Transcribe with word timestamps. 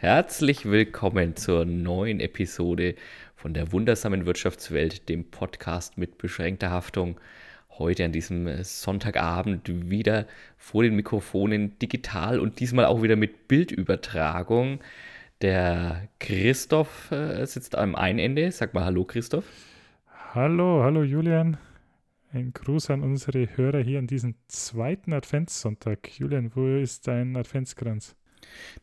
Herzlich 0.00 0.64
willkommen 0.64 1.36
zur 1.36 1.66
neuen 1.66 2.20
Episode 2.20 2.94
von 3.36 3.52
der 3.52 3.70
wundersamen 3.70 4.24
Wirtschaftswelt, 4.24 5.10
dem 5.10 5.30
Podcast 5.30 5.98
mit 5.98 6.16
beschränkter 6.16 6.70
Haftung. 6.70 7.20
Heute 7.68 8.06
an 8.06 8.12
diesem 8.12 8.64
Sonntagabend 8.64 9.90
wieder 9.90 10.26
vor 10.56 10.84
den 10.84 10.96
Mikrofonen 10.96 11.78
digital 11.80 12.40
und 12.40 12.60
diesmal 12.60 12.86
auch 12.86 13.02
wieder 13.02 13.16
mit 13.16 13.46
Bildübertragung. 13.46 14.80
Der 15.42 16.08
Christoph 16.18 17.10
äh, 17.10 17.44
sitzt 17.44 17.76
am 17.76 17.94
einen 17.94 18.20
Ende. 18.20 18.52
Sag 18.52 18.72
mal 18.72 18.86
Hallo, 18.86 19.04
Christoph. 19.04 19.44
Hallo, 20.32 20.82
hallo 20.82 21.02
Julian. 21.02 21.58
Ein 22.32 22.54
Gruß 22.54 22.88
an 22.88 23.02
unsere 23.02 23.54
Hörer 23.54 23.80
hier 23.80 23.98
an 23.98 24.06
diesem 24.06 24.36
zweiten 24.48 25.12
Adventssonntag. 25.12 26.18
Julian, 26.18 26.52
wo 26.54 26.78
ist 26.78 27.06
dein 27.06 27.36
Adventskranz? 27.36 28.16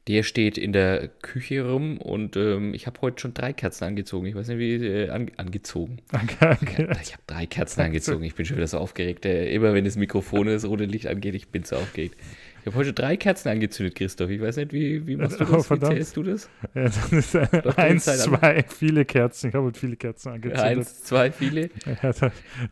Der 0.08 0.24
steht 0.24 0.58
in 0.58 0.71
der 0.71 1.10
Küche 1.21 1.70
rum 1.70 1.98
und 1.98 2.38
ähm, 2.38 2.74
ich 2.74 2.88
habe 2.88 3.02
heute 3.02 3.20
schon 3.20 3.34
drei 3.34 3.52
Kerzen 3.52 3.83
angezogen. 3.83 4.25
Ich 4.25 4.36
weiß 4.36 4.47
nicht, 4.47 4.57
wie 4.57 4.75
äh, 4.75 5.10
an, 5.10 5.32
angezogen. 5.38 5.97
Okay. 6.42 6.88
Ich 7.02 7.14
habe 7.14 7.24
drei 7.28 7.46
Kerzen 7.46 7.82
angezogen. 7.82 8.24
Ich 8.24 8.36
bin 8.36 8.46
schon 8.46 8.57
wieder 8.57 8.68
so 8.68 8.78
aufgeregt. 8.78 9.25
Äh, 9.25 9.54
immer 9.54 9.74
wenn 9.74 9.86
das 9.86 9.97
Mikrofon 9.97 10.47
das 10.47 10.66
rote 10.66 10.86
Licht 10.86 11.07
angeht, 11.07 11.36
ich 11.36 11.50
bin 11.50 11.64
so 11.64 11.75
aufgeregt. 11.75 12.16
Ich 12.61 12.68
habe 12.68 12.78
heute 12.78 12.93
drei 12.93 13.18
Kerzen 13.18 13.50
angezündet, 13.50 13.96
Christoph. 13.96 14.30
Ich 14.30 14.42
weiß 14.42 14.57
nicht, 14.57 14.74
wie, 14.74 15.06
wie 15.07 15.16
machst 15.16 15.39
du 15.39 15.43
oh, 15.50 15.56
das? 15.56 15.71
Oh, 15.71 15.75
wie 15.75 15.80
zählst 15.80 16.18
du 16.18 16.24
das? 16.24 16.50
Ja, 16.74 16.83
das 16.83 17.14
ist 17.14 17.36
äh, 17.36 17.47
eins, 17.75 18.05
zwei, 18.05 18.64
viele 18.68 19.05
Kerzen. 19.05 19.50
Ich 19.50 19.55
habe 19.55 19.71
viele 19.74 19.96
Kerzen 19.96 20.30
angezündet. 20.30 20.66
Eins, 20.66 21.04
zwei, 21.04 21.32
viele? 21.32 21.69
Ja, 22.02 22.11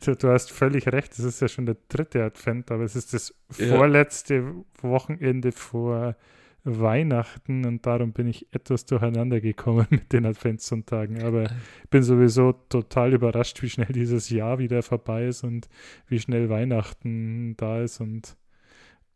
du, 0.06 0.16
du, 0.16 0.28
hast 0.30 0.52
völlig 0.52 0.88
recht. 0.88 1.12
Das 1.12 1.20
ist 1.20 1.42
ja 1.42 1.48
schon 1.48 1.66
der 1.66 1.78
dritte 1.90 2.24
Advent, 2.24 2.72
aber 2.72 2.84
es 2.84 2.96
ist 2.96 3.14
das 3.14 3.34
vorletzte. 3.50 4.56
Wochenende 4.82 5.52
vor 5.52 6.16
Weihnachten 6.66 7.66
und 7.66 7.86
darum 7.86 8.12
bin 8.12 8.28
ich 8.28 8.48
etwas 8.52 8.86
durcheinander 8.86 9.40
gekommen 9.40 9.86
mit 9.92 10.12
den 10.12 10.26
Adventssonntagen. 10.26 11.24
Aber 11.24 11.44
ich 11.44 11.90
bin 11.90 12.04
sowieso 12.04 12.54
total 12.54 13.14
überrascht, 13.14 13.62
wie 13.62 13.70
schnell 13.70 13.94
dieses 13.94 14.30
Jahr 14.30 14.58
wieder 14.58 14.82
vorbei 14.82 15.28
ist 15.28 15.44
und 15.44 15.70
wie 16.08 16.20
schnell 16.20 16.50
Weihnachten 16.50 17.56
da 17.58 17.82
ist 17.82 18.02
und 18.02 18.36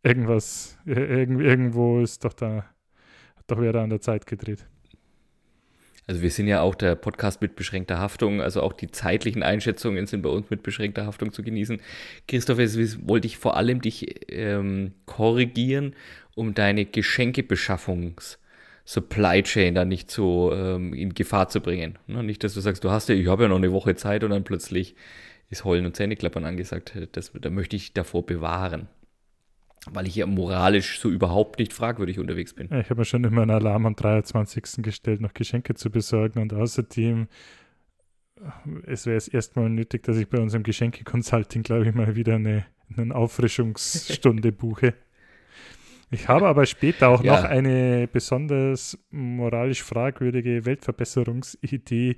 irgendwas, 0.04 0.78
irg 0.86 1.30
irgendwo 1.30 2.00
ist 2.00 2.24
doch 2.24 2.34
da, 2.34 2.66
hat 3.36 3.46
doch 3.48 3.60
wieder 3.60 3.82
an 3.82 3.90
der 3.90 4.02
Zeit 4.02 4.28
gedreht. 4.28 4.68
Also 6.10 6.22
wir 6.24 6.32
sind 6.32 6.48
ja 6.48 6.62
auch 6.62 6.74
der 6.74 6.96
Podcast 6.96 7.40
mit 7.40 7.56
beschränkter 7.56 8.00
Haftung, 8.00 8.42
also 8.42 8.64
auch 8.64 8.74
die 8.74 8.90
zeitlichen 8.90 9.44
Einschätzungen 9.44 10.08
sind 10.08 10.24
bei 10.24 10.30
uns 10.30 10.50
mit 10.50 10.64
beschränkter 10.64 11.06
Haftung 11.06 11.32
zu 11.32 11.44
genießen. 11.44 11.80
Christoph, 12.28 12.58
jetzt 12.58 13.08
wollte 13.08 13.28
ich 13.28 13.38
vor 13.38 13.56
allem 13.56 13.80
dich 13.80 14.26
ähm, 14.28 14.94
korrigieren 15.06 15.96
um 16.34 16.56
deine 16.56 16.86
Geschenkebeschaffungssupply 16.86 19.44
Chain 19.44 19.76
da 19.76 19.86
nicht 19.86 20.10
so 20.10 20.52
ähm, 20.52 20.96
in 20.96 21.14
Gefahr 21.14 21.50
zu 21.50 21.62
bringen. 21.62 22.00
Ne? 22.08 22.24
Nicht, 22.24 22.44
dass 22.44 22.56
du 22.56 22.60
sagst, 22.60 22.84
du 22.84 22.90
hast 22.90 23.08
ja, 23.10 23.14
ich 23.14 23.28
habe 23.28 23.44
ja 23.44 23.50
noch 23.50 23.58
eine 23.58 23.72
Woche 23.72 23.94
Zeit 23.94 24.24
und 24.24 24.32
dann 24.32 24.44
plötzlich 24.44 24.96
ist 25.52 25.64
Heulen 25.64 25.86
und 25.86 25.96
Zähneklappern 25.96 26.44
angesagt. 26.44 26.94
Das, 27.12 27.32
da 27.40 27.52
möchte 27.52 27.76
ich 27.76 27.94
davor 27.94 28.26
bewahren. 28.26 28.88
Weil 29.86 30.08
ich 30.08 30.16
ja 30.16 30.26
moralisch 30.26 31.00
so 31.00 31.10
überhaupt 31.10 31.60
nicht 31.60 31.74
fragwürdig 31.74 32.20
unterwegs 32.20 32.54
bin. 32.54 32.68
ich 32.68 32.90
habe 32.90 33.02
mir 33.02 33.06
schon 33.06 33.24
immer 33.24 33.44
einen 33.44 33.52
Alarm 33.52 33.86
am 33.86 33.96
23. 33.96 34.84
gestellt, 34.84 35.22
noch 35.22 35.34
Geschenke 35.34 35.74
zu 35.74 35.90
besorgen 35.90 36.42
und 36.42 36.54
außerdem 36.54 37.28
es 38.86 39.06
wäre 39.06 39.18
es 39.18 39.28
erstmal 39.28 39.70
nötig, 39.70 40.04
dass 40.04 40.18
ich 40.18 40.30
bei 40.30 40.40
unserem 40.40 40.64
Geschenke-Consulting, 40.64 41.64
glaube 41.64 41.88
ich, 41.88 41.94
mal 41.94 42.16
wieder 42.16 42.36
eine, 42.36 42.66
eine 42.96 43.14
Auffrischungsstunde 43.14 44.52
buche. 44.52 44.94
Ich 46.12 46.28
habe 46.28 46.48
aber 46.48 46.66
später 46.66 47.10
auch 47.10 47.24
ja. 47.24 47.36
noch 47.36 47.44
eine 47.50 48.08
besonders 48.12 48.98
moralisch 49.12 49.84
fragwürdige 49.84 50.66
Weltverbesserungsidee, 50.66 52.18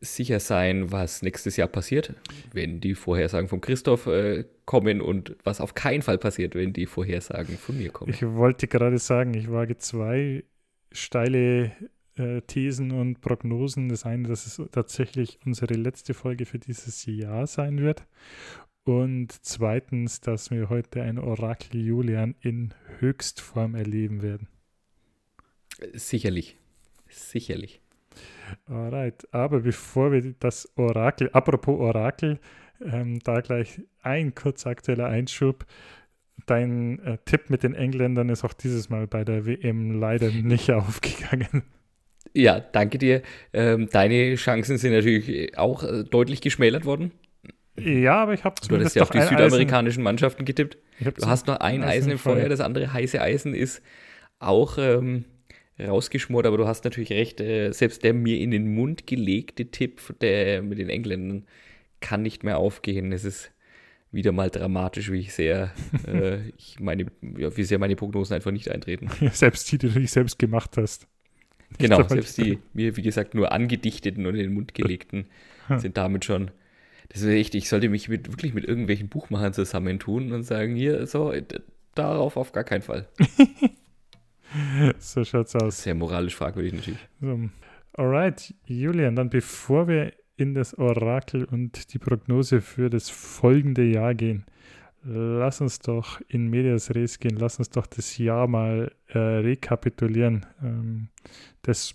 sicher 0.02 0.40
sein, 0.40 0.90
was 0.92 1.22
nächstes 1.22 1.56
Jahr 1.56 1.68
passiert, 1.68 2.14
wenn 2.52 2.80
die 2.80 2.94
Vorhersagen 2.94 3.48
von 3.48 3.60
Christoph 3.60 4.06
äh, 4.06 4.44
kommen 4.64 5.00
und 5.00 5.36
was 5.44 5.60
auf 5.60 5.74
keinen 5.74 6.02
Fall 6.02 6.18
passiert, 6.18 6.54
wenn 6.54 6.72
die 6.72 6.86
Vorhersagen 6.86 7.56
von 7.56 7.78
mir 7.78 7.90
kommen. 7.90 8.12
Ich 8.12 8.22
wollte 8.26 8.66
gerade 8.66 8.98
sagen, 8.98 9.32
ich 9.34 9.50
wage 9.50 9.78
zwei 9.78 10.44
steile 10.90 11.72
äh, 12.16 12.42
Thesen 12.42 12.90
und 12.90 13.20
Prognosen. 13.20 13.88
Das 13.88 14.04
eine, 14.04 14.28
dass 14.28 14.46
es 14.46 14.60
tatsächlich 14.72 15.38
unsere 15.44 15.74
letzte 15.74 16.14
Folge 16.14 16.46
für 16.46 16.58
dieses 16.58 17.06
Jahr 17.06 17.46
sein 17.46 17.78
wird. 17.78 18.04
Und 18.84 19.32
zweitens, 19.42 20.20
dass 20.20 20.50
wir 20.50 20.68
heute 20.68 21.02
ein 21.02 21.18
Orakel 21.18 21.80
Julian 21.80 22.34
in 22.40 22.74
Höchstform 22.98 23.76
erleben 23.76 24.22
werden. 24.22 24.48
Sicherlich. 25.92 26.56
Sicherlich. 27.08 27.81
Alright, 28.66 29.26
aber 29.32 29.60
bevor 29.60 30.12
wir 30.12 30.34
das 30.38 30.68
Orakel, 30.76 31.30
apropos 31.32 31.78
Orakel, 31.78 32.38
ähm, 32.84 33.18
da 33.20 33.40
gleich 33.40 33.80
ein 34.02 34.34
kurz 34.34 34.66
aktueller 34.66 35.06
Einschub. 35.06 35.64
Dein 36.46 36.98
äh, 37.00 37.18
Tipp 37.24 37.50
mit 37.50 37.62
den 37.62 37.74
Engländern 37.74 38.28
ist 38.28 38.44
auch 38.44 38.52
dieses 38.52 38.88
Mal 38.90 39.06
bei 39.06 39.24
der 39.24 39.46
WM 39.46 39.98
leider 40.00 40.30
nicht 40.30 40.70
aufgegangen. 40.72 41.62
Ja, 42.34 42.60
danke 42.60 42.98
dir. 42.98 43.22
Ähm, 43.52 43.88
deine 43.90 44.34
Chancen 44.36 44.78
sind 44.78 44.92
natürlich 44.92 45.56
auch 45.58 45.82
äh, 45.82 46.04
deutlich 46.04 46.40
geschmälert 46.40 46.84
worden. 46.84 47.12
Ja, 47.78 48.22
aber 48.22 48.34
ich 48.34 48.44
habe 48.44 48.54
Du 48.66 48.74
hattest 48.76 48.96
ja 48.96 49.02
auf 49.02 49.10
die 49.10 49.20
südamerikanischen 49.20 50.00
Eisen. 50.00 50.04
Mannschaften 50.04 50.44
getippt. 50.44 50.76
Du 51.00 51.26
hast 51.26 51.46
noch 51.46 51.60
ein 51.60 51.82
Eisen, 51.82 51.84
Eisen 51.84 52.12
im 52.12 52.18
Feuer, 52.18 52.48
das 52.48 52.60
andere 52.60 52.92
heiße 52.92 53.20
Eisen 53.20 53.54
ist 53.54 53.82
auch 54.38 54.76
ähm, 54.78 55.24
rausgeschmort, 55.86 56.46
aber 56.46 56.56
du 56.56 56.66
hast 56.66 56.84
natürlich 56.84 57.10
recht, 57.10 57.40
äh, 57.40 57.72
selbst 57.72 58.04
der 58.04 58.14
mir 58.14 58.38
in 58.38 58.50
den 58.50 58.74
Mund 58.74 59.06
gelegte 59.06 59.66
Tipp 59.66 60.00
der, 60.20 60.62
mit 60.62 60.78
den 60.78 60.88
Engländern 60.88 61.44
kann 62.00 62.22
nicht 62.22 62.44
mehr 62.44 62.58
aufgehen. 62.58 63.12
Es 63.12 63.24
ist 63.24 63.50
wieder 64.10 64.32
mal 64.32 64.50
dramatisch, 64.50 65.10
wie 65.10 65.20
ich 65.20 65.32
sehr, 65.32 65.72
äh, 66.06 66.48
ich 66.56 66.78
meine, 66.80 67.06
ja, 67.36 67.56
wie 67.56 67.64
sehr 67.64 67.78
meine 67.78 67.96
Prognosen 67.96 68.34
einfach 68.34 68.50
nicht 68.50 68.70
eintreten. 68.70 69.10
selbst 69.32 69.70
die, 69.72 69.78
die 69.78 69.88
du 69.88 69.98
nicht 69.98 70.12
selbst 70.12 70.38
gemacht 70.38 70.76
hast. 70.76 71.06
Genau, 71.78 72.06
selbst 72.06 72.36
die 72.36 72.58
mir, 72.74 72.96
wie 72.96 73.02
gesagt, 73.02 73.34
nur 73.34 73.52
angedichteten 73.52 74.26
und 74.26 74.34
in 74.34 74.42
den 74.42 74.52
Mund 74.52 74.74
gelegten 74.74 75.26
sind 75.78 75.96
damit 75.96 76.24
schon. 76.26 76.50
Das 77.08 77.22
ist 77.22 77.28
echt, 77.28 77.54
ich 77.54 77.68
sollte 77.68 77.88
mich 77.88 78.08
mit, 78.08 78.30
wirklich 78.30 78.52
mit 78.52 78.64
irgendwelchen 78.64 79.08
Buchmachern 79.08 79.54
zusammentun 79.54 80.32
und 80.32 80.42
sagen, 80.42 80.74
hier, 80.76 81.06
so, 81.06 81.32
darauf 81.94 82.36
auf 82.36 82.52
gar 82.52 82.64
keinen 82.64 82.82
Fall. 82.82 83.08
so 84.98 85.24
schaut's 85.24 85.54
aus. 85.56 85.82
Sehr 85.82 85.94
moralisch 85.94 86.36
fragwürdig 86.36 86.72
natürlich. 86.72 87.08
So. 87.20 87.48
Alright, 87.94 88.54
Julian, 88.64 89.16
dann 89.16 89.30
bevor 89.30 89.88
wir 89.88 90.12
in 90.36 90.54
das 90.54 90.76
Orakel 90.78 91.44
und 91.44 91.92
die 91.92 91.98
Prognose 91.98 92.60
für 92.60 92.88
das 92.88 93.10
folgende 93.10 93.84
Jahr 93.84 94.14
gehen, 94.14 94.46
lass 95.04 95.60
uns 95.60 95.78
doch 95.78 96.20
in 96.28 96.48
Medias 96.48 96.94
Res 96.94 97.18
gehen, 97.18 97.36
lass 97.36 97.58
uns 97.58 97.70
doch 97.70 97.86
das 97.86 98.18
Jahr 98.18 98.46
mal 98.46 98.92
äh, 99.08 99.18
rekapitulieren. 99.18 100.46
Ähm, 100.62 101.08
das, 101.62 101.94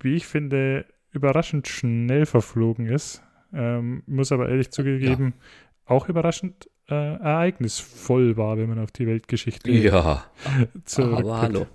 wie 0.00 0.14
ich 0.14 0.26
finde, 0.26 0.86
überraschend 1.10 1.68
schnell 1.68 2.26
verflogen 2.26 2.86
ist. 2.86 3.22
Ähm, 3.52 4.02
muss 4.06 4.32
aber 4.32 4.48
ehrlich 4.48 4.70
zugegeben, 4.70 5.34
ja. 5.36 5.94
auch 5.94 6.08
überraschend 6.08 6.70
äh, 6.88 6.94
ereignisvoll 6.94 8.36
war, 8.36 8.58
wenn 8.58 8.68
man 8.68 8.78
auf 8.78 8.90
die 8.90 9.06
Weltgeschichte 9.06 9.70
Ja, 9.70 10.24
aber 10.96 11.40
hallo. 11.40 11.66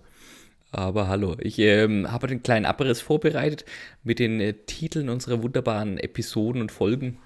Aber 0.72 1.08
hallo, 1.08 1.36
ich 1.40 1.60
ähm, 1.60 2.12
habe 2.12 2.28
einen 2.28 2.44
kleinen 2.44 2.66
Abriss 2.66 3.00
vorbereitet 3.00 3.66
mit 4.04 4.20
den 4.20 4.40
äh, 4.40 4.54
Titeln 4.54 5.10
unserer 5.10 5.42
wunderbaren 5.42 5.98
Episoden 5.98 6.62
und 6.62 6.72
Folgen 6.72 7.18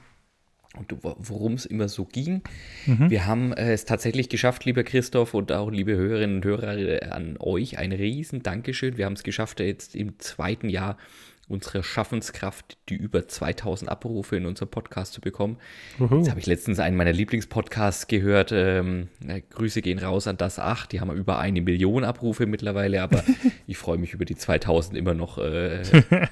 und 0.77 0.95
worum 1.01 1.53
es 1.53 1.65
immer 1.65 1.89
so 1.89 2.05
ging. 2.05 2.43
Mhm. 2.85 3.09
Wir 3.09 3.25
haben 3.25 3.51
äh, 3.53 3.73
es 3.73 3.83
tatsächlich 3.85 4.29
geschafft, 4.29 4.63
lieber 4.63 4.83
Christoph 4.83 5.33
und 5.33 5.51
auch 5.51 5.69
liebe 5.69 5.95
Hörerinnen 5.95 6.37
und 6.37 6.45
Hörer, 6.45 6.77
äh, 6.77 7.09
an 7.09 7.35
euch 7.39 7.77
ein 7.77 7.91
riesen 7.91 8.41
Dankeschön. 8.41 8.97
Wir 8.97 9.05
haben 9.05 9.13
es 9.13 9.23
geschafft, 9.23 9.59
jetzt 9.59 9.95
im 9.95 10.17
zweiten 10.19 10.69
Jahr 10.69 10.97
unsere 11.51 11.83
Schaffenskraft, 11.83 12.77
die 12.89 12.95
über 12.95 13.27
2000 13.27 13.91
Abrufe 13.91 14.37
in 14.37 14.45
unserem 14.45 14.69
Podcast 14.69 15.13
zu 15.13 15.21
bekommen. 15.21 15.57
Uhu. 15.99 16.17
Jetzt 16.17 16.29
habe 16.29 16.39
ich 16.39 16.45
letztens 16.45 16.79
einen 16.79 16.97
meiner 16.97 17.13
Lieblingspodcasts 17.13 18.07
gehört. 18.07 18.51
Ähm, 18.51 19.09
äh, 19.27 19.41
Grüße 19.41 19.81
gehen 19.81 19.99
raus 19.99 20.27
an 20.27 20.37
das 20.37 20.57
8. 20.57 20.91
Die 20.91 21.01
haben 21.01 21.11
über 21.15 21.39
eine 21.39 21.61
Million 21.61 22.03
Abrufe 22.03 22.45
mittlerweile, 22.45 23.01
aber 23.01 23.23
ich 23.67 23.77
freue 23.77 23.97
mich 23.97 24.13
über 24.13 24.25
die 24.25 24.35
2000 24.35 24.97
immer 24.97 25.13
noch 25.13 25.37
äh, 25.37 25.83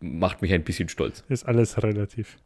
und 0.00 0.18
macht 0.18 0.42
mich 0.42 0.52
ein 0.52 0.64
bisschen 0.64 0.88
stolz. 0.88 1.24
Ist 1.28 1.46
alles 1.46 1.82
relativ. 1.82 2.38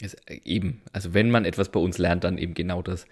Ist, 0.00 0.16
äh, 0.28 0.40
eben, 0.44 0.82
also 0.92 1.14
wenn 1.14 1.30
man 1.30 1.44
etwas 1.44 1.70
bei 1.70 1.80
uns 1.80 1.98
lernt, 1.98 2.24
dann 2.24 2.38
eben 2.38 2.54
genau 2.54 2.82
das. 2.82 3.06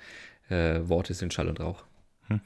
Äh, 0.48 0.80
Worte 0.88 1.12
sind 1.12 1.34
Schall 1.34 1.48
und 1.48 1.60
Rauch. 1.60 1.84
Hm 2.28 2.40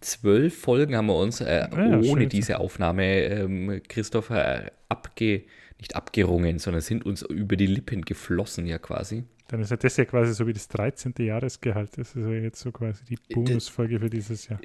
zwölf 0.00 0.58
Folgen 0.58 0.96
haben 0.96 1.06
wir 1.06 1.16
uns 1.16 1.40
äh, 1.40 1.68
ja, 1.70 2.00
ohne 2.00 2.26
diese 2.26 2.58
Aufnahme, 2.58 3.22
ähm, 3.22 3.82
Christopher, 3.88 4.66
äh, 4.66 4.70
abge, 4.88 5.44
nicht 5.78 5.96
abgerungen, 5.96 6.58
sondern 6.58 6.82
sind 6.82 7.04
uns 7.04 7.22
über 7.22 7.56
die 7.56 7.66
Lippen 7.66 8.02
geflossen 8.02 8.66
ja 8.66 8.78
quasi. 8.78 9.24
Dann 9.48 9.60
ist 9.60 9.70
ja 9.70 9.76
das 9.76 9.96
ja 9.96 10.04
quasi 10.04 10.34
so 10.34 10.46
wie 10.46 10.52
das 10.52 10.68
13. 10.68 11.14
Jahresgehalt. 11.18 11.96
Das 11.96 12.14
ist 12.14 12.24
ja 12.24 12.32
jetzt 12.32 12.60
so 12.60 12.70
quasi 12.72 13.04
die 13.04 13.14
äh, 13.14 13.34
Bonusfolge 13.34 13.98
für 13.98 14.10
dieses 14.10 14.48
Jahr. 14.48 14.60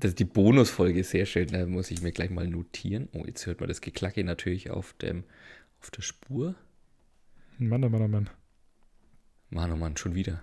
Das 0.00 0.10
ist 0.10 0.18
die 0.18 0.24
Bonusfolge, 0.24 1.02
sehr 1.04 1.26
schön. 1.26 1.48
Da 1.48 1.66
muss 1.66 1.90
ich 1.90 2.02
mir 2.02 2.12
gleich 2.12 2.30
mal 2.30 2.46
notieren. 2.46 3.08
Oh, 3.12 3.24
jetzt 3.26 3.46
hört 3.46 3.60
man 3.60 3.68
das 3.68 3.80
Geklacke 3.80 4.22
natürlich 4.24 4.70
auf, 4.70 4.92
dem, 4.94 5.24
auf 5.80 5.90
der 5.90 6.02
Spur. 6.02 6.54
Mann, 7.58 7.84
oh 7.84 7.88
Mann, 7.88 8.02
oh 8.02 8.08
Mann. 8.08 8.30
Mann, 9.50 9.72
oh 9.72 9.76
Mann, 9.76 9.96
schon 9.96 10.14
wieder. 10.14 10.42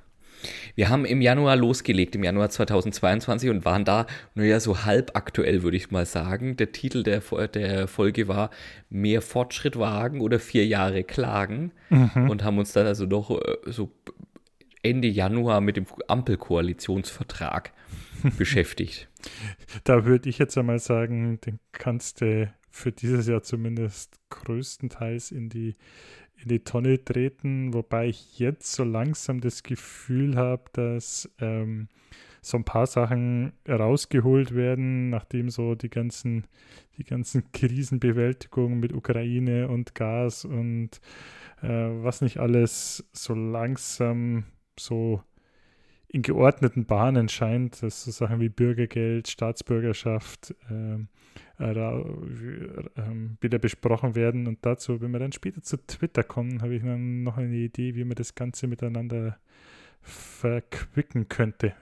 Wir 0.76 0.90
haben 0.90 1.06
im 1.06 1.22
Januar 1.22 1.56
losgelegt, 1.56 2.16
im 2.16 2.24
Januar 2.24 2.50
2022 2.50 3.50
und 3.50 3.66
waren 3.66 3.86
da, 3.86 4.06
naja, 4.34 4.60
so 4.60 4.86
halb 4.86 5.12
aktuell, 5.16 5.64
würde 5.64 5.78
ich 5.78 5.92
mal 5.92 6.06
sagen. 6.06 6.58
Der 6.58 6.72
Titel 6.72 7.04
der, 7.04 7.22
der 7.48 7.88
Folge 7.88 8.28
war 8.28 8.50
Mehr 8.90 9.22
Fortschritt 9.22 9.78
wagen 9.78 10.22
oder 10.22 10.40
vier 10.40 10.66
Jahre 10.66 11.04
klagen 11.04 11.72
mhm. 11.90 12.30
und 12.30 12.44
haben 12.44 12.58
uns 12.58 12.74
dann 12.74 12.86
also 12.86 13.06
noch 13.06 13.32
äh, 13.32 13.58
so 13.66 13.92
Ende 14.84 15.08
Januar 15.08 15.62
mit 15.62 15.78
dem 15.78 15.88
Ampelkoalitionsvertrag 16.08 17.74
beschäftigt. 18.38 19.10
Da 19.84 20.06
würde 20.06 20.30
ich 20.30 20.38
jetzt 20.38 20.58
einmal 20.58 20.80
sagen, 20.80 21.40
den 21.42 21.60
kannst 21.72 22.22
du 22.22 22.54
für 22.70 22.92
dieses 22.92 23.28
Jahr 23.28 23.42
zumindest 23.42 24.20
größtenteils 24.30 25.32
in 25.32 25.50
die 25.50 25.76
in 26.38 26.50
die 26.50 26.64
Tonne 26.64 27.04
treten, 27.04 27.74
wobei 27.74 28.08
ich 28.08 28.40
jetzt 28.40 28.74
so 28.74 28.84
langsam 28.84 29.42
das 29.42 29.64
Gefühl 29.64 30.36
habe, 30.36 30.64
dass 30.74 31.30
ähm, 31.40 31.88
so 32.42 32.58
ein 32.58 32.64
paar 32.64 32.86
Sachen 32.86 33.54
rausgeholt 33.68 34.54
werden, 34.54 35.10
nachdem 35.10 35.50
so 35.50 35.74
die 35.74 35.90
ganzen, 35.90 36.46
die 36.98 37.04
ganzen 37.04 37.52
Krisenbewältigungen 37.52 38.80
mit 38.80 38.94
Ukraine 38.94 39.68
und 39.68 39.96
Gas 39.96 40.46
und 40.46 41.02
äh, 41.64 41.68
was 41.68 42.22
nicht 42.22 42.38
alles 42.38 43.04
so 43.14 43.34
langsam 43.34 44.44
so 44.80 45.24
in 46.08 46.22
geordneten 46.22 46.86
Bahnen 46.86 47.30
scheint, 47.30 47.82
dass 47.82 48.04
so 48.04 48.12
Sachen 48.12 48.40
wie 48.40 48.50
Bürgergeld, 48.50 49.28
Staatsbürgerschaft, 49.28 50.56
äh, 50.70 51.64
äh, 51.64 52.04
ähm, 52.98 53.38
wieder 53.42 53.60
besprochen 53.60 54.16
werden. 54.16 54.48
Und 54.48 54.66
dazu, 54.66 55.02
wenn 55.02 55.12
wir 55.12 55.20
dann 55.20 55.32
später 55.32 55.62
zu 55.62 55.78
Twitter 55.78 56.24
kommen, 56.24 56.62
habe 56.62 56.76
ich 56.76 56.84
dann 56.84 57.24
noch 57.24 57.38
eine 57.38 57.56
Idee, 57.56 57.96
wie 57.96 58.04
man 58.04 58.16
das 58.16 58.36
Ganze 58.36 58.68
miteinander 58.68 59.38
verquicken 60.02 61.28
könnte. 61.30 61.74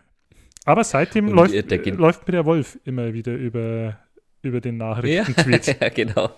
Aber 0.66 0.84
seitdem 0.84 1.28
Und 1.28 1.36
läuft, 1.36 1.54
äh, 1.54 1.90
läuft 1.92 2.28
mir 2.28 2.32
der 2.32 2.46
Wolf 2.46 2.80
immer 2.86 3.14
wieder 3.14 3.34
über, 3.34 4.00
über 4.42 4.62
den 4.62 4.78
Nachrichten-Tweet. 4.78 5.78
Ja, 5.82 5.90
genau. 5.90 6.32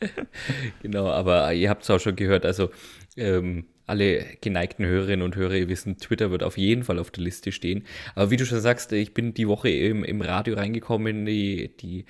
genau, 0.82 1.08
aber 1.08 1.52
ihr 1.52 1.70
habt 1.70 1.82
es 1.82 1.90
auch 1.90 1.98
schon 1.98 2.16
gehört, 2.16 2.46
also 2.46 2.70
ähm, 3.16 3.66
alle 3.88 4.24
geneigten 4.40 4.84
Hörerinnen 4.84 5.24
und 5.24 5.36
Hörer, 5.36 5.54
ihr 5.54 5.68
wissen, 5.68 5.98
Twitter 5.98 6.30
wird 6.30 6.42
auf 6.42 6.58
jeden 6.58 6.84
Fall 6.84 6.98
auf 6.98 7.10
der 7.10 7.24
Liste 7.24 7.52
stehen. 7.52 7.84
Aber 8.14 8.30
wie 8.30 8.36
du 8.36 8.46
schon 8.46 8.60
sagst, 8.60 8.92
ich 8.92 9.14
bin 9.14 9.34
die 9.34 9.48
Woche 9.48 9.70
im, 9.70 10.04
im 10.04 10.20
Radio 10.20 10.54
reingekommen, 10.54 11.24
die, 11.26 11.70
die 11.80 12.04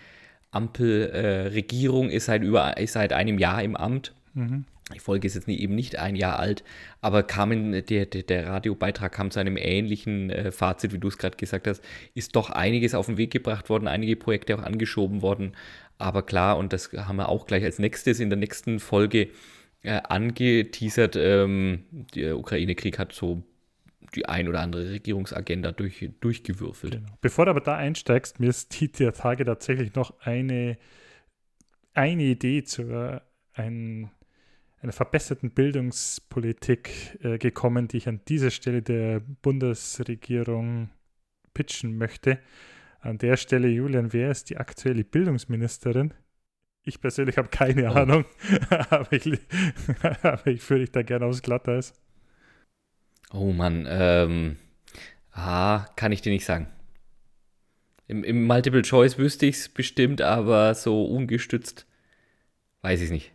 Ampelregierung 0.50 2.10
äh, 2.10 2.16
ist, 2.16 2.26
seit 2.26 2.42
über, 2.42 2.76
ist 2.76 2.94
seit 2.94 3.12
einem 3.12 3.38
Jahr 3.38 3.62
im 3.62 3.76
Amt. 3.76 4.12
Mhm. 4.34 4.64
Die 4.94 5.00
Folge 5.00 5.26
ist 5.26 5.34
jetzt 5.34 5.48
nie, 5.48 5.58
eben 5.58 5.75
nicht 5.75 5.98
ein 5.98 6.16
Jahr 6.16 6.38
alt, 6.38 6.64
aber 7.02 7.22
kam 7.22 7.52
in, 7.52 7.72
der, 7.72 8.06
der, 8.06 8.22
der 8.22 8.46
Radiobeitrag 8.46 9.12
kam 9.12 9.31
zu 9.31 9.38
einem 9.38 9.58
ähnlichen 9.58 10.31
äh, 10.31 10.50
Fazit, 10.50 10.92
wie 10.94 10.98
du 10.98 11.08
es 11.08 11.19
gerade 11.19 11.36
gesagt 11.36 11.66
hast. 11.66 11.84
Ist 12.14 12.36
doch 12.36 12.48
einiges 12.48 12.94
auf 12.94 13.06
den 13.06 13.19
Weg 13.19 13.31
gebracht 13.31 13.69
worden, 13.69 13.86
einige 13.86 14.16
Projekte 14.16 14.56
auch 14.56 14.62
angeschoben 14.62 15.20
worden. 15.20 15.52
Aber 15.98 16.22
klar, 16.22 16.56
und 16.56 16.72
das 16.72 16.90
haben 16.92 17.16
wir 17.16 17.28
auch 17.28 17.46
gleich 17.46 17.64
als 17.64 17.78
nächstes 17.78 18.19
in 18.19 18.31
der 18.31 18.38
nächsten 18.38 18.81
Folge 18.81 19.28
äh, 19.82 20.00
angeteasert, 20.08 21.16
ähm, 21.16 21.84
der 22.14 22.38
Ukraine-Krieg 22.38 22.98
hat 22.98 23.12
so 23.12 23.42
die 24.14 24.26
ein 24.26 24.48
oder 24.48 24.60
andere 24.60 24.90
Regierungsagenda 24.90 25.72
durch, 25.72 26.10
durchgewürfelt. 26.20 26.94
Genau. 26.94 27.12
Bevor 27.20 27.44
du 27.44 27.50
aber 27.50 27.60
da 27.60 27.76
einsteigst, 27.76 28.40
mir 28.40 28.48
ist 28.48 28.80
die 28.80 28.90
der 28.90 29.12
Tage 29.12 29.44
tatsächlich 29.44 29.94
noch 29.94 30.19
eine, 30.20 30.78
eine 31.94 32.22
Idee 32.22 32.64
zu 32.64 32.82
äh, 32.90 33.20
ein, 33.52 34.10
einer 34.80 34.92
verbesserten 34.92 35.50
Bildungspolitik 35.50 37.19
äh, 37.22 37.38
gekommen, 37.38 37.88
die 37.88 37.98
ich 37.98 38.08
an 38.08 38.20
dieser 38.28 38.50
Stelle 38.50 38.82
der 38.82 39.20
Bundesregierung 39.20 40.90
pitchen 41.54 41.98
möchte. 41.98 42.38
An 43.00 43.19
der 43.19 43.36
Stelle, 43.36 43.69
Julian, 43.69 44.12
wer 44.12 44.31
ist 44.31 44.50
die 44.50 44.56
aktuelle 44.56 45.04
Bildungsministerin? 45.04 46.14
Ich 46.88 47.02
persönlich 47.02 47.37
habe 47.37 47.49
keine 47.49 47.93
oh. 47.93 47.94
Ahnung, 47.94 48.25
aber 48.90 49.12
ich, 49.12 49.26
aber 50.23 50.46
ich 50.46 50.62
führe 50.62 50.81
dich 50.81 50.90
da 50.90 51.02
gerne 51.02 51.26
aufs 51.26 51.43
Glatteis. 51.43 51.93
Oh 53.31 53.52
Mann, 53.52 53.87
ähm, 53.87 54.56
ah, 55.32 55.85
kann 55.96 56.12
ich 56.12 56.23
dir 56.23 56.32
nicht 56.32 56.46
sagen. 56.46 56.67
Im, 58.06 58.25
Im, 58.25 58.46
Multiple 58.46 58.81
Choice 58.81 59.19
wüsste 59.19 59.44
ich 59.44 59.56
es 59.56 59.69
bestimmt, 59.69 60.22
aber 60.22 60.74
so 60.74 61.05
ungestützt 61.05 61.86
weiß 62.81 63.01
ich 63.01 63.06
es 63.06 63.10
nicht. 63.10 63.32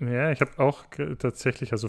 Ja, 0.00 0.32
ich 0.32 0.42
habe 0.42 0.58
auch 0.58 0.84
tatsächlich, 1.18 1.72
also 1.72 1.88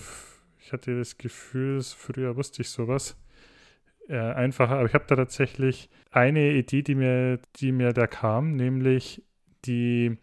ich 0.60 0.72
hatte 0.72 0.98
das 0.98 1.18
Gefühl, 1.18 1.84
früher 1.84 2.38
wusste 2.38 2.62
ich 2.62 2.70
sowas 2.70 3.18
äh, 4.08 4.18
einfacher, 4.18 4.78
aber 4.78 4.86
ich 4.86 4.94
habe 4.94 5.06
da 5.08 5.18
tatsächlich 5.18 5.90
eine 6.12 6.54
Idee, 6.54 6.82
die 6.82 6.96
mir, 6.96 7.40
die 7.58 7.74
mir 7.74 7.92
da 7.92 8.08
kam, 8.08 8.56
nämlich 8.56 9.22
die, 9.66 10.18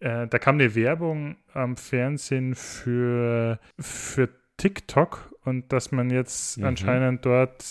äh, 0.00 0.26
da 0.26 0.38
kam 0.38 0.56
eine 0.56 0.74
Werbung 0.74 1.36
am 1.52 1.76
Fernsehen 1.76 2.54
für, 2.54 3.58
für 3.78 4.28
TikTok 4.56 5.34
und 5.44 5.72
dass 5.72 5.92
man 5.92 6.10
jetzt 6.10 6.58
mhm. 6.58 6.64
anscheinend 6.64 7.24
dort 7.24 7.64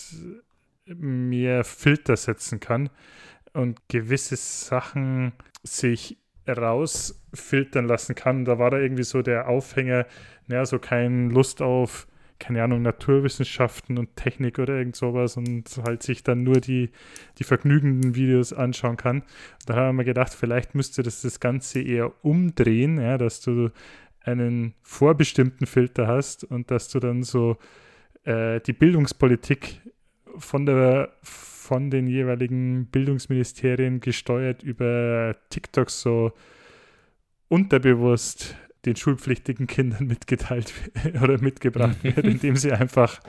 mehr 0.85 1.63
Filter 1.63 2.15
setzen 2.15 2.59
kann 2.59 2.89
und 3.53 3.89
gewisse 3.89 4.35
Sachen 4.35 5.33
sich 5.63 6.17
rausfiltern 6.47 7.85
lassen 7.85 8.15
kann. 8.15 8.45
Da 8.45 8.57
war 8.57 8.71
da 8.71 8.77
irgendwie 8.77 9.03
so 9.03 9.21
der 9.21 9.47
Aufhänger, 9.47 10.05
naja, 10.47 10.65
so 10.65 10.79
keine 10.79 11.29
Lust 11.29 11.61
auf, 11.61 12.07
keine 12.39 12.63
Ahnung, 12.63 12.81
Naturwissenschaften 12.81 13.97
und 13.97 14.15
Technik 14.15 14.59
oder 14.59 14.77
irgend 14.77 14.95
sowas 14.95 15.37
und 15.37 15.63
halt 15.85 16.03
sich 16.03 16.23
dann 16.23 16.43
nur 16.43 16.61
die, 16.61 16.91
die 17.37 17.43
vergnügenden 17.43 18.15
Videos 18.15 18.53
anschauen 18.53 18.97
kann. 18.97 19.23
Da 19.65 19.75
haben 19.75 19.97
wir 19.97 20.05
gedacht, 20.05 20.33
vielleicht 20.33 20.75
müsste 20.75 21.03
das 21.03 21.21
das 21.21 21.39
Ganze 21.39 21.81
eher 21.81 22.13
umdrehen, 22.23 22.99
ja, 22.99 23.17
dass 23.17 23.41
du 23.41 23.71
einen 24.21 24.73
vorbestimmten 24.81 25.65
Filter 25.65 26.07
hast 26.07 26.43
und 26.43 26.69
dass 26.69 26.89
du 26.89 26.99
dann 26.99 27.23
so 27.23 27.57
äh, 28.23 28.59
die 28.61 28.73
Bildungspolitik 28.73 29.81
von 30.37 30.65
der 30.65 31.13
von 31.23 31.89
den 31.89 32.07
jeweiligen 32.07 32.85
Bildungsministerien 32.85 33.99
gesteuert 33.99 34.63
über 34.63 35.35
TikTok 35.49 35.89
so 35.89 36.31
unterbewusst 37.49 38.55
den 38.87 38.95
schulpflichtigen 38.95 39.67
Kindern 39.67 40.07
mitgeteilt 40.07 40.73
oder 41.21 41.39
mitgebracht 41.39 42.03
wird, 42.03 42.17
indem 42.25 42.55
sie 42.55 42.71
einfach 42.71 43.19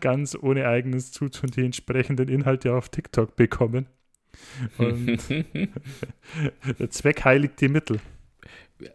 ganz 0.00 0.36
ohne 0.40 0.68
eigenes 0.68 1.12
Zutun 1.12 1.50
die 1.50 1.64
entsprechenden 1.64 2.28
Inhalte 2.28 2.74
auf 2.74 2.88
TikTok 2.88 3.36
bekommen. 3.36 3.86
Und 4.78 5.18
der 6.78 6.90
Zweck 6.90 7.24
heiligt 7.24 7.60
die 7.60 7.68
Mittel. 7.68 7.98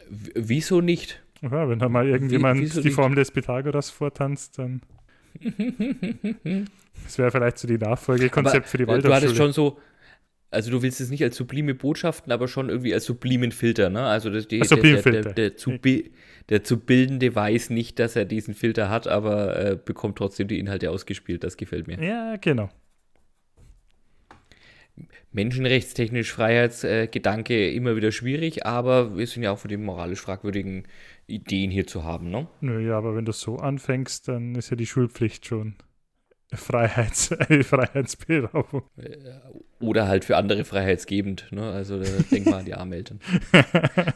Wieso 0.10 0.81
nicht? 0.81 1.22
Ja, 1.41 1.69
wenn 1.69 1.77
da 1.77 1.89
mal 1.89 2.07
irgendjemand 2.07 2.75
Wie, 2.75 2.81
die 2.81 2.89
Form 2.89 3.13
des 3.13 3.29
Pythagoras 3.29 3.89
vortanzt, 3.89 4.57
dann. 4.57 4.81
Das 7.03 7.17
wäre 7.17 7.29
vielleicht 7.29 7.60
so 7.60 7.67
die 7.67 7.77
Nachfolgekonzept 7.77 8.67
für 8.67 8.77
die 8.77 8.88
Waldorfschule. 8.88 9.12
Du 9.12 9.15
hattest 9.15 9.38
schon 9.38 9.51
so, 9.51 9.77
also 10.52 10.72
du 10.72 10.82
willst 10.82 11.02
es 11.02 11.10
nicht 11.10 11.24
als 11.24 11.36
sublime 11.36 11.75
Botschaften, 11.75 12.32
aber 12.32 12.48
schon 12.48 12.70
irgendwie 12.70 12.94
als 12.94 13.06
sublimen 13.06 13.52
Filter, 13.52 13.90
ne? 13.90 14.04
Also 14.04 14.30
das, 14.30 14.48
die, 14.48 14.60
der, 14.60 14.78
der, 14.78 15.02
der, 15.02 15.34
der, 15.34 15.58
zu 15.58 15.78
der 16.50 16.64
zu 16.64 16.80
bildende 16.80 17.36
weiß 17.36 17.72
nicht, 17.72 18.00
dass 18.00 18.16
er 18.16 18.25
diesen 18.25 18.54
Filter 18.54 18.90
hat, 18.90 19.08
aber 19.08 19.60
äh, 19.60 19.78
bekommt 19.84 20.18
trotzdem 20.18 20.48
die 20.48 20.60
Inhalte 20.60 20.92
ausgespielt. 20.92 21.44
Das 21.44 21.58
gefällt 21.58 21.88
mir. 21.88 22.02
Ja, 22.02 22.38
genau. 22.38 22.70
Menschenrechtstechnisch 25.32 26.32
Freiheitsgedanke 26.32 27.54
äh, 27.54 27.75
immer 27.75 27.98
wieder 27.98 28.14
schwierig, 28.14 28.66
aber 28.66 29.18
wir 29.18 29.28
sind 29.28 29.44
ja 29.44 29.52
auch 29.52 29.60
für 29.60 29.68
die 29.68 29.75
moralisch 29.75 30.22
fragwürdigen 30.22 30.88
Ideen 31.28 31.72
hier 31.72 31.86
zu 31.86 32.06
haben, 32.06 32.30
ne? 32.30 32.48
Naja, 32.62 32.98
aber 32.98 33.16
wenn 33.16 33.25
du 33.25 33.34
so 33.34 33.58
anfängst, 33.58 34.30
dann 34.30 34.56
ist 34.56 34.70
ja 34.70 34.78
die 34.78 34.86
Schulpflicht 34.86 35.46
schon 35.46 35.75
Freiheits, 36.54 37.32
eine 37.32 37.64
Freiheitsberaubung. 37.64 38.84
Äh, 38.98 39.18
oder 39.80 40.08
halt 40.08 40.25
für 40.25 40.38
andere 40.38 40.64
freiheitsgebend. 40.64 41.52
Ne? 41.52 41.72
Also 41.72 42.00
denk 42.32 42.46
mal 42.46 42.60
an 42.60 42.66
die 42.66 42.74
Armeltern. 42.74 43.20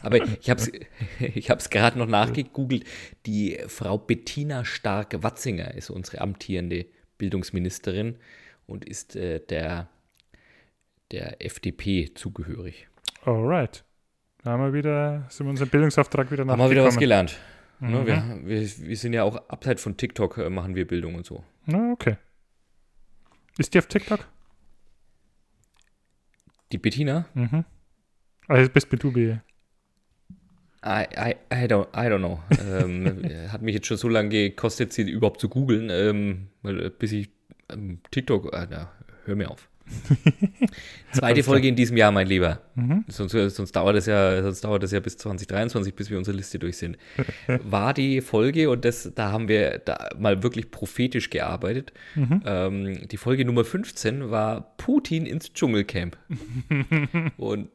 Aber 0.02 0.16
ich 0.16 0.48
habe 0.48 0.60
es 0.60 0.70
ich 1.34 1.50
hab's 1.50 1.70
gerade 1.70 1.98
noch 1.98 2.06
nachgegoogelt. 2.06 2.84
Die 3.26 3.58
Frau 3.66 3.98
Bettina 3.98 4.64
Stark-Watzinger 4.64 5.74
ist 5.74 5.90
unsere 5.90 6.20
amtierende 6.20 6.86
Bildungsministerin 7.18 8.16
und 8.66 8.84
ist 8.84 9.16
äh, 9.16 9.40
der, 9.40 9.88
der 11.10 11.44
FDP 11.44 12.14
zugehörig. 12.14 12.88
Alright. 13.24 13.84
Da 14.42 14.52
haben 14.52 14.62
wir 14.62 14.72
wieder, 14.72 15.26
sind 15.28 15.46
wir 15.46 15.50
unseren 15.50 15.68
Bildungsauftrag 15.68 16.30
wieder 16.30 16.44
nachgekommen. 16.44 16.62
Haben 16.62 16.70
wir 16.70 16.76
wieder 16.76 16.86
was 16.86 16.96
gelernt. 16.96 17.38
Ne, 17.80 17.98
mhm. 17.98 18.06
wir, 18.06 18.40
wir, 18.44 18.60
wir, 18.60 18.96
sind 18.96 19.12
ja 19.14 19.24
auch 19.24 19.36
abseits 19.48 19.82
von 19.82 19.96
TikTok 19.96 20.38
äh, 20.38 20.50
machen 20.50 20.74
wir 20.74 20.86
Bildung 20.86 21.14
und 21.14 21.26
so. 21.26 21.44
Na, 21.66 21.92
okay. 21.92 22.16
Ist 23.58 23.74
die 23.74 23.78
auf 23.78 23.86
TikTok? 23.86 24.26
Die 26.72 26.78
Bettina? 26.78 27.26
Mhm. 27.34 27.64
Also 28.48 28.70
bist 28.70 28.88
du 28.90 29.10
I, 30.82 31.06
I, 31.14 31.34
I, 31.52 31.66
don't, 31.66 31.88
I 31.94 32.08
don't 32.08 32.20
know. 32.20 32.40
ähm, 32.58 33.22
hat 33.52 33.60
mich 33.60 33.74
jetzt 33.74 33.86
schon 33.86 33.98
so 33.98 34.08
lange 34.08 34.30
gekostet, 34.30 34.92
sie 34.92 35.10
überhaupt 35.10 35.40
zu 35.40 35.48
googeln, 35.48 35.90
ähm, 35.90 36.48
äh, 36.64 36.88
bis 36.88 37.12
ich 37.12 37.30
ähm, 37.68 38.00
TikTok, 38.10 38.52
äh, 38.54 38.66
na, 38.70 38.90
hör 39.24 39.36
mir 39.36 39.50
auf. 39.50 39.68
Zweite 41.12 41.42
Folge 41.42 41.68
in 41.68 41.76
diesem 41.76 41.96
Jahr, 41.96 42.12
mein 42.12 42.26
Lieber. 42.26 42.60
Mhm. 42.74 43.04
Sonst, 43.08 43.32
sonst, 43.32 43.72
dauert 43.72 43.96
es 43.96 44.06
ja, 44.06 44.42
sonst 44.42 44.62
dauert 44.62 44.82
es 44.82 44.92
ja 44.92 45.00
bis 45.00 45.16
2023, 45.16 45.94
bis 45.94 46.10
wir 46.10 46.18
unsere 46.18 46.36
Liste 46.36 46.58
durch 46.58 46.76
sind. 46.76 46.98
War 47.64 47.94
die 47.94 48.20
Folge, 48.20 48.70
und 48.70 48.84
das, 48.84 49.10
da 49.14 49.32
haben 49.32 49.48
wir 49.48 49.78
da 49.78 50.10
mal 50.18 50.42
wirklich 50.42 50.70
prophetisch 50.70 51.30
gearbeitet. 51.30 51.92
Mhm. 52.14 52.42
Ähm, 52.44 53.08
die 53.08 53.16
Folge 53.16 53.44
Nummer 53.44 53.64
15 53.64 54.30
war 54.30 54.76
Putin 54.76 55.26
ins 55.26 55.52
Dschungelcamp. 55.52 56.16
und 57.36 57.68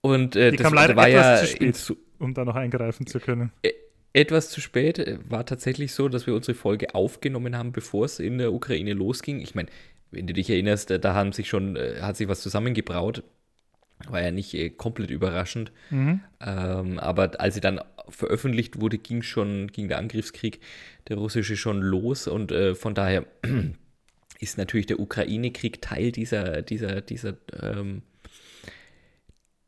und 0.00 0.36
äh, 0.36 0.52
das 0.52 0.62
kam 0.62 0.74
leider 0.74 0.96
war 0.96 1.08
etwas 1.08 1.40
ja 1.40 1.70
zu 1.70 1.94
spät, 1.94 1.98
um 2.18 2.32
da 2.32 2.44
noch 2.44 2.54
eingreifen 2.54 3.06
zu 3.06 3.20
können. 3.20 3.52
E 3.62 3.72
etwas 4.14 4.50
zu 4.50 4.60
spät. 4.60 5.20
War 5.28 5.44
tatsächlich 5.44 5.92
so, 5.92 6.08
dass 6.08 6.26
wir 6.26 6.34
unsere 6.34 6.56
Folge 6.56 6.94
aufgenommen 6.94 7.56
haben, 7.56 7.72
bevor 7.72 8.06
es 8.06 8.18
in 8.18 8.38
der 8.38 8.52
Ukraine 8.52 8.94
losging. 8.94 9.40
Ich 9.40 9.54
meine, 9.54 9.68
wenn 10.10 10.26
du 10.26 10.32
dich 10.32 10.48
erinnerst, 10.50 10.90
da 10.90 11.14
haben 11.14 11.32
sich 11.32 11.48
schon, 11.48 11.76
äh, 11.76 12.00
hat 12.00 12.16
sich 12.16 12.28
was 12.28 12.40
zusammengebraut. 12.40 13.22
War 14.06 14.22
ja 14.22 14.30
nicht 14.30 14.54
äh, 14.54 14.70
komplett 14.70 15.10
überraschend. 15.10 15.72
Mhm. 15.90 16.20
Ähm, 16.40 16.98
aber 16.98 17.40
als 17.40 17.54
sie 17.54 17.60
dann 17.60 17.80
veröffentlicht 18.08 18.80
wurde, 18.80 18.98
ging 18.98 19.22
schon, 19.22 19.68
ging 19.68 19.88
der 19.88 19.98
Angriffskrieg, 19.98 20.60
der 21.08 21.16
russische 21.16 21.56
schon 21.56 21.80
los 21.80 22.26
und 22.26 22.52
äh, 22.52 22.74
von 22.74 22.94
daher 22.94 23.26
ist 24.40 24.58
natürlich 24.58 24.86
der 24.86 25.00
Ukraine-Krieg 25.00 25.82
Teil 25.82 26.12
dieser, 26.12 26.62
dieser, 26.62 27.00
dieser, 27.00 27.36
ähm, 27.60 28.02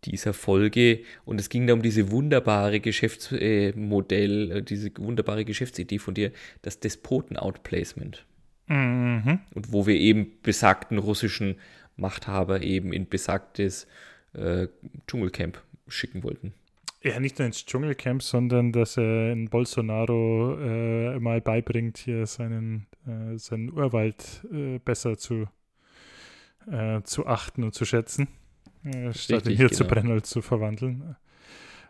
dieser 0.04 0.32
Folge 0.32 1.00
und 1.24 1.40
es 1.40 1.50
ging 1.50 1.66
da 1.66 1.74
um 1.74 1.82
diese 1.82 2.10
wunderbare 2.10 2.80
Geschäftsmodell, 2.80 4.52
äh, 4.52 4.62
diese 4.62 4.90
wunderbare 4.96 5.44
Geschäftsidee 5.44 5.98
von 5.98 6.14
dir, 6.14 6.32
das 6.62 6.80
Despoten-Outplacement. 6.80 8.24
Mhm. 8.70 9.40
Und 9.52 9.72
wo 9.72 9.86
wir 9.86 9.96
eben 9.96 10.40
besagten 10.42 10.98
russischen 10.98 11.56
Machthaber 11.96 12.62
eben 12.62 12.92
in 12.92 13.08
besagtes 13.08 13.88
äh, 14.32 14.68
Dschungelcamp 15.06 15.60
schicken 15.88 16.22
wollten. 16.22 16.54
Ja, 17.02 17.18
nicht 17.18 17.38
nur 17.38 17.46
ins 17.46 17.66
Dschungelcamp, 17.66 18.22
sondern 18.22 18.72
dass 18.72 18.96
er 18.96 19.32
in 19.32 19.48
Bolsonaro 19.48 20.56
äh, 20.60 21.18
mal 21.18 21.40
beibringt, 21.40 21.98
hier 21.98 22.26
seinen, 22.26 22.86
äh, 23.06 23.36
seinen 23.38 23.72
Urwald 23.72 24.46
äh, 24.52 24.78
besser 24.78 25.18
zu, 25.18 25.48
äh, 26.70 27.02
zu 27.02 27.26
achten 27.26 27.64
und 27.64 27.74
zu 27.74 27.84
schätzen, 27.84 28.28
äh, 28.84 29.12
statt 29.12 29.46
ihn 29.46 29.56
hier 29.56 29.68
genau. 29.68 29.78
zu 29.78 29.84
Brennholz 29.84 30.30
zu 30.30 30.42
verwandeln. 30.42 31.16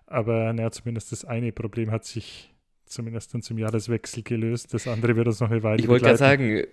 Aber 0.07 0.53
naja, 0.55 0.71
zumindest 0.71 1.13
das 1.13 1.27
eine 1.27 1.53
Problem 1.53 1.91
hat 1.91 2.05
sich 2.05 2.55
zumindest 2.91 3.33
dann 3.33 3.43
zum 3.43 3.59
Jahreswechsel 3.59 4.23
gelöst. 4.23 4.75
Das 4.75 4.87
andere 4.87 5.17
wird 5.17 5.29
uns 5.29 5.41
noch 5.41 5.51
eine 5.51 5.63
Weile 5.63 5.81
Ich 5.81 5.89
wollte 5.89 6.05
gerade 6.05 6.19
sagen, 6.19 6.65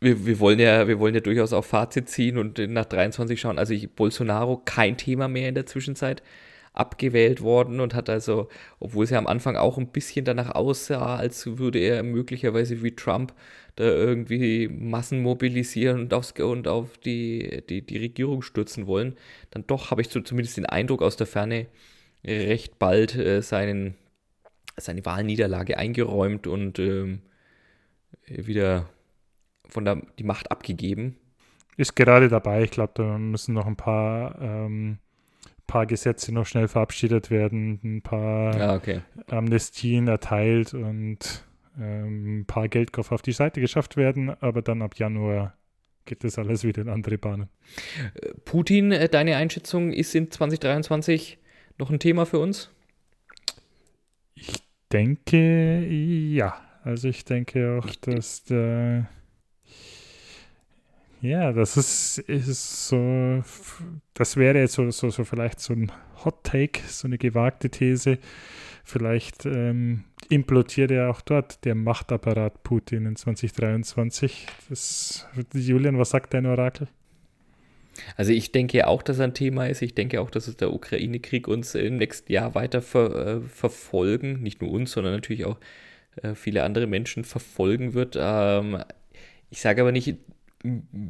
wir, 0.00 0.26
wir, 0.26 0.40
wollen 0.40 0.58
ja, 0.58 0.88
wir 0.88 0.98
wollen 0.98 1.14
ja 1.14 1.20
durchaus 1.20 1.52
auch 1.52 1.64
Fazit 1.64 2.08
ziehen 2.08 2.38
und 2.38 2.58
nach 2.58 2.86
23 2.86 3.40
schauen. 3.40 3.58
Also 3.58 3.74
ich, 3.74 3.90
Bolsonaro 3.90 4.62
kein 4.64 4.96
Thema 4.96 5.28
mehr 5.28 5.48
in 5.48 5.54
der 5.54 5.66
Zwischenzeit 5.66 6.22
abgewählt 6.72 7.42
worden 7.42 7.80
und 7.80 7.94
hat 7.94 8.08
also, 8.08 8.48
obwohl 8.78 9.04
es 9.04 9.10
ja 9.10 9.18
am 9.18 9.26
Anfang 9.26 9.56
auch 9.56 9.78
ein 9.78 9.88
bisschen 9.88 10.24
danach 10.24 10.54
aussah, 10.54 11.16
als 11.16 11.58
würde 11.58 11.80
er 11.80 12.02
möglicherweise 12.04 12.82
wie 12.82 12.94
Trump 12.94 13.34
da 13.74 13.84
irgendwie 13.84 14.68
Massen 14.68 15.22
mobilisieren 15.22 16.00
und, 16.00 16.14
aufs, 16.14 16.32
und 16.32 16.68
auf 16.68 16.96
die, 16.98 17.62
die, 17.68 17.82
die 17.82 17.98
Regierung 17.98 18.42
stürzen 18.42 18.86
wollen, 18.86 19.16
dann 19.50 19.66
doch 19.66 19.90
habe 19.90 20.02
ich 20.02 20.08
so 20.08 20.20
zumindest 20.20 20.56
den 20.56 20.66
Eindruck 20.66 21.02
aus 21.02 21.16
der 21.16 21.26
Ferne 21.26 21.66
recht 22.24 22.78
bald 22.78 23.16
äh, 23.16 23.42
seinen 23.42 23.94
seine 24.80 25.04
Wahlniederlage 25.04 25.78
eingeräumt 25.78 26.46
und 26.46 26.78
ähm, 26.78 27.20
wieder 28.26 28.88
von 29.68 29.84
der 29.84 30.02
die 30.18 30.24
Macht 30.24 30.50
abgegeben. 30.50 31.16
Ist 31.76 31.94
gerade 31.94 32.28
dabei. 32.28 32.64
Ich 32.64 32.70
glaube, 32.70 32.92
da 32.94 33.18
müssen 33.18 33.54
noch 33.54 33.66
ein 33.66 33.76
paar, 33.76 34.40
ähm, 34.40 34.98
paar 35.66 35.86
Gesetze 35.86 36.32
noch 36.32 36.46
schnell 36.46 36.66
verabschiedet 36.66 37.30
werden, 37.30 37.78
ein 37.84 38.02
paar 38.02 38.60
ah, 38.60 38.74
okay. 38.74 39.02
Amnestien 39.28 40.08
erteilt 40.08 40.74
und 40.74 41.44
ähm, 41.78 42.40
ein 42.40 42.44
paar 42.46 42.68
Geldkoffer 42.68 43.14
auf 43.14 43.22
die 43.22 43.32
Seite 43.32 43.60
geschafft 43.60 43.96
werden. 43.96 44.30
Aber 44.40 44.62
dann 44.62 44.82
ab 44.82 44.96
Januar 44.96 45.54
geht 46.04 46.24
das 46.24 46.38
alles 46.38 46.64
wieder 46.64 46.82
in 46.82 46.88
andere 46.88 47.18
Bahnen. 47.18 47.48
Putin, 48.44 48.90
äh, 48.90 49.08
deine 49.08 49.36
Einschätzung 49.36 49.92
ist 49.92 50.14
in 50.14 50.30
2023 50.30 51.38
noch 51.78 51.90
ein 51.90 52.00
Thema 52.00 52.26
für 52.26 52.40
uns? 52.40 52.70
Ich 54.88 54.90
denke, 54.90 55.86
ja. 55.86 56.56
Also 56.82 57.08
ich 57.08 57.22
denke 57.26 57.78
auch, 57.78 57.94
dass 57.96 58.44
der 58.44 59.06
ja, 61.20 61.52
das 61.52 61.76
ist, 61.76 62.18
ist 62.18 62.88
so, 62.88 63.42
das 64.14 64.36
wäre 64.36 64.58
jetzt 64.60 64.74
so, 64.74 64.90
so, 64.90 65.10
so 65.10 65.24
vielleicht 65.24 65.60
so 65.60 65.74
ein 65.74 65.92
Hot 66.24 66.44
Take, 66.44 66.80
so 66.86 67.06
eine 67.06 67.18
gewagte 67.18 67.68
These. 67.68 68.18
Vielleicht 68.84 69.44
ähm, 69.44 70.04
implodiert 70.30 70.90
ja 70.90 71.10
auch 71.10 71.20
dort 71.20 71.64
der 71.64 71.74
Machtapparat 71.74 72.62
Putin 72.62 73.04
in 73.04 73.16
2023. 73.16 74.46
Das, 74.68 75.26
Julian, 75.52 75.98
was 75.98 76.10
sagt 76.10 76.32
dein 76.32 76.46
Orakel? 76.46 76.88
Also 78.16 78.32
ich 78.32 78.52
denke 78.52 78.86
auch, 78.86 79.02
dass 79.02 79.20
ein 79.20 79.34
Thema 79.34 79.66
ist. 79.66 79.82
Ich 79.82 79.94
denke 79.94 80.20
auch, 80.20 80.30
dass 80.30 80.48
es 80.48 80.56
der 80.56 80.72
Ukraine-Krieg 80.72 81.48
uns 81.48 81.74
im 81.74 81.96
nächsten 81.96 82.32
Jahr 82.32 82.54
weiter 82.54 82.82
ver, 82.82 83.26
äh, 83.26 83.40
verfolgen. 83.40 84.42
Nicht 84.42 84.60
nur 84.60 84.70
uns, 84.70 84.92
sondern 84.92 85.14
natürlich 85.14 85.44
auch 85.44 85.58
äh, 86.22 86.34
viele 86.34 86.64
andere 86.64 86.86
Menschen 86.86 87.24
verfolgen 87.24 87.94
wird. 87.94 88.16
Ähm, 88.20 88.82
ich 89.50 89.60
sage 89.60 89.82
aber 89.82 89.92
nicht 89.92 90.16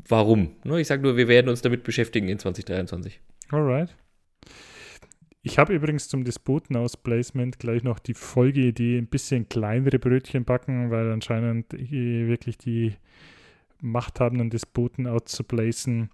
warum. 0.09 0.57
Ne, 0.64 0.80
ich 0.80 0.87
sage 0.87 1.02
nur, 1.02 1.16
wir 1.16 1.28
werden 1.28 1.49
uns 1.49 1.62
damit 1.62 1.83
beschäftigen 1.83 2.28
in 2.28 2.38
2023. 2.38 3.21
Alright. 3.50 3.97
Ich 5.42 5.59
habe 5.59 5.73
übrigens 5.73 6.09
zum 6.09 6.25
Despoten-Ausplacement 6.25 7.59
gleich 7.59 7.83
noch 7.83 7.99
die 7.99 8.14
Folgeidee, 8.14 8.99
ein 8.99 9.07
bisschen 9.07 9.49
kleinere 9.49 9.99
Brötchen 9.99 10.45
backen, 10.45 10.90
weil 10.90 11.11
anscheinend 11.11 11.73
wirklich 11.73 12.59
die 12.59 12.97
machthabenden 13.80 14.50
Despoten 14.50 15.07
auszuplacen 15.07 16.11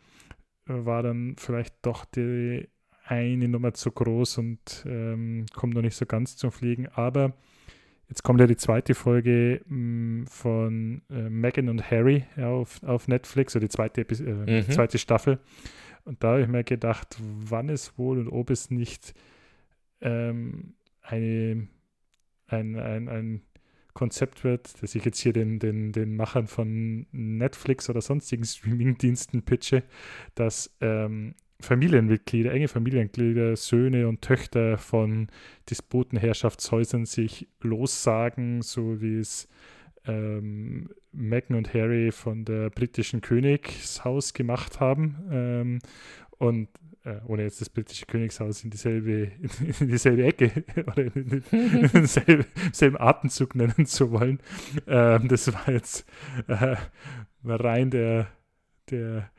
war 0.67 1.03
dann 1.03 1.37
vielleicht 1.39 1.75
doch 1.83 2.05
die 2.05 2.69
eine 3.07 3.49
Nummer 3.49 3.75
zu 3.75 3.91
groß 3.91 4.39
und 4.39 4.85
ähm, 4.87 5.47
kommt 5.55 5.75
noch 5.75 5.83
nicht 5.83 5.97
so 5.97 6.07
ganz 6.07 6.37
zum 6.37 6.51
Fliegen. 6.51 6.89
Aber 6.89 7.35
jetzt 8.09 8.23
kommt 8.23 8.41
ja 8.41 8.47
die 8.47 8.57
zweite 8.57 8.95
Folge 8.95 9.61
mh, 9.67 10.23
mm, 10.23 10.27
von 10.27 11.03
äh, 11.11 11.29
Meghan 11.29 11.69
und 11.69 11.91
Harry 11.91 12.25
auf, 12.39 12.83
auf 12.83 13.09
Netflix, 13.09 13.55
oder 13.55 13.67
die 13.67 13.69
zweite, 13.69 14.03
äh, 14.03 14.63
mhm. 14.63 14.71
zweite 14.71 14.99
Staffel. 14.99 15.39
Und 16.05 16.23
da 16.23 16.33
habe 16.33 16.43
ich 16.43 16.49
mir 16.49 16.65
gedacht, 16.65 17.17
wann 17.21 17.69
es 17.69 17.97
wohl 17.99 18.19
und 18.19 18.29
ob 18.29 18.51
es 18.51 18.71
nicht 18.71 19.15
ähm, 20.01 20.75
eine, 21.03 21.69
ein, 22.47 22.79
ein, 22.79 23.09
ein 23.09 23.43
Konzept 23.95 24.45
wird, 24.45 24.83
dass 24.83 24.95
ich 24.95 25.05
jetzt 25.05 25.21
hier 25.21 25.33
den, 25.33 25.59
den, 25.59 25.93
den 25.93 26.17
Machern 26.17 26.47
von 26.47 27.07
Netflix 27.13 27.89
oder 27.89 28.01
sonstigen 28.01 28.45
Streamingdiensten 28.45 29.43
pitche, 29.43 29.85
dass 30.35 30.77
ähm, 30.81 31.35
Familienmitglieder, 31.61 32.53
enge 32.53 32.69
Familienmitglieder, 32.69 33.57
Söhne 33.57 34.09
und 34.09 34.21
Töchter 34.21 34.77
von 34.77 35.29
Despotenherrschaftshäusern 35.71 37.07
sich 37.07 37.49
lossagen, 37.61 38.61
so 38.63 39.01
wie 39.01 39.19
es 39.19 39.49
ähm, 40.07 40.91
Meghan 41.13 41.57
und 41.57 41.73
Harry 41.73 42.13
von 42.13 42.45
der 42.45 42.71
britischen 42.71 43.21
Königshaus 43.21 44.35
gemacht 44.35 44.81
haben. 44.81 45.17
Ähm, 45.31 45.79
und 46.39 46.69
äh, 47.05 47.21
ohne 47.27 47.43
jetzt 47.43 47.61
das 47.61 47.69
britische 47.69 48.07
Königshaus 48.07 48.65
in 48.65 48.71
dieselbe, 48.71 49.33
in 49.79 49.89
dieselbe 49.89 50.25
Ecke 50.25 50.65
oder 50.87 51.15
in 51.15 51.43
denselben 51.93 52.47
selben 52.73 52.99
Atemzug 52.99 53.55
nennen 53.55 53.87
zu 53.87 54.11
wollen. 54.11 54.41
Ähm, 54.87 55.29
das 55.29 55.53
war 55.53 55.71
jetzt 55.71 56.07
äh, 56.49 56.77
rein 57.45 57.91
der, 57.91 58.29
der, 58.91 59.31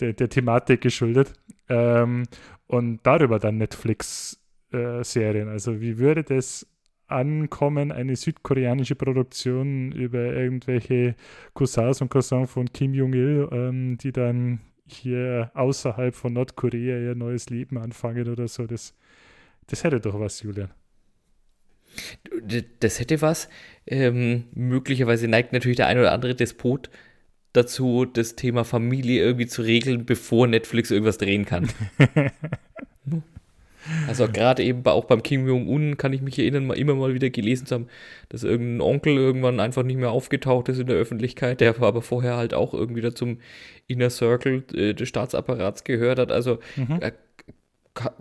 der, 0.00 0.12
der 0.12 0.28
Thematik 0.28 0.80
geschuldet. 0.80 1.32
Ähm, 1.68 2.24
und 2.66 3.00
darüber 3.04 3.38
dann 3.38 3.58
Netflix-Serien. 3.58 5.48
Äh, 5.48 5.50
also 5.50 5.80
wie 5.80 5.98
würde 5.98 6.24
das 6.24 6.66
ankommen, 7.06 7.92
eine 7.92 8.16
südkoreanische 8.16 8.96
Produktion 8.96 9.92
über 9.92 10.18
irgendwelche 10.18 11.14
Cousins 11.52 12.00
und 12.00 12.08
Cousins 12.08 12.50
von 12.50 12.72
Kim 12.72 12.94
Jong-il, 12.94 13.48
ähm, 13.52 13.98
die 13.98 14.10
dann 14.10 14.60
hier 14.86 15.50
außerhalb 15.54 16.14
von 16.14 16.32
Nordkorea 16.32 16.98
ihr 16.98 17.14
neues 17.14 17.50
Leben 17.50 17.78
anfangen 17.78 18.28
oder 18.28 18.48
so. 18.48 18.66
Das, 18.66 18.94
das 19.66 19.84
hätte 19.84 20.00
doch 20.00 20.18
was, 20.18 20.42
Julian. 20.42 20.70
Das 22.80 23.00
hätte 23.00 23.22
was. 23.22 23.48
Ähm, 23.86 24.44
möglicherweise 24.52 25.28
neigt 25.28 25.52
natürlich 25.52 25.76
der 25.76 25.86
ein 25.86 25.98
oder 25.98 26.12
andere 26.12 26.34
Despot 26.34 26.90
dazu, 27.52 28.04
das 28.04 28.34
Thema 28.34 28.64
Familie 28.64 29.22
irgendwie 29.22 29.46
zu 29.46 29.62
regeln, 29.62 30.04
bevor 30.04 30.46
Netflix 30.46 30.90
irgendwas 30.90 31.18
drehen 31.18 31.44
kann. 31.44 31.68
Also 34.08 34.28
gerade 34.28 34.62
eben 34.62 34.84
auch 34.86 35.04
beim 35.04 35.22
Kim 35.22 35.46
Jong-un 35.46 35.96
kann 35.96 36.12
ich 36.12 36.22
mich 36.22 36.38
erinnern, 36.38 36.66
mal 36.66 36.78
immer 36.78 36.94
mal 36.94 37.14
wieder 37.14 37.30
gelesen 37.30 37.66
zu 37.66 37.74
haben, 37.74 37.88
dass 38.28 38.42
irgendein 38.42 38.80
Onkel 38.80 39.16
irgendwann 39.16 39.60
einfach 39.60 39.82
nicht 39.82 39.98
mehr 39.98 40.10
aufgetaucht 40.10 40.68
ist 40.68 40.78
in 40.78 40.86
der 40.86 40.96
Öffentlichkeit, 40.96 41.60
der 41.60 41.80
aber 41.80 42.02
vorher 42.02 42.36
halt 42.36 42.54
auch 42.54 42.72
irgendwie 42.72 43.02
da 43.02 43.14
zum 43.14 43.38
Inner 43.86 44.10
Circle 44.10 44.64
äh, 44.74 44.94
des 44.94 45.08
Staatsapparats 45.08 45.84
gehört 45.84 46.18
hat. 46.18 46.32
Also 46.32 46.58
mhm. 46.76 47.00
äh, 47.00 47.12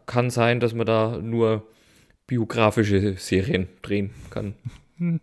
kann 0.06 0.30
sein, 0.30 0.60
dass 0.60 0.74
man 0.74 0.86
da 0.86 1.18
nur 1.22 1.66
biografische 2.28 3.16
Serien 3.18 3.68
drehen 3.82 4.12
kann. 4.30 4.56
Hm. 4.98 5.20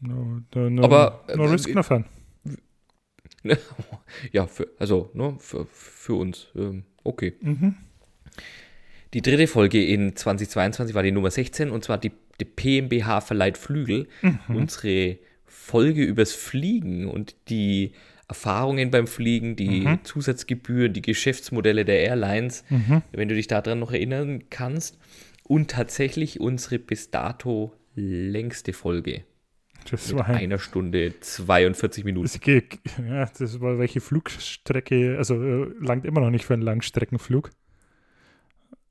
No, 0.00 0.42
no, 0.54 0.70
no, 0.70 0.82
aber 0.82 1.24
no 1.34 1.44
äh, 1.44 1.48
risk, 1.48 1.74
no 1.74 1.82
fun. 1.82 2.04
ja, 4.32 4.46
für, 4.46 4.68
also 4.78 5.10
ne, 5.14 5.36
für, 5.38 5.66
für 5.66 6.14
uns. 6.14 6.48
Ähm, 6.54 6.84
okay. 7.04 7.34
Mhm. 7.40 7.76
Die 9.16 9.22
dritte 9.22 9.46
Folge 9.46 9.82
in 9.82 10.14
2022 10.14 10.94
war 10.94 11.02
die 11.02 11.10
Nummer 11.10 11.30
16 11.30 11.70
und 11.70 11.82
zwar 11.82 11.96
die, 11.96 12.12
die 12.38 12.44
PMBH 12.44 13.22
verleiht 13.22 13.56
Flügel. 13.56 14.08
Mhm. 14.20 14.38
Unsere 14.48 15.16
Folge 15.46 16.04
übers 16.04 16.34
Fliegen 16.34 17.08
und 17.08 17.34
die 17.48 17.92
Erfahrungen 18.28 18.90
beim 18.90 19.06
Fliegen, 19.06 19.56
die 19.56 19.86
mhm. 19.86 20.04
Zusatzgebühren, 20.04 20.92
die 20.92 21.00
Geschäftsmodelle 21.00 21.86
der 21.86 22.00
Airlines, 22.00 22.62
mhm. 22.68 23.00
wenn 23.10 23.28
du 23.28 23.34
dich 23.34 23.46
daran 23.46 23.78
noch 23.78 23.90
erinnern 23.90 24.50
kannst. 24.50 24.98
Und 25.44 25.70
tatsächlich 25.70 26.38
unsere 26.38 26.78
bis 26.78 27.10
dato 27.10 27.72
längste 27.94 28.74
Folge. 28.74 29.24
Das 29.90 30.14
war 30.14 30.26
ein, 30.26 30.34
einer 30.34 30.58
Stunde 30.58 31.14
42 31.20 32.04
Minuten. 32.04 32.26
Das, 32.26 32.98
ja, 33.08 33.30
das 33.38 33.60
war 33.62 33.78
welche 33.78 34.02
Flugstrecke, 34.02 35.16
also 35.16 35.42
äh, 35.42 35.68
langt 35.80 36.04
immer 36.04 36.20
noch 36.20 36.28
nicht 36.28 36.44
für 36.44 36.52
einen 36.52 36.62
Langstreckenflug 36.62 37.50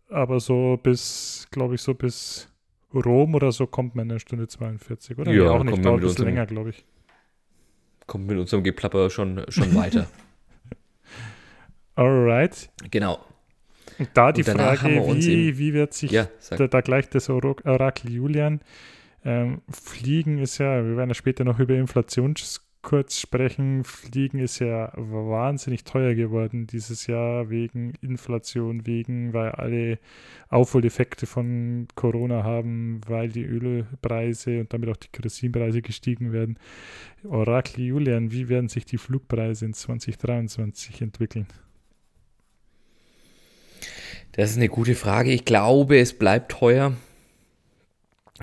aber 0.09 0.39
so 0.39 0.77
bis, 0.81 1.47
glaube 1.51 1.75
ich, 1.75 1.81
so 1.81 1.93
bis 1.93 2.49
Rom 2.93 3.35
oder 3.35 3.51
so 3.51 3.67
kommt 3.67 3.95
man 3.95 4.07
in 4.07 4.11
einer 4.11 4.19
Stunde 4.19 4.47
42, 4.47 5.17
oder? 5.17 5.31
Ja, 5.31 5.43
nee, 5.43 5.49
auch 5.49 5.63
nicht, 5.63 5.83
dauert 5.83 6.01
ein 6.01 6.07
bisschen 6.07 6.25
länger, 6.25 6.45
glaube 6.45 6.69
ich. 6.69 6.85
Kommt 8.07 8.27
mit 8.27 8.37
unserem 8.37 8.63
Geplapper 8.63 9.09
schon, 9.09 9.43
schon 9.49 9.73
weiter. 9.75 10.07
Alright. 11.95 12.69
Genau. 12.91 13.19
Und 13.97 14.09
da 14.13 14.31
die 14.31 14.43
Und 14.43 14.57
Frage, 14.57 14.89
wie, 14.89 15.57
wie 15.57 15.73
wird 15.73 15.93
sich 15.93 16.11
ja, 16.11 16.27
da, 16.49 16.67
da, 16.67 16.81
gleich 16.81 17.09
das 17.09 17.29
Orakel 17.29 18.11
Julian 18.11 18.61
ähm, 19.23 19.61
fliegen 19.69 20.37
ist 20.39 20.57
ja, 20.57 20.83
wir 20.85 20.97
werden 20.97 21.09
ja 21.09 21.15
später 21.15 21.43
noch 21.43 21.59
über 21.59 21.73
Inflations 21.73 22.64
kurz 22.85 23.19
sprechen. 23.19 23.83
Fliegen 23.83 24.37
ist 24.37 24.59
ja 24.59 24.93
wahnsinnig 24.95 25.83
teuer 25.83 26.13
geworden 26.13 26.67
dieses 26.67 27.07
Jahr 27.07 27.49
wegen 27.49 27.95
Inflation, 28.01 28.85
wegen, 28.85 29.33
weil 29.33 29.49
alle 29.51 29.97
Aufholeffekte 30.49 31.25
von 31.25 31.87
Corona 31.95 32.43
haben, 32.43 33.01
weil 33.07 33.29
die 33.29 33.43
Ölpreise 33.43 34.59
und 34.61 34.71
damit 34.71 34.89
auch 34.89 34.97
die 34.97 35.07
Kerosinpreise 35.11 35.81
gestiegen 35.81 36.31
werden. 36.31 36.59
Orakel 37.27 37.83
Julian, 37.83 38.31
wie 38.31 38.49
werden 38.49 38.69
sich 38.69 38.85
die 38.85 38.99
Flugpreise 38.99 39.65
in 39.65 39.73
2023 39.73 41.01
entwickeln? 41.01 41.47
Das 44.33 44.51
ist 44.51 44.57
eine 44.57 44.69
gute 44.69 44.93
Frage. 44.93 45.31
Ich 45.31 45.43
glaube, 45.43 45.97
es 45.97 46.13
bleibt 46.13 46.51
teuer. 46.51 46.93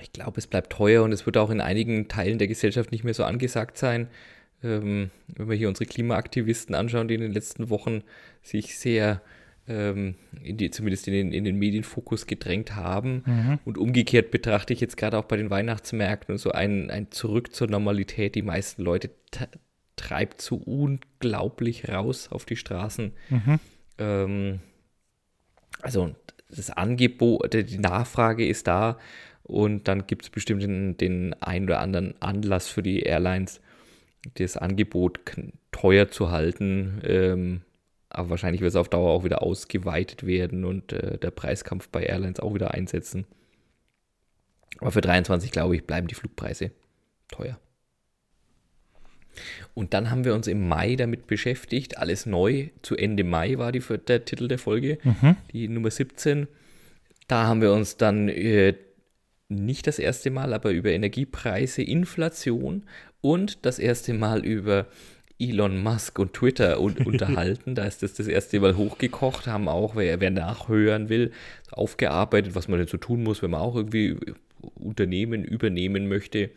Ich 0.01 0.13
glaube, 0.13 0.39
es 0.39 0.47
bleibt 0.47 0.73
teuer 0.73 1.03
und 1.03 1.13
es 1.13 1.27
wird 1.27 1.37
auch 1.37 1.51
in 1.51 1.61
einigen 1.61 2.09
Teilen 2.09 2.39
der 2.39 2.49
Gesellschaft 2.49 2.93
nicht 2.93 3.05
mehr 3.05 3.15
so 3.15 3.25
angesagt 3.25 3.77
sein. 3.77 4.09
Ähm, 4.65 5.11
wenn 5.27 5.49
wir 5.49 5.57
hier 5.57 5.69
unsere 5.69 5.87
Klimaaktivisten 5.87 6.75
anschauen, 6.75 7.09
die 7.09 7.15
in 7.15 7.21
den 7.21 7.33
letzten 7.33 7.69
Wochen 7.69 8.03
sich 8.43 8.79
sehr 8.79 9.21
ähm, 9.69 10.15
in 10.43 10.57
die, 10.57 10.71
zumindest 10.71 11.07
in 11.09 11.15
den, 11.15 11.33
in 11.33 11.45
den 11.45 11.59
Medienfokus 11.59 12.27
gedrängt 12.27 12.75
haben. 12.75 13.23
Mhm. 13.27 13.59
Und 13.65 13.79
umgekehrt 13.79 14.31
betrachte 14.31 14.73
ich 14.73 14.81
jetzt 14.81 14.97
gerade 14.97 15.19
auch 15.19 15.25
bei 15.25 15.37
den 15.37 15.51
Weihnachtsmärkten 15.51 16.39
so 16.39 16.53
ein, 16.53 16.91
ein 16.91 17.11
Zurück 17.11 17.55
zur 17.55 17.69
Normalität. 17.69 18.35
Die 18.35 18.43
meisten 18.43 18.83
Leute 18.83 19.11
treibt 19.97 20.41
so 20.41 20.57
unglaublich 20.57 21.89
raus 21.89 22.29
auf 22.31 22.45
die 22.45 22.57
Straßen. 22.57 23.13
Mhm. 23.29 23.61
Ähm, 23.99 24.61
also 25.81 26.15
das 26.49 26.71
Angebot, 26.71 27.55
die 27.55 27.79
Nachfrage 27.79 28.47
ist 28.47 28.67
da 28.67 28.99
und 29.43 29.89
dann 29.89 30.07
gibt 30.07 30.23
es 30.23 30.31
bestimmt 30.31 30.63
den, 30.63 30.97
den 30.97 31.35
einen 31.43 31.67
oder 31.67 31.81
anderen 31.81 32.15
Anlass 32.21 32.69
für 32.69 32.83
die 32.83 33.01
Airlines, 33.01 33.61
das 34.35 34.57
Angebot 34.57 35.21
teuer 35.73 36.09
zu 36.09 36.31
halten. 36.31 37.01
Ähm, 37.05 37.63
aber 38.09 38.31
wahrscheinlich 38.31 38.61
wird 38.61 38.71
es 38.71 38.77
auf 38.77 38.89
Dauer 38.89 39.11
auch 39.11 39.25
wieder 39.25 39.43
ausgeweitet 39.43 40.27
werden 40.27 40.65
und 40.65 40.93
äh, 40.93 41.19
der 41.19 41.31
Preiskampf 41.31 41.89
bei 41.89 42.03
Airlines 42.03 42.41
auch 42.41 42.55
wieder 42.55 42.73
einsetzen. 42.73 43.27
Aber 44.79 44.93
für 44.93 45.01
23, 45.01 45.51
glaube 45.51 45.77
ich, 45.77 45.87
bleiben 45.87 46.07
die 46.07 46.15
Flugpreise 46.15 46.71
teuer. 47.29 47.59
Und 49.75 49.95
dann 49.95 50.11
haben 50.11 50.25
wir 50.25 50.35
uns 50.35 50.47
im 50.47 50.69
Mai 50.69 50.97
damit 50.97 51.27
beschäftigt, 51.27 51.97
alles 51.97 52.27
neu. 52.27 52.69
Zu 52.83 52.97
Ende 52.97 53.25
Mai 53.25 53.57
war 53.57 53.73
die, 53.73 53.81
der 53.81 54.25
Titel 54.25 54.49
der 54.49 54.59
Folge, 54.59 54.99
mhm. 55.03 55.37
die 55.53 55.69
Nummer 55.69 55.91
17. 55.91 56.49
Da 57.29 57.47
haben 57.47 57.63
wir 57.63 57.73
uns 57.73 57.97
dann 57.97 58.29
äh, 58.29 58.75
nicht 59.55 59.87
das 59.87 59.99
erste 59.99 60.31
Mal, 60.31 60.53
aber 60.53 60.71
über 60.71 60.91
Energiepreise, 60.91 61.83
Inflation 61.83 62.85
und 63.21 63.65
das 63.65 63.79
erste 63.79 64.15
Mal 64.15 64.45
über 64.45 64.87
Elon 65.39 65.83
Musk 65.83 66.19
und 66.19 66.35
Twitter 66.35 66.81
un 66.81 66.97
unterhalten. 67.05 67.75
da 67.75 67.85
ist 67.85 68.03
das 68.03 68.15
das 68.15 68.27
erste 68.29 68.61
Mal 68.61 68.77
hochgekocht, 68.77 69.47
haben 69.47 69.69
auch, 69.69 69.97
wer, 69.97 70.21
wer 70.21 70.31
nachhören 70.31 71.09
will, 71.09 71.33
aufgearbeitet, 71.71 72.55
was 72.55 72.69
man 72.69 72.79
denn 72.79 72.89
so 72.89 72.99
tun 72.99 73.23
muss, 73.23 73.43
wenn 73.43 73.51
man 73.51 73.61
auch 73.61 73.75
irgendwie 73.75 74.17
Unternehmen 74.75 75.45
übernehmen 75.45 76.09
möchte. 76.09 76.51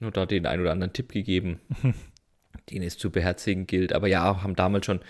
Und 0.00 0.16
da 0.16 0.26
den 0.26 0.46
einen 0.46 0.62
oder 0.62 0.72
anderen 0.72 0.92
Tipp 0.92 1.12
gegeben, 1.12 1.60
den 2.70 2.82
es 2.82 2.98
zu 2.98 3.10
beherzigen 3.10 3.66
gilt. 3.66 3.92
Aber 3.92 4.08
ja, 4.08 4.42
haben 4.42 4.56
damals 4.56 4.86
schon 4.86 5.00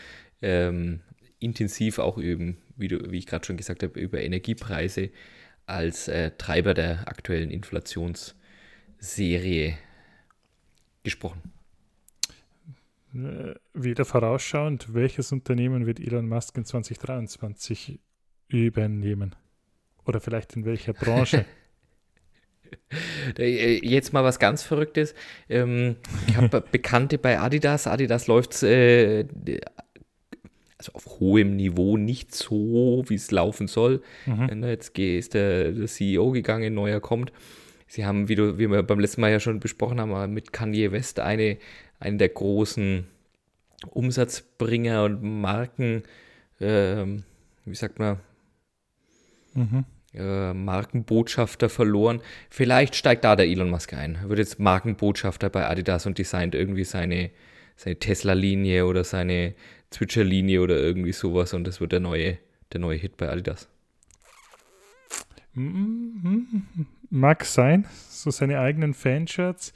ähm, 0.43 1.01
intensiv 1.39 1.99
auch 1.99 2.19
eben, 2.19 2.59
wie, 2.77 2.89
du, 2.89 3.11
wie 3.11 3.19
ich 3.19 3.27
gerade 3.27 3.45
schon 3.45 3.57
gesagt 3.57 3.83
habe, 3.83 3.99
über 3.99 4.21
Energiepreise 4.21 5.11
als 5.67 6.09
äh, 6.09 6.33
Treiber 6.37 6.75
der 6.75 7.09
aktuellen 7.09 7.51
Inflationsserie 7.51 9.79
gesprochen. 11.03 11.53
Äh, 13.15 13.55
wieder 13.73 14.05
vorausschauend, 14.05 14.93
welches 14.93 15.33
Unternehmen 15.33 15.87
wird 15.87 16.01
Elon 16.01 16.29
Musk 16.29 16.57
in 16.57 16.65
2023 16.65 18.01
übernehmen? 18.49 19.37
Oder 20.05 20.21
vielleicht 20.21 20.57
in 20.57 20.65
welcher 20.65 20.93
Branche? 20.93 21.45
Äh, 23.39 23.79
jetzt 23.87 24.13
mal 24.13 24.25
was 24.25 24.41
ganz 24.41 24.65
Verrücktes. 24.65 25.15
Ähm, 25.49 25.95
ich 26.27 26.37
habe 26.37 26.61
Bekannte 26.73 27.19
bei 27.19 27.39
Adidas. 27.39 27.87
Adidas 27.87 28.27
läuft 28.27 28.65
äh, 28.65 29.29
also 30.79 30.93
auf 30.93 31.21
hohem 31.21 31.57
Niveau 31.57 31.97
nicht 31.97 32.35
so, 32.35 33.05
wie 33.07 33.15
es 33.15 33.31
laufen 33.31 33.69
soll. 33.69 34.03
Mhm. 34.27 34.65
Jetzt 34.65 34.99
ist 34.99 35.35
der, 35.35 35.73
der 35.73 35.87
CEO 35.87 36.31
gegangen, 36.31 36.75
neuer 36.75 37.01
kommt. 37.01 37.33
sie 37.87 38.05
haben, 38.05 38.29
wie, 38.29 38.35
du, 38.35 38.59
wie 38.59 38.69
wir 38.69 38.83
beim 38.83 39.01
letzten 39.01 39.21
Mal 39.21 39.31
ja 39.31 39.41
schon 39.41 39.61
besprochen 39.61 40.01
haben, 40.01 40.35
mit 40.35 40.53
Kanye 40.53 40.91
West 40.93 41.21
eine, 41.21 41.59
einen 42.01 42.19
der 42.19 42.29
großen 42.29 43.07
Umsatzbringer 43.91 45.05
und 45.05 45.23
Marken, 45.23 46.03
äh, 46.61 47.05
wie 47.65 47.75
sagt 47.75 47.99
man, 47.99 48.19
mhm. 49.55 49.85
äh, 50.13 50.53
Markenbotschafter 50.53 51.69
verloren. 51.69 52.21
Vielleicht 52.51 52.97
steigt 52.97 53.25
da 53.25 53.37
der 53.37 53.47
Elon 53.47 53.71
Musk 53.71 53.95
ein. 53.95 54.17
Er 54.23 54.29
wird 54.29 54.39
jetzt 54.41 54.59
Markenbotschafter 54.59 55.51
bei 55.51 55.69
Adidas 55.69 56.07
und 56.07 56.19
designt 56.19 56.55
irgendwie 56.55 56.85
seine, 56.85 57.31
seine 57.77 57.97
Tesla-Linie 57.97 58.87
oder 58.87 59.05
seine 59.05 59.55
Switcher-Linie 59.95 60.61
oder 60.61 60.77
irgendwie 60.77 61.13
sowas 61.13 61.55
und 61.55 61.65
das 61.65 61.81
wird 61.81 61.93
der 61.93 62.01
neue, 62.01 62.39
der 62.73 62.81
neue 62.81 62.99
Hit 62.99 63.17
bei 63.17 63.29
Adidas. 63.31 63.69
Mag 67.11 67.45
sein, 67.45 67.87
so 68.09 68.31
seine 68.31 68.59
eigenen 68.59 68.93
Fanshirts. 68.93 69.73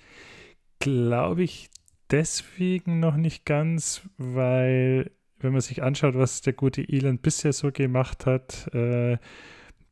Glaube 0.80 1.44
ich 1.44 1.70
deswegen 2.10 3.00
noch 3.00 3.16
nicht 3.16 3.44
ganz, 3.44 4.02
weil 4.16 5.10
wenn 5.40 5.52
man 5.52 5.60
sich 5.60 5.82
anschaut, 5.82 6.14
was 6.16 6.40
der 6.40 6.52
gute 6.52 6.88
Elon 6.88 7.18
bisher 7.18 7.52
so 7.52 7.70
gemacht 7.70 8.26
hat, 8.26 8.72
äh, 8.74 9.18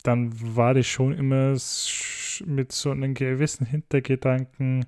dann 0.03 0.33
war 0.57 0.75
das 0.75 0.87
schon 0.87 1.13
immer 1.13 1.57
mit 2.45 2.73
so 2.73 2.91
einem 2.91 3.15
gewissen 3.15 3.67
Hintergedanken, 3.67 4.87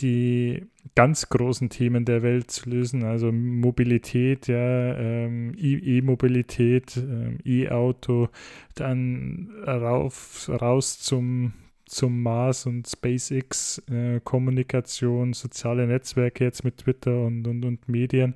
die 0.00 0.66
ganz 0.94 1.28
großen 1.28 1.68
Themen 1.70 2.04
der 2.04 2.22
Welt 2.22 2.50
zu 2.50 2.68
lösen, 2.68 3.04
also 3.04 3.30
Mobilität, 3.32 4.48
ja, 4.48 4.96
ähm, 4.96 5.54
E-Mobilität, 5.56 6.96
ähm, 6.96 7.38
E-Auto, 7.44 8.28
dann 8.74 9.50
rauf, 9.66 10.50
raus 10.60 10.98
zum, 11.00 11.52
zum 11.86 12.22
Mars 12.22 12.66
und 12.66 12.88
SpaceX, 12.88 13.82
äh, 13.90 14.20
Kommunikation, 14.22 15.32
soziale 15.32 15.86
Netzwerke 15.86 16.44
jetzt 16.44 16.64
mit 16.64 16.78
Twitter 16.78 17.24
und, 17.24 17.46
und, 17.46 17.64
und 17.64 17.88
Medien. 17.88 18.34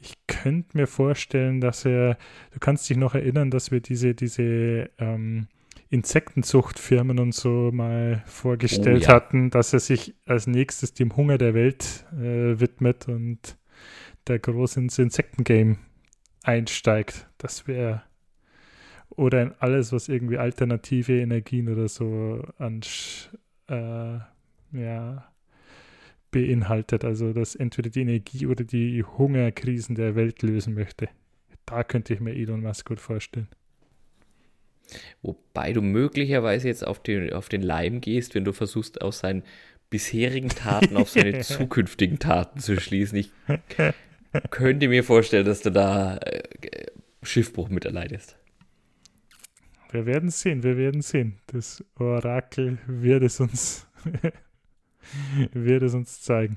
Ich 0.00 0.14
könnte 0.26 0.76
mir 0.76 0.88
vorstellen, 0.88 1.60
dass 1.60 1.84
er, 1.84 2.18
du 2.52 2.58
kannst 2.58 2.90
dich 2.90 2.96
noch 2.96 3.14
erinnern, 3.14 3.50
dass 3.50 3.70
wir 3.70 3.80
diese, 3.80 4.14
diese 4.14 4.90
ähm, 4.98 5.46
Insektenzuchtfirmen 5.92 7.18
und 7.18 7.34
so 7.34 7.70
mal 7.70 8.22
vorgestellt 8.24 9.02
oh, 9.02 9.08
ja. 9.08 9.14
hatten, 9.14 9.50
dass 9.50 9.74
er 9.74 9.78
sich 9.78 10.14
als 10.24 10.46
nächstes 10.46 10.94
dem 10.94 11.14
Hunger 11.16 11.36
der 11.36 11.52
Welt 11.52 12.06
äh, 12.12 12.58
widmet 12.58 13.08
und 13.08 13.58
der 14.26 14.38
groß 14.38 14.78
ins 14.78 14.98
Insektengame 14.98 15.76
einsteigt. 16.42 17.28
Das 17.36 17.68
wäre 17.68 18.02
oder 19.10 19.42
in 19.42 19.52
alles, 19.58 19.92
was 19.92 20.08
irgendwie 20.08 20.38
alternative 20.38 21.20
Energien 21.20 21.68
oder 21.68 21.88
so 21.88 22.42
an, 22.56 22.80
äh, 23.68 24.18
ja, 24.72 25.30
beinhaltet. 26.30 27.04
Also, 27.04 27.34
dass 27.34 27.54
entweder 27.54 27.90
die 27.90 28.00
Energie 28.00 28.46
oder 28.46 28.64
die 28.64 29.04
Hungerkrisen 29.04 29.94
der 29.94 30.14
Welt 30.14 30.42
lösen 30.42 30.72
möchte. 30.72 31.10
Da 31.66 31.84
könnte 31.84 32.14
ich 32.14 32.20
mir 32.20 32.34
Elon 32.34 32.62
Musk 32.62 32.88
gut 32.88 33.00
vorstellen. 33.00 33.48
Wobei 35.22 35.72
du 35.72 35.82
möglicherweise 35.82 36.68
jetzt 36.68 36.86
auf 36.86 37.02
den, 37.02 37.32
auf 37.32 37.48
den 37.48 37.62
Leim 37.62 38.00
gehst, 38.00 38.34
wenn 38.34 38.44
du 38.44 38.52
versuchst, 38.52 39.02
aus 39.02 39.20
seinen 39.20 39.42
bisherigen 39.92 40.48
Taten 40.48 40.96
auf 40.96 41.10
seine 41.10 41.38
zukünftigen 41.42 42.18
Taten 42.18 42.58
zu 42.58 42.80
schließen. 42.80 43.18
Ich 43.18 43.30
könnte 44.50 44.88
mir 44.88 45.04
vorstellen, 45.04 45.44
dass 45.44 45.60
du 45.60 45.70
da 45.70 46.16
äh, 46.16 46.42
Schiffbruch 47.22 47.68
mit 47.68 47.84
erleidest. 47.84 48.36
Wir 49.90 50.06
werden 50.06 50.30
sehen, 50.30 50.62
wir 50.62 50.78
werden 50.78 51.02
sehen. 51.02 51.38
Das 51.46 51.84
Orakel 51.96 52.78
wird 52.86 53.22
es 53.22 53.38
uns, 53.38 53.86
wird 55.52 55.82
es 55.82 55.92
uns 55.92 56.22
zeigen. 56.22 56.56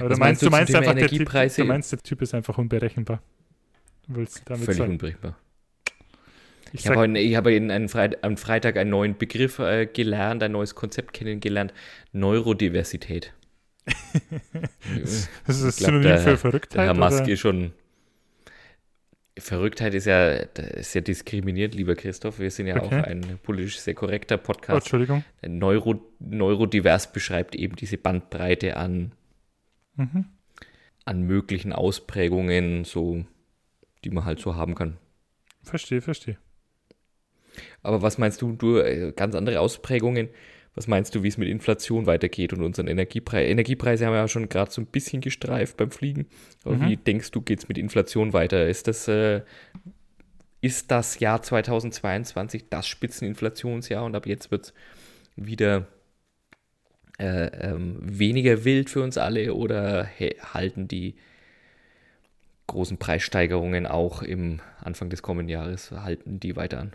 Aber 0.00 0.08
du 0.08 0.16
meinst, 0.16 0.42
du, 0.42 0.50
meinst 0.50 0.74
einfach, 0.74 0.94
der 0.94 1.06
typ, 1.06 1.30
du 1.30 1.64
meinst, 1.64 1.92
der 1.92 2.00
Typ 2.00 2.20
ist 2.22 2.34
einfach 2.34 2.58
unberechenbar. 2.58 3.22
Völlig 4.12 4.30
sagen? 4.30 4.92
unberechenbar. 4.92 5.38
Ich, 6.72 6.84
ich 6.84 6.90
habe 6.90 7.36
hab 7.36 7.46
einen 7.46 7.88
Freit 7.88 8.22
am 8.24 8.36
Freitag 8.36 8.76
einen 8.76 8.90
neuen 8.90 9.16
Begriff 9.16 9.58
äh, 9.58 9.86
gelernt, 9.86 10.42
ein 10.42 10.52
neues 10.52 10.74
Konzept 10.74 11.12
kennengelernt: 11.12 11.72
Neurodiversität. 12.12 13.32
das 13.86 15.28
ist 15.46 15.64
das 15.64 15.76
Synonym 15.76 16.02
der, 16.02 16.18
für 16.18 16.36
Verrücktheit? 16.36 16.78
Der 16.78 16.84
Herr 16.86 16.94
Maske 16.94 17.36
schon. 17.36 17.72
Verrücktheit 19.38 19.94
ist 19.94 20.06
ja, 20.06 20.30
ist 20.30 20.94
ja 20.94 21.00
diskriminiert, 21.00 21.74
lieber 21.74 21.94
Christoph. 21.94 22.40
Wir 22.40 22.50
sind 22.50 22.66
ja 22.66 22.76
okay. 22.76 22.86
auch 22.86 23.04
ein 23.04 23.38
politisch 23.42 23.78
sehr 23.78 23.94
korrekter 23.94 24.36
Podcast. 24.36 24.70
Oh, 24.70 24.78
Entschuldigung. 24.78 25.24
Neuro, 25.46 26.00
Neurodivers 26.18 27.12
beschreibt 27.12 27.54
eben 27.54 27.76
diese 27.76 27.98
Bandbreite 27.98 28.76
an, 28.76 29.12
mhm. 29.94 30.24
an 31.04 31.22
möglichen 31.22 31.72
Ausprägungen, 31.72 32.84
so, 32.84 33.24
die 34.04 34.10
man 34.10 34.24
halt 34.24 34.40
so 34.40 34.56
haben 34.56 34.74
kann. 34.74 34.96
Verstehe, 35.62 36.00
verstehe. 36.00 36.36
Aber 37.82 38.02
was 38.02 38.18
meinst 38.18 38.42
du, 38.42 38.52
du 38.52 38.78
äh, 38.78 39.12
ganz 39.14 39.34
andere 39.34 39.60
Ausprägungen? 39.60 40.28
Was 40.74 40.86
meinst 40.86 41.14
du, 41.14 41.22
wie 41.22 41.28
es 41.28 41.38
mit 41.38 41.48
Inflation 41.48 42.06
weitergeht 42.06 42.52
und 42.52 42.62
unseren 42.62 42.86
Energiepreisen? 42.86 43.50
Energiepreise 43.50 44.06
haben 44.06 44.12
wir 44.12 44.20
ja 44.20 44.28
schon 44.28 44.48
gerade 44.48 44.70
so 44.70 44.80
ein 44.80 44.86
bisschen 44.86 45.20
gestreift 45.20 45.76
beim 45.76 45.90
Fliegen. 45.90 46.26
Aber 46.64 46.76
mhm. 46.76 46.88
wie 46.88 46.96
denkst 46.96 47.32
du, 47.32 47.40
geht 47.40 47.58
es 47.58 47.68
mit 47.68 47.78
Inflation 47.78 48.32
weiter? 48.32 48.68
Ist 48.68 48.86
das, 48.86 49.08
äh, 49.08 49.42
ist 50.60 50.90
das 50.90 51.18
Jahr 51.18 51.42
2022 51.42 52.66
das 52.70 52.86
Spitzeninflationsjahr 52.86 54.04
und 54.04 54.14
ab 54.14 54.26
jetzt 54.26 54.50
wird 54.50 54.66
es 54.66 54.74
wieder 55.34 55.88
äh, 57.18 57.46
ähm, 57.46 57.98
weniger 58.00 58.64
wild 58.64 58.90
für 58.90 59.02
uns 59.02 59.18
alle 59.18 59.54
oder 59.54 60.08
halten 60.54 60.86
die 60.86 61.16
großen 62.68 62.98
Preissteigerungen 62.98 63.86
auch 63.86 64.22
im 64.22 64.60
Anfang 64.80 65.10
des 65.10 65.22
kommenden 65.22 65.48
Jahres, 65.48 65.90
halten 65.90 66.38
die 66.38 66.54
weiter 66.54 66.78
an? 66.78 66.92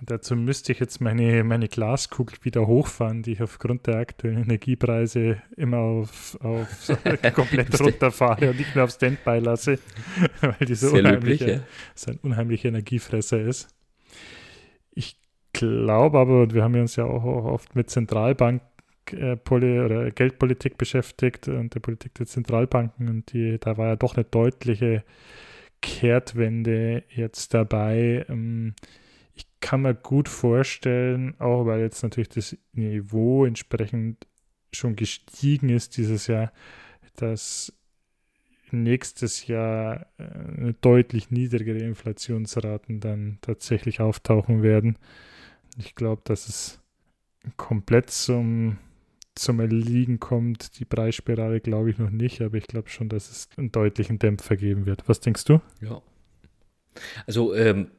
Dazu 0.00 0.36
müsste 0.36 0.72
ich 0.72 0.80
jetzt 0.80 1.00
meine, 1.00 1.44
meine 1.44 1.68
Glaskugel 1.68 2.36
wieder 2.42 2.66
hochfahren, 2.66 3.22
die 3.22 3.32
ich 3.32 3.42
aufgrund 3.42 3.86
der 3.86 3.96
aktuellen 3.96 4.44
Energiepreise 4.44 5.42
immer 5.56 5.78
auf, 5.78 6.38
auf 6.40 6.68
komplett 7.34 7.80
runterfahre 7.80 8.50
und 8.50 8.58
nicht 8.58 8.74
mehr 8.74 8.84
auf 8.84 8.90
Standby 8.90 9.38
lasse, 9.38 9.78
weil 10.40 10.66
die 10.66 10.74
so, 10.74 10.88
unheimliche, 10.88 11.44
löblich, 11.44 11.60
ja. 11.60 11.66
so 11.94 12.10
ein 12.10 12.18
unheimlicher 12.22 12.68
Energiefresser 12.68 13.40
ist. 13.40 13.68
Ich 14.92 15.16
glaube 15.52 16.18
aber, 16.18 16.42
und 16.42 16.54
wir 16.54 16.62
haben 16.62 16.74
uns 16.74 16.96
ja 16.96 17.04
auch 17.04 17.24
oft 17.24 17.74
mit 17.76 17.90
Zentralbank 17.90 18.62
äh, 19.12 19.36
oder 19.50 20.10
Geldpolitik 20.10 20.78
beschäftigt 20.78 21.48
und 21.48 21.74
der 21.74 21.80
Politik 21.80 22.14
der 22.14 22.26
Zentralbanken 22.26 23.08
und 23.08 23.32
die, 23.32 23.58
da 23.58 23.76
war 23.76 23.88
ja 23.88 23.96
doch 23.96 24.16
eine 24.16 24.24
deutliche 24.24 25.04
Kehrtwende 25.80 27.04
jetzt 27.10 27.52
dabei. 27.52 28.24
Ähm, 28.28 28.74
ich 29.34 29.46
kann 29.60 29.82
mir 29.82 29.94
gut 29.94 30.28
vorstellen, 30.28 31.38
auch 31.40 31.66
weil 31.66 31.80
jetzt 31.80 32.02
natürlich 32.02 32.28
das 32.28 32.56
Niveau 32.72 33.44
entsprechend 33.44 34.26
schon 34.72 34.96
gestiegen 34.96 35.68
ist 35.68 35.96
dieses 35.96 36.26
Jahr, 36.26 36.52
dass 37.16 37.72
nächstes 38.70 39.46
Jahr 39.46 40.06
äh, 40.18 40.74
deutlich 40.80 41.30
niedrigere 41.30 41.78
Inflationsraten 41.78 43.00
dann 43.00 43.38
tatsächlich 43.40 44.00
auftauchen 44.00 44.62
werden. 44.62 44.98
Ich 45.78 45.94
glaube, 45.94 46.22
dass 46.24 46.48
es 46.48 46.80
komplett 47.56 48.10
zum, 48.10 48.78
zum 49.34 49.60
Erliegen 49.60 50.18
kommt. 50.18 50.78
Die 50.78 50.84
Preisspirale 50.84 51.60
glaube 51.60 51.90
ich 51.90 51.98
noch 51.98 52.10
nicht, 52.10 52.40
aber 52.40 52.56
ich 52.56 52.66
glaube 52.66 52.88
schon, 52.88 53.08
dass 53.08 53.30
es 53.30 53.48
einen 53.56 53.72
deutlichen 53.72 54.18
Dämpfer 54.18 54.56
geben 54.56 54.86
wird. 54.86 55.08
Was 55.08 55.20
denkst 55.20 55.44
du? 55.44 55.60
Ja. 55.80 56.02
Also, 57.26 57.54
ähm, 57.54 57.90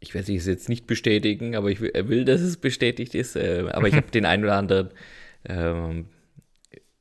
ich 0.00 0.14
werde 0.14 0.34
es 0.34 0.46
jetzt 0.46 0.68
nicht 0.68 0.86
bestätigen, 0.86 1.54
aber 1.54 1.70
ich 1.70 1.80
will, 1.80 2.24
dass 2.24 2.40
es 2.40 2.56
bestätigt 2.56 3.14
ist. 3.14 3.36
Äh, 3.36 3.66
aber 3.70 3.86
ich 3.88 3.94
habe 3.96 4.10
den 4.10 4.24
einen 4.24 4.44
oder 4.44 4.56
anderen 4.56 4.90
ähm, 5.44 6.06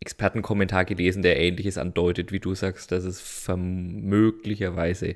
Expertenkommentar 0.02 0.86
gelesen, 0.86 1.24
der 1.24 1.40
Ähnliches 1.40 1.78
andeutet, 1.78 2.32
wie 2.32 2.40
du 2.40 2.56
sagst, 2.56 2.92
dass 2.92 3.06
es 3.06 3.48
möglicherweise 3.56 5.16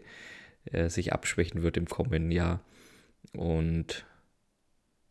äh, 0.66 0.90
sich 0.90 1.14
abschwächen 1.14 1.62
wird 1.62 1.78
im 1.78 1.86
kommenden 1.86 2.32
Jahr. 2.32 2.62
Und 3.34 4.06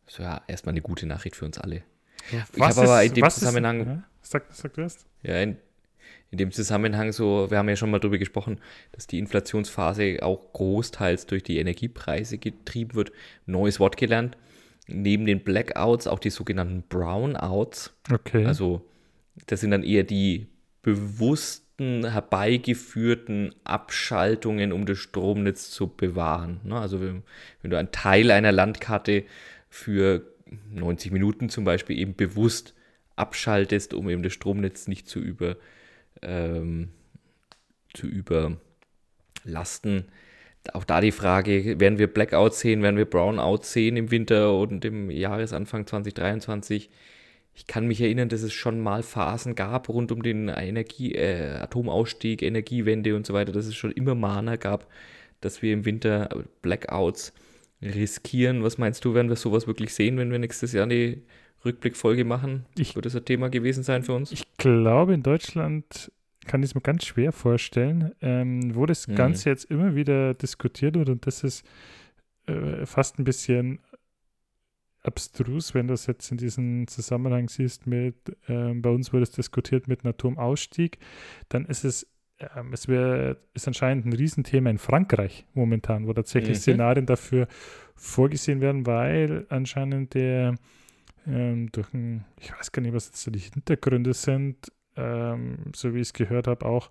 so 0.07 0.23
ja, 0.23 0.41
erstmal 0.47 0.73
eine 0.73 0.81
gute 0.81 1.05
Nachricht 1.05 1.35
für 1.35 1.45
uns 1.45 1.57
alle. 1.57 1.83
Ja, 2.31 2.45
ich 2.53 2.61
habe 2.61 2.81
aber 2.81 3.03
in 3.03 3.13
dem 3.13 3.29
Zusammenhang. 3.29 3.81
Ist, 3.81 3.87
ja? 3.87 4.03
Sag, 4.21 4.45
sag 4.51 4.73
du 4.73 4.81
erst. 4.81 5.05
Ja, 5.21 5.41
in, 5.41 5.57
in 6.33 6.37
dem 6.37 6.51
Zusammenhang 6.51 7.11
so, 7.11 7.51
wir 7.51 7.59
haben 7.59 7.69
ja 7.69 7.75
schon 7.75 7.91
mal 7.91 7.99
darüber 7.99 8.17
gesprochen, 8.17 8.59
dass 8.91 9.05
die 9.05 9.19
Inflationsphase 9.19 10.17
auch 10.23 10.51
großteils 10.53 11.27
durch 11.27 11.43
die 11.43 11.59
Energiepreise 11.59 12.39
getrieben 12.39 12.95
wird. 12.95 13.11
Neues 13.45 13.79
Wort 13.79 13.97
gelernt. 13.97 14.35
Neben 14.87 15.27
den 15.27 15.43
Blackouts 15.43 16.07
auch 16.07 16.17
die 16.17 16.31
sogenannten 16.31 16.85
Brownouts. 16.89 17.93
Okay. 18.11 18.47
Also 18.47 18.81
das 19.45 19.59
sind 19.59 19.69
dann 19.69 19.83
eher 19.83 20.01
die 20.01 20.47
bewussten, 20.81 22.09
herbeigeführten 22.09 23.53
Abschaltungen, 23.63 24.71
um 24.71 24.87
das 24.87 24.97
Stromnetz 24.97 25.69
zu 25.69 25.87
bewahren. 25.87 26.61
Ne? 26.63 26.79
Also 26.79 26.99
wenn, 26.99 27.21
wenn 27.61 27.69
du 27.69 27.77
einen 27.77 27.91
Teil 27.91 28.31
einer 28.31 28.51
Landkarte 28.51 29.23
für 29.69 30.33
90 30.71 31.11
Minuten 31.11 31.49
zum 31.49 31.63
Beispiel 31.63 31.99
eben 31.99 32.15
bewusst 32.15 32.73
abschaltest, 33.15 33.93
um 33.93 34.09
eben 34.09 34.23
das 34.23 34.33
Stromnetz 34.33 34.87
nicht 34.87 35.07
zu 35.07 35.19
über 35.19 35.57
ähm, 36.23 36.89
zu 37.93 38.07
überlasten. 38.07 40.05
Auch 40.71 40.85
da 40.85 41.01
die 41.01 41.11
Frage, 41.11 41.79
werden 41.79 41.99
wir 41.99 42.07
Blackout 42.07 42.53
sehen, 42.53 42.81
werden 42.81 42.97
wir 42.97 43.05
Brownout 43.05 43.63
sehen 43.63 43.97
im 43.97 44.11
Winter 44.11 44.57
und 44.57 44.85
im 44.85 45.11
Jahresanfang 45.11 45.85
2023? 45.85 46.89
Ich 47.55 47.67
kann 47.67 47.85
mich 47.85 48.01
erinnern, 48.01 48.29
dass 48.29 48.41
es 48.41 48.53
schon 48.53 48.79
mal 48.79 49.03
Phasen 49.03 49.55
gab 49.55 49.89
rund 49.89 50.11
um 50.11 50.23
den 50.23 50.47
Energie, 50.47 51.13
äh, 51.13 51.57
Atomausstieg, 51.57 52.41
Energiewende 52.41 53.15
und 53.15 53.25
so 53.27 53.33
weiter, 53.33 53.51
dass 53.51 53.65
es 53.65 53.75
schon 53.75 53.91
immer 53.91 54.15
Mahner 54.15 54.57
gab, 54.57 54.87
dass 55.41 55.61
wir 55.61 55.73
im 55.73 55.85
Winter 55.85 56.29
Blackouts 56.61 57.33
riskieren. 57.81 58.63
Was 58.63 58.77
meinst 58.77 59.03
du, 59.05 59.13
werden 59.13 59.29
wir 59.29 59.35
sowas 59.35 59.67
wirklich 59.67 59.93
sehen, 59.93 60.17
wenn 60.17 60.31
wir 60.31 60.39
nächstes 60.39 60.71
Jahr 60.71 60.87
die 60.87 61.21
Rückblickfolge 61.65 62.25
machen? 62.25 62.65
Ich, 62.77 62.95
Wird 62.95 63.05
das 63.05 63.15
ein 63.15 63.25
Thema 63.25 63.49
gewesen 63.49 63.83
sein 63.83 64.03
für 64.03 64.13
uns? 64.13 64.31
Ich 64.31 64.45
glaube, 64.57 65.13
in 65.13 65.23
Deutschland 65.23 66.11
kann 66.45 66.61
ich 66.61 66.71
es 66.71 66.75
mir 66.75 66.81
ganz 66.81 67.05
schwer 67.05 67.31
vorstellen, 67.31 68.13
ähm, 68.21 68.75
wo 68.75 68.85
das 68.85 69.07
mhm. 69.07 69.15
Ganze 69.15 69.49
jetzt 69.49 69.65
immer 69.65 69.95
wieder 69.95 70.33
diskutiert 70.33 70.95
wird 70.95 71.09
und 71.09 71.25
das 71.25 71.43
ist 71.43 71.65
äh, 72.47 72.85
fast 72.85 73.19
ein 73.19 73.23
bisschen 73.23 73.79
abstrus, 75.01 75.73
wenn 75.73 75.87
du 75.87 75.93
das 75.93 76.07
jetzt 76.07 76.31
in 76.31 76.37
diesem 76.37 76.87
Zusammenhang 76.87 77.49
siehst 77.49 77.87
mit, 77.87 78.15
äh, 78.47 78.73
bei 78.73 78.89
uns 78.89 79.11
wurde 79.13 79.23
es 79.23 79.31
diskutiert 79.31 79.87
mit 79.87 80.03
einem 80.03 80.11
Atomausstieg, 80.11 80.97
dann 81.49 81.65
ist 81.65 81.83
es 81.83 82.07
ähm, 82.55 82.73
es 82.73 82.87
wär, 82.87 83.37
ist 83.53 83.67
anscheinend 83.67 84.05
ein 84.05 84.13
Riesenthema 84.13 84.69
in 84.69 84.77
Frankreich 84.77 85.45
momentan, 85.53 86.07
wo 86.07 86.13
tatsächlich 86.13 86.57
mhm. 86.57 86.61
Szenarien 86.61 87.05
dafür 87.05 87.47
vorgesehen 87.95 88.61
werden, 88.61 88.85
weil 88.85 89.45
anscheinend 89.49 90.13
der 90.13 90.55
ähm, 91.27 91.71
durch 91.71 91.93
ein, 91.93 92.25
ich 92.39 92.51
weiß 92.51 92.71
gar 92.71 92.81
nicht, 92.81 92.93
was 92.93 93.07
jetzt 93.07 93.21
so 93.21 93.31
die 93.31 93.39
Hintergründe 93.39 94.13
sind, 94.13 94.71
ähm, 94.95 95.57
so 95.75 95.93
wie 95.93 95.99
ich 95.99 96.07
es 96.07 96.13
gehört 96.13 96.47
habe, 96.47 96.65
auch 96.65 96.89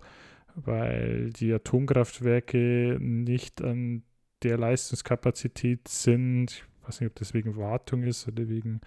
weil 0.55 1.31
die 1.31 1.51
Atomkraftwerke 1.53 2.97
nicht 2.99 3.61
an 3.61 4.03
der 4.43 4.57
Leistungskapazität 4.57 5.87
sind. 5.87 6.51
Ich 6.51 6.87
weiß 6.87 6.99
nicht, 6.99 7.09
ob 7.09 7.15
das 7.15 7.33
wegen 7.33 7.55
Wartung 7.55 8.03
ist 8.03 8.27
oder 8.27 8.47
wegen 8.49 8.81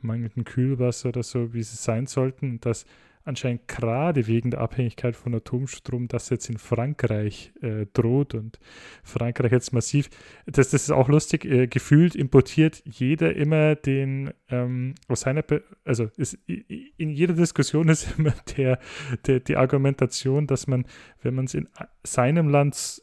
mangelndem 0.00 0.44
Kühlwasser 0.44 1.10
oder 1.10 1.22
so, 1.22 1.52
wie 1.52 1.62
sie 1.62 1.76
sein 1.76 2.06
sollten. 2.06 2.60
Dass 2.60 2.86
anscheinend 3.24 3.68
gerade 3.68 4.26
wegen 4.26 4.50
der 4.50 4.60
Abhängigkeit 4.60 5.16
von 5.16 5.34
Atomstrom 5.34 6.08
das 6.08 6.30
jetzt 6.30 6.48
in 6.48 6.58
Frankreich 6.58 7.52
äh, 7.60 7.86
droht 7.92 8.34
und 8.34 8.58
Frankreich 9.02 9.52
jetzt 9.52 9.72
massiv, 9.72 10.10
das, 10.46 10.70
das 10.70 10.84
ist 10.84 10.90
auch 10.90 11.08
lustig, 11.08 11.44
äh, 11.44 11.66
gefühlt 11.66 12.14
importiert 12.14 12.82
jeder 12.84 13.34
immer 13.34 13.74
den, 13.74 14.32
ähm, 14.48 14.94
aus 15.08 15.20
seiner, 15.20 15.42
Be 15.42 15.62
also 15.84 16.08
ist, 16.16 16.34
in 16.46 17.10
jeder 17.10 17.34
Diskussion 17.34 17.88
ist 17.88 18.18
immer 18.18 18.34
der, 18.56 18.78
der, 19.26 19.40
die 19.40 19.56
Argumentation, 19.56 20.46
dass 20.46 20.66
man, 20.66 20.84
wenn 21.22 21.34
man 21.34 21.46
es 21.46 21.54
in 21.54 21.68
seinem 22.04 22.48
Land 22.48 23.02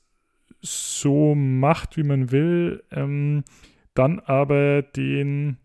so 0.62 1.36
macht, 1.36 1.98
wie 1.98 2.04
man 2.04 2.32
will, 2.32 2.84
ähm, 2.92 3.44
dann 3.94 4.20
aber 4.20 4.82
den 4.82 5.58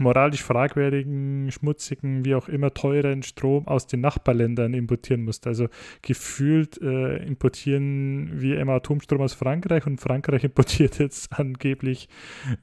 moralisch 0.00 0.42
fragwürdigen, 0.42 1.50
schmutzigen, 1.50 2.24
wie 2.24 2.34
auch 2.34 2.48
immer 2.48 2.72
teuren 2.74 3.22
Strom 3.22 3.66
aus 3.66 3.86
den 3.86 4.00
Nachbarländern 4.00 4.74
importieren 4.74 5.24
musst. 5.24 5.46
Also 5.46 5.68
gefühlt 6.02 6.80
äh, 6.80 7.16
importieren 7.24 8.40
wir 8.40 8.60
immer 8.60 8.74
Atomstrom 8.74 9.20
aus 9.20 9.34
Frankreich 9.34 9.86
und 9.86 10.00
Frankreich 10.00 10.44
importiert 10.44 10.98
jetzt 10.98 11.32
angeblich 11.38 12.08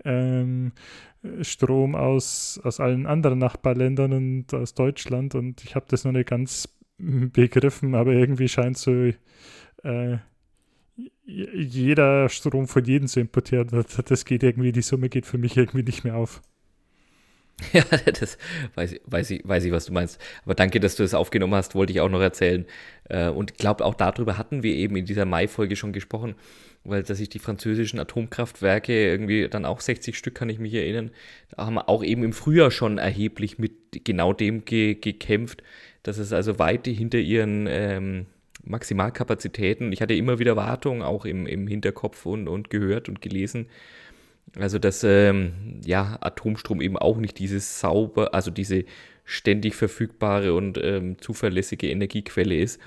ähm, 0.04 0.72
Strom 1.42 1.96
aus, 1.96 2.60
aus 2.64 2.80
allen 2.80 3.06
anderen 3.06 3.40
Nachbarländern 3.40 4.14
und 4.14 4.54
aus 4.54 4.74
Deutschland 4.74 5.36
und 5.36 5.64
ich 5.64 5.76
habe 5.76 5.86
das 5.88 6.04
noch 6.04 6.12
nicht 6.12 6.30
ganz 6.30 6.68
begriffen, 6.98 7.96
aber 7.96 8.14
irgendwie 8.14 8.48
scheint 8.48 8.78
so 8.78 9.12
äh, 9.84 10.18
jeder 11.26 12.30
Strom 12.30 12.68
von 12.68 12.84
jedem 12.84 13.08
zu 13.08 13.20
importieren. 13.20 13.86
Das 14.06 14.26
geht 14.26 14.44
irgendwie, 14.44 14.72
die 14.72 14.82
Summe 14.82 15.10
geht 15.10 15.26
für 15.26 15.38
mich 15.38 15.58
irgendwie 15.58 15.84
nicht 15.84 16.04
mehr 16.04 16.16
auf. 16.16 16.42
Ja, 17.74 17.84
das 17.84 18.38
weiß, 18.76 18.96
weiß, 19.06 19.32
ich, 19.32 19.48
weiß 19.48 19.66
ich, 19.66 19.72
was 19.72 19.86
du 19.86 19.94
meinst. 19.94 20.20
Aber 20.44 20.56
danke, 20.56 20.80
dass 20.80 20.96
du 20.96 21.04
das 21.04 21.14
aufgenommen 21.14 21.56
hast, 21.56 21.76
wollte 21.76 21.94
ich 21.94 22.02
auch 22.02 22.10
noch 22.10 22.22
erzählen. 22.22 22.66
Äh, 23.10 23.30
und 23.30 23.52
ich 23.52 23.58
glaube, 23.58 23.86
auch 23.86 23.96
darüber 23.96 24.38
hatten 24.38 24.64
wir 24.64 24.74
eben 24.76 24.96
in 24.96 25.06
dieser 25.06 25.26
Mai-Folge 25.26 25.76
schon 25.76 25.94
gesprochen, 25.94 26.36
weil 26.84 27.04
dass 27.04 27.18
sich 27.18 27.30
die 27.30 27.40
französischen 27.40 28.00
Atomkraftwerke 28.00 29.08
irgendwie 29.08 29.48
dann 29.48 29.66
auch 29.66 29.80
60 29.80 30.18
Stück, 30.18 30.36
kann 30.36 30.50
ich 30.50 30.60
mich 30.60 30.74
erinnern, 30.74 31.12
haben 31.58 31.78
auch 31.78 32.04
eben 32.04 32.24
im 32.24 32.34
Frühjahr 32.34 32.72
schon 32.72 32.98
erheblich 32.98 33.58
mit 33.60 34.04
genau 34.04 34.34
dem 34.34 34.66
ge 34.66 34.96
gekämpft, 34.96 35.64
dass 36.04 36.18
es 36.18 36.34
also 36.34 36.60
weit 36.60 36.86
hinter 36.88 37.20
ihren 37.20 37.68
ähm, 37.70 38.26
Maximalkapazitäten, 38.66 39.92
ich 39.92 40.02
hatte 40.02 40.14
immer 40.14 40.40
wieder 40.40 40.56
Wartungen 40.56 41.02
auch 41.02 41.26
im, 41.26 41.46
im 41.46 41.68
Hinterkopf 41.68 42.26
und, 42.26 42.48
und 42.48 42.70
gehört 42.70 43.10
und 43.10 43.22
gelesen, 43.22 43.68
also, 44.58 44.80
dass 44.80 45.04
ähm, 45.04 45.82
ja, 45.84 46.18
Atomstrom 46.22 46.82
eben 46.82 46.98
auch 46.98 47.18
nicht 47.18 47.40
dieses 47.40 47.80
sauber, 47.80 48.34
also 48.34 48.52
diese 48.52 48.86
ständig 49.26 49.76
verfügbare 49.76 50.54
und 50.54 50.78
ähm, 50.82 51.18
zuverlässige 51.20 51.90
Energiequelle 51.90 52.58
ist. 52.58 52.80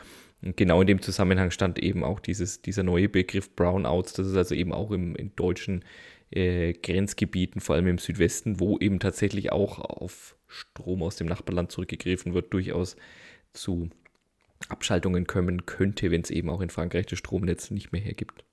Und 0.43 0.57
genau 0.57 0.81
in 0.81 0.87
dem 0.87 1.03
Zusammenhang 1.03 1.51
stand 1.51 1.79
eben 1.79 2.05
auch 2.05 2.21
dieses, 2.21 2.63
dieser 2.63 2.83
neue 2.83 3.09
Begriff 3.09 3.55
Brownouts, 3.57 4.13
das 4.13 4.29
ist 4.29 4.37
also 4.37 4.55
eben 4.55 4.73
auch 4.73 4.91
im, 4.91 5.17
in 5.17 5.35
deutschen 5.35 5.85
äh, 6.31 6.73
Grenzgebieten, 6.75 7.61
vor 7.61 7.75
allem 7.75 7.87
im 7.87 7.99
Südwesten, 7.99 8.61
wo 8.61 8.79
eben 8.79 9.01
tatsächlich 9.01 9.51
auch 9.53 9.79
auf 9.79 10.37
Strom 10.47 11.03
aus 11.03 11.17
dem 11.17 11.27
Nachbarland 11.27 11.73
zurückgegriffen 11.73 12.35
wird, 12.35 12.53
durchaus 12.53 12.97
zu 13.53 13.91
Abschaltungen 14.69 15.27
kommen 15.27 15.67
könnte, 15.67 16.11
wenn 16.11 16.23
es 16.23 16.31
eben 16.31 16.51
auch 16.51 16.61
in 16.61 16.71
Frankreich 16.71 17.07
das 17.07 17.19
Stromnetz 17.19 17.71
nicht 17.71 17.93
mehr 17.93 18.01
hergibt. 18.01 18.45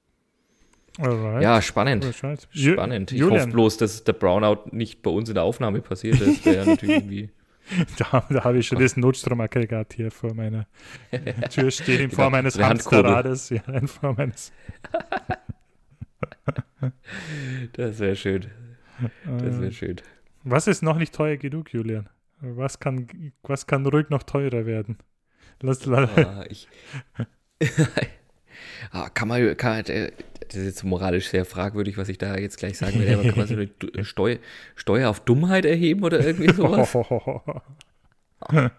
Alright. 1.00 1.42
Ja, 1.42 1.62
spannend. 1.62 2.06
Alright. 2.06 2.48
Spannend. 2.52 3.12
Ich 3.12 3.20
Julian. 3.20 3.42
hoffe 3.42 3.52
bloß, 3.52 3.78
dass 3.78 4.04
der 4.04 4.14
Brownout 4.14 4.70
nicht 4.72 5.02
bei 5.02 5.10
uns 5.10 5.30
in 5.30 5.36
der 5.36 5.44
Aufnahme 5.44 5.82
passiert. 5.82 6.22
Das 6.22 6.46
wäre 6.46 6.66
natürlich 6.68 6.96
irgendwie. 6.98 7.30
Da, 7.98 8.26
da 8.30 8.44
habe 8.44 8.58
ich 8.58 8.68
schon 8.68 8.78
das 8.80 8.98
Notstromaggregat 8.98 9.94
hier 9.94 10.12
vor 10.12 10.34
meiner 10.34 10.68
Tür 11.50 11.72
stehen, 11.72 12.02
in 12.02 12.12
Form 12.16 12.34
eines 12.34 12.60
Hamsterrades. 12.60 13.50
Ja, 13.52 13.62
in 13.68 13.88
Form 13.88 14.18
eines. 14.18 14.52
das 17.72 18.00
wäre 18.00 18.18
schön. 18.18 18.48
Das 19.40 19.62
wäre 19.62 19.72
schön. 19.72 19.96
Was 20.44 20.68
ist 20.68 20.84
noch 20.84 20.98
nicht 20.98 21.16
teuer 21.16 21.38
genug, 21.38 21.72
Julian? 21.72 22.10
Was 22.42 22.82
kann, 22.82 23.08
was 23.44 23.66
kann 23.66 23.86
ruhig 23.86 24.10
noch 24.10 24.24
teurer 24.24 24.66
werden? 24.66 24.98
Lass, 25.62 25.88
ah, 25.88 26.44
ich, 26.50 26.68
kann 29.14 29.28
man, 29.28 29.58
kann, 29.58 29.86
äh, 29.86 30.12
das 30.48 30.56
ist 30.56 30.66
jetzt 30.66 30.84
moralisch 30.84 31.28
sehr 31.30 31.46
fragwürdig, 31.46 31.98
was 31.98 32.10
ich 32.10 32.18
da 32.18 32.38
jetzt 32.38 32.58
gleich 32.58 32.78
sagen 32.78 33.00
werde, 33.00 33.20
aber 33.20 33.30
kann 33.30 33.38
man 33.38 33.48
so 33.48 33.56
eine 33.56 33.70
Steu 34.04 34.38
Steuer 34.76 35.10
auf 35.10 35.20
Dummheit 35.22 35.66
erheben 35.66 36.04
oder 36.04 36.20
irgendwie 36.20 36.54
sowas? 36.54 36.96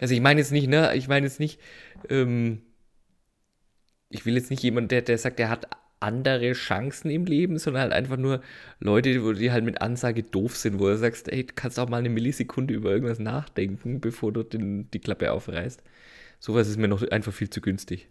also 0.00 0.14
ich 0.14 0.20
meine 0.20 0.40
jetzt 0.40 0.52
nicht, 0.52 0.68
ne, 0.68 0.94
ich 0.94 1.08
meine 1.08 1.26
jetzt 1.26 1.40
nicht, 1.40 1.60
ähm, 2.08 2.62
ich 4.08 4.26
will 4.26 4.34
jetzt 4.34 4.50
nicht 4.50 4.62
jemand, 4.62 4.90
der, 4.90 5.02
der 5.02 5.18
sagt, 5.18 5.38
der 5.38 5.48
hat 5.48 5.68
andere 6.02 6.52
Chancen 6.52 7.10
im 7.10 7.24
Leben, 7.24 7.58
sondern 7.58 7.82
halt 7.82 7.92
einfach 7.92 8.16
nur 8.16 8.42
Leute, 8.80 9.34
die 9.34 9.52
halt 9.52 9.64
mit 9.64 9.80
Ansage 9.80 10.22
doof 10.22 10.56
sind, 10.56 10.78
wo 10.80 10.88
du 10.88 10.98
sagst, 10.98 11.32
ey, 11.32 11.46
du 11.46 11.52
kannst 11.54 11.78
auch 11.78 11.88
mal 11.88 11.98
eine 11.98 12.10
Millisekunde 12.10 12.74
über 12.74 12.90
irgendwas 12.90 13.20
nachdenken, 13.20 14.00
bevor 14.00 14.32
du 14.32 14.42
den, 14.42 14.90
die 14.90 14.98
Klappe 14.98 15.32
aufreißt. 15.32 15.82
Sowas 16.42 16.66
ist 16.66 16.76
mir 16.76 16.88
noch 16.88 17.08
einfach 17.08 17.32
viel 17.32 17.48
zu 17.50 17.60
günstig. 17.60 18.08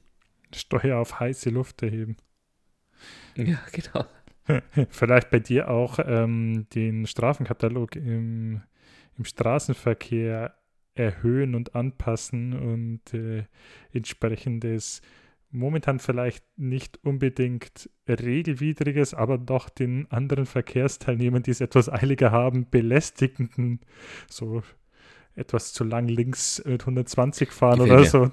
Steuer 0.56 1.00
auf 1.00 1.20
heiße 1.20 1.50
Luft 1.50 1.84
erheben. 1.84 2.16
Ja, 3.36 3.60
genau. 3.74 4.06
Vielleicht 4.90 5.30
bei 5.32 5.40
dir 5.40 5.70
auch 5.70 6.00
ähm, 6.02 6.66
den 6.74 7.08
Strafenkatalog 7.08 7.98
im, 7.98 8.62
im 9.18 9.26
Straßenverkehr 9.26 10.56
erhöhen 10.96 11.56
und 11.56 11.76
anpassen 11.76 12.54
und 12.54 13.14
äh, 13.14 13.44
entsprechendes 13.92 15.02
momentan 15.50 16.00
vielleicht 16.00 16.46
nicht 16.58 17.04
unbedingt 17.04 17.90
regelwidriges, 18.08 19.14
aber 19.14 19.40
doch 19.40 19.68
den 19.68 20.10
anderen 20.10 20.46
Verkehrsteilnehmern, 20.46 21.44
die 21.44 21.52
es 21.52 21.60
etwas 21.60 21.90
eiliger 21.90 22.32
haben, 22.32 22.70
belästigenden, 22.70 23.82
so 24.30 24.64
etwas 25.36 25.74
zu 25.74 25.84
lang 25.84 26.08
links 26.08 26.62
mit 26.66 26.82
120 26.82 27.52
fahren 27.52 27.82
oder 27.82 28.04
so, 28.06 28.30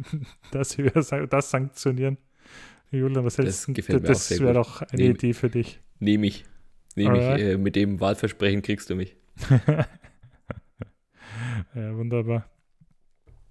das, 0.52 0.76
das 1.28 1.50
sanktionieren. 1.50 2.18
Julian, 2.90 3.24
was 3.24 3.38
hältst 3.38 3.68
du? 3.68 3.72
Das, 3.72 4.28
das 4.28 4.40
wäre 4.40 4.54
doch 4.54 4.82
eine 4.82 5.02
Nehm, 5.02 5.12
Idee 5.12 5.32
für 5.32 5.48
dich. 5.48 5.80
Nehme 6.00 6.26
ich. 6.26 6.44
Nehme 6.96 7.18
ich. 7.18 7.42
Äh, 7.42 7.56
mit 7.56 7.76
dem 7.76 8.00
Wahlversprechen 8.00 8.62
kriegst 8.62 8.90
du 8.90 8.96
mich. 8.96 9.16
ja, 11.74 11.96
wunderbar. 11.96 12.50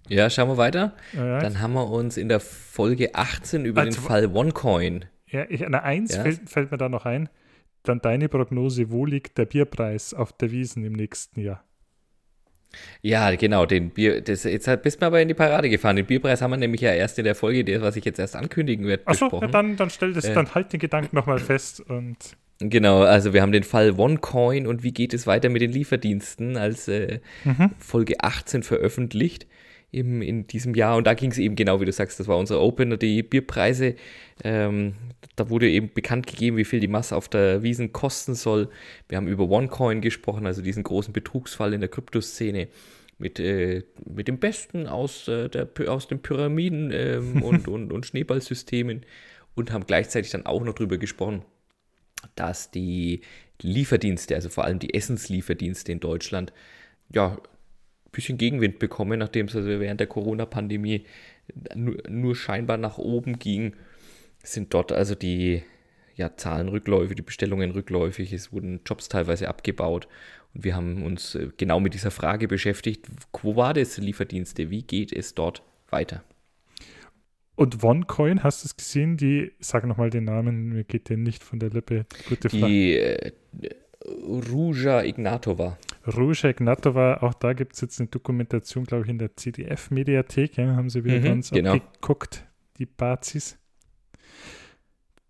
Ja, 0.08 0.28
schauen 0.28 0.48
wir 0.48 0.56
weiter. 0.56 0.94
Alright. 1.16 1.42
Dann 1.42 1.60
haben 1.60 1.72
wir 1.72 1.88
uns 1.88 2.16
in 2.16 2.28
der 2.28 2.40
Folge 2.40 3.14
18 3.14 3.64
über 3.64 3.82
also, 3.82 3.98
den 3.98 4.06
Fall 4.06 4.26
OneCoin. 4.26 5.06
Ja, 5.26 5.46
ich, 5.48 5.64
eine 5.64 5.82
Eins 5.84 6.14
ja. 6.14 6.22
fällt, 6.22 6.50
fällt, 6.50 6.70
mir 6.70 6.78
da 6.78 6.88
noch 6.88 7.06
ein. 7.06 7.28
dann 7.84 8.00
deine 8.00 8.28
Prognose, 8.28 8.90
wo 8.90 9.06
liegt 9.06 9.38
der 9.38 9.46
Bierpreis 9.46 10.12
auf 10.12 10.32
der 10.32 10.50
Wiesen 10.50 10.84
im 10.84 10.92
nächsten 10.92 11.40
Jahr? 11.40 11.64
Ja, 13.02 13.34
genau, 13.34 13.66
den 13.66 13.90
Bier, 13.90 14.20
das, 14.20 14.44
jetzt 14.44 14.68
bist 14.82 15.00
du 15.00 15.06
aber 15.06 15.20
in 15.20 15.28
die 15.28 15.34
Parade 15.34 15.68
gefahren. 15.68 15.96
Den 15.96 16.06
Bierpreis 16.06 16.42
haben 16.42 16.50
wir 16.50 16.56
nämlich 16.56 16.80
ja 16.80 16.92
erst 16.92 17.18
in 17.18 17.24
der 17.24 17.34
Folge, 17.34 17.64
der, 17.64 17.82
was 17.82 17.96
ich 17.96 18.04
jetzt 18.04 18.18
erst 18.18 18.36
ankündigen 18.36 18.86
werde, 18.86 19.06
Achso, 19.06 19.28
ja, 19.40 19.46
dann, 19.48 19.76
dann 19.76 19.90
stell 19.90 20.12
das, 20.12 20.24
äh, 20.24 20.34
dann 20.34 20.54
halt 20.54 20.72
den 20.72 20.80
Gedanken 20.80 21.16
nochmal 21.16 21.38
fest 21.38 21.80
und. 21.80 22.16
Genau, 22.62 23.00
also 23.00 23.32
wir 23.32 23.40
haben 23.40 23.52
den 23.52 23.62
Fall 23.62 23.98
OneCoin 23.98 24.66
und 24.66 24.82
wie 24.82 24.92
geht 24.92 25.14
es 25.14 25.26
weiter 25.26 25.48
mit 25.48 25.62
den 25.62 25.72
Lieferdiensten 25.72 26.58
als 26.58 26.88
äh, 26.88 27.20
mhm. 27.44 27.70
Folge 27.78 28.20
18 28.20 28.62
veröffentlicht 28.62 29.46
im, 29.92 30.20
in 30.20 30.46
diesem 30.46 30.74
Jahr. 30.74 30.96
Und 30.96 31.06
da 31.06 31.14
ging 31.14 31.30
es 31.30 31.38
eben 31.38 31.56
genau, 31.56 31.80
wie 31.80 31.86
du 31.86 31.92
sagst, 31.92 32.20
das 32.20 32.28
war 32.28 32.36
unser 32.36 32.60
Opener, 32.60 32.98
die 32.98 33.22
Bierpreise. 33.22 33.94
Ähm, 34.44 34.94
da 35.40 35.48
wurde 35.48 35.70
eben 35.70 35.90
bekannt 35.92 36.26
gegeben, 36.26 36.58
wie 36.58 36.66
viel 36.66 36.80
die 36.80 36.88
Masse 36.88 37.16
auf 37.16 37.26
der 37.26 37.62
Wiesen 37.62 37.92
kosten 37.92 38.34
soll. 38.34 38.68
Wir 39.08 39.16
haben 39.16 39.26
über 39.26 39.48
OneCoin 39.48 40.02
gesprochen, 40.02 40.44
also 40.44 40.60
diesen 40.60 40.82
großen 40.82 41.14
Betrugsfall 41.14 41.72
in 41.72 41.80
der 41.80 41.88
Kryptoszene 41.88 42.68
mit, 43.16 43.40
äh, 43.40 43.84
mit 44.04 44.28
dem 44.28 44.38
Besten 44.38 44.86
aus, 44.86 45.28
äh, 45.28 45.48
der, 45.48 45.66
aus 45.88 46.08
den 46.08 46.20
Pyramiden 46.20 46.90
ähm, 46.92 47.42
und, 47.42 47.68
und, 47.68 47.90
und 47.90 48.04
Schneeballsystemen 48.04 49.06
und 49.54 49.72
haben 49.72 49.86
gleichzeitig 49.86 50.30
dann 50.30 50.44
auch 50.44 50.62
noch 50.62 50.74
darüber 50.74 50.98
gesprochen, 50.98 51.42
dass 52.34 52.70
die 52.70 53.22
Lieferdienste, 53.62 54.34
also 54.34 54.50
vor 54.50 54.64
allem 54.64 54.78
die 54.78 54.92
Essenslieferdienste 54.92 55.90
in 55.90 56.00
Deutschland, 56.00 56.52
ja, 57.14 57.32
ein 57.32 58.12
bisschen 58.12 58.36
Gegenwind 58.36 58.78
bekommen, 58.78 59.18
nachdem 59.18 59.46
es 59.46 59.56
also 59.56 59.68
während 59.68 60.00
der 60.00 60.06
Corona-Pandemie 60.06 61.06
nur, 61.74 61.96
nur, 62.08 62.36
scheinbar 62.36 62.76
nach 62.76 62.98
oben 62.98 63.38
ging, 63.38 63.74
sind 64.42 64.74
dort 64.74 64.92
also 64.92 65.14
die 65.14 65.62
ja, 66.16 66.36
Zahlen 66.36 66.68
rückläufig, 66.68 67.16
die 67.16 67.22
Bestellungen 67.22 67.70
rückläufig, 67.70 68.32
es 68.32 68.52
wurden 68.52 68.80
Jobs 68.84 69.08
teilweise 69.08 69.48
abgebaut 69.48 70.06
und 70.54 70.64
wir 70.64 70.74
haben 70.74 71.02
uns 71.02 71.34
äh, 71.34 71.48
genau 71.56 71.80
mit 71.80 71.94
dieser 71.94 72.10
Frage 72.10 72.48
beschäftigt, 72.48 73.06
wo 73.42 73.56
war 73.56 73.74
das 73.74 73.98
Lieferdienste, 73.98 74.70
wie 74.70 74.82
geht 74.82 75.12
es 75.12 75.34
dort 75.34 75.62
weiter? 75.88 76.22
Und 77.56 77.84
OneCoin, 77.84 78.42
hast 78.42 78.64
du 78.64 78.68
es 78.68 78.76
gesehen? 78.76 79.18
Die, 79.18 79.52
sag 79.60 79.86
nochmal 79.86 80.08
den 80.08 80.24
Namen, 80.24 80.70
mir 80.70 80.84
geht 80.84 81.10
der 81.10 81.18
nicht 81.18 81.44
von 81.44 81.58
der 81.58 81.68
Lippe. 81.68 82.06
Gute 82.26 82.48
Frage. 82.48 82.66
Die 82.66 82.94
äh, 82.94 83.32
Ruja 84.06 85.02
Ignatova. 85.02 85.76
Ruja 86.06 86.48
Ignatova, 86.48 87.18
auch 87.18 87.34
da 87.34 87.52
gibt 87.52 87.74
es 87.74 87.82
jetzt 87.82 88.00
eine 88.00 88.08
Dokumentation, 88.08 88.84
glaube 88.84 89.04
ich, 89.04 89.10
in 89.10 89.18
der 89.18 89.36
CDF-Mediathek. 89.36 90.56
Ja, 90.56 90.74
haben 90.74 90.88
sie 90.88 91.04
wieder 91.04 91.18
mhm, 91.18 91.24
ganz 91.24 91.50
genau. 91.50 91.74
abgeguckt, 91.74 92.46
die 92.78 92.86
Bazis. 92.86 93.59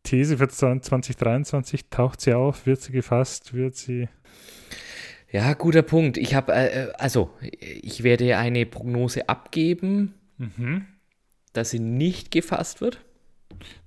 These 0.02 0.38
für 0.38 0.48
2023, 0.48 1.88
taucht 1.90 2.20
sie 2.20 2.34
auf, 2.34 2.66
wird 2.66 2.80
sie 2.80 2.92
gefasst, 2.92 3.54
wird 3.54 3.76
sie. 3.76 4.08
Ja, 5.30 5.52
guter 5.54 5.82
Punkt. 5.82 6.16
Ich 6.16 6.34
habe, 6.34 6.52
äh, 6.52 6.84
äh, 6.84 6.92
also, 6.98 7.30
ich 7.40 8.02
werde 8.02 8.36
eine 8.36 8.66
Prognose 8.66 9.28
abgeben. 9.28 10.14
Mhm 10.38 10.86
dass 11.52 11.70
sie 11.70 11.78
nicht 11.78 12.30
gefasst 12.30 12.80
wird. 12.80 13.00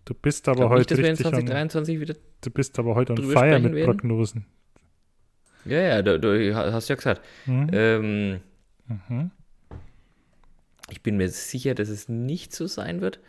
Du 0.05 0.13
bist 0.13 0.47
aber 0.49 0.69
heute 0.69 0.95
nicht, 0.95 1.03
richtig 1.03 1.27
2023 1.27 1.99
wieder 1.99 2.15
Du 2.41 2.49
bist 2.49 2.77
aber 2.77 2.95
heute 2.95 3.13
on 3.13 3.23
fire 3.23 3.59
mit 3.59 3.73
werden. 3.73 3.85
Prognosen. 3.85 4.45
Ja, 5.65 5.79
ja, 5.79 6.01
du, 6.01 6.19
du 6.19 6.53
hast 6.53 6.89
ja 6.89 6.95
gesagt. 6.95 7.21
Mhm. 7.45 7.69
Ähm, 7.71 8.39
mhm. 8.87 9.31
Ich 10.89 11.01
bin 11.01 11.15
mir 11.15 11.29
sicher, 11.29 11.73
dass 11.73 11.87
es 11.87 12.09
nicht 12.09 12.53
so 12.53 12.67
sein 12.67 12.99
wird. 12.99 13.21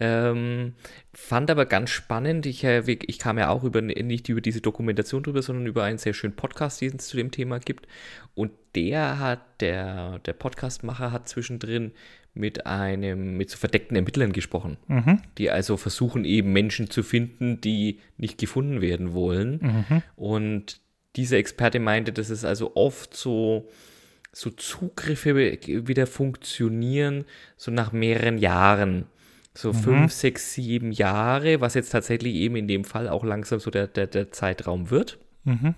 Ähm, 0.00 0.74
fand 1.12 1.50
aber 1.50 1.66
ganz 1.66 1.90
spannend, 1.90 2.46
ich, 2.46 2.62
äh, 2.62 2.82
ich 2.86 3.18
kam 3.18 3.36
ja 3.36 3.48
auch 3.48 3.64
über, 3.64 3.82
nicht 3.82 4.28
über 4.28 4.40
diese 4.40 4.60
Dokumentation 4.60 5.24
drüber, 5.24 5.42
sondern 5.42 5.66
über 5.66 5.82
einen 5.82 5.98
sehr 5.98 6.14
schönen 6.14 6.36
Podcast, 6.36 6.80
den 6.80 6.96
es 6.96 7.08
zu 7.08 7.16
dem 7.16 7.32
Thema 7.32 7.58
gibt. 7.58 7.88
Und 8.34 8.52
der 8.76 9.18
hat, 9.18 9.60
der, 9.60 10.20
der 10.20 10.34
Podcastmacher 10.34 11.10
hat 11.10 11.28
zwischendrin 11.28 11.92
mit 12.32 12.66
einem, 12.66 13.36
mit 13.36 13.50
so 13.50 13.56
verdeckten 13.56 13.96
Ermittlern 13.96 14.32
gesprochen, 14.32 14.76
mhm. 14.86 15.20
die 15.38 15.50
also 15.50 15.76
versuchen 15.76 16.24
eben 16.24 16.52
Menschen 16.52 16.88
zu 16.88 17.02
finden, 17.02 17.60
die 17.60 17.98
nicht 18.16 18.38
gefunden 18.38 18.80
werden 18.80 19.12
wollen. 19.12 19.84
Mhm. 19.88 20.02
Und 20.14 20.80
dieser 21.16 21.38
Experte 21.38 21.80
meinte, 21.80 22.12
dass 22.12 22.30
es 22.30 22.44
also 22.44 22.76
oft 22.76 23.16
so, 23.16 23.68
so 24.32 24.50
Zugriffe 24.50 25.34
wieder 25.34 26.06
funktionieren, 26.06 27.24
so 27.56 27.72
nach 27.72 27.90
mehreren 27.90 28.38
Jahren. 28.38 29.06
So 29.58 29.72
mhm. 29.72 29.76
fünf, 29.76 30.12
sechs, 30.12 30.54
sieben 30.54 30.92
Jahre, 30.92 31.60
was 31.60 31.74
jetzt 31.74 31.90
tatsächlich 31.90 32.36
eben 32.36 32.54
in 32.54 32.68
dem 32.68 32.84
Fall 32.84 33.08
auch 33.08 33.24
langsam 33.24 33.58
so 33.58 33.72
der, 33.72 33.88
der, 33.88 34.06
der 34.06 34.30
Zeitraum 34.30 34.90
wird. 34.90 35.18
Mhm. 35.42 35.74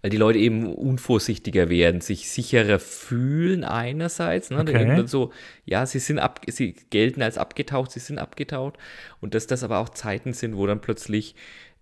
Weil 0.00 0.10
die 0.10 0.16
Leute 0.16 0.38
eben 0.38 0.72
unvorsichtiger 0.72 1.68
werden, 1.68 2.00
sich 2.00 2.30
sicherer 2.30 2.78
fühlen 2.78 3.64
einerseits. 3.64 4.50
Ne? 4.50 4.60
Okay. 4.60 4.86
Dann 4.86 5.08
so, 5.08 5.32
ja, 5.64 5.84
sie 5.84 5.98
sind 5.98 6.20
ab, 6.20 6.42
sie 6.46 6.76
gelten 6.90 7.22
als 7.22 7.38
abgetaucht, 7.38 7.90
sie 7.90 7.98
sind 7.98 8.20
abgetaucht. 8.20 8.78
Und 9.20 9.34
dass 9.34 9.48
das 9.48 9.64
aber 9.64 9.78
auch 9.78 9.88
Zeiten 9.88 10.32
sind, 10.32 10.56
wo 10.56 10.64
dann 10.68 10.80
plötzlich 10.80 11.34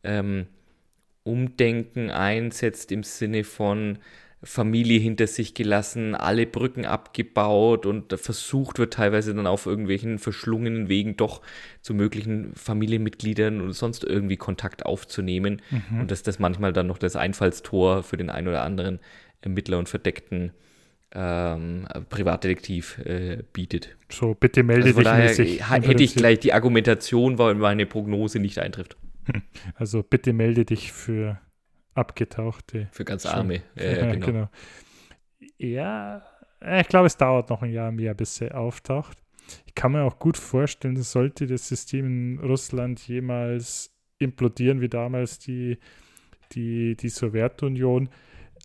ähm, 0.05 0.47
Umdenken 1.23 2.09
einsetzt 2.09 2.91
im 2.91 3.03
Sinne 3.03 3.45
von, 3.45 3.99
Familie 4.45 5.01
hinter 5.01 5.27
sich 5.27 5.55
gelassen, 5.55 6.15
alle 6.15 6.47
Brücken 6.47 6.85
abgebaut 6.85 7.87
und 7.87 8.13
versucht 8.19 8.79
wird 8.79 8.93
teilweise 8.93 9.35
dann 9.35 9.47
auf 9.47 9.67
irgendwelchen 9.67 10.19
verschlungenen 10.19 10.89
Wegen 10.89 11.17
doch 11.17 11.41
zu 11.81 11.95
möglichen 11.95 12.55
Familienmitgliedern 12.55 13.61
und 13.61 13.73
sonst 13.73 14.05
irgendwie 14.05 14.37
Kontakt 14.37 14.85
aufzunehmen 14.85 15.63
mhm. 15.71 16.01
und 16.01 16.11
dass 16.11 16.23
das 16.23 16.39
manchmal 16.39 16.73
dann 16.73 16.87
noch 16.87 16.99
das 16.99 17.17
Einfallstor 17.17 18.03
für 18.03 18.19
den 18.19 18.31
einen 18.31 18.49
oder 18.49 18.63
anderen 18.63 19.01
Ermittler 19.41 19.79
und 19.79 19.89
verdeckten 19.89 20.53
ähm, 21.15 21.87
Privatdetektiv 22.11 22.99
äh, 22.99 23.43
bietet. 23.53 23.97
So, 24.11 24.35
bitte 24.35 24.63
melde 24.63 24.87
also 24.87 24.99
dich 24.99 25.05
daher 25.05 25.29
mäßig. 25.29 25.71
Hätte 25.71 26.03
ich 26.03 26.15
gleich 26.15 26.41
die 26.41 26.53
Argumentation, 26.53 27.39
weil 27.39 27.55
meine 27.55 27.87
Prognose 27.87 28.41
nicht 28.41 28.59
eintrifft. 28.59 28.97
Also 29.77 30.03
bitte 30.03 30.35
melde 30.35 30.67
dich 30.67 30.93
für 30.93 31.41
abgetauchte. 31.95 32.89
Für 32.93 33.05
ganz 33.05 33.27
Arme. 33.27 33.63
Ja, 33.77 33.85
ja, 33.85 34.13
genau. 34.13 34.27
genau. 34.27 34.49
Ja, 35.59 36.23
ich 36.79 36.89
glaube, 36.89 37.07
es 37.07 37.17
dauert 37.17 37.51
noch 37.51 37.63
ein 37.63 37.73
Jahr 37.73 37.93
mehr, 37.93 38.15
bis 38.15 38.37
sie 38.37 38.53
auftaucht. 38.53 39.19
Ich 39.67 39.75
kann 39.75 39.93
mir 39.93 40.03
auch 40.03 40.19
gut 40.19 40.37
vorstellen, 40.37 40.97
sollte 41.03 41.47
das 41.47 41.69
System 41.69 42.07
in 42.07 42.39
Russland 42.41 43.07
jemals 43.07 43.91
implodieren, 44.19 44.81
wie 44.81 44.89
damals 44.89 45.39
die, 45.39 45.79
die, 46.53 46.97
die 46.97 47.09
Sowjetunion, 47.09 48.09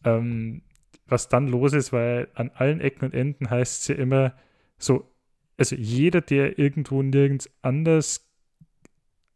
ähm, 0.05 0.61
was 1.05 1.27
dann 1.27 1.47
los 1.47 1.73
ist, 1.73 1.91
weil 1.91 2.29
an 2.35 2.51
allen 2.53 2.79
Ecken 2.79 3.05
und 3.05 3.13
Enden 3.13 3.49
heißt 3.49 3.81
es 3.81 3.87
ja 3.89 3.95
immer 3.95 4.35
so, 4.77 5.11
also 5.57 5.75
jeder, 5.75 6.21
der 6.21 6.57
irgendwo 6.57 7.01
nirgends 7.01 7.49
anders 7.61 8.29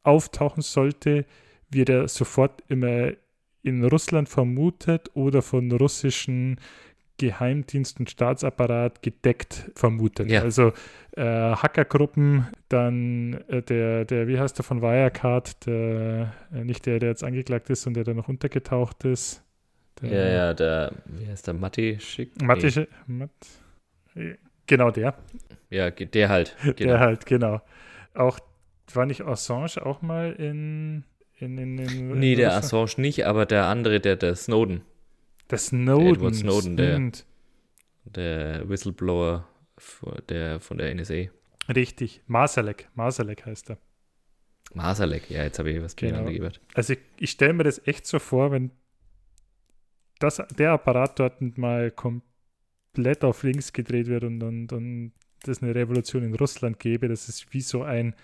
auftauchen 0.04 0.62
sollte, 0.62 1.26
wird 1.70 1.90
er 1.90 2.08
sofort 2.08 2.64
immer 2.70 3.12
in 3.64 3.84
Russland 3.84 4.30
vermutet 4.30 5.10
oder 5.16 5.42
von 5.42 5.72
russischen 5.72 6.60
Geheimdienst 7.18 8.00
und 8.00 8.10
Staatsapparat 8.10 9.02
gedeckt 9.02 9.72
vermutet. 9.76 10.30
Ja. 10.30 10.42
Also 10.42 10.74
äh, 11.16 11.22
Hackergruppen, 11.22 12.48
dann 12.70 13.34
äh, 13.48 13.62
der, 13.62 14.06
der, 14.06 14.28
wie 14.28 14.40
heißt 14.40 14.58
der 14.58 14.66
von 14.66 14.82
Wirecard, 14.82 15.66
der, 15.66 16.34
äh, 16.54 16.64
nicht 16.64 16.86
der, 16.86 17.00
der 17.00 17.10
jetzt 17.10 17.24
angeklagt 17.24 17.70
ist 17.70 17.86
und 17.86 17.94
der 17.94 18.04
da 18.04 18.14
noch 18.14 18.28
untergetaucht 18.28 19.06
ist. 19.06 19.44
Der, 20.02 20.10
ja, 20.10 20.34
ja, 20.34 20.54
der, 20.54 20.94
wie 21.06 21.28
heißt 21.28 21.46
der, 21.48 21.54
Matti 21.54 21.98
Schick? 22.00 22.42
Matti 22.42 22.72
nee. 22.76 22.88
Matt, 23.06 23.32
genau 24.66 24.90
der. 24.90 25.14
Ja, 25.70 25.92
der 25.92 26.30
halt. 26.30 26.56
Genau. 26.64 26.76
Der 26.76 27.00
halt, 27.00 27.26
genau. 27.26 27.62
Auch, 28.16 28.40
war 28.94 29.06
nicht 29.06 29.22
Assange 29.22 29.86
auch 29.86 30.02
mal 30.02 30.34
in 30.34 31.04
in, 31.44 31.58
in, 31.58 31.78
in, 31.78 32.20
nee, 32.20 32.36
der 32.36 32.56
Assange 32.56 32.94
nicht, 32.98 33.26
aber 33.26 33.46
der 33.46 33.66
andere, 33.66 34.00
der, 34.00 34.16
der 34.16 34.36
Snowden. 34.36 34.82
Der 35.50 35.58
Snowden. 35.58 36.06
Der 36.06 36.14
Edward 36.14 36.36
Snowden, 36.36 36.78
der, 36.78 37.12
der 38.06 38.70
Whistleblower 38.70 39.48
der, 40.30 40.60
von 40.60 40.78
der 40.78 40.94
NSA. 40.96 41.26
Richtig, 41.74 42.22
Masalek. 42.28 42.90
Masalek 42.96 43.46
heißt 43.46 43.72
er. 43.72 43.78
Masalek, 44.74 45.30
ja, 45.30 45.44
jetzt 45.44 45.60
habe 45.60 45.72
ich 45.72 45.82
was 45.82 45.96
genau. 45.96 46.26
gehört. 46.26 46.60
Also 46.74 46.94
ich, 46.94 47.00
ich 47.18 47.32
stelle 47.32 47.54
mir 47.54 47.64
das 47.64 47.86
echt 47.86 48.08
so 48.08 48.20
vor, 48.20 48.52
wenn 48.52 48.72
das, 50.20 50.42
der 50.58 50.72
Apparat 50.72 51.20
dort 51.20 51.42
mal 51.58 51.92
komplett 51.92 53.24
auf 53.24 53.44
links 53.44 53.74
gedreht 53.74 54.08
wird 54.08 54.24
und, 54.24 54.42
und, 54.42 54.72
und 54.74 55.14
das 55.44 55.62
eine 55.62 55.76
Revolution 55.76 56.24
in 56.24 56.36
Russland 56.36 56.80
gäbe, 56.80 57.08
das 57.08 57.30
ist 57.30 57.54
wie 57.54 57.62
so 57.62 57.84
ein 57.84 58.16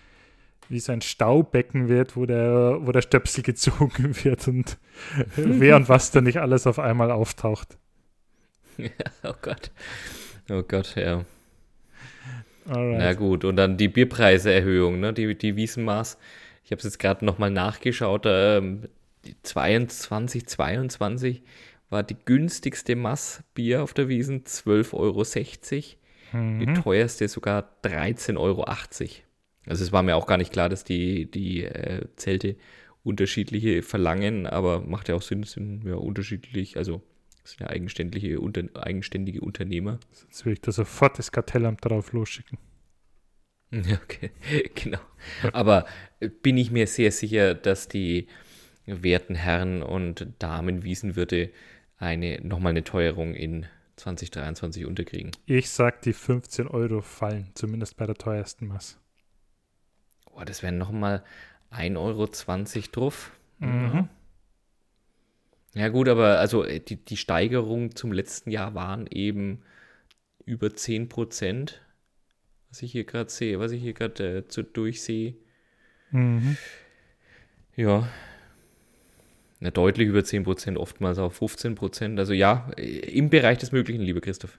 wie 0.68 0.80
so 0.80 0.92
ein 0.92 1.02
Staubecken 1.02 1.90
wird, 1.90 2.16
wo 2.16 2.26
der, 2.26 2.78
wo 2.82 2.92
der 2.92 3.02
Stöpsel 3.02 3.44
gezogen 3.44 4.16
wird 4.24 4.48
und 4.48 4.78
wer 5.36 5.76
und 5.76 5.90
was 5.90 6.12
da 6.12 6.22
nicht 6.22 6.38
alles 6.38 6.68
auf 6.68 6.80
einmal 6.80 7.12
auftaucht. 7.12 7.78
Ja, 8.78 8.90
oh 9.24 9.36
Gott. 9.42 9.72
Oh 10.50 10.64
Gott, 10.64 10.96
ja. 10.96 11.26
Alright. 12.68 13.00
Na 13.00 13.14
gut, 13.14 13.46
und 13.46 13.56
dann 13.56 13.78
die 13.78 13.88
Bierpreiseerhöhung, 13.88 15.00
ne? 15.00 15.14
die, 15.14 15.36
die 15.36 15.56
Wiesenmaß. 15.56 16.18
Ich 16.64 16.72
habe 16.72 16.80
es 16.80 16.84
jetzt 16.84 17.00
gerade 17.00 17.26
nochmal 17.26 17.50
nachgeschaut. 17.50 18.24
Ähm, 18.26 18.88
22, 19.44 20.48
22 20.48 21.44
war 21.90 22.04
die 22.04 22.16
günstigste 22.26 22.96
Massbier 22.96 23.84
auf 23.84 23.94
der 23.94 24.08
Wiesen 24.08 24.44
12,60 24.44 24.94
Euro. 24.94 25.24
Mhm. 26.32 26.60
Die 26.60 26.74
teuerste 26.82 27.28
sogar 27.28 27.70
13,80 27.84 28.38
Euro. 28.38 28.66
Also 29.70 29.84
es 29.84 29.92
war 29.92 30.02
mir 30.04 30.16
auch 30.16 30.26
gar 30.26 30.38
nicht 30.38 30.52
klar, 30.52 30.68
dass 30.68 30.84
die, 30.84 31.30
die 31.30 31.64
äh, 31.64 32.08
Zelte 32.16 32.56
unterschiedliche 33.04 33.84
verlangen, 33.84 34.48
aber 34.48 34.82
macht 34.82 35.10
ja 35.10 35.16
auch 35.16 35.22
Sinn, 35.22 35.44
sind 35.44 35.86
ja 35.86 35.96
unterschiedlich, 35.96 36.76
also 36.76 37.02
es 37.44 37.52
sind 37.52 37.62
ja 37.62 37.68
eigenständige, 37.68 38.40
unter, 38.40 38.64
eigenständige 38.76 39.42
Unternehmer. 39.42 40.00
Sonst 40.12 40.46
will 40.46 40.54
ich 40.54 40.62
da 40.62 40.72
sofort 40.72 41.20
das 41.20 41.32
Kartellamt 41.32 41.86
drauf 41.86 42.12
losschicken. 42.14 42.58
Ja, 43.72 44.00
okay, 44.04 44.32
genau. 44.76 45.00
Aber 45.54 45.86
bin 46.42 46.58
ich 46.58 46.72
mir 46.72 46.88
sehr 46.88 47.12
sicher, 47.12 47.54
dass 47.54 47.88
die 47.88 48.28
werten 48.88 49.36
Herren 49.36 49.84
und 49.84 50.28
Damen 50.40 50.84
Wiesenwirte 50.84 51.52
eine, 51.98 52.42
nochmal 52.42 52.72
eine 52.72 52.84
Teuerung 52.84 53.36
in 53.36 53.68
2023 53.98 54.86
unterkriegen. 54.86 55.32
Ich 55.46 55.70
sag, 55.70 56.02
die 56.02 56.14
15 56.14 56.68
Euro 56.68 57.02
fallen, 57.02 57.52
zumindest 57.54 57.98
bei 57.98 58.08
der 58.08 58.16
teuersten 58.16 58.68
Maß. 58.68 59.00
Oh, 60.40 60.44
das 60.46 60.64
wären 60.64 60.78
nochmal 60.78 61.24
1,20 61.72 61.98
Euro 61.98 62.28
drauf. 62.92 63.32
Mhm. 63.60 64.08
Ja, 65.74 65.90
gut, 65.90 66.08
aber 66.08 66.40
also 66.40 66.64
äh, 66.64 66.80
die, 66.80 66.96
die 66.96 67.18
Steigerung 67.18 67.96
zum 67.96 68.12
letzten 68.12 68.52
Jahr 68.52 68.74
waren 68.74 69.08
eben 69.08 69.62
über 70.46 70.74
10 70.74 71.10
Prozent, 71.10 71.82
was 72.70 72.82
ich 72.82 72.92
hier 72.92 73.04
gerade 73.04 73.30
sehe, 73.30 73.60
was 73.60 73.72
ich 73.72 73.82
hier 73.82 73.94
gerade 73.94 74.46
äh, 74.48 74.64
durchsehe. 74.74 75.36
Mhm. 76.12 76.58
Ja, 77.76 78.10
na, 79.60 79.72
deutlich 79.72 80.08
über 80.08 80.24
10 80.24 80.44
Prozent, 80.44 80.78
oftmals 80.78 81.20
auch 81.20 81.34
15 81.34 81.76
Prozent. 81.76 82.20
Also 82.20 82.34
ja, 82.34 82.70
im 82.78 83.30
Bereich 83.30 83.58
des 83.58 83.72
Möglichen, 83.72 84.02
lieber 84.02 84.22
Christoph. 84.22 84.58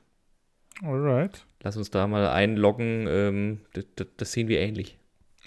Alright. 0.83 1.45
Lass 1.63 1.77
uns 1.77 1.91
da 1.91 2.07
mal 2.07 2.29
einloggen. 2.29 3.07
Ähm, 3.09 3.61
das, 3.73 3.85
das, 3.97 4.07
das, 4.17 4.33
sehen 4.33 4.49
wir 4.49 4.61
ähnlich. 4.61 4.99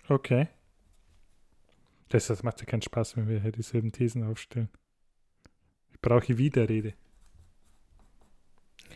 Okay. 0.08 0.47
Das, 2.10 2.28
das 2.28 2.43
macht 2.43 2.60
ja 2.60 2.66
keinen 2.66 2.82
Spaß, 2.82 3.18
wenn 3.18 3.28
wir 3.28 3.39
hier 3.39 3.51
dieselben 3.51 3.91
Thesen 3.91 4.24
aufstellen. 4.24 4.70
Ich 5.93 5.99
brauche 6.01 6.38
Widerrede. 6.38 6.93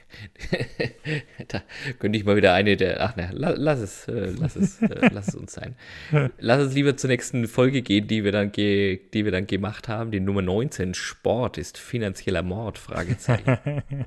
da 1.48 1.64
könnte 2.00 2.18
ich 2.18 2.26
mal 2.26 2.36
wieder 2.36 2.54
eine 2.54 2.78
der. 2.78 3.02
Ach 3.02 3.16
ne, 3.16 3.30
lass 3.34 3.80
es, 3.80 4.08
äh, 4.08 4.34
lass 4.38 4.56
es, 4.56 4.82
äh, 4.82 5.10
lass 5.12 5.30
es 5.30 5.36
uns 5.36 5.54
sein. 5.54 5.76
Lass 6.38 6.62
uns 6.64 6.74
lieber 6.74 6.96
zur 6.98 7.10
nächsten 7.10 7.48
Folge 7.48 7.82
gehen, 7.82 8.08
die 8.08 8.24
wir 8.24 8.32
dann, 8.32 8.52
ge, 8.52 9.00
die 9.14 9.26
wir 9.26 9.32
dann 9.32 9.48
gemacht 9.48 9.88
haben. 9.88 10.12
Die 10.12 10.20
Nummer 10.20 10.42
19, 10.42 10.94
Sport 10.94 11.58
ist 11.58 11.78
finanzieller 11.78 12.44
Mord? 12.44 12.78
Fragezeichen. 12.78 13.58
Und 13.58 14.06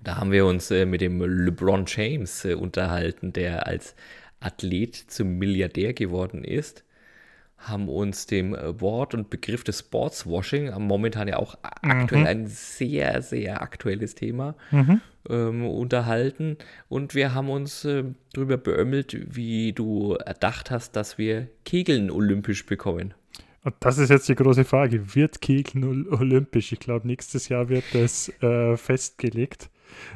da 0.02 0.16
haben 0.16 0.32
wir 0.32 0.46
uns 0.46 0.70
äh, 0.70 0.84
mit 0.84 1.00
dem 1.00 1.20
LeBron 1.20 1.84
James 1.86 2.44
äh, 2.44 2.54
unterhalten, 2.54 3.32
der 3.32 3.66
als 3.66 3.94
Athlet 4.44 4.94
zum 4.96 5.38
Milliardär 5.38 5.92
geworden 5.92 6.44
ist 6.44 6.84
haben 7.68 7.88
uns 7.88 8.26
dem 8.26 8.52
Wort 8.80 9.14
und 9.14 9.30
Begriff 9.30 9.64
des 9.64 9.80
Sportswashing, 9.80 10.70
momentan 10.78 11.28
ja 11.28 11.38
auch 11.38 11.56
aktuell 11.62 12.22
mhm. 12.22 12.26
ein 12.26 12.46
sehr, 12.46 13.22
sehr 13.22 13.62
aktuelles 13.62 14.14
Thema, 14.14 14.54
mhm. 14.70 15.00
ähm, 15.28 15.66
unterhalten. 15.66 16.58
Und 16.88 17.14
wir 17.14 17.34
haben 17.34 17.48
uns 17.48 17.84
äh, 17.84 18.04
darüber 18.32 18.56
beömmelt, 18.56 19.16
wie 19.34 19.72
du 19.72 20.14
erdacht 20.14 20.70
hast, 20.70 20.96
dass 20.96 21.18
wir 21.18 21.48
Kegeln 21.64 22.10
olympisch 22.10 22.66
bekommen. 22.66 23.14
Und 23.62 23.74
das 23.80 23.96
ist 23.96 24.10
jetzt 24.10 24.28
die 24.28 24.34
große 24.34 24.64
Frage. 24.64 25.14
Wird 25.14 25.40
Kegeln 25.40 26.06
olympisch? 26.08 26.72
Ich 26.72 26.80
glaube, 26.80 27.06
nächstes 27.06 27.48
Jahr 27.48 27.70
wird 27.70 27.84
das 27.94 28.30
äh, 28.42 28.76
festgelegt. 28.76 29.70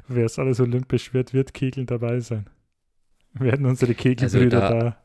Wer 0.07 0.27
es 0.27 0.39
alles 0.39 0.61
olympisch 0.61 1.15
wird, 1.15 1.33
wird 1.33 1.55
Kegeln 1.55 1.87
dabei 1.87 2.21
sein. 2.21 2.47
Werden 3.41 3.67
unsere 3.67 3.95
Kegelbrüder 3.95 4.63
also 4.63 4.75
da, 4.75 4.81
da 4.81 4.97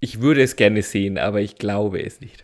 ich 0.00 0.20
würde 0.20 0.42
es 0.42 0.56
gerne 0.56 0.82
sehen, 0.82 1.18
aber 1.18 1.42
ich 1.42 1.56
glaube 1.56 2.02
es 2.02 2.20
nicht. 2.20 2.42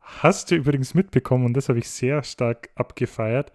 Hast 0.00 0.50
du 0.50 0.54
übrigens 0.54 0.94
mitbekommen, 0.94 1.44
und 1.44 1.54
das 1.54 1.68
habe 1.68 1.80
ich 1.80 1.90
sehr 1.90 2.22
stark 2.22 2.70
abgefeiert. 2.76 3.52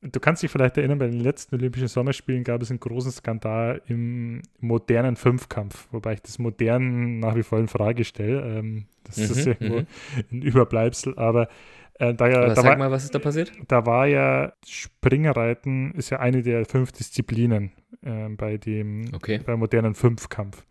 Du 0.00 0.18
kannst 0.18 0.42
dich 0.42 0.50
vielleicht 0.50 0.78
erinnern, 0.78 0.98
bei 0.98 1.06
den 1.06 1.20
letzten 1.20 1.54
Olympischen 1.54 1.86
Sommerspielen 1.86 2.42
gab 2.42 2.60
es 2.60 2.70
einen 2.70 2.80
großen 2.80 3.12
Skandal 3.12 3.82
im 3.86 4.42
modernen 4.58 5.14
Fünfkampf, 5.14 5.86
wobei 5.92 6.14
ich 6.14 6.22
das 6.22 6.40
modern 6.40 7.20
nach 7.20 7.36
wie 7.36 7.44
vor 7.44 7.60
in 7.60 7.68
Frage 7.68 8.04
stelle. 8.04 8.58
Ähm, 8.58 8.86
das 9.04 9.18
mhm, 9.18 9.24
ist 9.24 9.46
irgendwo 9.46 9.80
mhm. 9.80 9.86
ein 10.32 10.42
Überbleibsel, 10.42 11.16
aber 11.16 11.48
äh, 11.94 12.14
da, 12.14 12.24
aber 12.24 12.46
da 12.46 12.56
sag 12.56 12.64
war, 12.64 12.76
mal, 12.78 12.90
was 12.90 13.04
ist 13.04 13.14
da 13.14 13.20
passiert? 13.20 13.52
Da 13.68 13.86
war 13.86 14.08
ja 14.08 14.54
Springreiten 14.66 15.92
ist 15.92 16.10
ja 16.10 16.18
eine 16.18 16.42
der 16.42 16.64
fünf 16.64 16.90
Disziplinen 16.90 17.70
äh, 18.02 18.28
bei 18.30 18.56
dem 18.56 19.06
okay. 19.14 19.40
beim 19.44 19.58
modernen 19.58 19.94
Fünfkampf. 19.94 20.64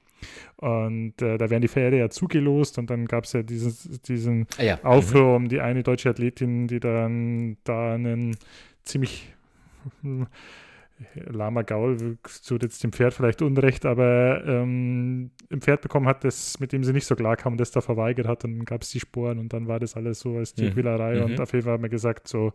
Und 0.57 1.19
äh, 1.21 1.38
da 1.38 1.49
werden 1.49 1.61
die 1.61 1.67
Pferde 1.67 1.97
ja 1.97 2.09
zugelost 2.09 2.77
und 2.77 2.89
dann 2.89 3.07
gab 3.07 3.23
es 3.23 3.34
ja 3.34 3.41
dieses, 3.41 4.01
diesen 4.01 4.45
ah, 4.57 4.63
ja. 4.63 4.84
Aufruhr 4.84 5.36
um 5.36 5.49
die 5.49 5.59
eine 5.59 5.82
deutsche 5.82 6.09
Athletin, 6.09 6.67
die 6.67 6.79
dann 6.79 7.57
da 7.63 7.95
einen 7.95 8.38
ziemlich 8.84 9.34
hm, 10.01 10.27
Lama 11.15 11.63
Gaul 11.63 12.17
tut 12.45 12.63
jetzt 12.63 12.84
dem 12.84 12.91
Pferd 12.91 13.13
vielleicht 13.13 13.41
Unrecht, 13.41 13.86
aber 13.86 14.43
ähm, 14.45 15.32
ein 15.51 15.61
Pferd 15.61 15.82
bekommen 15.82 16.07
hat, 16.07 16.23
das, 16.23 16.59
mit 16.59 16.73
dem 16.73 16.84
sie 16.84 16.93
nicht 16.93 17.05
so 17.05 17.15
klar 17.15 17.36
kam 17.38 17.53
und 17.53 17.59
das 17.59 17.71
da 17.71 17.82
verweigert 17.82 18.27
hat. 18.27 18.43
Und 18.43 18.57
dann 18.57 18.65
gab 18.65 18.82
es 18.82 18.89
die 18.89 18.99
Sporen 18.99 19.39
und 19.39 19.53
dann 19.53 19.67
war 19.67 19.79
das 19.79 19.95
alles 19.95 20.19
so 20.19 20.38
als 20.38 20.53
Tierquälerei. 20.53 21.15
Mhm. 21.15 21.23
Und 21.23 21.41
auf 21.41 21.53
jeden 21.53 21.65
Fall 21.65 21.73
haben 21.73 21.84
wir 21.84 21.89
gesagt, 21.89 22.27
so, 22.27 22.53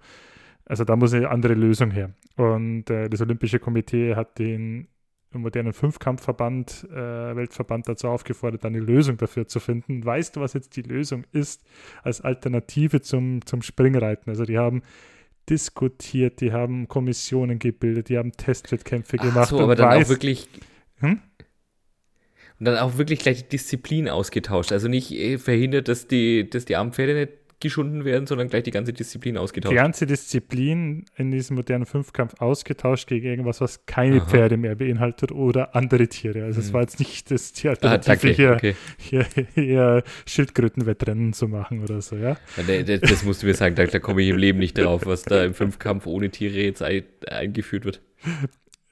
also 0.66 0.84
da 0.84 0.96
muss 0.96 1.14
eine 1.14 1.30
andere 1.30 1.54
Lösung 1.54 1.90
her. 1.90 2.10
Und 2.36 2.90
äh, 2.90 3.08
das 3.08 3.20
Olympische 3.20 3.58
Komitee 3.58 4.14
hat 4.14 4.38
den 4.38 4.88
modernen 5.32 5.72
Fünfkampfverband, 5.72 6.88
äh, 6.90 7.36
Weltverband 7.36 7.88
dazu 7.88 8.08
aufgefordert, 8.08 8.64
eine 8.64 8.80
Lösung 8.80 9.16
dafür 9.16 9.46
zu 9.46 9.60
finden. 9.60 10.04
Weißt 10.04 10.36
du, 10.36 10.40
was 10.40 10.54
jetzt 10.54 10.76
die 10.76 10.82
Lösung 10.82 11.24
ist 11.32 11.62
als 12.02 12.20
Alternative 12.20 13.00
zum, 13.00 13.44
zum 13.44 13.62
Springreiten? 13.62 14.30
Also 14.30 14.44
die 14.44 14.58
haben 14.58 14.82
diskutiert, 15.48 16.40
die 16.40 16.52
haben 16.52 16.88
Kommissionen 16.88 17.58
gebildet, 17.58 18.08
die 18.08 18.18
haben 18.18 18.32
Testwettkämpfe 18.32 19.16
gemacht. 19.18 19.36
Ach 19.36 19.50
so, 19.50 19.60
aber 19.60 19.76
dann 19.76 19.90
weiß, 19.90 20.06
auch 20.06 20.10
wirklich 20.10 20.48
hm? 20.98 21.20
und 22.58 22.64
dann 22.64 22.78
auch 22.78 22.96
wirklich 22.96 23.20
gleich 23.20 23.42
die 23.42 23.48
Disziplin 23.50 24.08
ausgetauscht. 24.08 24.72
Also 24.72 24.88
nicht 24.88 25.12
äh, 25.12 25.38
verhindert, 25.38 25.88
dass 25.88 26.08
die, 26.08 26.48
dass 26.48 26.64
die 26.64 26.76
Armpferde 26.76 27.14
nicht 27.14 27.32
geschunden 27.60 28.04
werden, 28.04 28.26
sondern 28.26 28.48
gleich 28.48 28.64
die 28.64 28.70
ganze 28.70 28.92
Disziplin 28.92 29.38
ausgetauscht. 29.38 29.72
Die 29.72 29.76
ganze 29.76 30.06
Disziplin 30.06 31.06
in 31.16 31.30
diesem 31.30 31.56
modernen 31.56 31.86
Fünfkampf 31.86 32.34
ausgetauscht 32.40 33.08
gegen 33.08 33.26
irgendwas, 33.26 33.60
was 33.60 33.86
keine 33.86 34.20
Aha. 34.20 34.26
Pferde 34.26 34.56
mehr 34.56 34.74
beinhaltet 34.74 35.32
oder 35.32 35.74
andere 35.74 36.08
Tiere. 36.08 36.44
Also 36.44 36.60
es 36.60 36.68
hm. 36.68 36.74
war 36.74 36.80
jetzt 36.82 36.98
nicht 36.98 37.30
das 37.30 37.52
die 37.52 37.68
Alternative, 37.68 38.30
ah, 38.30 38.34
hier, 38.34 38.52
okay. 38.52 38.76
hier, 38.98 39.26
hier, 39.54 40.02
Schildkrötenwettrennen 40.26 41.32
zu 41.32 41.48
machen 41.48 41.82
oder 41.82 42.02
so, 42.02 42.16
ja. 42.16 42.36
ja 42.66 42.82
das 42.98 43.24
musst 43.24 43.42
du 43.42 43.46
mir 43.46 43.54
sagen, 43.54 43.74
da, 43.74 43.86
da 43.86 43.98
komme 43.98 44.22
ich 44.22 44.28
im 44.28 44.36
Leben 44.36 44.58
nicht 44.58 44.76
drauf, 44.76 45.06
was 45.06 45.22
da 45.22 45.44
im 45.44 45.54
Fünfkampf 45.54 46.06
ohne 46.06 46.30
Tiere 46.30 46.54
jetzt 46.54 46.82
ein, 46.82 47.04
eingeführt 47.26 47.84
wird. 47.84 48.02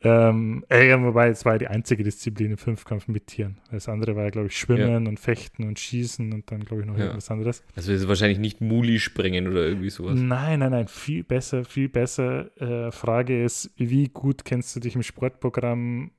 Ähm, 0.06 0.64
äh, 0.68 0.94
wobei 1.00 1.28
es 1.28 1.46
war 1.46 1.56
die 1.58 1.66
einzige 1.66 2.04
Disziplin 2.04 2.52
im 2.52 2.58
Fünfkampf 2.58 3.08
mit 3.08 3.26
Tieren. 3.26 3.56
Das 3.70 3.88
andere 3.88 4.14
war 4.14 4.24
ja, 4.24 4.30
glaube 4.30 4.48
ich, 4.48 4.58
Schwimmen 4.58 5.04
ja. 5.04 5.08
und 5.08 5.18
Fechten 5.18 5.66
und 5.66 5.78
Schießen 5.78 6.30
und 6.32 6.50
dann, 6.50 6.64
glaube 6.64 6.82
ich, 6.82 6.86
noch 6.86 6.98
ja. 6.98 7.04
irgendwas 7.04 7.30
anderes. 7.30 7.64
Also 7.74 7.90
ist 7.90 8.06
wahrscheinlich 8.06 8.38
nicht 8.38 8.60
Muli 8.60 9.00
springen 9.00 9.48
oder 9.48 9.66
irgendwie 9.66 9.88
sowas. 9.88 10.18
Nein, 10.18 10.58
nein, 10.58 10.72
nein, 10.72 10.88
viel 10.88 11.24
besser, 11.24 11.64
viel 11.64 11.88
besser. 11.88 12.50
Äh, 12.60 12.92
Frage 12.92 13.42
ist, 13.42 13.70
wie 13.76 14.08
gut 14.08 14.44
kennst 14.44 14.76
du 14.76 14.80
dich 14.80 14.94
im 14.94 15.02
Sportprogramm, 15.02 16.10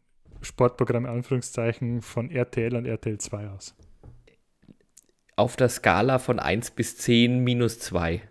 Sportprogramm 0.41 1.05
Anführungszeichen, 1.05 2.01
von 2.01 2.31
RTL 2.31 2.75
und 2.75 2.87
RTL 2.87 3.19
2 3.19 3.49
aus? 3.49 3.75
Auf 5.35 5.57
der 5.57 5.69
Skala 5.69 6.17
von 6.17 6.39
1 6.39 6.71
bis 6.71 6.97
10 6.97 7.43
minus 7.43 7.77
2. 7.79 8.21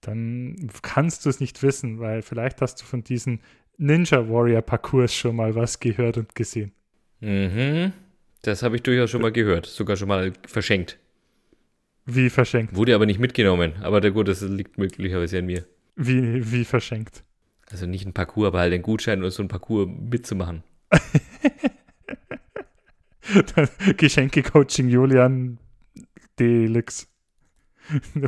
Dann 0.00 0.70
kannst 0.82 1.24
du 1.24 1.30
es 1.30 1.40
nicht 1.40 1.62
wissen, 1.62 2.00
weil 2.00 2.22
vielleicht 2.22 2.60
hast 2.60 2.80
du 2.80 2.84
von 2.84 3.04
diesen 3.04 3.40
Ninja 3.80 4.28
Warrior 4.28 4.60
Parcours 4.60 5.14
schon 5.14 5.36
mal 5.36 5.54
was 5.54 5.80
gehört 5.80 6.18
und 6.18 6.34
gesehen. 6.34 6.72
Mhm. 7.20 7.94
Das 8.42 8.62
habe 8.62 8.76
ich 8.76 8.82
durchaus 8.82 9.08
schon 9.10 9.22
mal 9.22 9.32
gehört, 9.32 9.64
sogar 9.64 9.96
schon 9.96 10.08
mal 10.08 10.34
verschenkt. 10.46 10.98
Wie 12.04 12.28
verschenkt? 12.28 12.76
Wurde 12.76 12.94
aber 12.94 13.06
nicht 13.06 13.18
mitgenommen, 13.18 13.72
aber 13.80 14.02
der 14.02 14.10
gut, 14.10 14.28
das 14.28 14.42
liegt 14.42 14.76
möglicherweise 14.76 15.38
an 15.38 15.46
mir. 15.46 15.64
Wie, 15.96 16.52
wie 16.52 16.66
verschenkt? 16.66 17.24
Also 17.70 17.86
nicht 17.86 18.06
ein 18.06 18.12
Parcours, 18.12 18.48
aber 18.48 18.58
halt 18.58 18.74
ein 18.74 18.82
Gutschein 18.82 19.20
oder 19.20 19.30
so 19.30 19.42
ein 19.42 19.48
Parcours 19.48 19.88
mitzumachen. 19.88 20.62
Geschenke-Coaching 23.96 24.90
Julian 24.90 25.58
Deluxe. 26.38 27.06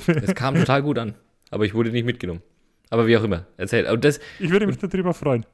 Es 0.06 0.34
kam 0.34 0.54
total 0.54 0.82
gut 0.82 0.98
an, 0.98 1.14
aber 1.50 1.66
ich 1.66 1.74
wurde 1.74 1.90
nicht 1.90 2.06
mitgenommen. 2.06 2.40
Aber 2.92 3.06
wie 3.06 3.16
auch 3.16 3.24
immer, 3.24 3.46
erzähl. 3.56 3.86
Und 3.86 4.04
das, 4.04 4.20
ich 4.38 4.50
würde 4.50 4.66
mich 4.66 4.76
darüber 4.76 5.14
freuen. 5.14 5.46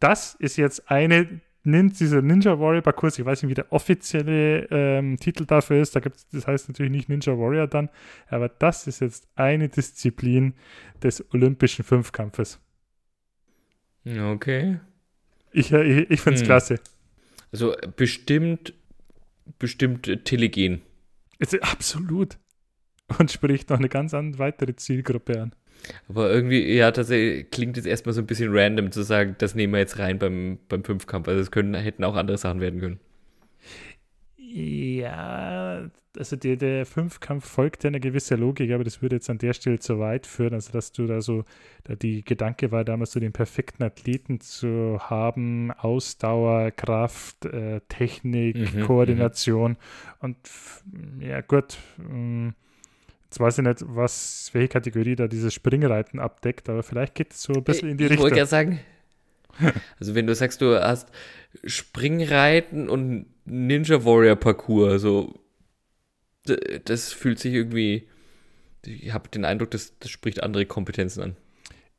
Das 0.00 0.34
ist 0.36 0.56
jetzt 0.56 0.90
eine 0.90 1.42
dieser 1.66 2.22
Ninja 2.22 2.58
Warrior 2.58 2.80
Parcours, 2.80 3.18
ich 3.18 3.24
weiß 3.24 3.42
nicht, 3.42 3.50
wie 3.50 3.54
der 3.54 3.70
offizielle 3.70 4.66
ähm, 4.70 5.18
Titel 5.18 5.44
dafür 5.44 5.82
ist, 5.82 5.94
da 5.94 6.00
gibt's, 6.00 6.26
das 6.28 6.46
heißt 6.46 6.68
natürlich 6.68 6.90
nicht 6.90 7.10
Ninja 7.10 7.38
Warrior 7.38 7.66
dann, 7.66 7.90
aber 8.28 8.48
das 8.48 8.86
ist 8.86 9.00
jetzt 9.00 9.28
eine 9.34 9.68
Disziplin 9.68 10.54
des 11.02 11.22
olympischen 11.34 11.84
Fünfkampfes. 11.84 12.58
Okay. 14.06 14.80
Ich, 15.52 15.70
äh, 15.70 15.82
ich, 15.82 16.10
ich 16.12 16.20
finde 16.22 16.36
es 16.36 16.40
hm. 16.40 16.46
klasse. 16.46 16.80
Also 17.52 17.74
bestimmt, 17.94 18.72
bestimmt 19.58 20.24
telegen. 20.24 20.80
Ist 21.38 21.62
absolut. 21.62 22.38
Und 23.18 23.30
spricht 23.30 23.68
noch 23.68 23.78
eine 23.78 23.90
ganz 23.90 24.14
weitere 24.14 24.76
Zielgruppe 24.76 25.42
an. 25.42 25.54
Aber 26.08 26.30
irgendwie, 26.30 26.74
ja, 26.74 26.90
das 26.90 27.08
klingt 27.08 27.76
jetzt 27.76 27.86
erstmal 27.86 28.12
so 28.12 28.20
ein 28.20 28.26
bisschen 28.26 28.50
random 28.52 28.92
zu 28.92 29.02
sagen, 29.02 29.36
das 29.38 29.54
nehmen 29.54 29.72
wir 29.72 29.80
jetzt 29.80 29.98
rein 29.98 30.18
beim, 30.18 30.58
beim 30.68 30.84
Fünfkampf. 30.84 31.28
Also 31.28 31.40
es 31.40 31.50
können, 31.50 31.74
hätten 31.74 32.04
auch 32.04 32.16
andere 32.16 32.38
Sachen 32.38 32.60
werden 32.60 32.80
können. 32.80 33.00
Ja, 34.36 35.90
also 36.16 36.36
der, 36.36 36.56
der 36.56 36.86
Fünfkampf 36.86 37.44
folgt 37.44 37.84
ja 37.84 37.88
eine 37.88 38.00
gewisse 38.00 38.36
Logik, 38.36 38.70
aber 38.70 38.84
das 38.84 39.02
würde 39.02 39.16
jetzt 39.16 39.28
an 39.28 39.38
der 39.38 39.52
Stelle 39.52 39.78
zu 39.78 39.98
weit 39.98 40.26
führen. 40.26 40.54
Also, 40.54 40.72
dass 40.72 40.92
du 40.92 41.06
da 41.06 41.20
so, 41.20 41.44
da 41.84 41.96
die 41.96 42.24
Gedanke 42.24 42.70
war 42.70 42.84
damals 42.84 43.12
so 43.12 43.20
den 43.20 43.32
perfekten 43.32 43.82
Athleten 43.82 44.40
zu 44.40 44.98
haben, 45.00 45.72
Ausdauer, 45.72 46.70
Kraft, 46.70 47.46
äh, 47.46 47.80
Technik, 47.88 48.56
mhm, 48.56 48.80
mhm. 48.80 48.84
Koordination. 48.84 49.72
Mhm. 49.72 49.76
Und 50.20 50.36
ja, 51.20 51.40
gut, 51.40 51.78
mh, 51.98 52.08
hm, 52.08 52.54
Jetzt 53.34 53.40
weiß 53.40 53.58
ich 53.58 53.64
nicht, 53.64 53.84
was, 53.88 54.50
welche 54.52 54.68
Kategorie 54.68 55.16
da 55.16 55.26
dieses 55.26 55.52
Springreiten 55.52 56.20
abdeckt, 56.20 56.68
aber 56.68 56.84
vielleicht 56.84 57.16
geht 57.16 57.32
es 57.32 57.42
so 57.42 57.52
ein 57.52 57.64
bisschen 57.64 57.88
in 57.88 57.96
die 57.96 58.04
ich 58.04 58.10
Richtung. 58.10 58.26
Ich 58.26 58.30
wollte 58.30 58.38
ja 58.38 58.46
sagen, 58.46 58.78
also 59.98 60.14
wenn 60.14 60.28
du 60.28 60.36
sagst, 60.36 60.60
du 60.60 60.80
hast 60.80 61.08
Springreiten 61.64 62.88
und 62.88 63.26
Ninja 63.44 64.04
Warrior 64.04 64.36
Parcours, 64.36 65.02
so 65.02 65.34
das 66.84 67.12
fühlt 67.12 67.40
sich 67.40 67.54
irgendwie, 67.54 68.06
ich 68.86 69.12
habe 69.12 69.28
den 69.28 69.44
Eindruck, 69.44 69.72
das, 69.72 69.98
das 69.98 70.12
spricht 70.12 70.40
andere 70.40 70.64
Kompetenzen 70.64 71.20
an. 71.20 71.36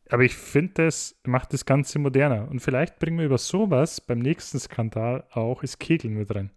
Aber 0.08 0.24
ich 0.24 0.36
finde, 0.36 0.86
das 0.86 1.18
macht 1.26 1.52
das 1.52 1.66
Ganze 1.66 2.00
moderner. 2.00 2.48
Und 2.50 2.62
vielleicht 2.62 2.98
bringen 2.98 3.18
wir 3.18 3.26
über 3.26 3.40
sowas 3.40 4.00
beim 4.00 4.20
nächsten 4.20 4.58
Skandal 4.58 5.26
auch 5.32 5.60
das 5.60 5.80
Kegeln 5.80 6.14
mit 6.14 6.34
rein. 6.34 6.52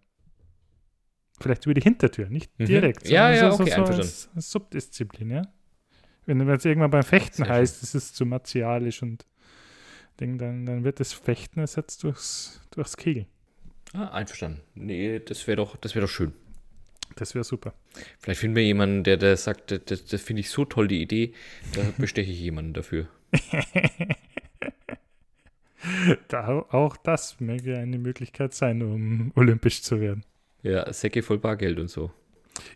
Vielleicht 1.39 1.65
über 1.65 1.73
die 1.73 1.81
Hintertür, 1.81 2.29
nicht 2.29 2.51
mhm. 2.59 2.65
direkt. 2.65 3.07
Ja, 3.07 3.31
ja, 3.31 3.51
so, 3.51 3.63
okay, 3.63 3.73
so, 3.75 3.83
als, 3.83 4.29
als 4.35 4.51
Subdisziplin, 4.51 5.31
ja. 5.31 5.41
Wenn 6.25 6.47
es 6.47 6.65
irgendwann 6.65 6.91
beim 6.91 7.03
Fechten 7.03 7.43
Sehr 7.43 7.49
heißt, 7.49 7.81
es 7.81 7.95
ist 7.95 8.15
zu 8.15 8.25
martialisch 8.25 9.01
und 9.01 9.25
Ding, 10.19 10.37
dann, 10.37 10.65
dann 10.65 10.83
wird 10.83 10.99
das 10.99 11.13
Fechten 11.13 11.59
ersetzt 11.59 12.03
durchs, 12.03 12.61
durchs 12.71 12.97
Kegeln. 12.97 13.25
Ah, 13.93 14.09
einverstanden. 14.09 14.61
Nee, 14.75 15.19
das 15.19 15.47
wäre 15.47 15.57
doch, 15.57 15.77
wär 15.81 16.01
doch 16.01 16.09
schön. 16.09 16.33
Das 17.15 17.33
wäre 17.33 17.43
super. 17.43 17.73
Vielleicht 18.19 18.39
finden 18.39 18.55
wir 18.55 18.63
jemanden, 18.63 19.03
der, 19.03 19.17
der 19.17 19.35
sagt, 19.37 19.71
das, 19.89 20.05
das 20.05 20.21
finde 20.21 20.41
ich 20.41 20.51
so 20.51 20.65
toll, 20.65 20.87
die 20.87 21.01
Idee, 21.01 21.33
da 21.73 21.81
besteche 21.97 22.31
ich 22.31 22.39
jemanden 22.39 22.73
dafür. 22.73 23.07
da, 26.27 26.47
auch 26.69 26.97
das 26.97 27.39
möge 27.39 27.77
eine 27.77 27.97
Möglichkeit 27.97 28.53
sein, 28.53 28.83
um 28.83 29.31
olympisch 29.35 29.81
zu 29.81 29.99
werden. 29.99 30.23
Ja, 30.63 30.91
Säcke 30.91 31.21
voll 31.21 31.39
Bargeld 31.39 31.79
und 31.79 31.89
so. 31.89 32.11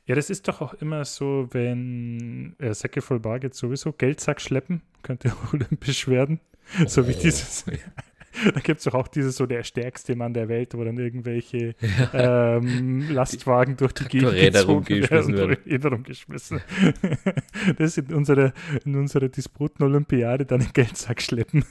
Ja, 0.05 0.15
das 0.15 0.29
ist 0.29 0.47
doch 0.47 0.61
auch 0.61 0.73
immer 0.75 1.05
so, 1.05 1.47
wenn 1.51 2.55
äh, 2.59 2.73
Säcke 2.73 3.01
voll 3.01 3.19
Bargeld 3.19 3.53
sowieso, 3.53 3.91
Geldsack 3.91 4.41
schleppen, 4.41 4.81
könnte 5.01 5.33
auch 5.33 5.53
olympisch 5.53 6.07
werden. 6.07 6.39
So 6.87 7.07
wie 7.07 7.13
oh, 7.13 7.19
dieses. 7.21 7.65
Da 8.53 8.59
gibt 8.61 8.79
es 8.79 8.85
doch 8.85 8.95
auch 8.95 9.07
dieses 9.07 9.35
so 9.35 9.45
der 9.45 9.63
stärkste 9.63 10.15
Mann 10.15 10.33
der 10.33 10.49
Welt, 10.49 10.73
wo 10.73 10.83
dann 10.83 10.97
irgendwelche 10.97 11.75
ja. 12.11 12.55
ähm, 12.57 13.11
Lastwagen 13.11 13.77
durch 13.77 13.93
die 13.93 14.05
Gegend 14.05 14.33
gezogen 14.33 14.89
werden. 14.89 15.39
Und 15.39 15.57
Räder 15.67 15.89
rumgeschmissen. 15.89 16.61
das 17.77 17.95
ist 17.95 18.09
in 18.09 18.15
unserer, 18.15 18.53
in 18.85 18.95
unserer 18.95 19.29
Disputen-Olympiade 19.29 20.47
dann 20.47 20.61
den 20.61 20.73
Geldsack 20.73 21.21
schleppen. 21.21 21.63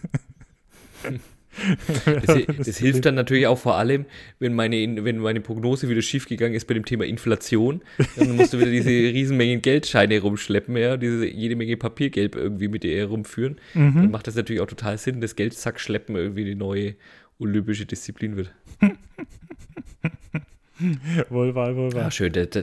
Das, 2.26 2.40
das 2.66 2.78
hilft 2.78 3.04
dann 3.04 3.14
natürlich 3.14 3.46
auch 3.46 3.58
vor 3.58 3.76
allem, 3.76 4.06
wenn 4.38 4.54
meine, 4.54 5.04
wenn 5.04 5.18
meine 5.18 5.40
Prognose 5.40 5.88
wieder 5.88 6.02
schiefgegangen 6.02 6.54
ist 6.54 6.66
bei 6.66 6.74
dem 6.74 6.84
Thema 6.84 7.04
Inflation. 7.04 7.82
Dann 8.16 8.36
musst 8.36 8.52
du 8.52 8.58
wieder 8.58 8.70
diese 8.70 8.90
Riesenmengen 8.90 9.60
Geldscheine 9.62 10.20
rumschleppen, 10.20 10.76
ja, 10.76 10.96
diese 10.96 11.26
jede 11.26 11.56
Menge 11.56 11.76
Papiergeld 11.76 12.34
irgendwie 12.34 12.68
mit 12.68 12.84
dir 12.84 13.06
rumführen. 13.06 13.56
Mhm. 13.74 13.94
Dann 13.94 14.10
macht 14.10 14.26
das 14.26 14.34
natürlich 14.34 14.62
auch 14.62 14.66
total 14.66 14.96
Sinn, 14.98 15.20
dass 15.20 15.36
Geldsackschleppen 15.36 16.16
irgendwie 16.16 16.44
die 16.44 16.54
neue 16.54 16.94
olympische 17.38 17.86
Disziplin 17.86 18.36
wird. 18.36 18.52
wohl 21.28 21.54
wahr, 21.54 21.76
wohl 21.76 21.92
wahr. 21.92 22.02
Ja, 22.04 22.10
schön, 22.10 22.32
da, 22.32 22.46
da, 22.46 22.62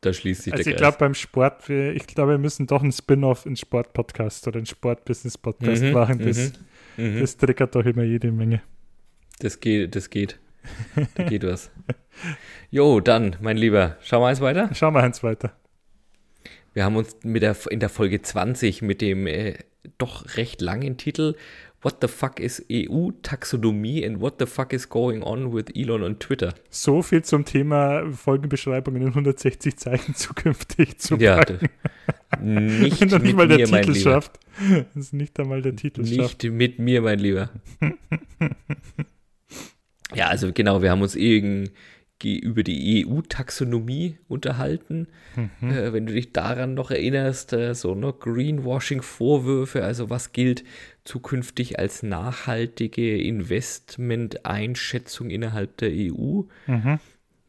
da 0.00 0.12
schließt 0.12 0.42
sich 0.42 0.52
also 0.52 0.64
der 0.64 0.72
ich 0.72 0.76
glaube 0.76 0.98
beim 0.98 1.14
Sport, 1.14 1.68
wir, 1.68 1.94
ich 1.94 2.06
glaube, 2.06 2.32
wir 2.32 2.38
müssen 2.38 2.66
doch 2.66 2.82
einen 2.82 2.92
Spin-off 2.92 3.46
in 3.46 3.56
Sport-Podcast 3.56 4.46
oder 4.48 4.58
einen 4.58 4.66
Sport-Business-Podcast 4.66 5.82
mhm, 5.82 5.92
machen. 5.92 6.18
Das, 6.18 6.52
mhm. 6.96 7.20
Das 7.20 7.36
triggert 7.36 7.74
doch 7.74 7.84
immer 7.84 8.02
jede 8.02 8.32
Menge. 8.32 8.62
Das 9.38 9.60
geht, 9.60 9.94
das 9.94 10.10
geht. 10.10 10.38
Da 11.14 11.24
geht 11.24 11.44
was. 11.44 11.70
Jo, 12.70 13.00
dann, 13.00 13.36
mein 13.40 13.58
Lieber, 13.58 13.98
schauen 14.02 14.22
wir 14.22 14.28
eins 14.28 14.40
weiter? 14.40 14.74
Schauen 14.74 14.94
wir 14.94 15.02
eins 15.02 15.22
weiter. 15.22 15.52
Wir 16.72 16.84
haben 16.84 16.96
uns 16.96 17.16
mit 17.22 17.42
der, 17.42 17.54
in 17.70 17.78
der 17.78 17.90
Folge 17.90 18.20
20 18.22 18.82
mit 18.82 19.00
dem 19.00 19.26
äh, 19.26 19.58
doch 19.98 20.36
recht 20.36 20.60
langen 20.60 20.96
Titel 20.96 21.34
What 21.82 21.98
the 22.00 22.08
fuck 22.08 22.40
is 22.40 22.64
EU-Taxonomie 22.68 24.04
and 24.04 24.20
what 24.20 24.40
the 24.40 24.46
fuck 24.46 24.72
is 24.72 24.88
going 24.88 25.22
on 25.22 25.52
with 25.52 25.66
Elon 25.76 26.02
on 26.02 26.18
Twitter? 26.18 26.52
So 26.68 27.02
viel 27.02 27.22
zum 27.22 27.44
Thema 27.44 28.10
Folgenbeschreibung 28.10 28.96
in 28.96 29.06
160 29.06 29.76
Zeichen 29.76 30.14
zukünftig 30.16 30.98
zu 30.98 31.16
packen. 31.16 31.58
Ja, 31.60 32.14
nicht 32.40 33.00
Wenn 33.00 33.10
er 33.10 33.18
nicht 33.20 33.36
mal 33.36 33.48
der 33.48 33.58
mir, 33.58 33.82
Titel 33.82 33.94
schafft. 33.94 34.40
Das 34.94 34.96
ist 34.96 35.12
nicht 35.12 35.38
einmal 35.38 35.62
der 35.62 35.76
Titel 35.76 36.02
nicht 36.02 36.16
schafft. 36.16 36.42
Nicht 36.42 36.52
mit 36.52 36.78
mir, 36.78 37.02
mein 37.02 37.18
Lieber. 37.18 37.50
ja, 40.14 40.28
also 40.28 40.52
genau, 40.52 40.82
wir 40.82 40.90
haben 40.90 41.02
uns 41.02 41.14
irgendwie 41.14 41.70
über 42.22 42.62
die 42.62 43.06
EU-Taxonomie 43.06 44.16
unterhalten. 44.28 45.08
Mhm. 45.36 45.70
Äh, 45.70 45.92
wenn 45.92 46.06
du 46.06 46.14
dich 46.14 46.32
daran 46.32 46.72
noch 46.74 46.90
erinnerst, 46.90 47.52
äh, 47.52 47.74
so 47.74 47.94
ne, 47.94 48.12
Greenwashing-Vorwürfe, 48.12 49.84
also 49.84 50.10
was 50.10 50.32
gilt 50.32 50.64
zukünftig 51.04 51.78
als 51.78 52.02
nachhaltige 52.02 53.20
Investmenteinschätzung 53.20 55.30
innerhalb 55.30 55.76
der 55.76 55.90
EU. 55.90 56.42
Mhm. 56.66 56.98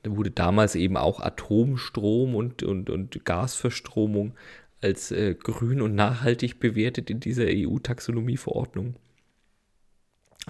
Da 0.03 0.15
wurde 0.15 0.29
damals 0.31 0.75
eben 0.75 0.95
auch 0.95 1.19
Atomstrom 1.19 2.35
und, 2.35 2.63
und, 2.63 2.89
und 2.89 3.25
Gasverstromung 3.25 4.35
als 4.81 5.11
äh, 5.11 5.35
grün 5.35 5.81
und 5.81 5.95
nachhaltig 5.95 6.59
bewertet 6.59 7.09
in 7.09 7.19
dieser 7.19 7.45
EU-Taxonomie-Verordnung 7.47 8.95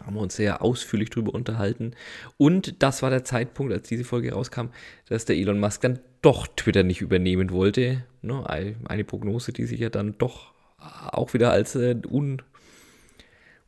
haben 0.05 0.15
wir 0.15 0.21
uns 0.21 0.35
sehr 0.35 0.61
ausführlich 0.61 1.09
darüber 1.09 1.33
unterhalten. 1.33 1.93
Und 2.37 2.83
das 2.83 3.01
war 3.01 3.09
der 3.09 3.23
Zeitpunkt, 3.23 3.73
als 3.73 3.87
diese 3.87 4.03
Folge 4.03 4.33
rauskam, 4.33 4.67
dass 5.07 5.25
der 5.25 5.37
Elon 5.37 5.59
Musk 5.59 5.81
dann 5.81 5.99
doch 6.21 6.47
Twitter 6.47 6.83
nicht 6.83 7.01
übernehmen 7.01 7.51
wollte. 7.51 8.03
Ne, 8.21 8.47
eine 8.47 9.03
Prognose, 9.03 9.53
die 9.53 9.65
sich 9.65 9.79
ja 9.79 9.89
dann 9.89 10.17
doch 10.17 10.53
auch 10.77 11.33
wieder 11.33 11.51
als 11.51 11.75
äh, 11.75 11.95
un, 12.09 12.41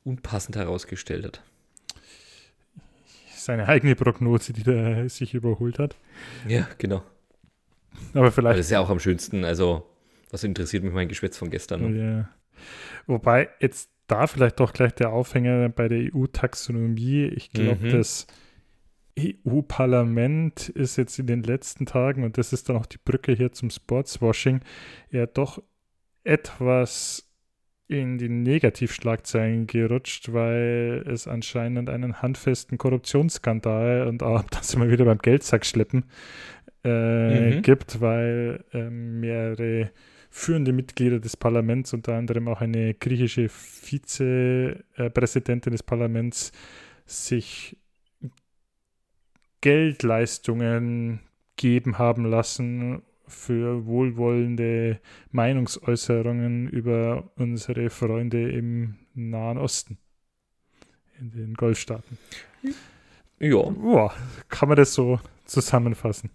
unpassend 0.03 0.55
herausgestellt 0.55 1.25
hat. 1.25 1.43
Seine 3.35 3.67
eigene 3.67 3.95
Prognose, 3.95 4.53
die 4.53 4.63
da 4.63 5.07
sich 5.09 5.33
überholt 5.33 5.79
hat. 5.79 5.95
Ja, 6.47 6.67
genau. 6.77 7.03
Aber 8.13 8.31
vielleicht. 8.31 8.37
Aber 8.37 8.57
das 8.57 8.67
ist 8.67 8.71
ja 8.71 8.79
auch 8.79 8.89
am 8.89 8.99
schönsten. 8.99 9.43
Also, 9.43 9.88
was 10.29 10.43
interessiert 10.43 10.83
mich 10.83 10.93
mein 10.93 11.07
Geschwätz 11.07 11.37
von 11.37 11.49
gestern? 11.49 11.91
Ne? 11.91 11.99
Ja. 11.99 12.29
Wobei 13.07 13.49
jetzt 13.59 13.89
da 14.07 14.27
vielleicht 14.27 14.59
doch 14.59 14.73
gleich 14.73 14.93
der 14.93 15.11
Aufhänger 15.11 15.69
bei 15.69 15.87
der 15.87 16.13
EU-Taxonomie. 16.13 17.25
Ich 17.25 17.51
glaube, 17.51 17.87
mhm. 17.87 17.91
das 17.91 18.27
EU-Parlament 19.19 20.69
ist 20.69 20.97
jetzt 20.97 21.19
in 21.19 21.27
den 21.27 21.43
letzten 21.43 21.85
Tagen, 21.85 22.23
und 22.23 22.37
das 22.37 22.53
ist 22.53 22.69
dann 22.69 22.77
auch 22.77 22.85
die 22.85 22.97
Brücke 22.97 23.33
hier 23.33 23.51
zum 23.51 23.69
Sportswashing, 23.69 24.61
ja 25.11 25.25
doch 25.25 25.61
etwas 26.23 27.25
in 27.87 28.19
die 28.19 28.29
Negativschlagzeilen 28.29 29.65
gerutscht, 29.65 30.31
weil 30.31 31.03
es 31.07 31.27
anscheinend 31.27 31.89
einen 31.89 32.21
handfesten 32.21 32.77
Korruptionsskandal 32.77 34.07
und 34.07 34.21
auch 34.21 34.43
das 34.51 34.73
immer 34.73 34.89
wieder 34.89 35.05
beim 35.05 35.17
Geldsack 35.17 35.65
schleppen 35.65 36.05
äh, 36.83 37.55
mhm. 37.55 37.61
gibt, 37.63 37.99
weil 37.99 38.63
äh, 38.73 38.89
mehrere 38.89 39.91
führende 40.29 40.73
Mitglieder 40.73 41.19
des 41.19 41.35
Parlaments, 41.35 41.93
unter 41.93 42.13
anderem 42.15 42.47
auch 42.47 42.61
eine 42.61 42.93
griechische 42.93 43.49
Vizepräsidentin 43.49 45.71
des 45.71 45.81
Parlaments, 45.83 46.51
sich 47.05 47.75
Geldleistungen 49.61 51.19
geben 51.55 51.97
haben 51.97 52.25
lassen 52.25 53.01
für 53.27 53.85
wohlwollende 53.85 54.99
Meinungsäußerungen 55.31 56.69
über 56.69 57.31
unsere 57.35 57.89
Freunde 57.89 58.51
im 58.51 58.95
Nahen 59.13 59.57
Osten, 59.57 59.97
in 61.19 61.31
den 61.31 61.55
Golfstaaten. 61.55 62.17
Ja. 63.39 63.73
ja. 63.83 64.13
Kann 64.47 64.69
man 64.69 64.77
das 64.77 64.93
so 64.93 65.19
zusammenfassen? 65.45 66.29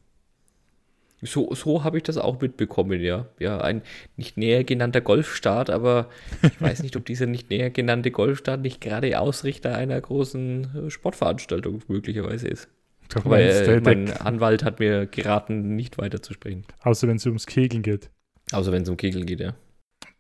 So, 1.25 1.55
so 1.55 1.85
habe 1.85 1.97
ich 1.97 2.03
das 2.03 2.19
auch 2.19 2.41
mitbekommen, 2.41 3.01
ja. 3.01 3.27
Ja, 3.39 3.61
ein 3.61 3.83
nicht 4.17 4.37
näher 4.37 4.65
genannter 4.65 5.01
Golfstaat, 5.01 5.71
aber 5.71 6.09
ich 6.43 6.61
weiß 6.61 6.83
nicht, 6.83 6.97
ob 6.97 7.05
dieser 7.05 7.27
nicht 7.27 7.51
näher 7.51 7.71
genannte 7.71 8.11
Golfstaat 8.11 8.61
nicht 8.61 8.81
gerade 8.81 9.19
Ausrichter 9.19 9.75
einer 9.75 10.01
großen 10.01 10.87
äh, 10.87 10.91
Sportveranstaltung 10.91 11.83
möglicherweise 11.89 12.49
ist. 12.49 12.69
Doch, 13.09 13.25
Weil 13.25 13.49
äh, 13.51 13.81
mein 13.81 14.11
Anwalt 14.13 14.65
hat 14.65 14.81
mir 14.81 15.07
geraten, 15.07 15.77
nicht 15.77 15.99
weiterzusprechen. 15.99 16.65
Außer 16.83 17.07
wenn 17.09 17.17
es 17.17 17.27
ums 17.27 17.47
Kegeln 17.47 17.83
geht. 17.83 18.11
Außer 18.53 18.73
wenn 18.73 18.83
es 18.83 18.89
um 18.89 18.97
Kegeln 18.97 19.27
geht, 19.27 19.41
ja. 19.41 19.55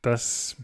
Das 0.03 0.57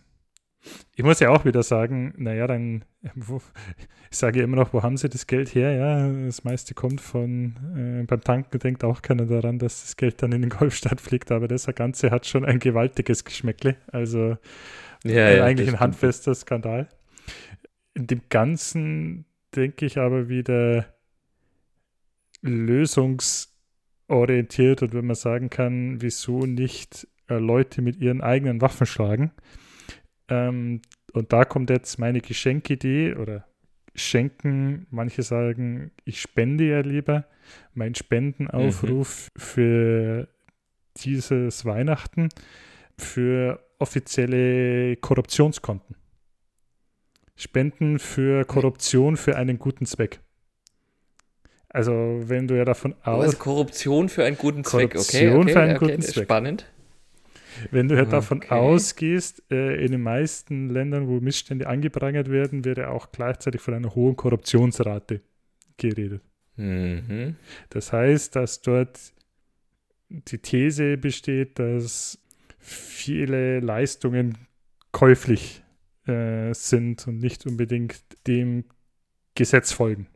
ich 0.95 1.05
muss 1.05 1.21
ja 1.21 1.31
auch 1.31 1.45
wieder 1.45 1.63
sagen, 1.63 2.15
naja, 2.17 2.47
dann, 2.47 2.85
ich 4.11 4.19
sage 4.19 4.43
immer 4.43 4.57
noch, 4.57 4.73
wo 4.73 4.83
haben 4.83 4.97
sie 4.97 5.09
das 5.09 5.27
Geld 5.27 5.55
her? 5.55 5.73
Ja, 5.73 6.09
das 6.27 6.45
meiste 6.45 6.75
kommt 6.75 7.01
von, 7.01 7.57
äh, 7.77 8.03
beim 8.05 8.21
Tanken 8.21 8.59
denkt 8.59 8.85
auch 8.85 9.01
keiner 9.03 9.27
daran, 9.27 9.59
dass 9.59 9.83
das 9.83 9.97
Geld 9.97 10.23
dann 10.23 10.33
in 10.33 10.43
den 10.43 10.51
Golfstadt 10.51 11.01
fliegt, 11.01 11.31
aber 11.31 11.49
das 11.49 11.67
Ganze 11.67 12.11
hat 12.11 12.27
schon 12.27 12.45
ein 12.45 12.59
gewaltiges 12.59 13.25
Geschmäckle. 13.25 13.77
Also 13.91 14.37
ja, 15.05 15.31
ja, 15.31 15.45
eigentlich 15.45 15.71
ein 15.71 15.81
handfester 15.81 16.35
Skandal. 16.35 16.89
In 17.95 18.07
dem 18.07 18.21
Ganzen 18.29 19.25
denke 19.57 19.87
ich 19.87 19.99
aber 19.99 20.29
wieder 20.29 20.95
lösungsorientiert 22.43 24.83
und 24.83 24.93
wenn 24.93 25.07
man 25.07 25.17
sagen 25.17 25.51
kann, 25.51 26.03
wieso 26.03 26.47
nicht 26.47 27.09
äh, 27.29 27.39
Leute 27.39 27.83
mit 27.83 27.97
ihren 27.97 28.21
eigenen 28.21 28.61
Waffen 28.61 28.87
schlagen 28.87 29.33
ähm, 30.31 30.81
und 31.13 31.33
da 31.33 31.45
kommt 31.45 31.71
jetzt 31.71 31.99
meine 31.99 32.21
Geschenkidee 32.21 33.15
oder 33.15 33.47
Schenken. 33.95 34.87
Manche 34.91 35.23
sagen, 35.23 35.91
ich 36.05 36.21
spende 36.21 36.65
ja 36.65 36.81
lieber. 36.81 37.27
Mein 37.75 37.95
Spendenaufruf 37.95 39.31
mhm. 39.35 39.41
für 39.41 40.29
dieses 40.97 41.65
Weihnachten 41.65 42.29
für 42.99 43.61
offizielle 43.79 44.97
Korruptionskonten. 44.97 45.97
Spenden 47.35 47.99
für 47.99 48.45
Korruption 48.45 49.17
für 49.17 49.37
einen 49.37 49.59
guten 49.59 49.87
Zweck. 49.87 50.21
Also 51.71 52.21
wenn 52.25 52.47
du 52.47 52.57
ja 52.57 52.65
davon 52.65 52.95
aus. 53.03 53.25
Also 53.25 53.39
Korruption 53.39 54.09
für 54.09 54.25
einen 54.25 54.37
guten 54.37 54.65
Zweck, 54.65 54.95
okay. 54.97 55.31
okay 55.35 55.53
für 55.53 55.61
einen 55.61 55.77
okay, 55.77 55.87
guten 55.87 56.03
Zweck. 56.03 56.25
Spannend. 56.25 56.67
Wenn 57.71 57.89
du 57.89 57.97
halt 57.97 58.09
okay. 58.09 58.17
davon 58.17 58.43
ausgehst, 58.49 59.43
äh, 59.51 59.85
in 59.85 59.93
den 59.93 60.03
meisten 60.03 60.69
Ländern, 60.69 61.09
wo 61.09 61.21
Missstände 61.21 61.67
angeprangert 61.67 62.31
werden, 62.31 62.65
wird 62.65 62.79
ja 62.79 62.91
auch 62.91 63.13
gleichzeitig 63.13 63.61
von 63.61 63.75
einer 63.75 63.95
hohen 63.95 64.17
Korruptionsrate 64.17 65.21
geredet. 65.77 66.23
Mhm. 66.57 67.37
Das 67.71 67.93
heißt, 67.93 68.37
dass 68.37 68.61
dort 68.61 68.99
die 70.09 70.39
These 70.39 70.97
besteht, 70.97 71.59
dass 71.59 72.19
viele 72.59 73.61
Leistungen 73.61 74.37
käuflich 74.93 75.63
äh, 76.07 76.53
sind 76.53 77.07
und 77.07 77.19
nicht 77.19 77.47
unbedingt 77.47 78.03
dem 78.27 78.65
Gesetz 79.35 79.73
folgen. 79.73 80.09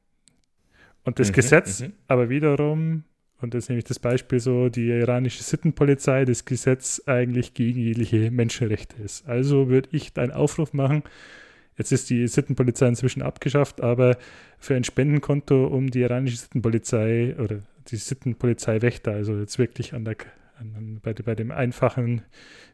Und 1.04 1.18
das 1.18 1.28
mhm, 1.28 1.34
Gesetz 1.34 1.80
mhm. 1.80 1.92
aber 2.08 2.28
wiederum 2.28 3.04
und 3.40 3.54
das 3.54 3.64
ist 3.64 3.68
nämlich 3.68 3.84
das 3.84 3.98
Beispiel 3.98 4.40
so, 4.40 4.68
die 4.68 4.88
iranische 4.88 5.42
Sittenpolizei, 5.42 6.24
das 6.24 6.44
Gesetz 6.44 7.02
eigentlich 7.06 7.54
gegen 7.54 7.80
jegliche 7.80 8.30
Menschenrechte 8.30 9.02
ist. 9.02 9.26
Also 9.28 9.68
würde 9.68 9.88
ich 9.92 10.16
einen 10.16 10.32
Aufruf 10.32 10.72
machen, 10.72 11.02
jetzt 11.76 11.92
ist 11.92 12.10
die 12.10 12.26
Sittenpolizei 12.26 12.88
inzwischen 12.88 13.22
abgeschafft, 13.22 13.80
aber 13.80 14.16
für 14.58 14.76
ein 14.76 14.84
Spendenkonto, 14.84 15.66
um 15.66 15.90
die 15.90 16.00
iranische 16.00 16.36
Sittenpolizei 16.36 17.34
oder 17.38 17.60
die 17.88 17.96
Sittenpolizei-Wächter, 17.96 19.12
also 19.12 19.36
jetzt 19.38 19.58
wirklich 19.58 19.92
an 19.94 20.04
der, 20.04 20.16
an, 20.58 21.00
bei, 21.02 21.12
bei 21.12 21.34
den 21.34 21.50
einfachen 21.50 22.22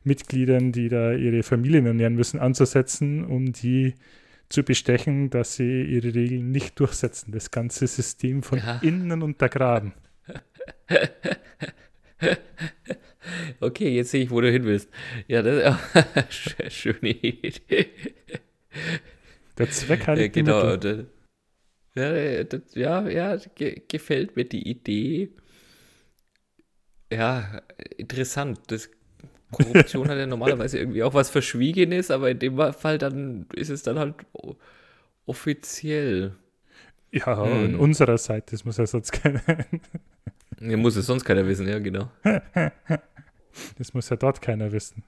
Mitgliedern, 0.04 0.72
die 0.72 0.88
da 0.88 1.12
ihre 1.12 1.42
Familien 1.42 1.86
ernähren 1.86 2.14
müssen, 2.14 2.38
anzusetzen, 2.38 3.24
um 3.24 3.52
die 3.52 3.94
zu 4.48 4.62
bestechen, 4.62 5.30
dass 5.30 5.56
sie 5.56 5.82
ihre 5.82 6.14
Regeln 6.14 6.50
nicht 6.50 6.78
durchsetzen, 6.78 7.32
das 7.32 7.50
ganze 7.50 7.86
System 7.86 8.42
von 8.42 8.58
ja. 8.58 8.80
innen 8.82 9.22
untergraben. 9.22 9.92
okay, 13.60 13.96
jetzt 13.96 14.10
sehe 14.10 14.24
ich, 14.24 14.30
wo 14.30 14.40
du 14.40 14.50
hin 14.50 14.64
willst. 14.64 14.88
Ja, 15.28 15.42
das 15.42 15.76
ist 16.28 16.56
eine 16.60 16.70
schöne 16.70 17.10
Idee. 17.10 17.90
Der 19.58 19.70
Zweck 19.70 20.06
hat 20.06 20.18
ja, 20.18 20.28
genau. 20.28 20.76
Das, 20.76 21.04
ja, 21.94 22.44
das, 22.44 22.62
ja, 22.74 23.08
ja, 23.08 23.36
ge 23.54 23.82
gefällt 23.88 24.36
mir 24.36 24.44
die 24.44 24.68
Idee. 24.68 25.30
Ja, 27.12 27.62
interessant. 27.98 28.60
Das, 28.68 28.88
Korruption 29.50 30.08
hat 30.08 30.18
ja 30.18 30.26
normalerweise 30.26 30.78
irgendwie 30.78 31.02
auch 31.02 31.14
was 31.14 31.30
Verschwiegenes, 31.30 32.10
aber 32.10 32.30
in 32.30 32.38
dem 32.38 32.56
Fall 32.72 32.98
dann 32.98 33.46
ist 33.54 33.70
es 33.70 33.82
dann 33.82 33.98
halt 33.98 34.14
offiziell. 35.26 36.36
Ja, 37.12 37.44
hm. 37.44 37.64
in 37.64 37.76
unserer 37.76 38.18
Seite, 38.18 38.52
das 38.52 38.64
muss 38.64 38.76
ja 38.76 38.86
sonst 38.86 39.12
keiner. 39.12 39.42
Ja, 40.60 40.76
muss 40.76 40.96
es 40.96 41.06
sonst 41.06 41.24
keiner 41.24 41.46
wissen, 41.46 41.66
ja, 41.66 41.78
genau. 41.78 42.10
das 43.78 43.94
muss 43.94 44.10
ja 44.10 44.16
dort 44.16 44.42
keiner 44.42 44.72
wissen. 44.72 45.02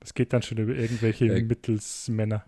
Das 0.00 0.14
geht 0.14 0.32
dann 0.32 0.42
schon 0.42 0.58
über 0.58 0.74
irgendwelche 0.74 1.26
ja. 1.26 1.42
Mittelsmänner. 1.42 2.44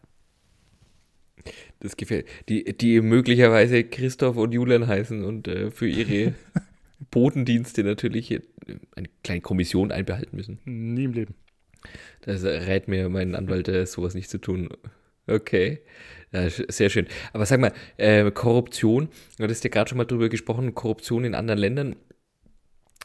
Das 1.80 1.96
gefällt. 1.96 2.26
Die, 2.48 2.64
die 2.76 3.00
möglicherweise 3.00 3.84
Christoph 3.84 4.36
und 4.36 4.52
Julian 4.52 4.86
heißen 4.86 5.24
und 5.24 5.48
äh, 5.48 5.70
für 5.70 5.88
ihre 5.88 6.34
Bodendienste 7.10 7.84
natürlich 7.84 8.38
eine 8.94 9.08
kleine 9.24 9.40
Kommission 9.40 9.90
einbehalten 9.90 10.36
müssen. 10.36 10.58
Nie 10.64 11.04
im 11.04 11.12
Leben. 11.12 11.34
Das 12.20 12.44
rät 12.44 12.86
mir 12.86 13.08
mein 13.08 13.34
Anwalt, 13.34 13.68
äh, 13.68 13.86
sowas 13.86 14.14
nicht 14.14 14.30
zu 14.30 14.38
tun. 14.38 14.68
Okay. 15.26 15.80
Ja, 16.32 16.48
sehr 16.48 16.88
schön. 16.88 17.06
Aber 17.32 17.44
sag 17.44 17.60
mal, 17.60 17.72
äh, 17.96 18.30
Korruption, 18.30 19.08
du 19.38 19.48
hast 19.48 19.64
ja 19.64 19.70
gerade 19.70 19.88
schon 19.88 19.98
mal 19.98 20.04
drüber 20.04 20.28
gesprochen, 20.28 20.74
Korruption 20.74 21.24
in 21.24 21.34
anderen 21.34 21.58
Ländern. 21.58 21.96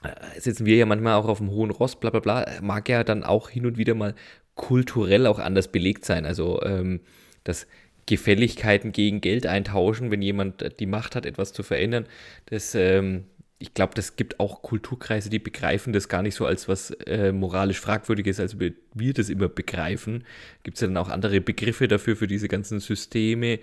Äh, 0.03 0.39
sitzen 0.39 0.65
wir 0.65 0.75
ja 0.75 0.85
manchmal 0.85 1.15
auch 1.15 1.27
auf 1.27 1.39
dem 1.39 1.51
hohen 1.51 1.71
Ross, 1.71 1.99
bla 1.99 2.09
bla 2.09 2.19
bla, 2.19 2.45
mag 2.61 2.87
ja 2.89 3.03
dann 3.03 3.23
auch 3.23 3.49
hin 3.49 3.65
und 3.65 3.77
wieder 3.77 3.95
mal 3.95 4.15
kulturell 4.55 5.27
auch 5.27 5.39
anders 5.39 5.71
belegt 5.71 6.05
sein. 6.05 6.25
Also, 6.25 6.61
ähm, 6.63 7.01
dass 7.43 7.67
Gefälligkeiten 8.05 8.91
gegen 8.91 9.21
Geld 9.21 9.45
eintauschen, 9.45 10.11
wenn 10.11 10.21
jemand 10.21 10.79
die 10.79 10.85
Macht 10.85 11.15
hat, 11.15 11.25
etwas 11.25 11.53
zu 11.53 11.63
verändern, 11.63 12.05
das, 12.45 12.73
ähm, 12.75 13.25
ich 13.59 13.73
glaube, 13.73 13.95
das 13.95 14.15
gibt 14.15 14.39
auch 14.39 14.61
Kulturkreise, 14.61 15.29
die 15.29 15.39
begreifen 15.39 15.91
das 15.91 16.07
gar 16.09 16.21
nicht 16.21 16.35
so 16.35 16.45
als 16.45 16.67
was 16.67 16.91
äh, 16.91 17.31
moralisch 17.31 17.79
fragwürdiges, 17.79 18.39
als 18.39 18.59
wir 18.59 19.13
das 19.13 19.29
immer 19.29 19.49
begreifen. 19.49 20.23
Gibt 20.63 20.77
es 20.77 20.81
ja 20.81 20.87
dann 20.87 20.97
auch 20.97 21.09
andere 21.09 21.41
Begriffe 21.41 21.87
dafür, 21.87 22.15
für 22.15 22.27
diese 22.27 22.47
ganzen 22.47 22.79
Systeme. 22.79 23.59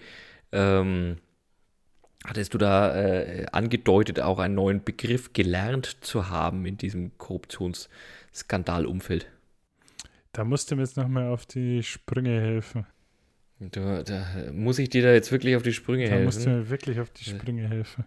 Ähm, 0.52 1.18
Hattest 2.26 2.54
du 2.54 2.58
da 2.58 2.96
äh, 2.96 3.44
angedeutet, 3.52 4.18
auch 4.20 4.38
einen 4.38 4.54
neuen 4.54 4.82
Begriff 4.82 5.34
gelernt 5.34 5.98
zu 6.00 6.30
haben 6.30 6.64
in 6.64 6.78
diesem 6.78 7.18
Korruptionsskandalumfeld? 7.18 9.26
Da 10.32 10.44
musst 10.44 10.70
du 10.70 10.76
mir 10.76 10.82
jetzt 10.82 10.96
nochmal 10.96 11.28
auf 11.28 11.44
die 11.46 11.82
Sprünge 11.82 12.40
helfen. 12.40 12.86
Da, 13.60 14.02
da, 14.02 14.26
muss 14.52 14.78
ich 14.78 14.88
dir 14.88 15.02
da 15.02 15.12
jetzt 15.12 15.30
wirklich 15.30 15.54
auf 15.54 15.62
die 15.62 15.74
Sprünge 15.74 16.06
da 16.06 16.12
helfen? 16.12 16.22
Da 16.22 16.26
musst 16.26 16.46
du 16.46 16.50
mir 16.50 16.70
wirklich 16.70 16.98
auf 16.98 17.10
die 17.10 17.24
Sprünge 17.24 17.68
helfen. 17.68 18.04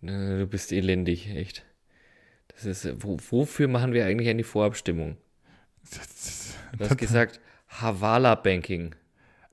Du 0.00 0.46
bist 0.46 0.72
elendig, 0.72 1.28
echt. 1.28 1.64
Das 2.48 2.64
ist, 2.64 3.04
wo, 3.04 3.18
wofür 3.30 3.68
machen 3.68 3.92
wir 3.92 4.06
eigentlich 4.06 4.28
eine 4.28 4.44
Vorabstimmung? 4.44 5.18
Du 6.76 6.84
hast 6.84 6.98
gesagt, 6.98 7.40
Havala 7.68 8.34
Banking. 8.34 8.94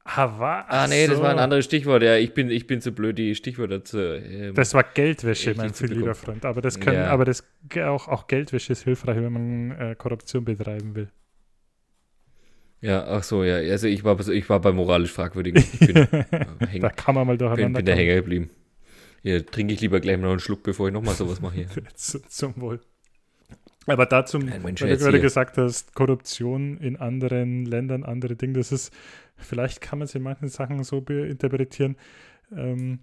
Hawa 0.06 0.66
ah, 0.68 0.88
nee, 0.88 1.06
so. 1.08 1.14
das 1.14 1.22
war 1.22 1.32
ein 1.32 1.40
anderes 1.40 1.66
Stichwort. 1.66 2.04
Ja, 2.04 2.16
ich 2.16 2.34
bin, 2.36 2.52
ich 2.52 2.68
bin 2.68 2.80
zu 2.80 2.92
blöd, 2.92 3.18
die 3.18 3.34
Stichwörter 3.34 3.84
zu. 3.84 4.18
Ähm, 4.18 4.54
das 4.54 4.76
war 4.76 4.84
Geldwäsche, 4.84 5.56
mein 5.56 5.74
viel 5.74 5.92
lieber 5.94 6.14
Freund. 6.14 6.46
Aber 6.46 6.62
das 6.62 6.80
können, 6.80 6.98
ja. 6.98 7.08
aber 7.08 7.26
das 7.26 7.44
auch, 7.84 8.08
auch 8.08 8.28
Geldwäsche 8.28 8.74
ist 8.74 8.84
hilfreich, 8.84 9.18
wenn 9.18 9.34
man 9.34 9.72
äh, 9.72 9.96
Korruption 9.96 10.46
betreiben 10.46 10.94
will. 10.94 11.10
Ja, 12.82 13.04
ach 13.08 13.24
so, 13.24 13.44
ja. 13.44 13.56
Also 13.56 13.88
ich 13.88 14.04
war, 14.04 14.20
ich 14.28 14.48
war 14.48 14.62
bei 14.62 14.72
moralisch 14.72 15.12
fragwürdigen. 15.12 15.64
Bin, 15.80 15.96
äh, 15.96 16.80
da 16.80 16.90
kann 16.90 17.16
man 17.16 17.26
mal 17.26 17.38
durcheinander 17.38 17.80
bin, 17.80 17.86
bin 17.86 17.86
da 17.86 17.94
hängen 17.94 18.16
geblieben. 18.16 18.50
Hier 19.24 19.44
trinke 19.44 19.74
ich 19.74 19.82
lieber 19.82 20.00
gleich 20.02 20.20
noch 20.20 20.30
einen 20.30 20.40
Schluck, 20.40 20.62
bevor 20.62 20.88
ich 20.88 20.94
nochmal 20.94 21.16
sowas 21.16 21.42
mache 21.42 21.56
hier. 21.56 21.68
zum 21.96 22.62
Wohl. 22.62 22.80
Aber 23.88 24.06
dazu, 24.06 24.40
weil 24.42 24.74
du 24.74 24.86
gerade 24.98 25.20
gesagt 25.20 25.58
hast, 25.58 25.94
Korruption 25.96 26.78
in 26.78 26.96
anderen 26.96 27.66
Ländern, 27.66 28.04
andere 28.04 28.36
Dinge, 28.36 28.54
das 28.54 28.72
ist, 28.72 28.94
vielleicht 29.38 29.82
kann 29.82 30.00
man 30.00 30.06
es 30.06 30.16
in 30.16 30.24
manchen 30.24 30.50
Sachen 30.50 30.84
so 30.84 31.00
interpretieren, 31.00 31.96
ähm, 32.56 33.00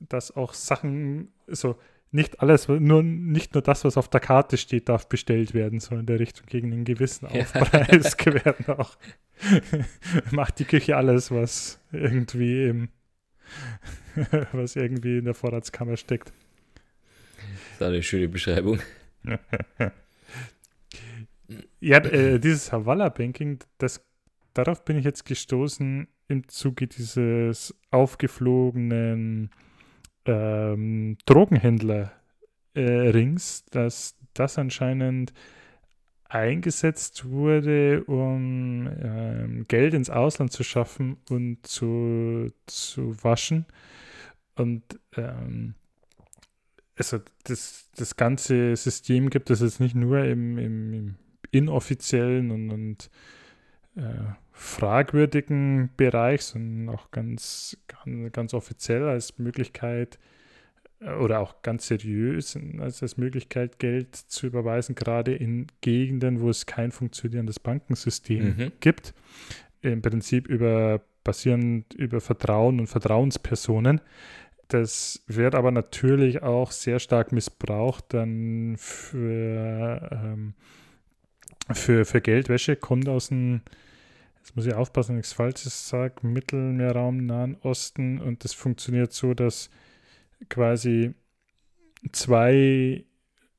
dass 0.00 0.34
auch 0.34 0.54
Sachen, 0.54 1.28
so 1.46 1.76
nicht 2.12 2.40
alles, 2.40 2.66
nur 2.68 3.02
nicht 3.02 3.54
nur 3.54 3.62
das, 3.62 3.84
was 3.84 3.96
auf 3.96 4.08
der 4.08 4.20
Karte 4.20 4.56
steht, 4.56 4.88
darf 4.88 5.08
bestellt 5.08 5.54
werden, 5.54 5.78
sondern 5.78 6.00
in 6.00 6.06
der 6.06 6.18
Richtung 6.18 6.46
gegen 6.46 6.72
einen 6.72 6.84
gewissen 6.84 7.26
Aufpreis 7.26 8.16
ja. 8.26 8.44
werden 8.44 8.66
auch. 8.66 8.96
Macht 10.32 10.58
die 10.58 10.64
Küche 10.64 10.96
alles, 10.96 11.30
was 11.30 11.80
irgendwie 11.92 12.66
im, 12.66 12.88
was 14.52 14.76
irgendwie 14.76 15.18
in 15.18 15.24
der 15.24 15.34
Vorratskammer 15.34 15.96
steckt. 15.96 16.32
Das 17.78 17.88
ist 17.88 17.94
eine 17.94 18.02
schöne 18.02 18.28
Beschreibung. 18.28 18.80
ja, 21.80 21.98
äh, 21.98 22.40
dieses 22.40 22.72
Havala-Banking, 22.72 23.60
das, 23.78 24.04
darauf 24.54 24.84
bin 24.84 24.96
ich 24.98 25.04
jetzt 25.04 25.24
gestoßen 25.24 26.06
im 26.28 26.48
Zuge 26.48 26.86
dieses 26.86 27.74
aufgeflogenen 27.90 29.50
ähm, 30.24 31.18
Drogenhändler-Rings, 31.26 33.60
äh, 33.60 33.64
dass 33.70 34.16
das 34.34 34.58
anscheinend 34.58 35.32
eingesetzt 36.24 37.28
wurde, 37.28 38.04
um 38.04 38.88
ähm, 39.02 39.64
Geld 39.66 39.94
ins 39.94 40.10
Ausland 40.10 40.52
zu 40.52 40.62
schaffen 40.62 41.16
und 41.28 41.66
zu, 41.66 42.52
zu 42.66 43.24
waschen. 43.24 43.66
Und 44.54 44.84
ähm, 45.16 45.74
also 46.94 47.18
das, 47.44 47.88
das 47.96 48.16
ganze 48.16 48.76
System 48.76 49.30
gibt 49.30 49.50
es 49.50 49.60
jetzt 49.60 49.80
nicht 49.80 49.96
nur 49.96 50.24
im, 50.24 50.58
im, 50.58 50.92
im 50.92 51.16
inoffiziellen 51.50 52.52
und, 52.52 52.70
und 52.70 53.10
äh, 53.96 54.34
fragwürdigen 54.52 55.90
Bereich, 55.96 56.42
sondern 56.42 56.94
auch 56.94 57.10
ganz, 57.10 57.76
ganz, 57.86 58.32
ganz 58.32 58.54
offiziell 58.54 59.08
als 59.08 59.38
Möglichkeit, 59.38 60.18
oder 61.18 61.40
auch 61.40 61.62
ganz 61.62 61.86
seriös 61.86 62.58
als, 62.78 63.02
als 63.02 63.16
Möglichkeit, 63.16 63.78
Geld 63.78 64.14
zu 64.14 64.46
überweisen, 64.46 64.94
gerade 64.94 65.34
in 65.34 65.66
Gegenden, 65.80 66.40
wo 66.40 66.50
es 66.50 66.66
kein 66.66 66.92
funktionierendes 66.92 67.58
Bankensystem 67.58 68.44
mhm. 68.44 68.72
gibt. 68.80 69.14
Im 69.80 70.02
Prinzip 70.02 70.46
über 70.46 71.00
basierend 71.24 71.94
über 71.94 72.20
Vertrauen 72.20 72.80
und 72.80 72.86
Vertrauenspersonen. 72.86 74.00
Das 74.68 75.22
wird 75.26 75.54
aber 75.54 75.70
natürlich 75.70 76.42
auch 76.42 76.70
sehr 76.70 76.98
stark 76.98 77.32
missbraucht 77.32 78.04
dann 78.08 78.76
für, 78.78 80.08
ähm, 80.12 80.54
für, 81.72 82.04
für 82.04 82.20
Geldwäsche, 82.20 82.76
kommt 82.76 83.08
aus 83.08 83.28
dem, 83.28 83.62
jetzt 84.38 84.56
muss 84.56 84.66
ich 84.66 84.74
aufpassen, 84.74 85.12
wenn 85.12 85.20
ich 85.20 85.26
es 85.26 85.32
Falsches 85.32 85.88
sage, 85.88 86.26
Mittelmeerraum, 86.26 87.26
Nahen 87.26 87.56
Osten 87.62 88.20
und 88.20 88.44
das 88.44 88.52
funktioniert 88.52 89.12
so, 89.12 89.34
dass 89.34 89.70
quasi 90.48 91.14
zwei 92.12 93.04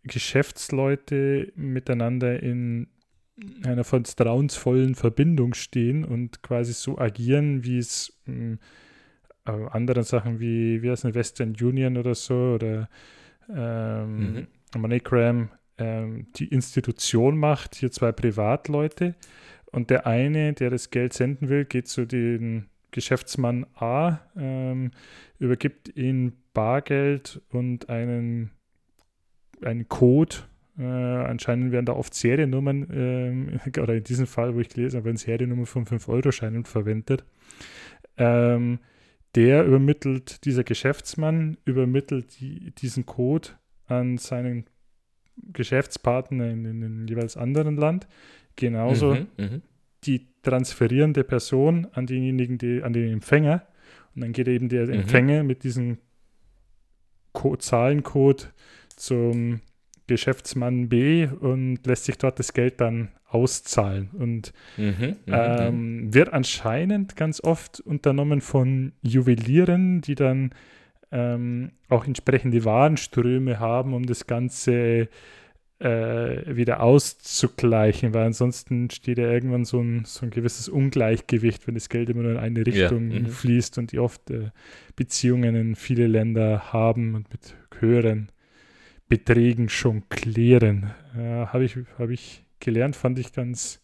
Geschäftsleute 0.04 1.54
miteinander 1.56 2.41
in 2.41 2.88
einer 3.64 3.84
vertrauensvollen 3.84 4.95
Verbindung 4.95 5.54
stehen 5.54 6.04
und 6.04 6.43
quasi 6.43 6.74
so 6.74 6.97
agieren, 6.97 7.64
wie 7.64 7.78
es 7.78 8.20
äh, 8.28 8.58
anderen 9.45 10.04
Sachen 10.04 10.39
wie, 10.39 10.82
wie 10.82 10.89
heißt 10.89 11.06
eine 11.06 11.16
Western 11.16 11.56
Union 11.60 11.97
oder 11.97 12.14
so 12.14 12.54
oder 12.56 12.89
ähm, 13.49 14.34
mhm. 14.34 14.47
MoneyGram 14.78 15.49
ähm, 15.82 16.27
die 16.36 16.47
Institution 16.47 17.38
macht, 17.38 17.75
hier 17.75 17.91
zwei 17.91 18.11
Privatleute 18.11 19.15
und 19.71 19.89
der 19.89 20.05
eine, 20.05 20.53
der 20.53 20.69
das 20.69 20.91
Geld 20.91 21.13
senden 21.13 21.49
will, 21.49 21.65
geht 21.65 21.88
zu 21.88 22.05
den 22.05 22.67
Geschäftsmann 22.91 23.65
A, 23.73 24.19
ähm, 24.38 24.91
übergibt 25.39 25.95
ihm 25.97 26.34
Bargeld 26.53 27.41
und 27.49 27.89
einen, 27.89 28.51
einen 29.63 29.88
Code. 29.88 30.36
Äh, 30.77 30.84
anscheinend 30.84 31.71
werden 31.71 31.86
da 31.86 31.93
oft 31.93 32.13
Seriennummern, 32.13 33.59
äh, 33.75 33.79
oder 33.82 33.95
in 33.95 34.03
diesem 34.03 34.27
Fall, 34.27 34.53
wo 34.55 34.59
ich 34.59 34.69
gelesen 34.69 34.97
habe, 34.97 35.05
werden 35.05 35.17
Seriennummern 35.17 35.65
von 35.65 35.86
5-Euro-Scheinen 35.86 36.65
verwendet. 36.65 37.23
Ähm, 38.17 38.79
der 39.36 39.65
übermittelt, 39.65 40.45
dieser 40.45 40.63
Geschäftsmann 40.63 41.57
übermittelt 41.63 42.39
die, 42.39 42.71
diesen 42.71 43.05
Code 43.05 43.49
an 43.88 44.17
seinen 44.17 44.65
Geschäftspartner 45.53 46.49
in, 46.49 46.65
in, 46.65 46.81
in 46.81 47.07
jeweils 47.07 47.37
anderen 47.37 47.75
Land. 47.75 48.07
Genauso 48.55 49.15
mhm, 49.15 49.27
mhm 49.37 49.61
die 50.03 50.27
transferierende 50.41 51.23
Person 51.23 51.87
an 51.93 52.07
denjenigen, 52.07 52.57
die, 52.57 52.81
an 52.81 52.93
den 52.93 53.11
Empfänger. 53.13 53.67
Und 54.15 54.21
dann 54.21 54.33
geht 54.33 54.47
eben 54.47 54.69
der 54.69 54.87
mhm. 54.87 54.93
Empfänger 54.93 55.43
mit 55.43 55.63
diesem 55.63 55.97
Co 57.33 57.55
Zahlencode 57.55 58.51
zum 58.95 59.61
Geschäftsmann 60.07 60.89
B 60.89 61.27
und 61.27 61.85
lässt 61.85 62.05
sich 62.05 62.17
dort 62.17 62.39
das 62.39 62.53
Geld 62.53 62.81
dann 62.81 63.09
auszahlen. 63.27 64.09
Und 64.11 64.51
mhm, 64.75 64.85
mhm, 64.99 65.15
ähm, 65.27 66.13
wird 66.13 66.33
anscheinend 66.33 67.15
ganz 67.15 67.41
oft 67.41 67.79
unternommen 67.79 68.41
von 68.41 68.91
Juwelieren, 69.01 70.01
die 70.01 70.15
dann 70.15 70.53
ähm, 71.12 71.72
auch 71.89 72.05
entsprechende 72.05 72.64
Warenströme 72.64 73.59
haben, 73.59 73.93
um 73.93 74.05
das 74.05 74.28
Ganze 74.28 75.09
äh, 75.80 76.55
wieder 76.55 76.82
auszugleichen, 76.82 78.14
weil 78.14 78.28
ansonsten 78.28 78.89
steht 78.91 79.18
ja 79.18 79.32
irgendwann 79.32 79.66
so 79.66 79.82
ein, 79.82 80.05
so 80.05 80.26
ein 80.26 80.30
gewisses 80.30 80.70
Ungleichgewicht, 80.70 81.66
wenn 81.68 81.74
das 81.76 81.89
Geld 81.89 82.09
immer 82.09 82.22
nur 82.22 82.34
in 82.34 82.38
eine 82.38 82.66
Richtung 82.66 83.09
ja. 83.09 83.20
mhm. 83.20 83.28
fließt 83.28 83.78
und 83.80 83.91
die 83.91 83.99
oft 83.99 84.30
äh, 84.30 84.51
Beziehungen 84.95 85.55
in 85.55 85.76
viele 85.76 86.07
Länder 86.07 86.72
haben 86.72 87.16
und 87.16 87.32
mit 87.32 87.55
höheren 87.80 88.30
Beträgen 89.09 89.70
schon 89.70 90.07
klären. 90.09 90.91
Äh, 91.18 91.47
Habe 91.47 91.66
ich, 91.66 91.76
hab 91.97 92.09
ich 92.09 92.45
gelernt, 92.59 92.95
fand 92.95 93.18
ich 93.18 93.34
ganz 93.34 93.82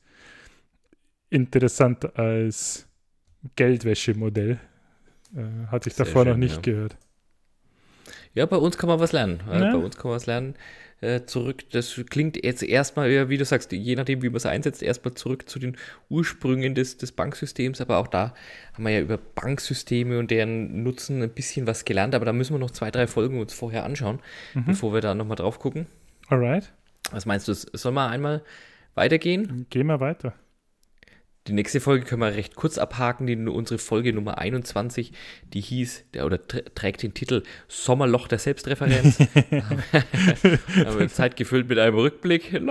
interessant 1.30 2.16
als 2.18 2.88
Geldwäschemodell. 3.56 4.60
Äh, 5.36 5.68
hatte 5.68 5.90
ich 5.90 5.96
Sehr 5.96 6.06
davor 6.06 6.24
schön, 6.24 6.32
noch 6.34 6.38
nicht 6.38 6.56
ja. 6.58 6.62
gehört. 6.62 6.98
Ja, 8.38 8.46
bei 8.46 8.58
uns 8.58 8.78
kann 8.78 8.88
man 8.88 9.00
was 9.00 9.14
lernen. 9.14 9.40
Ja. 9.52 9.72
Bei 9.72 9.78
uns 9.78 9.98
kann 9.98 10.10
man 10.10 10.16
was 10.16 10.28
lernen. 10.28 10.54
Äh, 11.02 11.26
zurück. 11.26 11.64
Das 11.72 12.00
klingt 12.10 12.44
jetzt 12.44 12.62
erstmal, 12.62 13.30
wie 13.30 13.38
du 13.38 13.46
sagst, 13.46 13.72
je 13.72 13.96
nachdem, 13.96 14.22
wie 14.22 14.30
man 14.30 14.38
es 14.38 14.46
einsetzt, 14.46 14.84
erstmal 14.84 15.16
zurück 15.16 15.50
zu 15.50 15.58
den 15.58 15.76
Ursprüngen 16.10 16.76
des, 16.76 16.98
des 16.98 17.12
Banksystems. 17.12 17.82
Aber 17.82 17.98
auch 17.98 18.06
da 18.06 18.36
haben 18.74 18.84
wir 18.84 18.92
ja 18.92 19.02
über 19.02 19.18
Banksysteme 19.18 20.20
und 20.20 20.30
deren 20.30 20.84
Nutzen 20.84 21.24
ein 21.24 21.32
bisschen 21.32 21.66
was 21.66 21.84
gelernt. 21.84 22.14
Aber 22.14 22.26
da 22.26 22.34
müssen 22.34 22.54
wir 22.54 22.60
noch 22.60 22.70
zwei, 22.70 22.92
drei 22.92 23.08
Folgen 23.08 23.40
uns 23.40 23.54
vorher 23.54 23.84
anschauen, 23.84 24.20
mhm. 24.54 24.66
bevor 24.66 24.94
wir 24.94 25.02
da 25.02 25.16
nochmal 25.16 25.38
drauf 25.38 25.58
gucken. 25.58 25.88
Alright. 26.28 26.72
Was 27.10 27.26
meinst 27.26 27.48
du? 27.48 27.56
Soll 27.56 27.92
man 27.92 28.12
einmal 28.12 28.44
weitergehen? 28.94 29.66
Gehen 29.72 29.88
wir 29.88 30.00
weiter. 30.00 30.34
Die 31.48 31.54
nächste 31.54 31.80
Folge 31.80 32.06
können 32.06 32.22
wir 32.22 32.36
recht 32.36 32.56
kurz 32.56 32.78
abhaken, 32.78 33.26
die, 33.26 33.38
unsere 33.38 33.78
Folge 33.78 34.12
Nummer 34.12 34.38
21, 34.38 35.14
die 35.54 35.62
hieß, 35.62 36.04
der, 36.14 36.26
oder 36.26 36.46
trägt 36.46 37.04
den 37.04 37.14
Titel 37.14 37.44
Sommerloch 37.68 38.28
der 38.28 38.40
Selbstreferenz. 38.40 39.20
haben 40.86 41.00
wir 41.00 41.08
Zeit 41.08 41.38
gefüllt 41.38 41.70
mit 41.70 41.80
einem 41.80 41.96
Rückblick. 41.96 42.62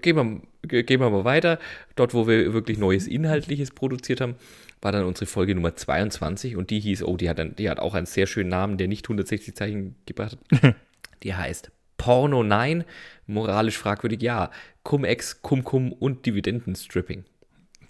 Gehen, 0.00 0.42
wir, 0.62 0.82
gehen 0.84 1.00
wir 1.00 1.10
mal 1.10 1.24
weiter. 1.24 1.58
Dort, 1.96 2.14
wo 2.14 2.26
wir 2.26 2.52
wirklich 2.54 2.78
neues 2.78 3.06
Inhaltliches 3.06 3.72
produziert 3.72 4.20
haben, 4.20 4.36
war 4.80 4.92
dann 4.92 5.04
unsere 5.04 5.26
Folge 5.26 5.54
Nummer 5.54 5.74
22 5.74 6.56
und 6.56 6.70
die 6.70 6.80
hieß, 6.80 7.02
oh, 7.02 7.16
die 7.16 7.28
hat, 7.28 7.40
ein, 7.40 7.56
die 7.56 7.68
hat 7.68 7.78
auch 7.80 7.94
einen 7.94 8.06
sehr 8.06 8.26
schönen 8.26 8.48
Namen, 8.48 8.78
der 8.78 8.88
nicht 8.88 9.04
160 9.06 9.54
Zeichen 9.54 9.96
gebracht 10.06 10.38
hat. 10.62 10.74
Die 11.24 11.34
heißt 11.34 11.72
Porno 11.98 12.42
Nein, 12.42 12.84
moralisch 13.26 13.76
fragwürdig 13.76 14.22
ja. 14.22 14.50
Cum-Ex, 14.84 15.42
Cum-Cum 15.42 15.92
und 15.92 16.24
Dividendenstripping. 16.24 17.24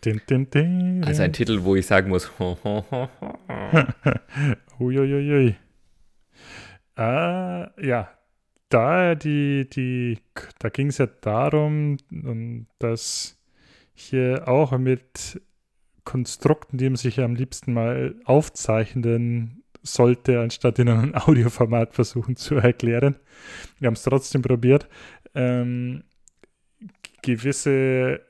Din, 0.04 0.20
din, 0.28 0.50
din, 0.50 1.04
also 1.04 1.22
ein 1.22 1.32
Titel, 1.32 1.64
wo 1.64 1.76
ich 1.76 1.86
sagen 1.86 2.08
muss. 2.08 2.30
Uiuiui. 4.78 5.56
Ah, 6.94 7.70
ja, 7.80 8.08
da 8.68 9.14
die, 9.14 9.68
die, 9.68 10.18
da 10.58 10.68
ging 10.68 10.88
es 10.88 10.98
ja 10.98 11.06
darum, 11.06 11.96
dass 12.78 13.38
hier 13.94 14.46
auch 14.46 14.76
mit 14.78 15.40
Konstrukten, 16.04 16.78
die 16.78 16.88
man 16.88 16.96
sich 16.96 17.20
am 17.20 17.34
liebsten 17.34 17.72
mal 17.72 18.14
aufzeichnen 18.24 19.57
sollte, 19.92 20.40
anstatt 20.40 20.78
in 20.78 20.88
einem 20.88 21.14
Audioformat 21.14 21.94
versuchen 21.94 22.36
zu 22.36 22.56
erklären. 22.56 23.16
Wir 23.78 23.86
haben 23.86 23.94
es 23.94 24.02
trotzdem 24.02 24.42
probiert. 24.42 24.88
Ähm, 25.34 26.04
gewisse 27.22 28.20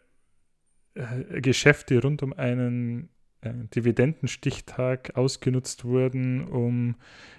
äh, 0.95 1.41
Geschäfte 1.41 2.03
rund 2.03 2.23
um 2.23 2.33
einen 2.33 3.11
äh, 3.41 3.53
Dividendenstichtag 3.75 5.17
ausgenutzt 5.17 5.85
wurden, 5.85 6.47
um 6.49 6.97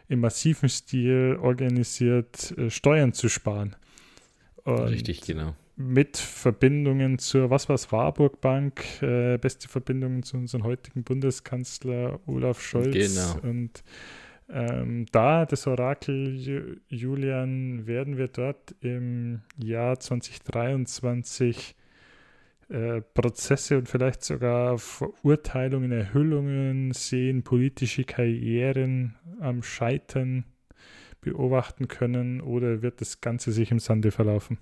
im 0.08 0.20
massiven 0.22 0.70
Stil 0.70 1.38
organisiert 1.42 2.58
äh, 2.58 2.70
Steuern 2.70 3.14
zu 3.14 3.30
sparen. 3.30 3.76
Und 4.64 4.80
Richtig, 4.80 5.22
genau. 5.22 5.56
Mit 5.82 6.18
Verbindungen 6.18 7.20
zur, 7.20 7.50
was 7.52 7.70
war 7.70 7.76
es, 7.76 7.90
Warburg 7.90 8.42
Bank, 8.42 9.02
äh, 9.02 9.38
beste 9.38 9.70
Verbindungen 9.70 10.24
zu 10.24 10.36
unserem 10.36 10.66
heutigen 10.66 11.04
Bundeskanzler 11.04 12.20
Olaf 12.26 12.62
Scholz 12.62 12.94
genau. 12.94 13.50
und 13.50 13.82
ähm, 14.50 15.06
da, 15.14 15.46
das 15.46 15.68
Orakel 15.68 16.82
Julian, 16.90 17.88
werden 17.88 18.18
wir 18.18 18.28
dort 18.28 18.76
im 18.82 19.40
Jahr 19.56 19.98
2023 19.98 21.78
äh, 22.68 23.00
Prozesse 23.14 23.78
und 23.78 23.88
vielleicht 23.88 24.26
sogar 24.26 24.80
Verurteilungen, 24.80 25.94
Erhüllungen 25.94 26.92
sehen, 26.92 27.44
politische 27.44 28.04
Karrieren 28.04 29.16
am 29.40 29.64
Scheitern 29.64 30.44
beobachten 31.22 31.88
können 31.88 32.42
oder 32.42 32.82
wird 32.82 33.00
das 33.00 33.22
Ganze 33.22 33.54
sich 33.54 33.72
im 33.72 33.80
Sande 33.80 34.12
verlaufen? 34.12 34.58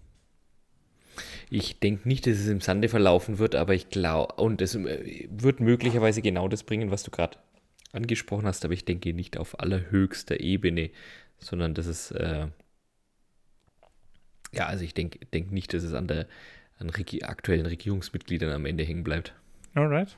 Ich 1.50 1.80
denke 1.80 2.08
nicht, 2.08 2.28
dass 2.28 2.38
es 2.38 2.48
im 2.48 2.62
Sande 2.62 2.90
verlaufen 2.90 3.40
wird, 3.40 3.56
aber 3.56 3.74
ich 3.74 3.90
glaube, 3.90 4.36
und 4.36 4.62
es 4.62 4.76
äh, 4.76 5.28
wird 5.30 5.60
möglicherweise 5.60 6.22
genau 6.22 6.48
das 6.48 6.64
bringen, 6.64 6.92
was 6.92 7.04
du 7.04 7.12
gerade 7.12 7.38
angesprochen 7.92 8.46
hast, 8.46 8.66
aber 8.66 8.74
ich 8.74 8.86
denke 8.86 9.14
nicht 9.14 9.38
auf 9.38 9.60
allerhöchster 9.60 10.40
Ebene, 10.40 10.90
sondern 11.40 11.74
dass 11.74 11.86
es, 11.86 12.12
äh, 12.12 12.48
ja, 14.54 14.66
also 14.66 14.84
ich 14.84 14.94
denke 14.94 15.20
denk 15.34 15.52
nicht, 15.52 15.74
dass 15.74 15.84
es 15.84 15.94
an 15.94 16.08
der 16.08 16.28
an 16.80 16.92
aktuellen 17.24 17.66
Regierungsmitgliedern 17.66 18.52
am 18.52 18.66
Ende 18.66 18.84
hängen 18.84 19.04
bleibt. 19.04 19.34
Alright. 19.74 20.16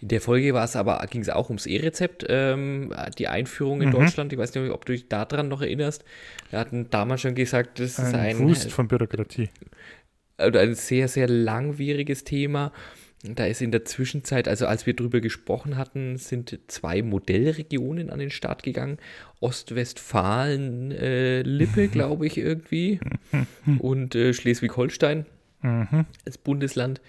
In 0.00 0.08
der 0.08 0.20
Folge 0.20 0.54
war 0.54 0.64
es 0.64 0.76
aber, 0.76 1.04
ging 1.10 1.22
es 1.22 1.28
auch 1.28 1.48
ums 1.48 1.66
E-Rezept, 1.66 2.26
ähm, 2.28 2.92
die 3.18 3.28
Einführung 3.28 3.82
in 3.82 3.88
mhm. 3.88 3.92
Deutschland. 3.92 4.32
Ich 4.32 4.38
weiß 4.38 4.54
nicht, 4.54 4.70
ob 4.70 4.84
du 4.84 4.92
dich 4.92 5.08
daran 5.08 5.48
noch 5.48 5.62
erinnerst. 5.62 6.04
Wir 6.50 6.58
hatten 6.58 6.90
damals 6.90 7.20
schon 7.20 7.34
gesagt, 7.34 7.78
das 7.78 7.98
ist 7.98 8.14
ein, 8.14 8.14
ein 8.14 8.38
Wust 8.40 8.72
von 8.72 8.88
Bürokratie. 8.88 9.50
Ein 10.38 10.74
sehr, 10.74 11.08
sehr 11.08 11.28
langwieriges 11.28 12.24
Thema. 12.24 12.72
Da 13.24 13.46
ist 13.46 13.62
in 13.62 13.70
der 13.70 13.84
Zwischenzeit, 13.84 14.48
also 14.48 14.66
als 14.66 14.84
wir 14.84 14.94
drüber 14.94 15.20
gesprochen 15.20 15.76
hatten, 15.76 16.16
sind 16.16 16.58
zwei 16.66 17.02
Modellregionen 17.02 18.10
an 18.10 18.18
den 18.18 18.30
Start 18.30 18.64
gegangen. 18.64 18.98
Ostwestfalen, 19.38 20.90
äh, 20.90 21.42
Lippe, 21.42 21.86
glaube 21.86 22.26
ich, 22.26 22.36
irgendwie. 22.36 22.98
und 23.78 24.16
äh, 24.16 24.34
Schleswig-Holstein 24.34 25.26
mhm. 25.62 26.04
als 26.26 26.36
Bundesland. 26.38 27.00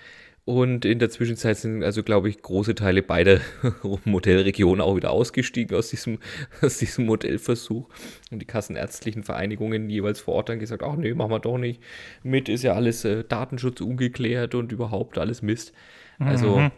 Und 0.46 0.84
in 0.84 1.00
der 1.00 1.10
Zwischenzeit 1.10 1.58
sind 1.58 1.84
also, 1.84 2.04
glaube 2.04 2.28
ich, 2.28 2.42
große 2.42 2.76
Teile 2.76 3.02
beider 3.02 3.40
Modellregionen 4.04 4.82
auch 4.82 4.98
wieder 4.98 5.12
ausgestiegen 5.12 5.78
aus 5.78 5.90
diesem, 5.90 6.20
aus 6.62 6.80
diesem 6.80 7.06
Modellversuch. 7.06 7.88
Und 8.30 8.40
die 8.40 8.46
kassenärztlichen 8.46 9.24
Vereinigungen 9.24 9.90
jeweils 9.90 10.20
vor 10.20 10.36
Ort 10.36 10.50
dann 10.50 10.60
gesagt, 10.60 10.84
ach 10.84 10.98
nee, 10.98 11.14
machen 11.14 11.32
wir 11.32 11.40
doch 11.40 11.58
nicht 11.58 11.82
mit, 12.24 12.50
ist 12.50 12.64
ja 12.64 12.74
alles 12.74 13.06
äh, 13.06 13.24
Datenschutz 13.24 13.80
ungeklärt 13.80 14.54
und 14.54 14.72
überhaupt 14.74 15.18
alles 15.18 15.42
Mist. 15.42 15.74
Also 16.20 16.58
mhm. 16.58 16.72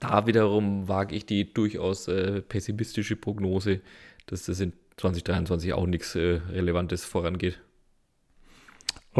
da 0.00 0.26
wiederum 0.26 0.88
wage 0.88 1.16
ich 1.16 1.24
die 1.24 1.52
durchaus 1.52 2.06
äh, 2.08 2.42
pessimistische 2.42 3.16
Prognose, 3.16 3.80
dass 4.26 4.44
das 4.44 4.60
in 4.60 4.74
2023 4.98 5.72
auch 5.72 5.86
nichts 5.86 6.14
äh, 6.16 6.40
Relevantes 6.50 7.04
vorangeht. 7.04 7.60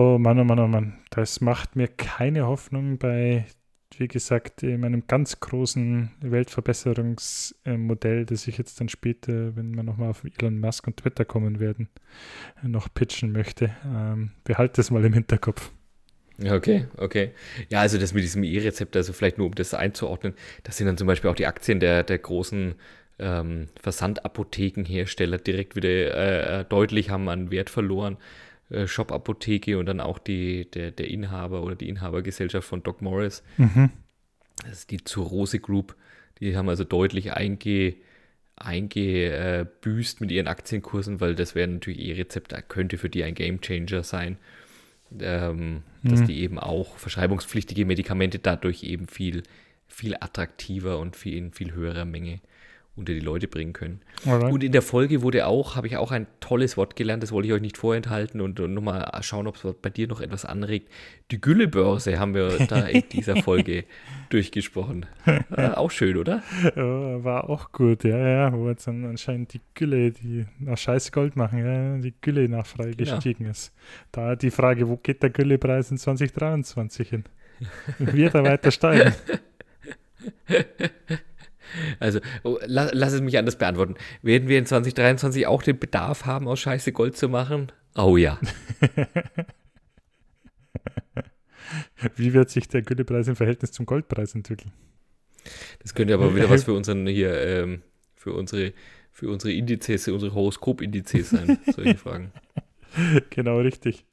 Oh 0.01 0.17
Mann, 0.17 0.39
oh 0.39 0.45
Mann, 0.45 0.61
oh 0.61 0.69
Mann. 0.69 0.97
Das 1.11 1.41
macht 1.41 1.75
mir 1.75 1.89
keine 1.89 2.47
Hoffnung 2.47 2.99
bei, 2.99 3.47
wie 3.97 4.07
gesagt, 4.07 4.63
meinem 4.63 5.09
ganz 5.09 5.41
großen 5.41 6.13
Weltverbesserungsmodell, 6.21 8.25
das 8.25 8.47
ich 8.47 8.59
jetzt 8.59 8.81
dann 8.81 8.89
später, 8.89 9.57
wenn 9.57 9.75
wir 9.75 9.83
nochmal 9.83 10.11
auf 10.11 10.23
Elon 10.23 10.61
Musk 10.61 10.87
und 10.87 10.99
Twitter 10.99 11.25
kommen 11.25 11.59
werden, 11.59 11.89
noch 12.63 12.87
pitchen 12.95 13.33
möchte. 13.33 13.75
Ähm, 13.85 14.31
behalte 14.45 14.75
das 14.77 14.93
mal 14.93 15.05
im 15.05 15.15
Hinterkopf. 15.15 15.73
Okay, 16.45 16.87
okay. 16.97 17.33
Ja, 17.69 17.81
also 17.81 17.99
das 17.99 18.15
mit 18.15 18.23
diesem 18.23 18.45
E-Rezept, 18.45 18.95
also 18.95 19.13
vielleicht 19.13 19.39
nur 19.39 19.49
um 19.49 19.55
das 19.57 19.75
einzuordnen, 19.75 20.35
das 20.63 20.77
sind 20.77 20.87
dann 20.87 20.97
zum 20.97 21.09
Beispiel 21.09 21.29
auch 21.29 21.35
die 21.35 21.47
Aktien 21.47 21.81
der, 21.81 22.05
der 22.05 22.19
großen 22.19 22.77
ähm, 23.19 23.67
Versandapothekenhersteller 23.83 25.39
direkt 25.39 25.75
wieder 25.75 25.89
äh, 25.89 26.61
äh 26.61 26.65
deutlich 26.65 27.11
haben 27.11 27.29
an 27.29 27.51
Wert 27.51 27.69
verloren. 27.69 28.17
Äh, 28.71 28.87
Shop-Apotheke 28.87 29.79
und 29.79 29.87
dann 29.87 30.01
auch 30.01 30.19
die, 30.19 30.71
der, 30.71 30.91
der 30.91 31.09
Inhaber 31.09 31.63
oder 31.63 31.75
die 31.75 31.89
Inhabergesellschaft 31.89 32.69
von 32.69 32.83
Doc 32.83 33.01
Morris. 33.01 33.43
Mhm. 33.57 33.91
Das 34.63 34.81
ist 34.81 34.91
die 34.91 35.03
Zurose 35.03 35.59
Group. 35.59 35.97
Die 36.41 36.55
haben 36.55 36.69
also 36.69 36.85
deutlich 36.85 37.33
einge, 37.33 37.95
eingebüßt 38.57 40.21
mit 40.21 40.31
ihren 40.31 40.49
Aktienkursen, 40.49 41.21
weil 41.21 41.35
das 41.35 41.55
wäre 41.55 41.69
natürlich 41.69 42.01
E-Rezept, 42.01 42.55
könnte 42.69 42.99
für 42.99 43.09
die 43.09 43.25
ein 43.25 43.35
Gamechanger 43.35 44.03
sein. 44.03 44.37
Ähm, 45.19 45.83
mhm. 46.03 46.09
Dass 46.11 46.25
die 46.25 46.41
eben 46.41 46.59
auch 46.59 46.99
verschreibungspflichtige 46.99 47.87
Medikamente 47.87 48.39
dadurch 48.39 48.83
eben 48.83 49.09
viel, 49.09 49.45
viel 49.87 50.15
attraktiver 50.21 50.99
und 50.99 51.17
viel 51.17 51.39
in 51.39 51.53
viel 51.53 51.73
höherer 51.73 52.05
Menge 52.05 52.41
unter 52.99 53.15
die 53.15 53.21
Leute 53.21 53.47
bringen 53.49 53.73
können. 53.73 54.01
Alright. 54.27 54.53
Und 54.53 54.65
in 54.65 54.73
der 54.73 54.83
Folge 54.83 55.23
wurde 55.23 55.47
auch, 55.47 55.77
habe 55.77 55.87
ich 55.87 55.97
auch 55.97 56.11
ein 56.11 56.27
tolles 56.41 56.77
Wort 56.77 56.97
gelernt, 56.97 57.23
das 57.23 57.31
wollte 57.31 57.49
ich 57.49 57.55
euch 57.55 57.61
nicht 57.61 57.79
vorenthalten 57.79 58.41
und, 58.41 58.59
und 58.59 58.75
nochmal 58.75 59.11
schauen, 59.23 59.47
ob 59.47 59.57
es 59.57 59.75
bei 59.81 59.91
dir 59.91 60.09
noch 60.09 60.21
etwas 60.21 60.45
anregt. 60.45 60.91
Die 61.31 61.41
Güllebörse 61.41 62.19
haben 62.19 62.35
wir 62.35 62.67
da 62.67 62.87
in 62.87 63.05
dieser 63.13 63.37
Folge 63.37 63.85
durchgesprochen. 64.31 65.07
Äh, 65.25 65.69
auch 65.69 65.91
schön, 65.91 66.17
oder? 66.17 66.43
War 66.75 67.49
auch 67.49 67.71
gut, 67.73 68.05
ja, 68.05 68.19
ja, 68.19 68.53
wo 68.53 68.69
jetzt 68.69 68.87
dann 68.87 69.05
anscheinend 69.05 69.55
die 69.55 69.61
Gülle, 69.75 70.11
die 70.11 70.47
nach 70.59 70.77
Scheiß 70.77 71.13
Gold 71.13 71.37
machen, 71.37 71.59
ja, 71.59 71.99
die 71.99 72.15
Gülle-Nachfrage 72.21 72.97
genau. 72.97 73.15
gestiegen 73.15 73.47
ist. 73.47 73.73
Da 74.11 74.35
die 74.37 74.51
Frage, 74.51 74.89
wo 74.89 74.97
geht 74.97 75.23
der 75.23 75.31
Güllepreis 75.31 75.91
in 75.91 75.99
2023 75.99 77.09
hin? 77.09 77.25
Wird 77.99 78.35
er 78.35 78.45
weiter 78.45 78.71
steigen? 78.71 79.15
Also, 82.01 82.21
oh, 82.45 82.59
lass, 82.67 82.91
lass, 82.93 83.13
es 83.13 83.21
mich 83.21 83.39
anders 83.39 83.57
beantworten. 83.57 83.95
Werden 84.23 84.49
wir 84.49 84.59
in 84.59 84.67
2023 84.67 85.47
auch 85.47 85.63
den 85.63 85.79
Bedarf 85.79 86.27
haben, 86.27 86.49
aus 86.49 86.61
Scheiße 86.61 86.93
Gold 86.93 87.17
zu 87.17 87.29
machen? 87.29 87.73
Oh 87.95 88.17
ja. 88.17 88.39
Wie 92.17 92.33
wird 92.33 92.51
sich 92.51 92.69
der 92.69 92.83
Güllepreis 92.83 93.29
im 93.29 93.37
Verhältnis 93.37 93.73
zum 93.73 93.87
Goldpreis 93.87 94.35
entwickeln? 94.35 94.73
Das 95.83 95.95
könnte 95.95 96.15
aber 96.15 96.35
wieder 96.35 96.51
was 96.51 96.65
für 96.67 96.73
unseren 96.73 97.07
hier, 97.07 97.41
ähm, 97.41 97.83
für 98.15 98.33
unsere, 98.33 98.73
für 99.13 99.29
unsere 99.29 99.53
Indizes, 99.53 100.09
unsere 100.09 100.35
Horoskop-Indizes 100.35 101.31
sein, 101.31 101.59
solche 101.67 101.95
Fragen. 101.99 102.33
Genau, 103.31 103.59
richtig. 103.59 104.05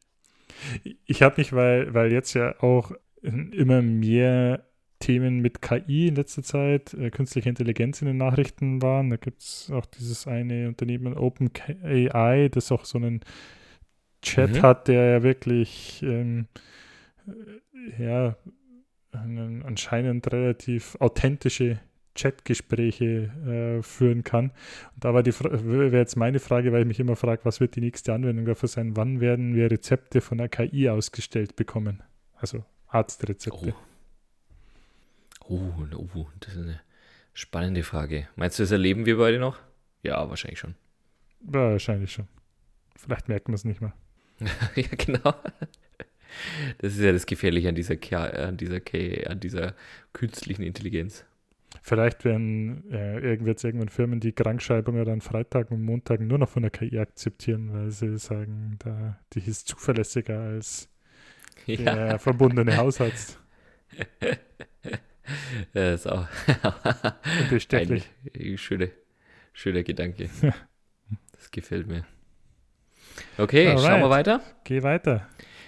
Ich 1.05 1.21
habe 1.21 1.35
mich, 1.37 1.53
weil, 1.53 1.93
weil 1.93 2.11
jetzt 2.11 2.33
ja 2.33 2.59
auch 2.61 2.91
immer 3.21 3.81
mehr 3.81 4.65
Themen 4.99 5.39
mit 5.39 5.61
KI 5.61 6.07
in 6.07 6.15
letzter 6.15 6.43
Zeit, 6.43 6.93
äh, 6.93 7.09
künstliche 7.09 7.49
Intelligenz 7.49 8.01
in 8.01 8.07
den 8.07 8.17
Nachrichten 8.17 8.81
waren. 8.81 9.09
Da 9.09 9.17
gibt 9.17 9.41
es 9.41 9.71
auch 9.71 9.85
dieses 9.85 10.27
eine 10.27 10.67
Unternehmen 10.67 11.15
OpenAI, 11.15 12.49
das 12.49 12.71
auch 12.71 12.85
so 12.85 12.97
einen 12.97 13.21
Chat 14.21 14.51
mhm. 14.51 14.61
hat, 14.61 14.87
der 14.87 15.05
ja 15.05 15.23
wirklich 15.23 16.01
ähm, 16.03 16.47
äh, 17.27 18.03
ja, 18.03 18.35
einen, 19.11 19.63
anscheinend 19.63 20.31
relativ 20.31 20.97
authentische 20.99 21.79
Chatgespräche 22.15 23.77
äh, 23.79 23.83
führen 23.83 24.23
kann. 24.23 24.51
Und 24.95 25.03
da 25.03 25.13
wäre 25.13 25.97
jetzt 25.97 26.15
meine 26.15 26.39
Frage, 26.39 26.71
weil 26.71 26.81
ich 26.81 26.87
mich 26.87 26.99
immer 26.99 27.15
frage, 27.15 27.43
was 27.43 27.59
wird 27.59 27.75
die 27.75 27.81
nächste 27.81 28.13
Anwendung 28.13 28.45
dafür 28.45 28.69
sein? 28.69 28.95
Wann 28.95 29.19
werden 29.19 29.53
wir 29.53 29.69
Rezepte 29.69 30.21
von 30.21 30.37
der 30.37 30.49
KI 30.49 30.89
ausgestellt 30.89 31.55
bekommen? 31.55 32.01
Also 32.35 32.63
Arztrezepte. 32.87 33.73
Oh. 33.77 33.94
Oh, 35.47 35.73
oh, 36.15 36.27
das 36.39 36.55
ist 36.55 36.61
eine 36.61 36.81
spannende 37.33 37.83
Frage. 37.83 38.27
Meinst 38.35 38.57
du, 38.57 38.63
das 38.63 38.71
erleben 38.71 39.05
wir 39.05 39.17
beide 39.17 39.39
noch? 39.39 39.59
Ja, 40.01 40.27
wahrscheinlich 40.29 40.59
schon. 40.59 40.75
Ja, 41.41 41.71
wahrscheinlich 41.71 42.11
schon. 42.11 42.27
Vielleicht 42.95 43.27
merken 43.27 43.51
wir 43.51 43.55
es 43.55 43.65
nicht 43.65 43.81
mehr. 43.81 43.93
ja, 44.75 44.87
genau. 44.97 45.35
Das 46.79 46.93
ist 46.93 46.99
ja 46.99 47.11
das 47.11 47.25
Gefährliche 47.25 47.69
an 47.69 47.75
dieser, 47.75 47.95
an 48.47 48.57
dieser, 48.57 48.81
an 49.29 49.39
dieser 49.39 49.75
künstlichen 50.13 50.63
Intelligenz. 50.63 51.25
Vielleicht 51.81 52.25
werden 52.25 52.89
äh, 52.91 53.19
irgendwann 53.19 53.89
Firmen, 53.89 54.19
die 54.19 54.31
Krankschreibungen 54.31 55.07
an 55.07 55.21
Freitagen 55.21 55.75
und 55.75 55.83
Montagen 55.83 56.27
nur 56.27 56.39
noch 56.39 56.49
von 56.49 56.63
der 56.63 56.71
KI 56.71 56.97
akzeptieren, 56.97 57.71
weil 57.73 57.91
sie 57.91 58.17
sagen, 58.17 58.77
da, 58.79 59.19
die 59.33 59.39
ist 59.39 59.67
zuverlässiger 59.67 60.39
als 60.39 60.89
ja. 61.67 61.77
der 61.77 62.19
verbundene 62.19 62.75
Hausarzt. 62.77 63.39
Das 65.73 66.01
ist 66.01 66.11
auch 66.11 66.27
ein 68.33 68.57
schöner, 68.57 68.87
schöner 69.53 69.83
Gedanke. 69.83 70.29
Das 71.33 71.51
gefällt 71.51 71.85
mir. 71.85 72.05
Okay, 73.37 73.67
Alright. 73.67 73.85
schauen 73.85 74.01
wir 74.01 74.09
weiter. 74.09 74.41
Geh 74.63 74.81
weiter. 74.81 75.27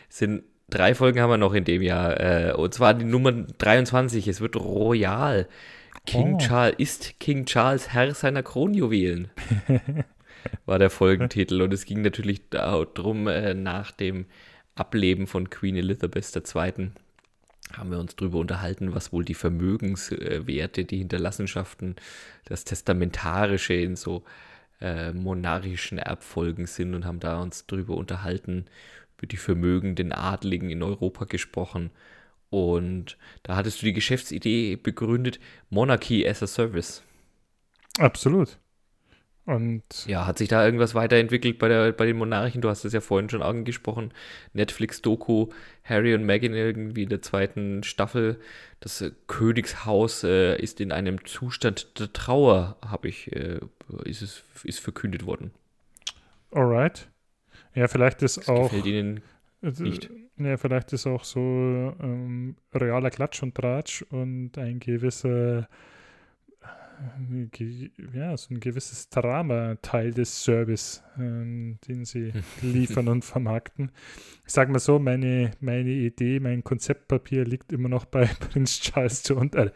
sind 0.09 0.43
drei 0.69 0.95
Folgen 0.95 1.19
haben 1.19 1.29
wir 1.29 1.37
noch 1.37 1.53
in 1.53 1.65
dem 1.65 1.81
Jahr. 1.81 2.19
Äh, 2.19 2.53
und 2.53 2.73
zwar 2.73 2.93
die 2.93 3.05
Nummer 3.05 3.31
23. 3.31 4.27
Es 4.27 4.41
wird 4.41 4.55
Royal. 4.55 5.47
King 6.05 6.35
oh. 6.35 6.37
Charles 6.37 6.75
ist 6.79 7.19
King 7.19 7.45
Charles 7.45 7.93
Herr 7.93 8.13
seiner 8.15 8.43
Kronjuwelen. 8.43 9.29
war 10.65 10.79
der 10.79 10.89
Folgentitel. 10.89 11.61
Und 11.61 11.73
es 11.73 11.85
ging 11.85 12.01
natürlich 12.01 12.49
darum, 12.49 13.27
äh, 13.27 13.53
nach 13.53 13.91
dem 13.91 14.25
Ableben 14.75 15.27
von 15.27 15.49
Queen 15.49 15.75
Elizabeth 15.75 16.35
II 16.35 16.91
haben 17.73 17.91
wir 17.91 17.99
uns 17.99 18.15
darüber 18.15 18.39
unterhalten, 18.39 18.93
was 18.93 19.11
wohl 19.11 19.25
die 19.25 19.33
Vermögenswerte, 19.33 20.85
die 20.85 20.99
Hinterlassenschaften, 20.99 21.95
das 22.45 22.63
Testamentarische 22.63 23.73
in 23.73 23.95
so 23.95 24.23
äh, 24.79 25.11
monarchischen 25.11 25.97
Erbfolgen 25.97 26.65
sind 26.65 26.93
und 26.93 27.05
haben 27.05 27.19
da 27.19 27.41
uns 27.41 27.65
darüber 27.65 27.95
unterhalten, 27.95 28.65
über 29.17 29.27
die 29.27 29.37
vermögenden 29.37 30.11
Adligen 30.11 30.69
in 30.69 30.83
Europa 30.83 31.25
gesprochen. 31.25 31.91
Und 32.49 33.17
da 33.43 33.55
hattest 33.55 33.81
du 33.81 33.87
die 33.87 33.93
Geschäftsidee 33.93 34.77
begründet, 34.77 35.39
Monarchy 35.69 36.27
as 36.27 36.41
a 36.43 36.47
Service. 36.47 37.03
Absolut. 37.99 38.57
Und 39.47 40.05
ja, 40.07 40.27
hat 40.27 40.37
sich 40.39 40.49
da 40.49 40.65
irgendwas 40.65 40.93
weiterentwickelt 40.93 41.57
bei, 41.57 41.69
der, 41.69 41.93
bei 41.93 42.05
den 42.05 42.17
Monarchen? 42.17 42.59
Du 42.61 42.67
hast 42.67 42.83
es 42.83 42.91
ja 42.91 42.99
vorhin 42.99 43.29
schon 43.29 43.41
angesprochen. 43.41 44.13
Netflix-Doku, 44.51 45.47
Harry 45.85 46.13
und 46.13 46.25
Meghan 46.25 46.53
irgendwie 46.53 47.03
in 47.03 47.09
der 47.09 47.21
zweiten 47.21 47.81
Staffel. 47.83 48.41
Das 48.81 48.99
äh, 48.99 49.11
Königshaus 49.27 50.25
äh, 50.25 50.61
ist 50.61 50.81
in 50.81 50.91
einem 50.91 51.23
Zustand 51.25 51.97
der 51.97 52.11
Trauer, 52.11 52.75
habe 52.85 53.07
ich, 53.07 53.31
äh, 53.31 53.61
ist 54.03 54.21
es 54.21 54.43
ist 54.65 54.81
verkündet 54.81 55.25
worden. 55.25 55.51
Alright. 56.51 57.07
Ja, 57.73 57.87
vielleicht 57.87 58.23
ist 58.23 58.35
Das 58.37 58.49
auch. 58.49 58.63
gefällt 58.63 58.85
Ihnen 58.85 59.21
nicht. 59.61 60.09
Ja, 60.37 60.57
vielleicht 60.57 60.91
ist 60.91 61.07
auch 61.07 61.23
so 61.23 61.39
ähm, 61.39 62.57
realer 62.73 63.11
Klatsch 63.11 63.41
und 63.43 63.55
Tratsch 63.55 64.01
und 64.09 64.57
ein 64.57 64.79
gewisser, 64.81 65.59
äh, 65.59 65.63
ge 65.63 65.67
ja, 68.13 68.35
so 68.37 68.53
ein 68.53 68.59
gewisses 68.59 69.09
Drama 69.09 69.75
Teil 69.81 70.11
des 70.11 70.43
Service, 70.43 71.03
ähm, 71.17 71.77
den 71.87 72.05
sie 72.05 72.33
liefern 72.61 73.07
und 73.07 73.23
vermarkten. 73.23 73.91
Ich 74.45 74.53
sage 74.53 74.71
mal 74.71 74.79
so, 74.79 74.99
meine, 74.99 75.51
meine 75.59 75.89
Idee, 75.89 76.39
mein 76.39 76.63
Konzeptpapier 76.63 77.45
liegt 77.45 77.71
immer 77.71 77.89
noch 77.89 78.05
bei 78.05 78.25
Prinz 78.39 78.79
Charles 78.79 79.23
zu 79.23 79.35
und, 79.35 79.55
äh, 79.55 79.71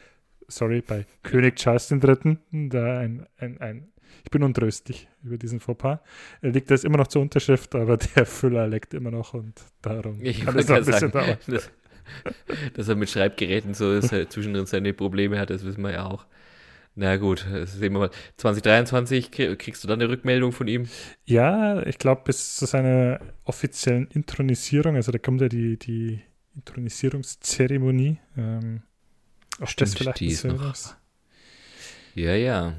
sorry, 0.47 0.82
bei 0.82 1.05
König 1.24 1.57
Charles 1.57 1.91
III. 1.91 2.38
Da 2.69 2.99
ein, 2.99 3.26
ein, 3.38 3.59
ein 3.59 3.91
ich 4.24 4.32
bin 4.32 4.43
untröstlich 4.43 5.07
über 5.24 5.38
diesen 5.38 5.59
Fauxpas. 5.59 5.99
Er 6.41 6.51
liegt 6.51 6.69
das 6.72 6.84
immer 6.84 6.97
noch 6.97 7.07
zur 7.07 7.22
Unterschrift, 7.22 7.76
aber 7.76 7.97
der 8.15 8.26
Füller 8.26 8.67
leckt 8.67 8.93
immer 8.93 9.11
noch 9.11 9.34
und 9.34 9.61
darum 9.82 10.17
Ich 10.22 10.43
kann 10.43 10.57
es 10.57 10.67
noch 10.67 10.78
ein 10.78 10.86
bisschen 10.86 11.11
sagen, 11.11 11.26
dauern. 11.26 11.38
dass, 11.47 11.72
dass 12.74 12.88
er 12.88 12.95
mit 12.95 13.09
Schreibgeräten 13.09 13.74
so 13.74 13.93
ist, 13.93 14.11
er 14.11 14.30
zwischendrin 14.30 14.65
seine 14.65 14.93
Probleme 14.93 15.39
hat, 15.39 15.49
das 15.49 15.63
wissen 15.63 15.82
wir 15.82 15.91
ja 15.91 16.05
auch. 16.05 16.26
Na 16.94 17.16
gut, 17.18 17.46
das 17.50 17.74
sehen 17.74 17.94
wir 17.94 18.00
mal. 18.00 18.12
2023 18.38 19.30
krie- 19.30 19.56
kriegst 19.56 19.84
du 19.84 19.88
dann 19.88 20.02
eine 20.02 20.10
Rückmeldung 20.10 20.52
von 20.52 20.68
ihm. 20.68 20.88
Ja, 21.26 21.82
ich 21.86 21.98
glaube, 21.98 22.24
bis 22.26 22.58
zu 22.58 22.66
seiner 22.66 23.20
offiziellen 23.46 24.08
Intronisierung, 24.08 24.96
also 24.98 25.12
da 25.12 25.18
kommt 25.18 25.39
ja 25.42 25.48
die, 25.48 25.78
die 25.78 26.22
Intronisierungszeremonie. 26.56 28.18
Ähm, 28.38 28.82
auch 29.62 29.68
Stimmt, 29.68 29.92
das 29.92 29.98
vielleicht 29.98 30.20
die 30.20 30.28
ist 30.28 30.44
noch-. 30.44 30.96
Ja, 32.16 32.36
ja. 32.36 32.76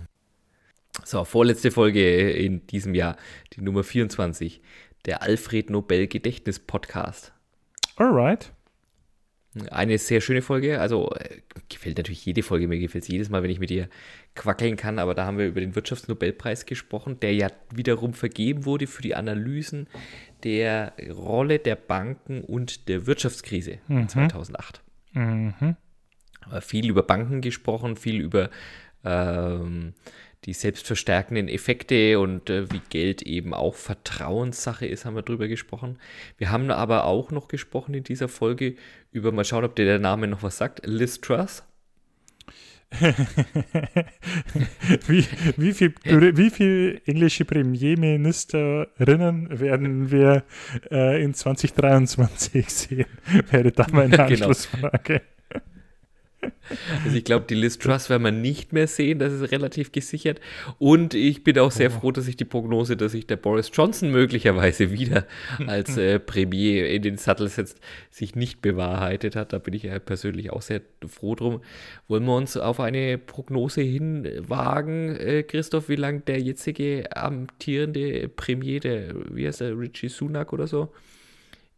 So, 1.05 1.25
vorletzte 1.25 1.71
Folge 1.71 2.31
in 2.33 2.67
diesem 2.67 2.95
Jahr, 2.95 3.17
die 3.55 3.63
Nummer 3.63 3.83
24, 3.83 4.61
der 5.07 5.23
Alfred 5.23 5.71
Nobel 5.71 6.07
Gedächtnis 6.07 6.59
Podcast. 6.59 7.33
Alright. 7.97 8.53
Eine 9.71 9.99
sehr 9.99 10.23
schöne 10.23 10.41
Folge, 10.41 10.81
also 10.81 11.11
äh, 11.11 11.41
gefällt 11.69 11.99
natürlich 11.99 12.25
jede 12.25 12.43
Folge, 12.43 12.69
mir 12.69 12.79
gefällt 12.79 13.05
es 13.05 13.09
jedes 13.09 13.29
Mal, 13.29 13.43
wenn 13.43 13.51
ich 13.51 13.61
mit 13.61 13.71
ihr 13.71 13.89
quackeln 14.35 14.77
kann, 14.77 14.99
aber 14.99 15.15
da 15.15 15.27
haben 15.27 15.37
wir 15.37 15.47
über 15.47 15.61
den 15.61 15.75
Wirtschaftsnobelpreis 15.75 16.65
gesprochen, 16.65 17.21
der 17.21 17.35
ja 17.35 17.49
wiederum 17.75 18.15
vergeben 18.15 18.65
wurde 18.65 18.87
für 18.87 19.03
die 19.03 19.15
Analysen 19.15 19.89
der 20.43 20.95
Rolle 21.11 21.59
der 21.59 21.77
Banken 21.77 22.41
und 22.43 22.89
der 22.89 23.07
Wirtschaftskrise 23.07 23.79
Mhm. 23.89 24.09
2008. 24.09 24.83
Mhm. 25.13 25.77
Aber 26.47 26.61
viel 26.63 26.89
über 26.89 27.03
Banken 27.03 27.43
gesprochen, 27.43 27.97
viel 27.97 28.21
über 28.21 28.49
ähm, 29.05 29.93
die 30.45 30.53
selbstverstärkenden 30.53 31.49
Effekte 31.49 32.18
und 32.18 32.51
äh, 32.51 32.70
wie 32.72 32.80
Geld 32.90 33.22
eben 33.22 33.55
auch 33.55 33.74
Vertrauenssache 33.74 34.86
ist, 34.86 35.05
haben 35.05 35.14
wir 35.14 35.22
drüber 35.22 35.49
gesprochen. 35.49 35.99
Wir 36.36 36.51
haben 36.51 36.70
aber 36.70 37.05
auch 37.05 37.30
noch 37.30 37.49
gesprochen 37.49 37.95
in 37.95 38.03
dieser 38.03 38.28
Folge 38.28 38.74
über, 39.12 39.30
mal 39.30 39.45
schauen, 39.45 39.64
ob 39.64 39.76
dir 39.76 39.84
der 39.84 40.01
Name 40.01 40.26
noch 40.26 40.43
was 40.43 40.59
sagt, 40.59 40.84
Liz 40.84 41.20
Truss. 41.20 41.62
wie, 45.07 45.24
wie, 45.57 45.72
viel, 45.72 45.95
wie 46.05 46.51
viel 46.51 47.01
englische 47.07 47.47
Premierministerinnen 47.47 49.61
werden 49.61 50.11
wir 50.11 50.45
äh, 50.90 51.22
in 51.22 51.32
2023 51.32 52.68
sehen? 52.68 53.07
Wäre 53.51 53.72
da 53.72 53.86
meine 53.93 54.16
Ja, 54.16 54.26
genau. 54.28 54.53
Also 57.05 57.16
ich 57.16 57.24
glaube, 57.24 57.47
die 57.49 57.55
Liz 57.55 57.78
Truss 57.78 58.11
werden 58.11 58.22
wir 58.22 58.32
nicht 58.32 58.72
mehr 58.72 58.86
sehen, 58.86 59.18
das 59.18 59.32
ist 59.32 59.53
relativ 59.53 59.93
gesichert. 59.93 60.40
Und 60.78 61.14
ich 61.14 61.45
bin 61.45 61.59
auch 61.59 61.70
sehr 61.70 61.90
froh, 61.90 62.11
dass 62.11 62.24
sich 62.24 62.36
die 62.36 62.45
Prognose, 62.45 62.97
dass 62.97 63.12
sich 63.12 63.26
der 63.26 63.36
Boris 63.36 63.70
Johnson 63.72 64.11
möglicherweise 64.11 64.90
wieder 64.90 65.26
als 65.66 65.97
äh, 65.97 66.18
Premier 66.18 66.88
in 66.88 67.03
den 67.03 67.18
Sattel 67.18 67.49
setzt, 67.49 67.78
sich 68.11 68.34
nicht 68.34 68.62
bewahrheitet 68.62 69.36
hat. 69.36 69.53
Da 69.53 69.59
bin 69.59 69.74
ich 69.74 69.84
ja 69.84 69.99
persönlich 69.99 70.51
auch 70.51 70.62
sehr 70.62 70.80
froh 71.07 71.34
drum. 71.34 71.61
Wollen 72.09 72.24
wir 72.24 72.36
uns 72.36 72.57
auf 72.57 72.80
eine 72.80 73.18
Prognose 73.18 73.82
hinwagen, 73.82 75.16
äh, 75.16 75.43
Christoph, 75.43 75.88
wie 75.88 75.97
lange 75.97 76.20
der 76.20 76.40
jetzige 76.40 77.16
amtierende 77.16 78.28
Premier, 78.28 78.80
der, 78.80 79.14
wie 79.34 79.47
heißt 79.47 79.61
er, 79.61 79.78
Richie 79.78 80.09
Sunak 80.09 80.53
oder 80.53 80.66
so, 80.66 80.93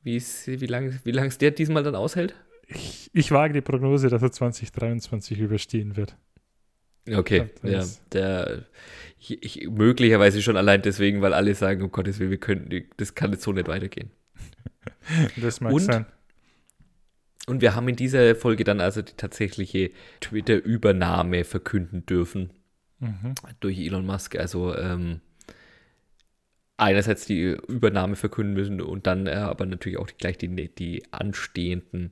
wie 0.02 0.16
es 0.16 0.46
wie 0.46 0.66
lang, 0.66 1.00
wie 1.04 1.12
lang 1.12 1.26
es 1.26 1.38
der 1.38 1.50
diesmal 1.50 1.82
dann 1.82 1.94
aushält? 1.94 2.34
Ich, 2.74 3.10
ich 3.12 3.30
wage 3.30 3.54
die 3.54 3.60
Prognose, 3.60 4.08
dass 4.08 4.22
er 4.22 4.32
2023 4.32 5.38
überstehen 5.38 5.96
wird. 5.96 6.16
Okay, 7.12 7.50
Ja, 7.62 7.84
der 8.12 8.64
ich, 9.18 9.42
ich, 9.42 9.68
möglicherweise 9.68 10.42
schon 10.42 10.56
allein 10.56 10.82
deswegen, 10.82 11.20
weil 11.22 11.34
alle 11.34 11.54
sagen, 11.54 11.82
um 11.82 11.92
Gottes 11.92 12.18
Willen, 12.18 12.30
wir 12.30 12.38
könnten, 12.38 12.84
das 12.96 13.14
kann 13.14 13.32
jetzt 13.32 13.42
so 13.42 13.52
nicht 13.52 13.68
weitergehen. 13.68 14.10
Das 15.36 15.60
mag 15.60 15.72
Und? 15.72 15.80
sein. 15.80 16.06
Und 17.46 17.60
wir 17.60 17.74
haben 17.74 17.88
in 17.88 17.96
dieser 17.96 18.34
Folge 18.36 18.64
dann 18.64 18.80
also 18.80 19.02
die 19.02 19.12
tatsächliche 19.16 19.90
Twitter-Übernahme 20.20 21.44
verkünden 21.44 22.06
dürfen 22.06 22.50
Mhm. 23.00 23.34
durch 23.60 23.78
Elon 23.78 24.06
Musk. 24.06 24.36
Also 24.36 24.74
ähm, 24.76 25.20
einerseits 26.76 27.26
die 27.26 27.56
Übernahme 27.68 28.16
verkünden 28.16 28.54
müssen 28.54 28.80
und 28.80 29.06
dann 29.06 29.26
äh, 29.26 29.32
aber 29.32 29.66
natürlich 29.66 29.98
auch 29.98 30.06
die, 30.06 30.16
gleich 30.16 30.38
die, 30.38 30.48
die 30.74 31.02
anstehenden 31.12 32.10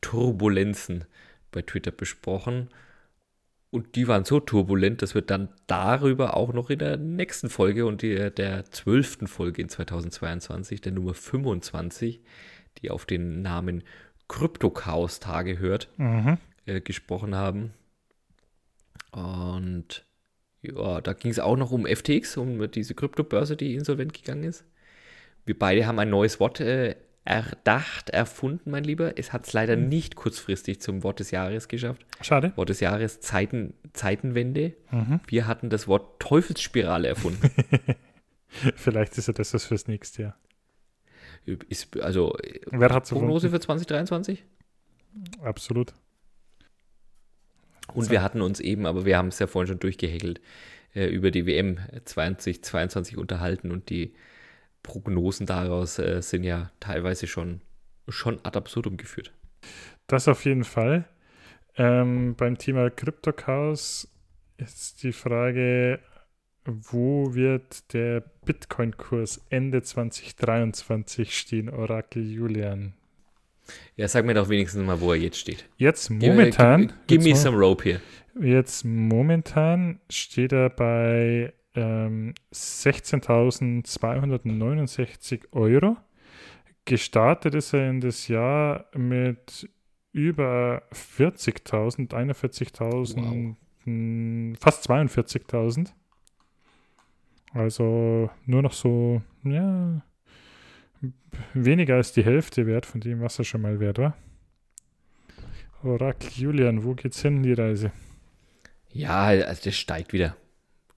Turbulenzen 0.00 1.04
bei 1.50 1.62
Twitter 1.62 1.90
besprochen. 1.90 2.68
Und 3.70 3.96
die 3.96 4.08
waren 4.08 4.24
so 4.24 4.40
turbulent, 4.40 5.02
dass 5.02 5.14
wir 5.14 5.20
dann 5.22 5.50
darüber 5.66 6.36
auch 6.36 6.52
noch 6.54 6.70
in 6.70 6.78
der 6.78 6.96
nächsten 6.96 7.50
Folge 7.50 7.84
und 7.84 8.00
die, 8.00 8.30
der 8.30 8.64
zwölften 8.70 9.26
Folge 9.26 9.60
in 9.60 9.68
2022, 9.68 10.80
der 10.80 10.92
Nummer 10.92 11.12
25, 11.12 12.20
die 12.78 12.90
auf 12.90 13.04
den 13.04 13.42
Namen 13.42 13.82
Kryptochaos-Tage 14.28 15.58
hört, 15.58 15.88
Mhm. 15.98 16.38
äh, 16.66 16.80
gesprochen 16.80 17.34
haben. 17.34 17.72
Und 19.12 20.04
ja, 20.62 21.00
da 21.00 21.12
ging 21.12 21.30
es 21.30 21.38
auch 21.38 21.56
noch 21.56 21.70
um 21.70 21.86
FTX, 21.86 22.36
um 22.36 22.70
diese 22.70 22.94
Kryptobörse, 22.94 23.56
die 23.56 23.74
insolvent 23.74 24.14
gegangen 24.14 24.44
ist. 24.44 24.64
Wir 25.46 25.58
beide 25.58 25.86
haben 25.86 25.98
ein 25.98 26.10
neues 26.10 26.40
Wort 26.40 26.60
äh, 26.60 26.96
erdacht, 27.28 28.08
erfunden, 28.10 28.70
mein 28.70 28.84
Lieber. 28.84 29.18
Es 29.18 29.34
hat 29.34 29.46
es 29.46 29.52
leider 29.52 29.76
nicht 29.76 30.16
kurzfristig 30.16 30.80
zum 30.80 31.02
Wort 31.02 31.20
des 31.20 31.30
Jahres 31.30 31.68
geschafft. 31.68 32.04
Schade. 32.22 32.52
Wort 32.56 32.70
des 32.70 32.80
Jahres 32.80 33.20
Zeiten, 33.20 33.74
Zeitenwende. 33.92 34.74
Mhm. 34.90 35.20
Wir 35.26 35.46
hatten 35.46 35.68
das 35.68 35.86
Wort 35.86 36.20
Teufelsspirale 36.20 37.06
erfunden. 37.06 37.50
Vielleicht 38.76 39.18
ist 39.18 39.28
ja 39.28 39.34
das 39.34 39.52
was 39.52 39.66
fürs 39.66 39.88
nächste 39.88 40.22
Jahr. 40.22 40.36
ist, 41.68 41.98
also 42.00 42.34
äh, 42.38 42.60
Wer 42.70 42.88
hat's 42.88 43.10
Prognose 43.10 43.48
erfunden? 43.48 43.60
für 43.62 43.66
2023? 43.66 44.44
Absolut. 45.42 45.92
Und 47.92 48.04
So. 48.04 48.10
wir 48.10 48.22
hatten 48.22 48.40
uns 48.40 48.58
eben, 48.60 48.86
aber 48.86 49.04
wir 49.04 49.18
haben 49.18 49.28
es 49.28 49.38
ja 49.38 49.46
vorhin 49.46 49.68
schon 49.68 49.80
durchgehäkelt, 49.80 50.40
äh, 50.94 51.06
über 51.08 51.30
die 51.30 51.44
WM 51.44 51.78
2022 52.06 53.18
unterhalten 53.18 53.70
und 53.70 53.90
die 53.90 54.14
Prognosen 54.88 55.46
daraus 55.46 55.98
äh, 55.98 56.22
sind 56.22 56.42
ja 56.44 56.70
teilweise 56.80 57.26
schon, 57.26 57.60
schon 58.08 58.40
ad 58.42 58.56
absurdum 58.56 58.96
geführt. 58.96 59.32
Das 60.06 60.26
auf 60.28 60.44
jeden 60.46 60.64
Fall. 60.64 61.04
Ähm, 61.76 62.34
beim 62.36 62.56
Thema 62.58 62.88
Kryptochaos 62.90 64.08
ist 64.56 65.02
die 65.02 65.12
Frage, 65.12 66.00
wo 66.64 67.34
wird 67.34 67.92
der 67.92 68.22
Bitcoin-Kurs 68.44 69.44
Ende 69.50 69.82
2023 69.82 71.38
stehen, 71.38 71.68
Orakel 71.68 72.24
Julian? 72.28 72.94
Ja, 73.96 74.08
sag 74.08 74.24
mir 74.24 74.34
doch 74.34 74.48
wenigstens 74.48 74.84
mal, 74.86 75.00
wo 75.00 75.12
er 75.12 75.18
jetzt 75.18 75.38
steht. 75.38 75.66
Jetzt 75.76 76.08
momentan, 76.10 76.92
Give, 77.06 77.18
give 77.20 77.28
me 77.28 77.36
some 77.36 77.56
rope 77.56 77.84
here. 77.84 78.00
mo- 78.34 78.44
jetzt 78.46 78.84
momentan 78.84 80.00
steht 80.08 80.52
er 80.52 80.70
bei 80.70 81.52
ähm, 81.78 82.34
16.269 82.52 85.52
Euro. 85.52 85.96
Gestartet 86.84 87.54
ist 87.54 87.72
er 87.72 87.88
in 87.90 88.00
das 88.00 88.28
Jahr 88.28 88.86
mit 88.94 89.68
über 90.12 90.82
40.000, 90.92 92.10
41.000, 92.10 93.54
mh, 93.84 94.56
fast 94.58 94.90
42.000. 94.90 95.92
Also 97.54 98.30
nur 98.46 98.62
noch 98.62 98.72
so, 98.72 99.22
ja, 99.44 100.02
weniger 101.54 101.94
als 101.96 102.12
die 102.12 102.24
Hälfte 102.24 102.66
wert 102.66 102.86
von 102.86 103.00
dem, 103.00 103.20
was 103.20 103.38
er 103.38 103.44
schon 103.44 103.62
mal 103.62 103.80
wert 103.80 103.98
war. 103.98 104.16
Orakel 105.82 106.30
Julian, 106.32 106.84
wo 106.84 106.94
geht's 106.94 107.22
hin, 107.22 107.42
die 107.42 107.52
Reise? 107.52 107.92
Ja, 108.90 109.26
also 109.26 109.62
das 109.64 109.76
steigt 109.76 110.12
wieder. 110.12 110.36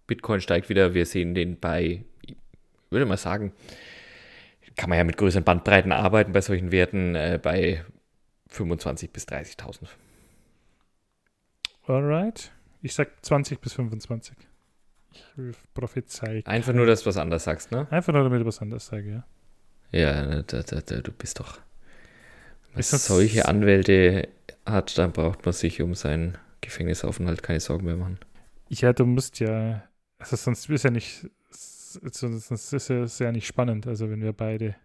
Bitcoin 0.08 0.42
steigt 0.42 0.70
wieder. 0.70 0.94
Wir 0.94 1.06
sehen 1.06 1.34
den 1.34 1.60
bei, 1.60 2.04
ich 2.22 2.36
würde 2.90 3.06
mal 3.06 3.18
sagen, 3.18 3.54
kann 4.76 4.90
man 4.90 4.98
ja 4.98 5.04
mit 5.04 5.18
größeren 5.18 5.44
Bandbreiten 5.44 5.92
arbeiten 5.92 6.32
bei 6.32 6.42
solchen 6.42 6.72
Werten, 6.72 7.16
äh, 7.16 7.40
bei 7.42 7.84
25.000 8.52 9.12
bis 9.12 9.28
30.000. 9.28 9.88
Alright. 11.88 12.52
Ich 12.82 12.94
sag 12.94 13.24
20 13.24 13.60
bis 13.60 13.74
25. 13.74 14.36
Ich 15.12 15.58
prophezei. 15.74 16.42
Einfach 16.46 16.74
nur, 16.74 16.86
dass 16.86 17.02
du 17.04 17.08
was 17.08 17.18
anderes 17.18 17.44
sagst, 17.44 17.72
ne? 17.72 17.88
Einfach 17.92 18.14
nur, 18.14 18.24
damit 18.24 18.42
ich 18.42 18.48
was 18.48 18.62
anderes 18.62 18.88
sage, 18.88 19.12
ja. 19.12 19.24
Ja, 19.92 20.42
da, 20.44 20.64
da, 20.64 20.82
da, 20.82 21.02
du 21.02 21.12
bist 21.12 21.40
doch. 21.40 21.60
Wenn 22.74 22.76
man 22.76 22.84
solche 22.84 23.48
Anwälte 23.48 24.30
hat, 24.66 24.98
dann 24.98 25.12
braucht 25.12 25.44
man 25.44 25.54
sich 25.54 25.82
um 25.82 25.96
seinen 25.96 26.38
Gefängnisaufenthalt 26.62 27.44
keine 27.44 27.60
Sorgen 27.60 27.86
mehr 27.86 27.98
machen. 27.98 28.20
Ja, 28.70 28.94
du 28.94 29.06
musst 29.06 29.40
ja, 29.42 29.84
also 30.22 30.36
sonst 30.36 30.70
ist 30.70 30.84
ja 30.84 30.92
nicht, 30.92 31.28
sonst 31.50 32.74
ist 32.74 32.90
es 32.90 33.20
ja 33.20 33.32
nicht 33.32 33.48
spannend. 33.48 33.88
Also 33.88 34.10
wenn 34.10 34.22
wir 34.22 34.34
beide 34.34 34.76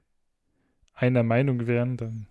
einer 0.94 1.22
Meinung 1.22 1.66
wären, 1.66 1.96
dann. 1.96 2.26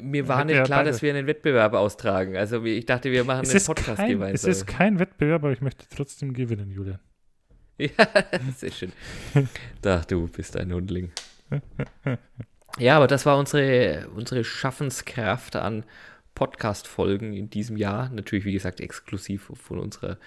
Mir 0.00 0.26
war 0.26 0.44
nicht 0.44 0.64
klar, 0.64 0.80
beide. 0.80 0.90
dass 0.90 1.02
wir 1.02 1.12
einen 1.14 1.26
Wettbewerb 1.26 1.74
austragen. 1.74 2.36
Also 2.36 2.64
ich 2.64 2.86
dachte, 2.86 3.12
wir 3.12 3.24
machen 3.24 3.42
es 3.42 3.54
einen 3.54 3.64
Podcast 3.66 3.96
kein, 3.98 4.10
gemeinsam. 4.10 4.50
Es 4.50 4.56
ist 4.56 4.66
kein 4.66 4.98
Wettbewerb, 4.98 5.42
aber 5.42 5.52
ich 5.52 5.60
möchte 5.60 5.84
trotzdem 5.94 6.32
gewinnen, 6.32 6.70
Julian. 6.70 6.98
Ja, 7.78 7.90
sehr 8.54 8.70
schön. 8.70 8.92
Ach, 9.84 10.04
du 10.04 10.28
bist 10.28 10.56
ein 10.56 10.72
Hundling. 10.72 11.10
Ja, 12.78 12.96
aber 12.96 13.08
das 13.08 13.26
war 13.26 13.38
unsere, 13.38 14.08
unsere 14.14 14.44
Schaffenskraft 14.44 15.56
an 15.56 15.84
Podcast-Folgen 16.34 17.32
in 17.32 17.50
diesem 17.50 17.76
Jahr. 17.76 18.08
Natürlich, 18.10 18.44
wie 18.44 18.52
gesagt, 18.52 18.80
exklusiv 18.80 19.50
von 19.54 19.78
unserer 19.80 20.18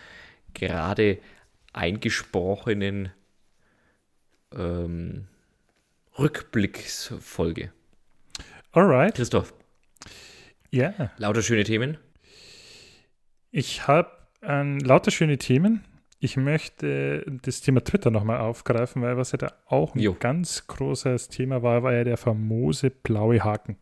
gerade 0.54 1.20
eingesprochenen 1.76 3.12
ähm, 4.56 5.28
Rückblicksfolge. 6.18 7.72
Alright. 8.72 9.16
Christoph. 9.16 9.54
Ja. 10.72 10.94
Yeah. 10.98 11.12
Lauter 11.18 11.42
schöne 11.42 11.64
Themen. 11.64 11.98
Ich 13.52 13.88
habe 13.88 14.12
ähm, 14.42 14.80
lauter 14.80 15.12
schöne 15.12 15.38
Themen. 15.38 15.84
Ich 16.20 16.38
möchte 16.38 17.26
das 17.44 17.62
Thema 17.62 17.84
Twitter 17.84 18.10
nochmal 18.10 18.40
aufgreifen, 18.40 19.02
weil 19.02 19.18
was 19.18 19.32
ja 19.32 19.38
da 19.38 19.54
auch 19.66 19.96
ein 19.96 20.00
jo. 20.00 20.16
ganz 20.18 20.68
großes 20.68 21.30
Thema 21.30 21.62
war, 21.62 21.84
war 21.84 21.94
ja 21.94 22.04
der 22.04 22.18
famose 22.18 22.90
blaue 22.90 23.44
Haken. 23.44 23.78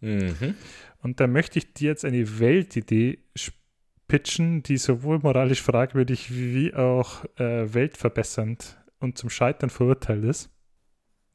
Mhm. 0.00 0.54
Und 1.02 1.20
da 1.20 1.26
möchte 1.26 1.58
ich 1.58 1.72
dir 1.72 1.90
jetzt 1.90 2.04
eine 2.04 2.38
Weltidee 2.38 3.20
pitchen, 4.08 4.62
die 4.62 4.76
sowohl 4.76 5.18
moralisch 5.18 5.62
fragwürdig 5.62 6.34
wie 6.34 6.74
auch 6.74 7.24
äh, 7.36 7.72
weltverbessernd 7.72 8.76
und 9.00 9.18
zum 9.18 9.30
Scheitern 9.30 9.70
verurteilt 9.70 10.24
ist. 10.24 10.50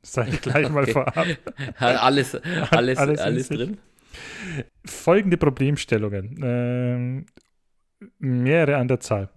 Das 0.02 0.14
sage 0.14 0.32
ich 0.32 0.42
gleich 0.42 0.66
okay. 0.66 0.74
mal 0.74 0.88
vorab. 0.88 1.28
alles, 1.78 2.36
alles, 2.36 2.98
alles, 2.98 3.20
alles 3.20 3.50
drin. 3.50 3.78
Folgende 4.86 5.38
Problemstellungen. 5.38 6.40
Ähm, 6.44 7.26
mehrere 8.20 8.78
an 8.78 8.88
der 8.88 9.00
Zahl. 9.00 9.30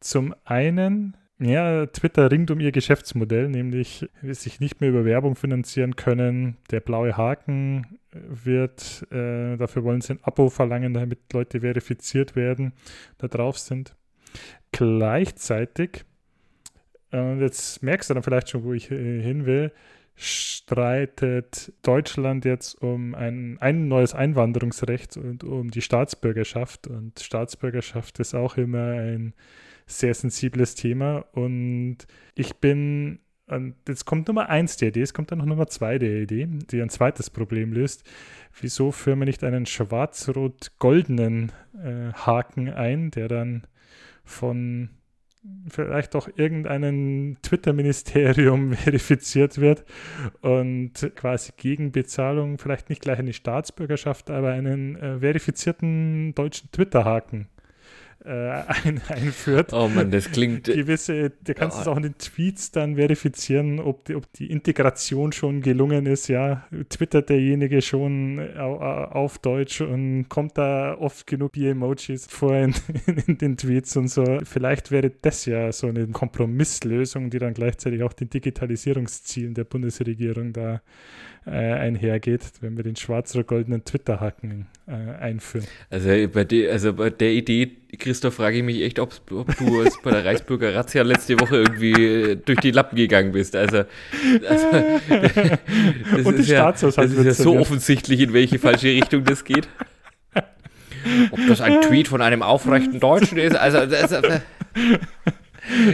Zum 0.00 0.34
einen, 0.44 1.16
ja, 1.38 1.86
Twitter 1.86 2.30
ringt 2.30 2.50
um 2.50 2.60
ihr 2.60 2.72
Geschäftsmodell, 2.72 3.48
nämlich 3.48 4.08
sich 4.22 4.60
nicht 4.60 4.80
mehr 4.80 4.90
über 4.90 5.04
Werbung 5.04 5.34
finanzieren 5.34 5.96
können. 5.96 6.56
Der 6.70 6.80
blaue 6.80 7.16
Haken 7.16 7.97
wird, 8.12 9.06
äh, 9.10 9.56
dafür 9.56 9.84
wollen 9.84 10.00
sie 10.00 10.14
ein 10.14 10.20
Abo 10.22 10.48
verlangen, 10.48 10.94
damit 10.94 11.32
Leute 11.32 11.60
verifiziert 11.60 12.36
werden, 12.36 12.72
da 13.18 13.28
drauf 13.28 13.58
sind. 13.58 13.94
Gleichzeitig, 14.72 16.04
und 17.10 17.40
jetzt 17.40 17.82
merkst 17.82 18.10
du 18.10 18.14
dann 18.14 18.22
vielleicht 18.22 18.50
schon, 18.50 18.64
wo 18.64 18.72
ich 18.72 18.90
äh, 18.90 19.22
hin 19.22 19.46
will, 19.46 19.72
streitet 20.20 21.72
Deutschland 21.82 22.44
jetzt 22.44 22.82
um 22.82 23.14
ein, 23.14 23.56
ein 23.60 23.86
neues 23.86 24.14
Einwanderungsrecht 24.14 25.16
und 25.16 25.44
um 25.44 25.70
die 25.70 25.80
Staatsbürgerschaft. 25.80 26.88
Und 26.88 27.20
Staatsbürgerschaft 27.20 28.18
ist 28.18 28.34
auch 28.34 28.56
immer 28.56 28.94
ein 28.94 29.32
sehr 29.86 30.14
sensibles 30.14 30.74
Thema. 30.74 31.24
Und 31.32 31.98
ich 32.34 32.56
bin, 32.56 33.20
und 33.48 33.74
jetzt 33.86 34.04
kommt 34.04 34.28
Nummer 34.28 34.48
eins 34.48 34.76
der 34.76 34.88
Idee, 34.88 35.02
es 35.02 35.14
kommt 35.14 35.32
dann 35.32 35.38
noch 35.38 35.46
Nummer 35.46 35.66
zwei 35.66 35.98
der 35.98 36.22
Idee, 36.22 36.46
die 36.46 36.82
ein 36.82 36.90
zweites 36.90 37.30
Problem 37.30 37.72
löst. 37.72 38.08
Wieso 38.60 38.92
führen 38.92 39.20
wir 39.20 39.26
nicht 39.26 39.44
einen 39.44 39.66
schwarz-rot-goldenen 39.66 41.52
äh, 41.82 42.12
Haken 42.12 42.68
ein, 42.68 43.10
der 43.10 43.28
dann 43.28 43.66
von 44.24 44.90
vielleicht 45.68 46.14
auch 46.14 46.28
irgendeinem 46.36 47.36
Twitter-Ministerium 47.42 48.72
verifiziert 48.74 49.58
wird 49.58 49.84
und 50.40 50.92
quasi 51.14 51.52
gegen 51.56 51.92
Bezahlung 51.92 52.58
vielleicht 52.58 52.90
nicht 52.90 53.00
gleich 53.00 53.18
eine 53.18 53.32
Staatsbürgerschaft, 53.32 54.30
aber 54.30 54.50
einen 54.50 54.96
äh, 54.96 55.20
verifizierten 55.20 56.34
deutschen 56.34 56.70
Twitter-Haken 56.72 57.48
äh, 58.28 58.62
ein, 58.84 59.00
einführt. 59.08 59.72
Oh 59.72 59.88
man, 59.88 60.10
das 60.10 60.30
klingt. 60.30 60.64
Gewisse, 60.64 61.30
du 61.30 61.54
kannst 61.54 61.78
oh. 61.78 61.80
es 61.80 61.88
auch 61.88 61.96
in 61.96 62.02
den 62.02 62.18
Tweets 62.18 62.70
dann 62.70 62.96
verifizieren, 62.96 63.80
ob 63.80 64.04
die, 64.04 64.14
ob 64.14 64.30
die 64.34 64.50
Integration 64.50 65.32
schon 65.32 65.62
gelungen 65.62 66.06
ist. 66.06 66.28
Ja, 66.28 66.66
twittert 66.90 67.30
derjenige 67.30 67.80
schon 67.80 68.38
auf 68.58 69.38
Deutsch 69.38 69.80
und 69.80 70.28
kommt 70.28 70.58
da 70.58 70.96
oft 70.98 71.26
genug 71.26 71.54
die 71.54 71.68
Emojis 71.68 72.26
vor 72.26 72.54
in, 72.54 72.74
in, 73.26 73.38
den 73.38 73.56
Tweets 73.56 73.96
und 73.96 74.08
so. 74.08 74.40
Vielleicht 74.44 74.90
wäre 74.90 75.10
das 75.10 75.46
ja 75.46 75.72
so 75.72 75.86
eine 75.86 76.06
Kompromisslösung, 76.08 77.30
die 77.30 77.38
dann 77.38 77.54
gleichzeitig 77.54 78.02
auch 78.02 78.12
den 78.12 78.28
Digitalisierungszielen 78.28 79.54
der 79.54 79.64
Bundesregierung 79.64 80.52
da 80.52 80.82
äh, 81.50 81.74
einhergeht, 81.74 82.42
wenn 82.60 82.76
wir 82.76 82.84
den 82.84 82.96
schwarz-goldenen 82.96 83.84
Twitter-Haken 83.84 84.66
äh, 84.86 84.92
einführen. 84.92 85.66
Also 85.90 86.08
bei, 86.28 86.44
de, 86.44 86.70
also 86.70 86.92
bei 86.92 87.10
der 87.10 87.32
Idee, 87.32 87.72
Christoph, 87.98 88.34
frage 88.34 88.58
ich 88.58 88.62
mich 88.62 88.82
echt, 88.82 88.98
ob 88.98 89.14
du 89.26 89.44
bei 90.02 90.10
der 90.10 90.24
Reichsbürger 90.24 90.74
Razzia 90.74 91.02
letzte 91.02 91.40
Woche 91.40 91.56
irgendwie 91.56 91.92
äh, 91.92 92.36
durch 92.36 92.60
die 92.60 92.70
Lappen 92.70 92.96
gegangen 92.96 93.32
bist. 93.32 93.56
Also, 93.56 93.84
also 94.48 94.66
das, 96.16 96.26
Und 96.26 96.38
ist 96.38 96.48
ja, 96.48 96.70
das 96.70 96.82
ist 96.82 97.24
ja 97.24 97.32
so 97.32 97.58
offensichtlich, 97.58 98.20
in 98.20 98.32
welche 98.32 98.58
falsche 98.58 98.88
Richtung 98.88 99.24
das 99.24 99.44
geht. 99.44 99.68
Ob 101.30 101.38
das 101.48 101.60
ein 101.60 101.80
Tweet 101.82 102.08
von 102.08 102.20
einem 102.20 102.42
aufrechten 102.42 103.00
Deutschen 103.00 103.38
ist, 103.38 103.56
also 103.56 103.86
das, 103.86 104.12
äh, 104.12 104.40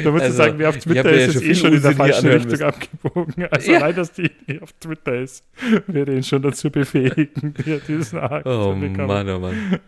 da 0.03 0.11
musst 0.11 0.25
also, 0.25 0.37
du 0.37 0.45
sagen, 0.45 0.59
wer 0.59 0.69
auf 0.69 0.79
Twitter 0.79 1.13
ist, 1.13 1.35
ist 1.37 1.43
eh 1.43 1.55
schon 1.55 1.73
in 1.73 1.83
der 1.83 1.93
falschen 1.93 2.29
Richtung 2.29 2.51
müssen. 2.51 2.65
abgebogen. 2.65 3.47
Also 3.51 3.73
ja. 3.73 3.79
allein, 3.79 3.97
dass 3.97 4.13
die 4.13 4.31
auf 4.61 4.73
Twitter 4.75 5.21
ist, 5.21 5.45
würde 5.87 6.15
ihn 6.15 6.23
schon 6.23 6.43
dazu 6.43 6.71
befähigen, 6.71 7.55
diesen 7.89 8.21
Haken 8.21 8.49
oh, 8.49 8.75
zu 8.75 8.81
bekommen. 8.81 9.07
Mann, 9.07 9.29
oh 9.29 9.39
Mann. 9.39 9.81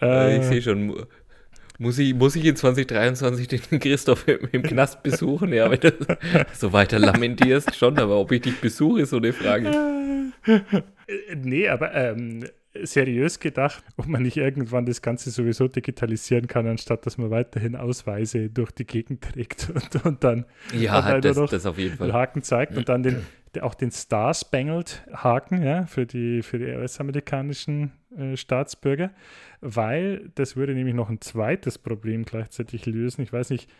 äh, 0.02 0.38
ich 0.38 0.44
sehe 0.44 0.62
schon, 0.62 1.06
muss 1.78 1.98
ich, 1.98 2.14
muss 2.14 2.36
ich 2.36 2.44
in 2.44 2.56
2023 2.56 3.48
den 3.48 3.80
Christoph 3.80 4.28
im, 4.28 4.48
im 4.52 4.62
Knast 4.62 5.02
besuchen? 5.02 5.52
Ja, 5.52 5.70
wenn 5.70 5.80
du 5.80 5.92
so 6.52 6.72
weiter 6.72 6.98
lamentierst, 6.98 7.74
schon, 7.74 7.98
aber 7.98 8.18
ob 8.18 8.30
ich 8.32 8.42
dich 8.42 8.60
besuche, 8.60 9.02
ist 9.02 9.10
so 9.10 9.16
eine 9.16 9.32
Frage. 9.32 9.70
nee, 11.42 11.68
aber 11.68 11.94
ähm, 11.94 12.44
seriös 12.84 13.40
gedacht, 13.40 13.84
ob 13.96 14.06
man 14.06 14.22
nicht 14.22 14.36
irgendwann 14.36 14.86
das 14.86 15.02
Ganze 15.02 15.30
sowieso 15.30 15.68
digitalisieren 15.68 16.46
kann, 16.46 16.66
anstatt 16.66 17.06
dass 17.06 17.18
man 17.18 17.30
weiterhin 17.30 17.76
Ausweise 17.76 18.50
durch 18.50 18.70
die 18.70 18.86
Gegend 18.86 19.22
trägt 19.22 19.70
und, 19.74 20.04
und 20.04 20.24
dann 20.24 20.46
ja, 20.78 21.04
halt 21.04 21.24
das, 21.24 21.36
das 21.50 21.66
auf 21.66 21.78
jeden 21.78 21.96
Fall. 21.96 22.12
Haken 22.12 22.42
zeigt 22.42 22.76
und 22.76 22.88
dann 22.88 23.02
den, 23.02 23.24
auch 23.60 23.74
den 23.74 23.90
Star 23.90 24.34
Spangled 24.34 25.04
Haken 25.12 25.62
ja, 25.62 25.86
für 25.86 26.06
die, 26.06 26.42
für 26.42 26.58
die 26.58 26.66
US-amerikanischen 26.66 27.92
äh, 28.16 28.36
Staatsbürger, 28.36 29.10
weil 29.60 30.30
das 30.34 30.56
würde 30.56 30.74
nämlich 30.74 30.94
noch 30.94 31.10
ein 31.10 31.20
zweites 31.20 31.78
Problem 31.78 32.24
gleichzeitig 32.24 32.86
lösen. 32.86 33.22
Ich 33.22 33.32
weiß 33.32 33.50
nicht, 33.50 33.70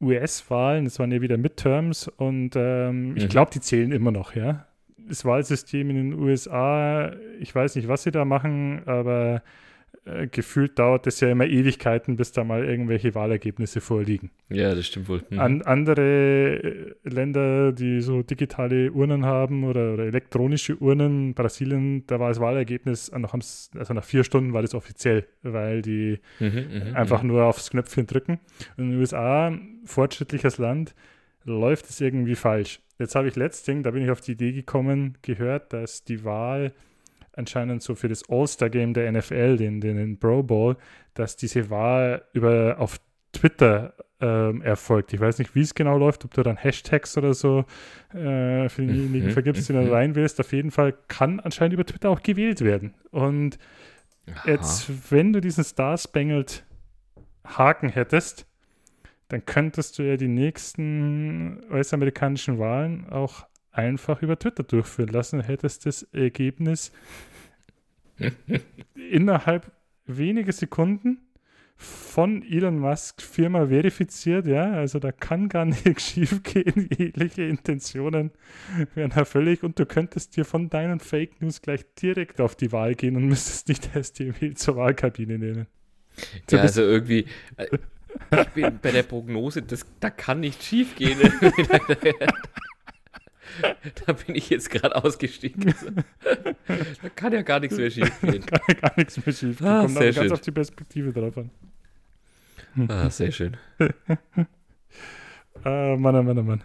US-Wahlen, 0.00 0.84
das 0.84 0.98
waren 0.98 1.12
ja 1.12 1.20
wieder 1.20 1.36
Midterms 1.36 2.08
und 2.08 2.52
ähm, 2.56 3.10
mhm. 3.10 3.16
ich 3.16 3.28
glaube, 3.28 3.50
die 3.52 3.60
zählen 3.60 3.92
immer 3.92 4.12
noch, 4.12 4.34
ja 4.34 4.66
das 5.10 5.24
Wahlsystem 5.24 5.90
in 5.90 5.96
den 5.96 6.14
USA, 6.14 7.12
ich 7.38 7.54
weiß 7.54 7.76
nicht, 7.76 7.88
was 7.88 8.04
sie 8.04 8.10
da 8.10 8.24
machen, 8.24 8.82
aber 8.86 9.42
äh, 10.06 10.28
gefühlt 10.28 10.78
dauert 10.78 11.06
es 11.06 11.20
ja 11.20 11.30
immer 11.30 11.46
Ewigkeiten, 11.46 12.16
bis 12.16 12.32
da 12.32 12.42
mal 12.42 12.64
irgendwelche 12.64 13.14
Wahlergebnisse 13.14 13.82
vorliegen. 13.82 14.30
Ja, 14.48 14.74
das 14.74 14.86
stimmt 14.86 15.08
wohl. 15.08 15.22
Mhm. 15.28 15.38
An, 15.38 15.62
andere 15.62 16.62
äh, 16.62 16.94
Länder, 17.04 17.72
die 17.72 18.00
so 18.00 18.22
digitale 18.22 18.92
Urnen 18.92 19.26
haben 19.26 19.64
oder, 19.64 19.92
oder, 19.92 20.04
elektronische 20.04 20.76
Urnen, 20.76 21.34
Brasilien, 21.34 22.06
da 22.06 22.18
war 22.18 22.28
das 22.28 22.40
Wahlergebnis 22.40 23.12
nach, 23.12 23.34
also 23.34 23.94
nach 23.94 24.04
vier 24.04 24.24
Stunden 24.24 24.54
war 24.54 24.62
das 24.62 24.74
offiziell, 24.74 25.26
weil 25.42 25.82
die 25.82 26.18
mhm, 26.38 26.46
mhm 26.46 26.96
einfach 26.96 27.22
mhm. 27.22 27.28
nur 27.28 27.44
aufs 27.44 27.70
Knöpfchen 27.70 28.06
drücken. 28.06 28.40
Und 28.76 28.84
in 28.84 28.90
den 28.92 29.00
USA, 29.00 29.52
fortschrittliches 29.84 30.56
Land, 30.56 30.94
läuft 31.44 31.88
es 31.88 32.00
irgendwie 32.00 32.34
falsch. 32.34 32.80
Jetzt 32.98 33.14
habe 33.14 33.28
ich 33.28 33.36
letztens, 33.36 33.84
da 33.84 33.90
bin 33.90 34.04
ich 34.04 34.10
auf 34.10 34.20
die 34.20 34.32
Idee 34.32 34.52
gekommen, 34.52 35.16
gehört, 35.22 35.72
dass 35.72 36.04
die 36.04 36.24
Wahl 36.24 36.72
anscheinend 37.32 37.82
so 37.82 37.94
für 37.94 38.08
das 38.08 38.28
All-Star-Game 38.28 38.92
der 38.92 39.10
NFL, 39.10 39.56
den, 39.56 39.80
den 39.80 40.18
Pro 40.18 40.42
Bowl, 40.42 40.76
dass 41.14 41.36
diese 41.36 41.70
Wahl 41.70 42.24
über 42.32 42.76
auf 42.78 43.00
Twitter 43.32 43.94
ähm, 44.20 44.62
erfolgt. 44.62 45.12
Ich 45.12 45.20
weiß 45.20 45.38
nicht, 45.38 45.54
wie 45.54 45.62
es 45.62 45.74
genau 45.74 45.96
läuft, 45.96 46.24
ob 46.24 46.34
du 46.34 46.42
dann 46.42 46.56
Hashtags 46.56 47.16
oder 47.16 47.32
so 47.32 47.64
äh, 48.12 48.68
für 48.68 48.82
diejenigen 48.86 49.28
mhm. 49.28 49.30
vergibst, 49.30 49.68
die 49.68 49.72
dann 49.72 49.86
mhm. 49.86 49.92
rein 49.92 50.14
willst. 50.14 50.40
Auf 50.40 50.52
jeden 50.52 50.70
Fall 50.70 50.94
kann 51.08 51.40
anscheinend 51.40 51.74
über 51.74 51.86
Twitter 51.86 52.10
auch 52.10 52.22
gewählt 52.22 52.60
werden. 52.60 52.94
Und 53.10 53.58
Aha. 54.26 54.50
jetzt, 54.50 55.10
wenn 55.10 55.32
du 55.32 55.40
diesen 55.40 55.64
Star 55.64 55.96
Spangled 55.96 56.64
Haken 57.44 57.88
hättest, 57.88 58.46
dann 59.30 59.46
könntest 59.46 59.98
du 59.98 60.02
ja 60.02 60.16
die 60.16 60.28
nächsten 60.28 61.60
US-amerikanischen 61.70 62.58
Wahlen 62.58 63.08
auch 63.08 63.46
einfach 63.70 64.22
über 64.22 64.38
Twitter 64.38 64.64
durchführen 64.64 65.10
lassen. 65.10 65.40
Hättest 65.40 65.86
das 65.86 66.02
Ergebnis 66.12 66.92
innerhalb 68.94 69.70
weniger 70.06 70.52
Sekunden 70.52 71.18
von 71.76 72.42
Elon 72.42 72.78
Musk 72.78 73.22
Firma 73.22 73.68
verifiziert, 73.68 74.46
ja, 74.46 74.72
also 74.72 74.98
da 74.98 75.12
kann 75.12 75.48
gar 75.48 75.64
nichts 75.84 76.10
schief 76.10 76.42
gehen, 76.42 76.90
jegliche 76.98 77.44
Intentionen 77.44 78.32
wären 78.94 79.10
da 79.10 79.24
völlig 79.24 79.62
und 79.62 79.78
du 79.78 79.86
könntest 79.86 80.36
dir 80.36 80.44
von 80.44 80.68
deinen 80.68 81.00
Fake 81.00 81.40
News 81.40 81.62
gleich 81.62 81.86
direkt 81.94 82.40
auf 82.40 82.54
die 82.54 82.72
Wahl 82.72 82.94
gehen 82.96 83.16
und 83.16 83.26
müsstest 83.26 83.68
nicht 83.68 83.90
erst 83.94 84.18
die 84.18 84.54
zur 84.54 84.76
Wahlkabine 84.76 85.38
nehmen. 85.38 85.66
Ja, 86.50 86.60
also 86.60 86.82
irgendwie, 86.82 87.24
äh, 87.56 87.78
ich 88.30 88.48
bin 88.48 88.78
bei 88.80 88.90
der 88.92 89.02
Prognose, 89.02 89.62
das, 89.62 89.86
da 90.00 90.10
kann 90.10 90.40
nichts 90.40 90.66
schief 90.66 90.96
gehen. 90.96 91.18
da 94.06 94.12
bin 94.12 94.34
ich 94.34 94.50
jetzt 94.50 94.70
gerade 94.70 94.96
ausgestiegen. 94.96 95.74
da 97.02 97.08
kann 97.14 97.32
ja 97.32 97.42
gar 97.42 97.60
nichts 97.60 97.76
mehr 97.76 97.90
schief 97.90 98.20
gehen. 98.20 98.44
Da 98.48 98.58
kann 98.58 98.66
ja 98.68 98.88
gar 98.88 98.92
nichts 98.96 99.24
mehr 99.24 99.34
schief 99.34 99.58
gehen. 99.58 99.68
Ah, 99.68 99.82
Kommt 99.82 99.96
aber 99.96 100.12
ganz 100.12 100.32
auf 100.32 100.40
die 100.40 100.52
Perspektive 100.52 101.12
drauf 101.12 101.36
an. 101.38 101.50
Ah, 102.88 103.10
sehr 103.10 103.32
schön. 103.32 103.56
ah, 105.64 105.96
Mann, 105.96 106.14
oh 106.14 106.22
Mann, 106.22 106.38
oh 106.38 106.42
Mann. 106.42 106.64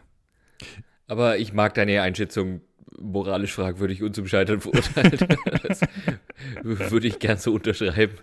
Aber 1.08 1.38
ich 1.38 1.54
mag 1.54 1.74
deine 1.74 2.02
Einschätzung 2.02 2.62
moralisch 3.00 3.54
fragwürdig 3.54 4.04
und 4.04 4.16
zum 4.16 4.28
Scheitern 4.28 4.62
verurteilt. 4.62 5.22
das 5.64 6.92
würde 6.92 7.08
ich 7.08 7.20
gern 7.20 7.38
so 7.38 7.54
unterschreiben. 7.54 8.18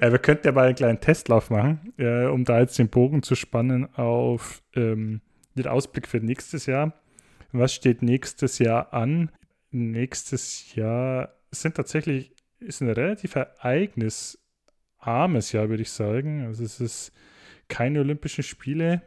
wir 0.12 0.18
könnten 0.18 0.46
ja 0.46 0.52
mal 0.52 0.66
einen 0.66 0.74
kleinen 0.74 1.00
Testlauf 1.00 1.50
machen, 1.50 1.92
äh, 1.98 2.26
um 2.26 2.44
da 2.44 2.60
jetzt 2.60 2.78
den 2.78 2.88
Bogen 2.88 3.22
zu 3.22 3.34
spannen 3.34 3.92
auf 3.94 4.62
ähm, 4.74 5.20
den 5.54 5.66
Ausblick 5.66 6.06
für 6.06 6.20
nächstes 6.20 6.66
Jahr. 6.66 6.92
Was 7.52 7.74
steht 7.74 8.02
nächstes 8.02 8.58
Jahr 8.58 8.92
an? 8.92 9.30
Nächstes 9.70 10.74
Jahr 10.74 11.34
sind 11.50 11.76
tatsächlich 11.76 12.32
ist 12.58 12.80
ein 12.80 12.90
relativ 12.90 13.36
ereignisarmes 13.36 15.52
Jahr, 15.52 15.68
würde 15.68 15.82
ich 15.82 15.90
sagen. 15.90 16.46
Also 16.46 16.64
es 16.64 16.80
ist 16.80 17.12
keine 17.68 18.00
Olympischen 18.00 18.44
Spiele, 18.44 19.02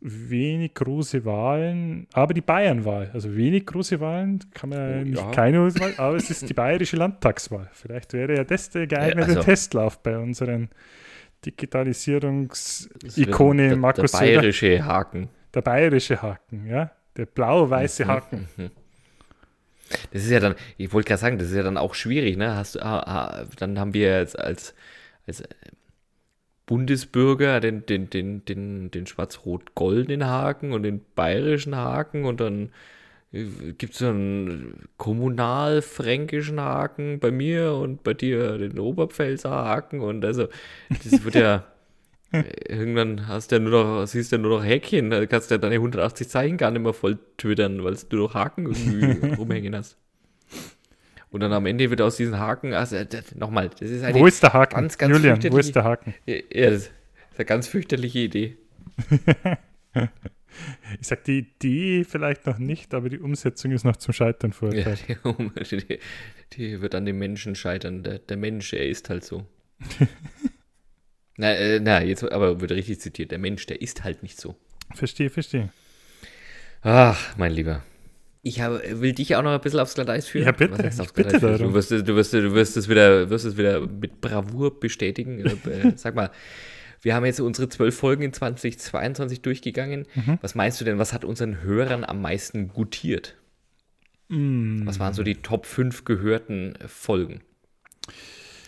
wenig 0.00 0.74
große 0.74 1.24
Wahlen, 1.24 2.06
aber 2.12 2.34
die 2.34 2.40
Bayernwahl, 2.40 3.10
also 3.12 3.36
wenig 3.36 3.66
große 3.66 4.00
Wahlen, 4.00 4.40
kann 4.54 4.70
man 4.70 5.00
oh, 5.00 5.04
nicht 5.04 5.20
ja. 5.20 5.30
keine 5.30 5.74
Wahl, 5.74 5.94
aber 5.96 6.16
es 6.16 6.30
ist 6.30 6.48
die 6.48 6.54
bayerische 6.54 6.96
Landtagswahl. 6.96 7.68
Vielleicht 7.72 8.12
wäre 8.12 8.36
ja 8.36 8.44
das 8.44 8.70
der 8.70 8.86
geeignete 8.86 9.28
also, 9.28 9.42
Testlauf 9.42 10.02
bei 10.02 10.16
unseren 10.18 10.70
Digitalisierungsikone 11.44 13.76
Markus 13.76 14.12
Der 14.12 14.18
bayerische 14.18 14.72
Söder. 14.72 14.84
Haken. 14.84 15.28
Der 15.54 15.62
bayerische 15.62 16.22
Haken, 16.22 16.66
ja. 16.66 16.90
Der 17.16 17.26
blau-weiße 17.26 18.04
mhm, 18.04 18.08
Haken. 18.08 18.48
Mhm. 18.56 18.70
Das 20.12 20.22
ist 20.22 20.30
ja 20.30 20.38
dann, 20.38 20.54
ich 20.76 20.92
wollte 20.92 21.08
gerade 21.08 21.20
sagen, 21.20 21.38
das 21.38 21.48
ist 21.48 21.56
ja 21.56 21.64
dann 21.64 21.76
auch 21.76 21.94
schwierig, 21.94 22.36
ne? 22.36 22.54
Hast 22.54 22.76
du, 22.76 22.84
ah, 22.84 23.00
ah, 23.00 23.44
dann 23.58 23.76
haben 23.78 23.92
wir 23.92 24.18
jetzt 24.18 24.38
als, 24.38 24.74
als 25.26 25.42
Bundesbürger 26.70 27.58
den, 27.58 27.84
den, 27.84 28.10
den, 28.10 28.44
den, 28.44 28.92
den 28.92 29.04
schwarz-rot-goldenen 29.04 30.24
Haken 30.24 30.72
und 30.72 30.84
den 30.84 31.00
bayerischen 31.16 31.74
Haken 31.74 32.24
und 32.24 32.40
dann 32.40 32.70
äh, 33.32 33.44
gibt 33.76 33.94
es 33.94 33.98
so 33.98 34.06
einen 34.06 34.88
kommunal-fränkischen 34.96 36.60
Haken 36.60 37.18
bei 37.18 37.32
mir 37.32 37.72
und 37.72 38.04
bei 38.04 38.14
dir 38.14 38.56
den 38.56 38.78
Oberpfälzer 38.78 39.50
Haken 39.50 40.00
und 40.00 40.24
also 40.24 40.46
das 40.90 41.24
wird 41.24 41.34
ja 41.34 41.64
irgendwann 42.68 43.26
hast 43.26 43.50
du 43.50 43.56
ja 43.56 43.60
nur 43.60 43.72
noch, 43.72 44.06
siehst 44.06 44.30
du 44.30 44.36
ja 44.36 44.42
nur 44.42 44.58
noch 44.58 44.64
Häkchen, 44.64 45.10
da 45.10 45.26
kannst 45.26 45.50
du 45.50 45.56
ja 45.56 45.58
deine 45.58 45.74
180 45.74 46.28
Zeichen 46.28 46.56
gar 46.56 46.70
nicht 46.70 46.82
mehr 46.82 46.92
voll 46.92 47.18
twittern, 47.36 47.82
weil 47.82 47.96
du 48.08 48.16
noch 48.16 48.34
Haken 48.34 48.66
irgendwie 48.66 49.34
rumhängen 49.34 49.74
hast. 49.74 49.96
Und 51.30 51.40
dann 51.40 51.52
am 51.52 51.66
Ende 51.66 51.88
wird 51.90 52.00
aus 52.00 52.16
diesen 52.16 52.38
Haken, 52.38 52.74
also 52.74 52.96
nochmal, 53.36 53.70
das 53.70 53.88
ist 53.88 54.02
eine 54.02 54.18
wo 54.18 54.26
ist 54.26 54.42
der 54.42 54.52
Haken? 54.52 54.74
ganz, 54.74 54.98
ganz 54.98 55.16
Julian, 55.16 55.40
wo 55.52 55.58
ist 55.58 55.74
der 55.74 55.84
Haken? 55.84 56.14
Ja, 56.26 56.38
das 56.52 56.82
ist 56.82 56.92
eine 57.36 57.44
ganz 57.44 57.68
fürchterliche 57.68 58.18
Idee. 58.18 58.56
ich 61.00 61.06
sag 61.06 61.22
die 61.24 61.38
Idee 61.38 62.04
vielleicht 62.04 62.46
noch 62.46 62.58
nicht, 62.58 62.94
aber 62.94 63.08
die 63.08 63.20
Umsetzung 63.20 63.70
ist 63.70 63.84
noch 63.84 63.96
zum 63.96 64.12
Scheitern 64.12 64.52
verurteilt. 64.52 65.04
Ja, 65.06 65.32
die, 65.32 65.76
die, 65.76 65.98
die, 66.52 66.80
wird 66.80 66.96
an 66.96 67.06
dem 67.06 67.18
Menschen 67.18 67.54
scheitern. 67.54 68.02
Der, 68.02 68.18
der 68.18 68.36
Mensch, 68.36 68.72
er 68.72 68.88
ist 68.88 69.08
halt 69.08 69.24
so. 69.24 69.46
na, 71.36 71.52
äh, 71.52 71.78
na, 71.80 72.02
jetzt 72.02 72.24
aber 72.24 72.60
wird 72.60 72.72
richtig 72.72 73.00
zitiert. 73.00 73.30
Der 73.30 73.38
Mensch, 73.38 73.66
der 73.66 73.80
ist 73.80 74.02
halt 74.02 74.24
nicht 74.24 74.40
so. 74.40 74.56
Verstehe, 74.94 75.30
verstehe. 75.30 75.70
Ach, 76.82 77.36
mein 77.36 77.52
Lieber. 77.52 77.84
Ich 78.42 78.60
habe, 78.60 78.82
will 79.00 79.12
dich 79.12 79.36
auch 79.36 79.42
noch 79.42 79.52
ein 79.52 79.60
bisschen 79.60 79.80
aufs 79.80 79.94
Glatteis 79.94 80.26
führen. 80.26 80.46
Ja, 80.46 80.52
bitte. 80.52 80.90
Bitte? 81.14 81.38
Du, 81.58 81.74
wirst, 81.74 81.90
du, 81.90 82.16
wirst, 82.16 82.32
du 82.32 82.54
wirst 82.54 82.76
es 82.76 82.88
wieder, 82.88 83.28
wirst 83.28 83.44
es 83.44 83.58
wieder 83.58 83.80
mit 83.86 84.20
Bravour 84.20 84.78
bestätigen. 84.80 85.40
Äh, 85.66 85.92
sag 85.96 86.14
mal, 86.14 86.30
wir 87.02 87.14
haben 87.14 87.24
jetzt 87.24 87.40
unsere 87.40 87.68
zwölf 87.68 87.96
Folgen 87.96 88.22
in 88.22 88.32
2022 88.32 89.42
durchgegangen. 89.42 90.06
Mhm. 90.14 90.38
Was 90.40 90.54
meinst 90.54 90.80
du 90.80 90.84
denn, 90.84 90.98
was 90.98 91.12
hat 91.12 91.24
unseren 91.24 91.62
Hörern 91.62 92.04
am 92.04 92.22
meisten 92.22 92.68
gutiert? 92.68 93.36
Mm. 94.28 94.86
Was 94.86 94.98
waren 95.00 95.12
so 95.12 95.22
die 95.22 95.36
Top 95.36 95.66
5 95.66 96.04
gehörten 96.04 96.74
Folgen 96.86 97.40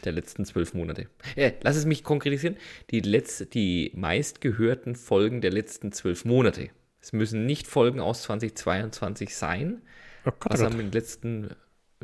der 0.04 0.12
letzten 0.12 0.44
zwölf 0.44 0.74
Monate? 0.74 1.06
Äh, 1.36 1.52
lass 1.62 1.76
es 1.76 1.86
mich 1.86 2.02
konkretisieren. 2.02 2.56
Die, 2.90 3.00
letzte, 3.00 3.46
die 3.46 3.92
meistgehörten 3.94 4.96
Folgen 4.96 5.40
der 5.40 5.52
letzten 5.52 5.92
zwölf 5.92 6.24
Monate. 6.24 6.70
Es 7.02 7.12
müssen 7.12 7.46
nicht 7.46 7.66
Folgen 7.66 8.00
aus 8.00 8.22
2022 8.22 9.36
sein, 9.36 9.82
oh 10.24 10.30
Gott, 10.38 10.52
was 10.52 10.60
in 10.60 10.78
den 10.78 10.92
letzten 10.92 11.50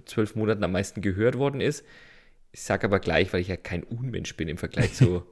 zwölf 0.04 0.34
Monaten 0.34 0.62
am 0.64 0.72
meisten 0.72 1.00
gehört 1.00 1.38
worden 1.38 1.60
ist. 1.60 1.84
Ich 2.50 2.62
sage 2.62 2.86
aber 2.86 2.98
gleich, 2.98 3.32
weil 3.32 3.40
ich 3.40 3.48
ja 3.48 3.56
kein 3.56 3.84
Unmensch 3.84 4.36
bin 4.36 4.48
im 4.48 4.58
Vergleich 4.58 4.94
zu 4.94 5.22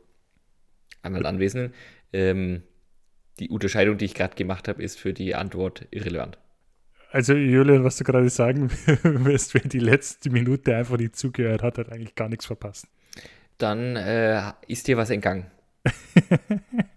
anderen 1.02 1.26
Anwesenden. 1.26 1.74
Ähm, 2.12 2.62
die 3.40 3.50
Unterscheidung, 3.50 3.98
die 3.98 4.04
ich 4.04 4.14
gerade 4.14 4.36
gemacht 4.36 4.68
habe, 4.68 4.82
ist 4.82 5.00
für 5.00 5.12
die 5.12 5.34
Antwort 5.34 5.86
irrelevant. 5.90 6.38
Also, 7.10 7.34
Julian, 7.34 7.84
was 7.84 7.96
du 7.96 8.04
gerade 8.04 8.30
sagen 8.30 8.70
wirst, 9.02 9.54
wer 9.54 9.62
die 9.62 9.80
letzte 9.80 10.30
Minute 10.30 10.76
einfach 10.76 10.96
nicht 10.96 11.16
zugehört 11.16 11.62
hat, 11.62 11.78
hat 11.78 11.90
eigentlich 11.90 12.14
gar 12.14 12.28
nichts 12.28 12.46
verpasst. 12.46 12.86
Dann 13.58 13.96
äh, 13.96 14.52
ist 14.68 14.86
dir 14.86 14.96
was 14.96 15.10
entgangen. 15.10 15.50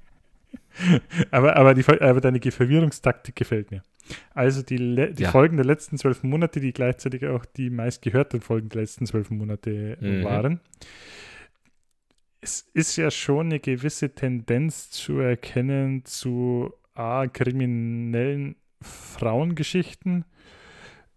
aber, 1.31 1.56
aber, 1.56 1.73
die, 1.73 1.85
aber 1.88 2.22
deine 2.22 2.39
Verwirrungstaktik 2.39 3.35
gefällt 3.35 3.72
mir. 3.72 3.84
Also 4.34 4.64
die, 4.64 4.77
die 5.14 5.23
ja. 5.23 5.31
Folgen 5.31 5.57
der 5.57 5.65
letzten 5.65 5.97
zwölf 5.97 6.23
Monate, 6.23 6.60
die 6.60 6.73
gleichzeitig 6.73 7.26
auch 7.27 7.45
die 7.45 7.69
meistgehörten 7.69 8.41
Folgen 8.41 8.69
der 8.69 8.81
letzten 8.81 9.06
zwölf 9.06 9.30
Monate 9.30 9.97
mhm. 9.99 10.23
waren. 10.23 10.60
Es 12.41 12.61
ist 12.73 12.95
ja 12.95 13.11
schon 13.11 13.47
eine 13.47 13.60
gewisse 13.60 14.15
Tendenz 14.15 14.89
zu 14.89 15.19
erkennen 15.19 16.06
zu 16.06 16.73
A, 16.95 17.27
kriminellen 17.27 18.56
Frauengeschichten. 18.81 20.26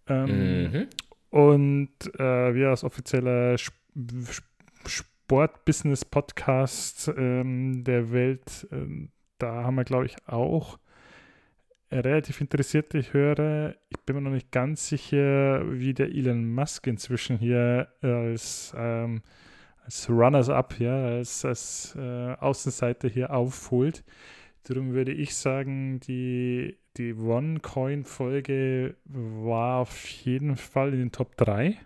Ähm, 0.09 0.63
mhm. 0.63 0.87
Und 1.31 2.15
äh, 2.19 2.55
wir 2.55 2.71
als 2.71 2.85
offizieller 2.85 3.55
Sp 3.57 3.73
Sport-Business-Podcast 5.33 7.11
ähm, 7.17 7.85
der 7.85 8.13
Welt 8.13 8.67
ähm, 8.71 9.11
da 9.43 9.65
haben 9.65 9.75
wir, 9.75 9.85
glaube 9.85 10.07
ich, 10.07 10.17
auch 10.27 10.79
relativ 11.91 12.41
interessierte 12.41 13.13
Hörer. 13.13 13.75
Ich 13.91 14.01
bin 14.01 14.17
mir 14.17 14.23
noch 14.23 14.31
nicht 14.31 14.51
ganz 14.51 14.89
sicher, 14.89 15.63
wie 15.79 15.93
der 15.93 16.09
Elon 16.09 16.55
Musk 16.55 16.87
inzwischen 16.87 17.39
hier 17.39 17.89
als, 18.01 18.73
ähm, 18.77 19.23
als 19.85 20.09
Runners-Up, 20.09 20.79
ja, 20.79 21.05
als, 21.05 21.45
als 21.45 21.95
äh, 21.97 22.35
Außenseiter 22.35 23.09
hier 23.09 23.33
aufholt. 23.33 24.05
Darum 24.65 24.93
würde 24.93 25.13
ich 25.13 25.35
sagen, 25.35 26.01
die, 26.01 26.79
die 26.97 27.15
One-Coin-Folge 27.15 28.95
war 29.05 29.81
auf 29.81 30.07
jeden 30.07 30.57
Fall 30.57 30.95
in 30.95 31.01
den 31.01 31.13
Top 31.13 31.37
3. 31.37 31.79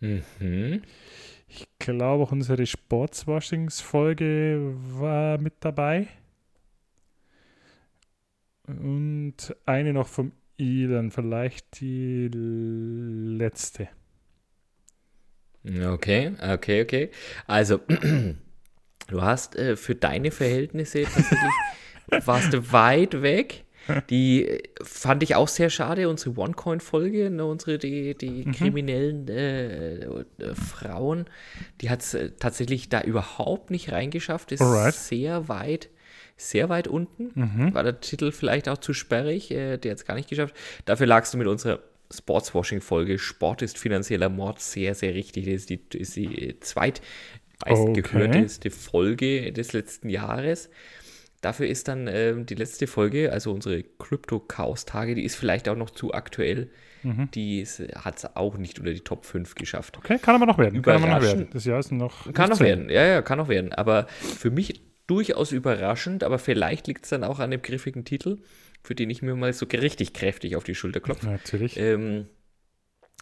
Mhm. 0.00 0.82
Ich 1.48 1.68
glaube 1.78 2.24
auch 2.24 2.32
unsere 2.32 2.64
Sportswashings-Folge 2.64 4.74
war 4.98 5.38
mit 5.38 5.54
dabei. 5.60 6.08
Und 8.78 9.56
eine 9.66 9.92
noch 9.92 10.08
vom 10.08 10.32
dann 10.58 11.10
vielleicht 11.10 11.80
die 11.80 12.28
letzte. 12.32 13.88
Okay, 15.64 16.32
okay, 16.40 16.82
okay. 16.82 17.10
Also, 17.46 17.80
du 19.08 19.22
hast 19.22 19.56
äh, 19.56 19.76
für 19.76 19.94
deine 19.94 20.30
Verhältnisse 20.30 21.04
tatsächlich, 21.04 21.52
warst 22.26 22.52
du 22.52 22.72
weit 22.72 23.22
weg. 23.22 23.64
Die 24.08 24.46
äh, 24.46 24.62
fand 24.82 25.22
ich 25.22 25.34
auch 25.34 25.48
sehr 25.48 25.70
schade, 25.70 26.08
unsere 26.08 26.38
OneCoin-Folge, 26.38 27.30
ne, 27.30 27.44
unsere, 27.44 27.78
die, 27.78 28.14
die 28.16 28.46
mhm. 28.46 28.52
kriminellen 28.52 29.28
äh, 29.28 30.04
äh, 30.04 30.20
Frauen, 30.54 31.26
die 31.80 31.90
hat 31.90 32.00
es 32.00 32.14
äh, 32.14 32.30
tatsächlich 32.38 32.88
da 32.88 33.00
überhaupt 33.00 33.70
nicht 33.70 33.92
reingeschafft, 33.92 34.52
ist 34.52 34.60
Alright. 34.60 34.94
sehr 34.94 35.48
weit, 35.48 35.90
sehr 36.40 36.68
weit 36.68 36.88
unten. 36.88 37.30
Mhm. 37.34 37.74
War 37.74 37.82
der 37.82 38.00
Titel 38.00 38.32
vielleicht 38.32 38.68
auch 38.68 38.78
zu 38.78 38.92
sperrig, 38.92 39.50
äh, 39.50 39.76
der 39.76 39.92
hat 39.92 39.98
es 39.98 40.04
gar 40.04 40.14
nicht 40.14 40.28
geschafft. 40.28 40.54
Dafür 40.84 41.06
lagst 41.06 41.34
du 41.34 41.38
mit 41.38 41.46
unserer 41.46 41.80
Sportswashing-Folge 42.12 43.18
Sport 43.18 43.62
ist 43.62 43.78
finanzieller 43.78 44.28
Mord 44.28 44.60
sehr, 44.60 44.94
sehr 44.94 45.14
richtig. 45.14 45.46
Das 45.46 45.54
ist 45.54 45.70
die, 45.70 45.80
ist 45.96 46.16
die 46.16 46.56
zweitmeistgehörteste 46.58 48.68
okay. 48.68 48.76
Folge 48.76 49.52
des 49.52 49.72
letzten 49.72 50.08
Jahres. 50.08 50.70
Dafür 51.40 51.68
ist 51.68 51.88
dann 51.88 52.06
äh, 52.06 52.34
die 52.44 52.54
letzte 52.54 52.86
Folge, 52.86 53.32
also 53.32 53.52
unsere 53.52 53.82
Crypto-Chaos-Tage, 53.82 55.14
die 55.14 55.24
ist 55.24 55.36
vielleicht 55.36 55.68
auch 55.68 55.76
noch 55.76 55.90
zu 55.90 56.12
aktuell. 56.12 56.68
Mhm. 57.02 57.30
Die 57.30 57.64
hat 57.94 58.18
es 58.18 58.36
auch 58.36 58.58
nicht 58.58 58.78
unter 58.78 58.92
die 58.92 59.00
Top 59.00 59.24
5 59.24 59.54
geschafft. 59.54 59.96
Okay, 59.96 60.18
kann 60.18 60.34
aber 60.34 60.44
noch 60.44 60.58
werden. 60.58 60.82
Kann 60.82 60.96
aber 60.96 61.06
noch 61.06 61.22
werden. 61.22 61.48
Das 61.50 61.64
Jahr 61.64 61.78
ist 61.78 61.92
noch. 61.92 62.30
Kann 62.34 62.50
noch 62.50 62.60
werden, 62.60 62.90
ja, 62.90 63.04
ja, 63.04 63.22
kann 63.22 63.38
noch 63.38 63.48
werden. 63.48 63.72
Aber 63.72 64.06
für 64.08 64.50
mich 64.50 64.82
durchaus 65.10 65.52
überraschend, 65.52 66.24
aber 66.24 66.38
vielleicht 66.38 66.86
liegt 66.86 67.04
es 67.04 67.10
dann 67.10 67.24
auch 67.24 67.38
an 67.38 67.50
dem 67.50 67.62
griffigen 67.62 68.04
Titel 68.04 68.38
für 68.82 68.94
den 68.94 69.10
ich 69.10 69.22
mir 69.22 69.34
mal 69.34 69.52
so 69.52 69.66
richtig 69.66 70.12
kräftig 70.12 70.56
auf 70.56 70.64
die 70.64 70.74
Schulter 70.74 71.00
klopfe. 71.00 71.26
Natürlich. 71.26 71.76
Ähm, 71.78 72.26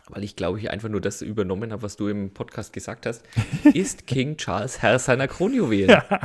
weil 0.08 0.24
ich 0.24 0.36
glaube, 0.36 0.58
ich 0.58 0.70
einfach 0.70 0.88
nur 0.88 1.02
das 1.02 1.20
übernommen 1.20 1.70
habe, 1.70 1.82
was 1.82 1.96
du 1.96 2.08
im 2.08 2.32
Podcast 2.32 2.72
gesagt 2.72 3.04
hast, 3.04 3.24
ist 3.74 4.06
King 4.06 4.36
Charles 4.36 4.80
Herr 4.80 4.98
seiner 4.98 5.28
Kronjuwelen. 5.28 5.90
Ja. 5.90 6.20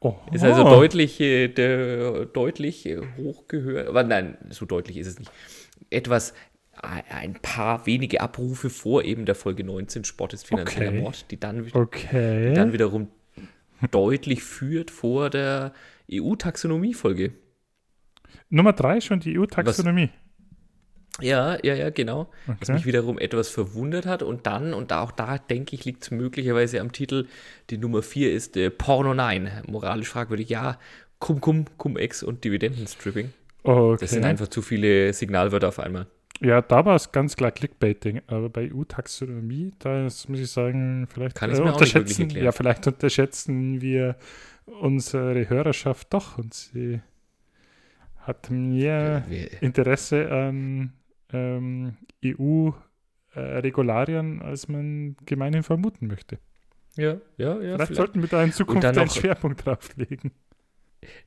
Oh. 0.00 0.14
Ist 0.32 0.44
also 0.44 0.62
deutlich, 0.62 1.20
äh, 1.20 1.48
de, 1.48 2.26
deutlich 2.32 2.88
hochgehört, 3.16 3.88
aber 3.88 4.04
nein, 4.04 4.36
so 4.50 4.64
deutlich 4.66 4.98
ist 4.98 5.08
es 5.08 5.18
nicht. 5.18 5.32
Etwas, 5.90 6.34
ein 6.80 7.34
paar 7.34 7.86
wenige 7.86 8.20
Abrufe 8.20 8.70
vor 8.70 9.02
eben 9.02 9.24
der 9.24 9.34
Folge 9.34 9.64
19 9.64 10.04
Sport 10.04 10.34
ist 10.34 10.46
finanzieller 10.46 10.90
okay. 10.90 11.00
Mord, 11.00 11.30
die 11.30 11.40
dann, 11.40 11.66
okay. 11.72 12.50
die 12.50 12.54
dann 12.54 12.72
wiederum 12.72 13.08
deutlich 13.90 14.42
führt 14.42 14.90
vor 14.90 15.30
der 15.30 15.72
EU-Taxonomie-Folge. 16.12 17.32
Nummer 18.48 18.72
drei 18.72 19.00
schon 19.00 19.20
die 19.20 19.38
EU-Taxonomie. 19.38 20.10
Ja, 21.20 21.56
ja, 21.62 21.74
ja, 21.74 21.90
genau. 21.90 22.28
Okay. 22.46 22.56
Was 22.60 22.68
mich 22.68 22.86
wiederum 22.86 23.18
etwas 23.18 23.48
verwundert 23.48 24.06
hat. 24.06 24.22
Und 24.22 24.46
dann, 24.46 24.74
und 24.74 24.92
auch 24.92 25.12
da 25.12 25.38
denke 25.38 25.74
ich, 25.74 25.84
liegt 25.84 26.02
es 26.02 26.10
möglicherweise 26.10 26.80
am 26.80 26.92
Titel, 26.92 27.26
die 27.70 27.78
Nummer 27.78 28.02
vier 28.02 28.32
ist 28.32 28.56
äh, 28.56 28.70
Porno 28.70 29.14
9. 29.14 29.62
Moralisch 29.66 30.08
fragwürdig, 30.08 30.50
ja, 30.50 30.78
Cum 31.18 31.40
Cum, 31.40 31.64
Cum 31.78 31.96
Ex 31.96 32.22
und 32.22 32.44
Dividendenstripping. 32.44 33.32
Okay. 33.62 33.98
Das 34.00 34.10
sind 34.10 34.24
einfach 34.24 34.48
zu 34.48 34.60
viele 34.60 35.12
Signalwörter 35.12 35.68
auf 35.68 35.80
einmal. 35.80 36.06
Ja, 36.40 36.60
da 36.60 36.84
war 36.84 36.96
es 36.96 37.12
ganz 37.12 37.36
klar 37.36 37.50
Clickbaiting, 37.50 38.20
aber 38.26 38.50
bei 38.50 38.70
EU-Taxonomie, 38.72 39.72
da 39.78 40.06
ist, 40.06 40.28
muss 40.28 40.40
ich 40.40 40.50
sagen, 40.50 41.06
vielleicht 41.08 41.40
äh, 41.42 41.60
unterschätzen, 41.60 42.28
ja, 42.30 42.50
vielleicht 42.52 42.86
unterschätzen 42.86 43.80
wir 43.80 44.16
unsere 44.66 45.48
Hörerschaft 45.48 46.12
doch 46.12 46.36
und 46.36 46.52
sie 46.52 47.00
hat 48.18 48.50
mehr 48.50 49.24
Interesse 49.60 50.30
an 50.30 50.92
ähm, 51.32 51.96
EU-Regularien, 52.24 54.42
als 54.42 54.68
man 54.68 55.16
gemeinhin 55.24 55.62
vermuten 55.62 56.08
möchte. 56.08 56.38
Ja, 56.96 57.18
ja, 57.36 57.38
ja. 57.38 57.60
Vielleicht, 57.60 57.76
vielleicht. 57.76 57.94
sollten 57.94 58.20
wir 58.22 58.28
da 58.28 58.42
in 58.42 58.50
Zukunft 58.52 58.84
einen 58.84 59.08
Schwerpunkt 59.08 59.64
drauflegen. 59.64 60.30
Äh, 60.30 60.32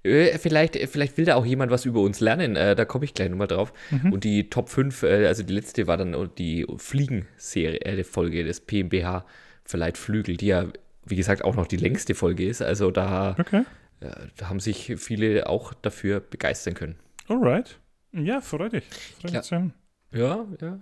vielleicht, 0.03 0.76
vielleicht 0.89 1.18
will 1.18 1.26
da 1.26 1.35
auch 1.35 1.45
jemand 1.45 1.72
was 1.72 1.85
über 1.85 2.01
uns 2.01 2.19
lernen, 2.19 2.56
äh, 2.56 2.76
da 2.76 2.85
komme 2.85 3.06
ich 3.06 3.14
gleich 3.14 3.30
nochmal 3.30 3.47
drauf. 3.47 3.73
Mhm. 3.91 4.14
Und 4.14 4.23
die 4.23 4.49
Top 4.49 4.69
5, 4.69 5.03
äh, 5.03 5.27
also 5.27 5.43
die 5.43 5.53
letzte 5.53 5.88
war 5.88 5.97
dann 5.97 6.30
die 6.38 6.65
Fliegen-Serie, 6.77 7.81
äh, 7.81 8.03
Folge 8.03 8.43
des 8.43 8.61
PMBH 8.61 9.26
Verleiht 9.64 9.99
Flügel, 9.99 10.35
die 10.35 10.47
ja, 10.47 10.65
wie 11.06 11.15
gesagt, 11.15 11.43
auch 11.43 11.56
noch 11.56 11.68
die 11.68 11.77
längste 11.77 12.15
Folge 12.15 12.47
ist. 12.47 12.64
Also 12.64 12.89
da 12.89 13.35
okay 13.38 13.64
da 13.99 14.49
haben 14.49 14.60
sich 14.60 14.93
viele 14.97 15.47
auch 15.47 15.73
dafür 15.73 16.19
begeistern 16.19 16.73
können. 16.73 16.95
Alright. 17.27 17.80
Ja, 18.11 18.41
freue 18.41 18.69
dich. 18.69 18.85
Freu 19.22 19.39
dich 19.39 19.49
ja. 19.49 19.72
ja, 20.14 20.45
ja. 20.61 20.80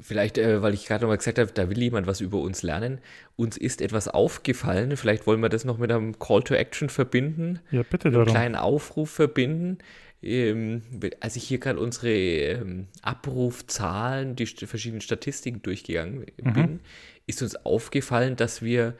Vielleicht, 0.00 0.38
äh, 0.38 0.62
weil 0.62 0.74
ich 0.74 0.86
gerade 0.86 1.04
nochmal 1.04 1.18
gesagt 1.18 1.38
habe, 1.38 1.52
da 1.52 1.68
will 1.68 1.78
jemand 1.78 2.06
was 2.06 2.20
über 2.20 2.40
uns 2.40 2.62
lernen. 2.62 3.00
Uns 3.36 3.56
ist 3.56 3.82
etwas 3.82 4.08
aufgefallen. 4.08 4.96
Vielleicht 4.96 5.26
wollen 5.26 5.40
wir 5.40 5.48
das 5.48 5.64
noch 5.64 5.78
mit 5.78 5.92
einem 5.92 6.18
Call 6.18 6.42
to 6.42 6.54
Action 6.54 6.88
verbinden. 6.88 7.60
Ja, 7.70 7.82
bitte 7.82 8.10
darum. 8.10 8.26
Einen 8.26 8.34
kleinen 8.34 8.54
Aufruf 8.56 9.10
verbinden. 9.10 9.78
Ähm, 10.22 10.82
als 11.20 11.36
ich 11.36 11.44
hier 11.44 11.58
gerade 11.58 11.78
unsere 11.78 12.10
ähm, 12.10 12.88
Abrufzahlen, 13.02 14.36
die 14.36 14.46
st 14.46 14.66
verschiedenen 14.66 15.00
Statistiken 15.00 15.62
durchgegangen 15.62 16.26
mhm. 16.42 16.52
bin, 16.52 16.80
ist 17.26 17.42
uns 17.42 17.56
aufgefallen, 17.56 18.36
dass 18.36 18.62
wir 18.62 18.96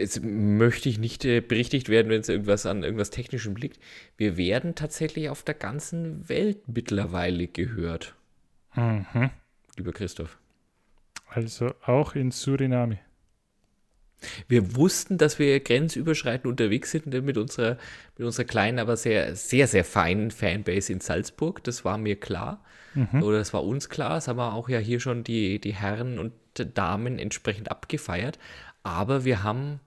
jetzt 0.00 0.22
möchte 0.22 0.88
ich 0.88 0.98
nicht 0.98 1.24
äh, 1.24 1.40
berichtigt 1.40 1.88
werden, 1.88 2.10
wenn 2.10 2.20
es 2.20 2.28
irgendwas 2.28 2.66
an 2.66 2.82
irgendwas 2.82 3.10
Technischem 3.10 3.56
liegt. 3.56 3.78
Wir 4.16 4.36
werden 4.36 4.74
tatsächlich 4.74 5.28
auf 5.28 5.42
der 5.42 5.54
ganzen 5.54 6.28
Welt 6.28 6.66
mittlerweile 6.66 7.46
gehört. 7.46 8.14
Mhm. 8.74 9.30
Lieber 9.76 9.92
Christoph. 9.92 10.38
Also 11.28 11.72
auch 11.86 12.14
in 12.14 12.30
Suriname. 12.30 12.98
Wir 14.48 14.76
wussten, 14.76 15.16
dass 15.16 15.38
wir 15.38 15.60
grenzüberschreitend 15.60 16.46
unterwegs 16.46 16.90
sind 16.90 17.06
mit 17.06 17.38
unserer, 17.38 17.78
mit 18.18 18.26
unserer 18.26 18.44
kleinen, 18.44 18.78
aber 18.78 18.96
sehr, 18.96 19.34
sehr, 19.34 19.66
sehr 19.66 19.84
feinen 19.84 20.30
Fanbase 20.30 20.92
in 20.92 21.00
Salzburg. 21.00 21.64
Das 21.64 21.84
war 21.84 21.96
mir 21.96 22.16
klar. 22.16 22.62
Mhm. 22.94 23.22
Oder 23.22 23.38
das 23.38 23.54
war 23.54 23.64
uns 23.64 23.88
klar. 23.88 24.14
Das 24.16 24.28
haben 24.28 24.36
wir 24.36 24.52
auch 24.52 24.68
ja 24.68 24.78
hier 24.78 25.00
schon 25.00 25.24
die, 25.24 25.58
die 25.58 25.74
Herren 25.74 26.18
und 26.18 26.32
Damen 26.74 27.18
entsprechend 27.18 27.70
abgefeiert. 27.70 28.38
Aber 28.82 29.24
wir 29.24 29.42
haben 29.42 29.80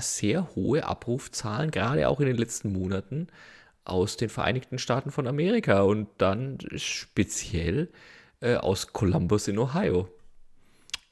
sehr 0.00 0.54
hohe 0.54 0.84
Abrufzahlen, 0.84 1.70
gerade 1.70 2.08
auch 2.08 2.20
in 2.20 2.26
den 2.26 2.36
letzten 2.36 2.72
Monaten, 2.72 3.28
aus 3.84 4.16
den 4.16 4.28
Vereinigten 4.28 4.78
Staaten 4.78 5.10
von 5.10 5.26
Amerika 5.26 5.82
und 5.82 6.08
dann 6.18 6.58
speziell 6.76 7.88
äh, 8.40 8.56
aus 8.56 8.92
Columbus 8.92 9.48
in 9.48 9.58
Ohio. 9.58 10.08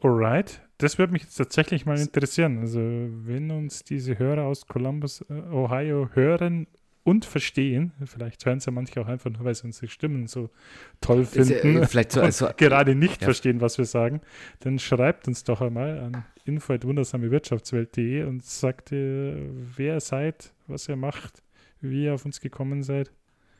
Alright, 0.03 0.61
das 0.79 0.99
würde 0.99 1.13
mich 1.13 1.23
jetzt 1.23 1.37
tatsächlich 1.37 1.87
mal 1.87 1.99
interessieren. 1.99 2.59
Also, 2.59 2.81
wenn 2.81 3.51
uns 3.51 3.85
diese 3.85 4.19
Hörer 4.19 4.45
aus 4.45 4.67
Columbus, 4.67 5.23
äh, 5.31 5.35
Ohio 5.35 6.11
hören 6.13 6.67
und 7.05 7.27
verstehen. 7.27 7.93
Vielleicht 8.05 8.45
hören 8.45 8.59
es 8.59 8.67
ja 8.67 8.73
manche 8.73 9.01
auch 9.01 9.07
einfach 9.07 9.31
nur, 9.31 9.45
weil 9.45 9.55
sie 9.55 9.65
unsere 9.65 9.89
Stimmen 9.89 10.27
so 10.27 10.51
toll 11.01 11.25
finden. 11.25 11.83
Äh, 11.83 11.87
vielleicht 11.87 12.13
so, 12.13 12.21
also, 12.23 12.49
gerade 12.57 12.95
nicht 12.95 13.21
ja. 13.21 13.27
verstehen, 13.27 13.61
was 13.61 13.79
wir 13.79 13.85
sagen. 13.85 14.23
Dann 14.61 14.79
schreibt 14.79 15.29
uns 15.29 15.45
doch 15.45 15.61
einmal 15.61 15.99
an 15.99 16.25
info.wundersamewirtschaftswelt.de 16.47 18.25
und 18.25 18.45
sagt, 18.45 18.93
ihr, 18.93 19.37
wer 19.77 19.95
ihr 19.95 20.01
seid, 20.01 20.53
was 20.67 20.89
ihr 20.89 20.97
macht, 20.97 21.43
wie 21.81 22.05
ihr 22.05 22.15
auf 22.15 22.25
uns 22.25 22.41
gekommen 22.41 22.83
seid. 22.83 23.13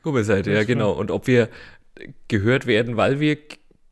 Wo 0.03 0.15
ihr 0.17 0.23
seid, 0.23 0.47
ja, 0.47 0.63
genau. 0.63 0.91
Und 0.91 1.11
ob 1.11 1.27
wir 1.27 1.49
gehört 2.27 2.65
werden, 2.65 2.97
weil 2.97 3.19
wir 3.19 3.37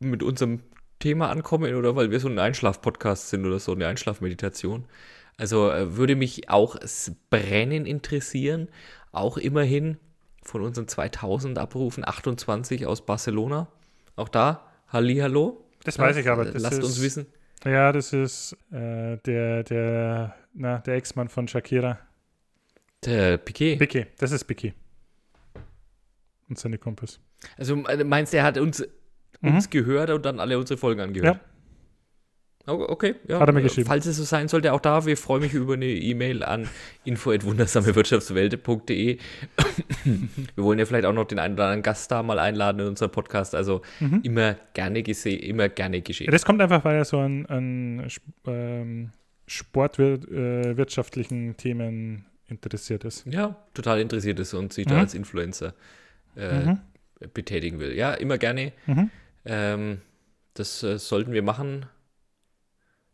mit 0.00 0.22
unserem 0.22 0.60
Thema 0.98 1.30
ankommen 1.30 1.74
oder 1.74 1.96
weil 1.96 2.10
wir 2.10 2.18
so 2.18 2.28
ein 2.28 2.38
Einschlaf-Podcast 2.38 3.30
sind 3.30 3.46
oder 3.46 3.58
so 3.58 3.72
eine 3.72 3.86
Einschlafmeditation. 3.86 4.86
Also 5.36 5.70
äh, 5.70 5.96
würde 5.96 6.16
mich 6.16 6.48
auch 6.48 6.76
brennend 7.30 7.88
interessieren, 7.88 8.68
auch 9.16 9.36
immerhin 9.36 9.98
von 10.42 10.62
unseren 10.62 10.88
2000 10.88 11.58
Abrufen 11.58 12.06
28 12.06 12.86
aus 12.86 13.04
Barcelona. 13.04 13.68
Auch 14.16 14.28
da, 14.28 14.66
Hallihallo. 14.88 15.64
Das 15.84 15.98
weiß 15.98 16.16
ich 16.16 16.28
aber. 16.28 16.44
Lasst 16.44 16.78
ist, 16.78 16.84
uns 16.84 17.02
wissen. 17.02 17.26
Ja, 17.64 17.92
das 17.92 18.12
ist 18.12 18.56
äh, 18.70 19.16
der, 19.18 19.64
der, 19.64 20.34
na, 20.52 20.78
der 20.78 20.94
Ex-Mann 20.94 21.28
von 21.28 21.48
Shakira. 21.48 21.98
Der 23.04 23.38
Piquet. 23.38 23.76
Piquet, 23.78 24.06
das 24.18 24.32
ist 24.32 24.44
Piquet. 24.44 24.74
Und 26.48 26.58
seine 26.58 26.78
Kumpels. 26.78 27.20
Also 27.56 27.76
äh, 27.86 28.04
meinst 28.04 28.32
du, 28.32 28.38
er 28.38 28.44
hat 28.44 28.58
uns, 28.58 28.86
mhm. 29.40 29.54
uns 29.54 29.70
gehört 29.70 30.10
und 30.10 30.24
dann 30.24 30.40
alle 30.40 30.58
unsere 30.58 30.78
Folgen 30.78 31.00
angehört? 31.00 31.36
Ja. 31.36 31.40
Okay, 32.66 33.16
ja. 33.28 33.40
Hat 33.40 33.48
er 33.48 33.52
mir 33.52 33.60
geschrieben. 33.60 33.86
Falls 33.86 34.06
es 34.06 34.16
so 34.16 34.24
sein 34.24 34.48
sollte, 34.48 34.72
auch 34.72 34.80
da, 34.80 35.04
wir 35.04 35.18
freuen 35.18 35.42
mich 35.42 35.52
über 35.52 35.74
eine 35.74 35.84
E-Mail 35.84 36.42
an 36.42 36.66
info.wundersamewirtschaftswelt.de. 37.04 39.18
wir 40.54 40.64
wollen 40.64 40.78
ja 40.78 40.86
vielleicht 40.86 41.04
auch 41.04 41.12
noch 41.12 41.26
den 41.26 41.38
einen 41.38 41.52
oder 41.54 41.64
anderen 41.64 41.82
Gast 41.82 42.10
da 42.10 42.22
mal 42.22 42.38
einladen 42.38 42.80
in 42.80 42.86
unserem 42.86 43.12
Podcast. 43.12 43.54
Also 43.54 43.82
mhm. 44.00 44.20
immer 44.22 44.56
gerne 44.72 45.02
gesehen, 45.02 45.40
immer 45.40 45.68
gerne 45.68 46.00
geschehen. 46.00 46.30
das 46.30 46.46
kommt 46.46 46.62
einfach, 46.62 46.82
weil 46.86 46.96
er 46.96 47.04
so 47.04 47.18
an, 47.18 47.44
an 47.46 48.08
ähm, 48.46 49.12
sportwirtschaftlichen 49.46 51.50
äh, 51.50 51.54
Themen 51.54 52.24
interessiert 52.48 53.04
ist. 53.04 53.26
Ja, 53.26 53.56
total 53.74 54.00
interessiert 54.00 54.40
ist 54.40 54.54
und 54.54 54.72
sich 54.72 54.86
mhm. 54.86 54.90
da 54.90 55.00
als 55.00 55.12
Influencer 55.12 55.74
äh, 56.34 56.64
mhm. 56.64 56.78
betätigen 57.34 57.78
will. 57.78 57.94
Ja, 57.94 58.14
immer 58.14 58.38
gerne. 58.38 58.72
Mhm. 58.86 59.10
Ähm, 59.44 60.00
das 60.54 60.82
äh, 60.82 60.98
sollten 60.98 61.32
wir 61.32 61.42
machen. 61.42 61.84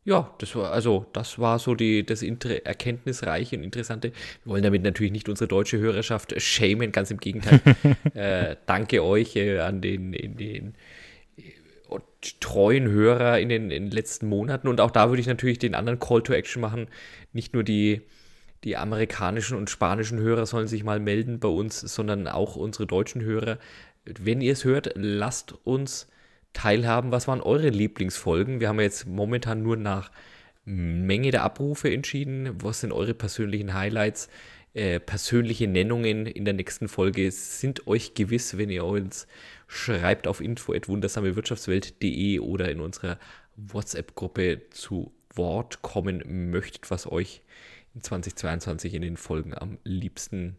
Ja, 0.05 0.35
das 0.39 0.57
war 0.57 0.73
also 0.73 1.07
das 1.13 1.39
war 1.39 1.59
so 1.59 1.75
die 1.75 2.07
das 2.07 2.23
Inter 2.23 2.65
erkenntnisreiche 2.65 3.57
und 3.57 3.65
interessante. 3.65 4.13
Wir 4.45 4.53
wollen 4.53 4.63
damit 4.63 4.83
natürlich 4.83 5.13
nicht 5.13 5.29
unsere 5.29 5.47
deutsche 5.47 5.79
Hörerschaft 5.79 6.41
schämen, 6.41 6.91
ganz 6.91 7.11
im 7.11 7.19
Gegenteil. 7.19 7.61
äh, 8.15 8.57
danke 8.65 9.05
euch 9.05 9.37
äh, 9.37 9.59
an 9.59 9.83
den 9.83 10.15
in 10.15 10.37
den 10.39 10.75
äh, 11.37 11.99
treuen 12.41 12.89
Hörer 12.89 13.41
in 13.41 13.51
den, 13.51 13.71
in 13.71 13.85
den 13.85 13.91
letzten 13.91 14.27
Monaten 14.27 14.69
und 14.69 14.81
auch 14.81 14.91
da 14.91 15.11
würde 15.11 15.21
ich 15.21 15.27
natürlich 15.27 15.59
den 15.59 15.75
anderen 15.75 15.99
Call 16.01 16.23
to 16.23 16.33
Action 16.33 16.63
machen. 16.63 16.87
Nicht 17.35 17.53
nur 17.53 17.63
die 17.63 18.01
die 18.65 18.77
amerikanischen 18.77 19.57
und 19.57 19.71
spanischen 19.71 20.19
Hörer 20.19 20.47
sollen 20.47 20.69
sich 20.69 20.85
mal 20.85 21.01
melden 21.01 21.41
bei 21.41 21.49
uns, 21.49 21.81
sondern 21.81 22.27
auch 22.29 22.57
unsere 22.57 22.87
deutschen 22.87 23.23
Hörer. 23.23 23.59
Wenn 24.05 24.41
ihr 24.41 24.53
es 24.53 24.65
hört, 24.65 24.93
lasst 24.97 25.55
uns 25.65 26.09
teilhaben. 26.53 27.13
Was 27.13 27.29
waren 27.29 27.41
eure 27.41 27.69
Lieblingsfolgen? 27.69 28.61
Wir 28.61 28.69
haben 28.69 28.81
jetzt 28.81 29.07
momentan 29.07 29.63
nur 29.63 29.77
nach 29.77 30.11
Menge 30.65 31.31
der 31.31 31.43
Abrufe 31.43 31.93
entschieden. 31.93 32.63
Was 32.63 32.81
sind 32.81 32.93
eure 32.93 33.15
persönlichen 33.15 33.75
Highlights? 33.75 34.29
Äh, 34.73 35.01
persönliche 35.01 35.67
Nennungen 35.67 36.27
in 36.27 36.45
der 36.45 36.55
nächsten 36.55 36.87
Folge 36.89 37.33
sind 37.33 37.89
euch 37.89 38.15
gewiss, 38.15 38.57
wenn 38.57 38.71
ihr 38.71 38.85
uns 38.85 39.27
schreibt 39.67 40.29
auf 40.29 40.41
info.wundersamewirtschaftswelt.de 40.41 42.39
oder 42.39 42.71
in 42.71 42.81
unserer 42.81 43.19
WhatsApp-Gruppe 43.57 44.63
zu 44.71 45.13
Wort 45.35 45.83
kommen 45.83 46.51
möchtet, 46.51 46.91
was 46.91 47.11
euch 47.11 47.43
in 47.95 48.03
2022 48.03 48.95
in 48.95 49.03
den 49.03 49.17
Folgen 49.17 49.55
am 49.55 49.79
liebsten 49.83 50.57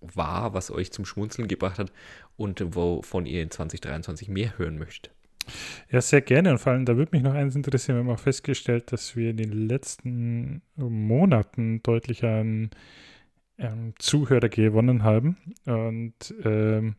war, 0.00 0.54
was 0.54 0.70
euch 0.70 0.92
zum 0.92 1.04
Schmunzeln 1.04 1.48
gebracht 1.48 1.80
hat 1.80 1.92
und 2.36 2.62
wovon 2.76 3.26
ihr 3.26 3.42
in 3.42 3.50
2023 3.50 4.28
mehr 4.28 4.56
hören 4.56 4.78
möchtet. 4.78 5.17
Ja, 5.90 6.00
sehr 6.00 6.20
gerne. 6.20 6.52
Und 6.52 6.58
vor 6.58 6.72
allem, 6.72 6.84
da 6.84 6.96
würde 6.96 7.10
mich 7.12 7.22
noch 7.22 7.34
eins 7.34 7.56
interessieren. 7.56 7.96
Wir 7.96 8.04
haben 8.04 8.10
auch 8.10 8.20
festgestellt, 8.20 8.92
dass 8.92 9.16
wir 9.16 9.30
in 9.30 9.36
den 9.36 9.52
letzten 9.52 10.62
Monaten 10.76 11.82
deutlich 11.82 12.24
an 12.24 12.70
ähm, 13.58 13.94
Zuhörer 13.98 14.48
gewonnen 14.48 15.02
haben. 15.02 15.36
Und 15.66 16.34
ähm, 16.44 16.96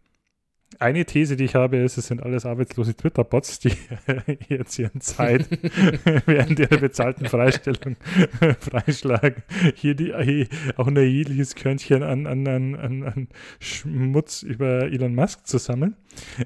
eine 0.77 1.03
These, 1.05 1.35
die 1.35 1.45
ich 1.45 1.55
habe, 1.55 1.77
ist, 1.77 1.97
es 1.97 2.07
sind 2.07 2.21
alles 2.21 2.45
arbeitslose 2.45 2.95
Twitter-Bots, 2.95 3.59
die 3.59 3.71
jetzt 4.49 4.77
ihren 4.77 5.01
Zeit 5.01 5.47
während 6.25 6.59
ihrer 6.59 6.77
bezahlten 6.77 7.25
Freistellung 7.25 7.95
freischlagen. 8.59 9.43
Hier, 9.75 9.95
die, 9.95 10.13
hier 10.15 10.47
auch 10.77 10.87
ein 10.87 10.95
erhebliches 10.95 11.55
Körnchen 11.55 12.03
an, 12.03 12.27
an, 12.27 12.47
an, 12.47 13.03
an, 13.03 13.27
Schmutz 13.59 14.43
über 14.43 14.83
Elon 14.83 15.15
Musk 15.15 15.47
zu 15.47 15.57
sammeln. 15.57 15.95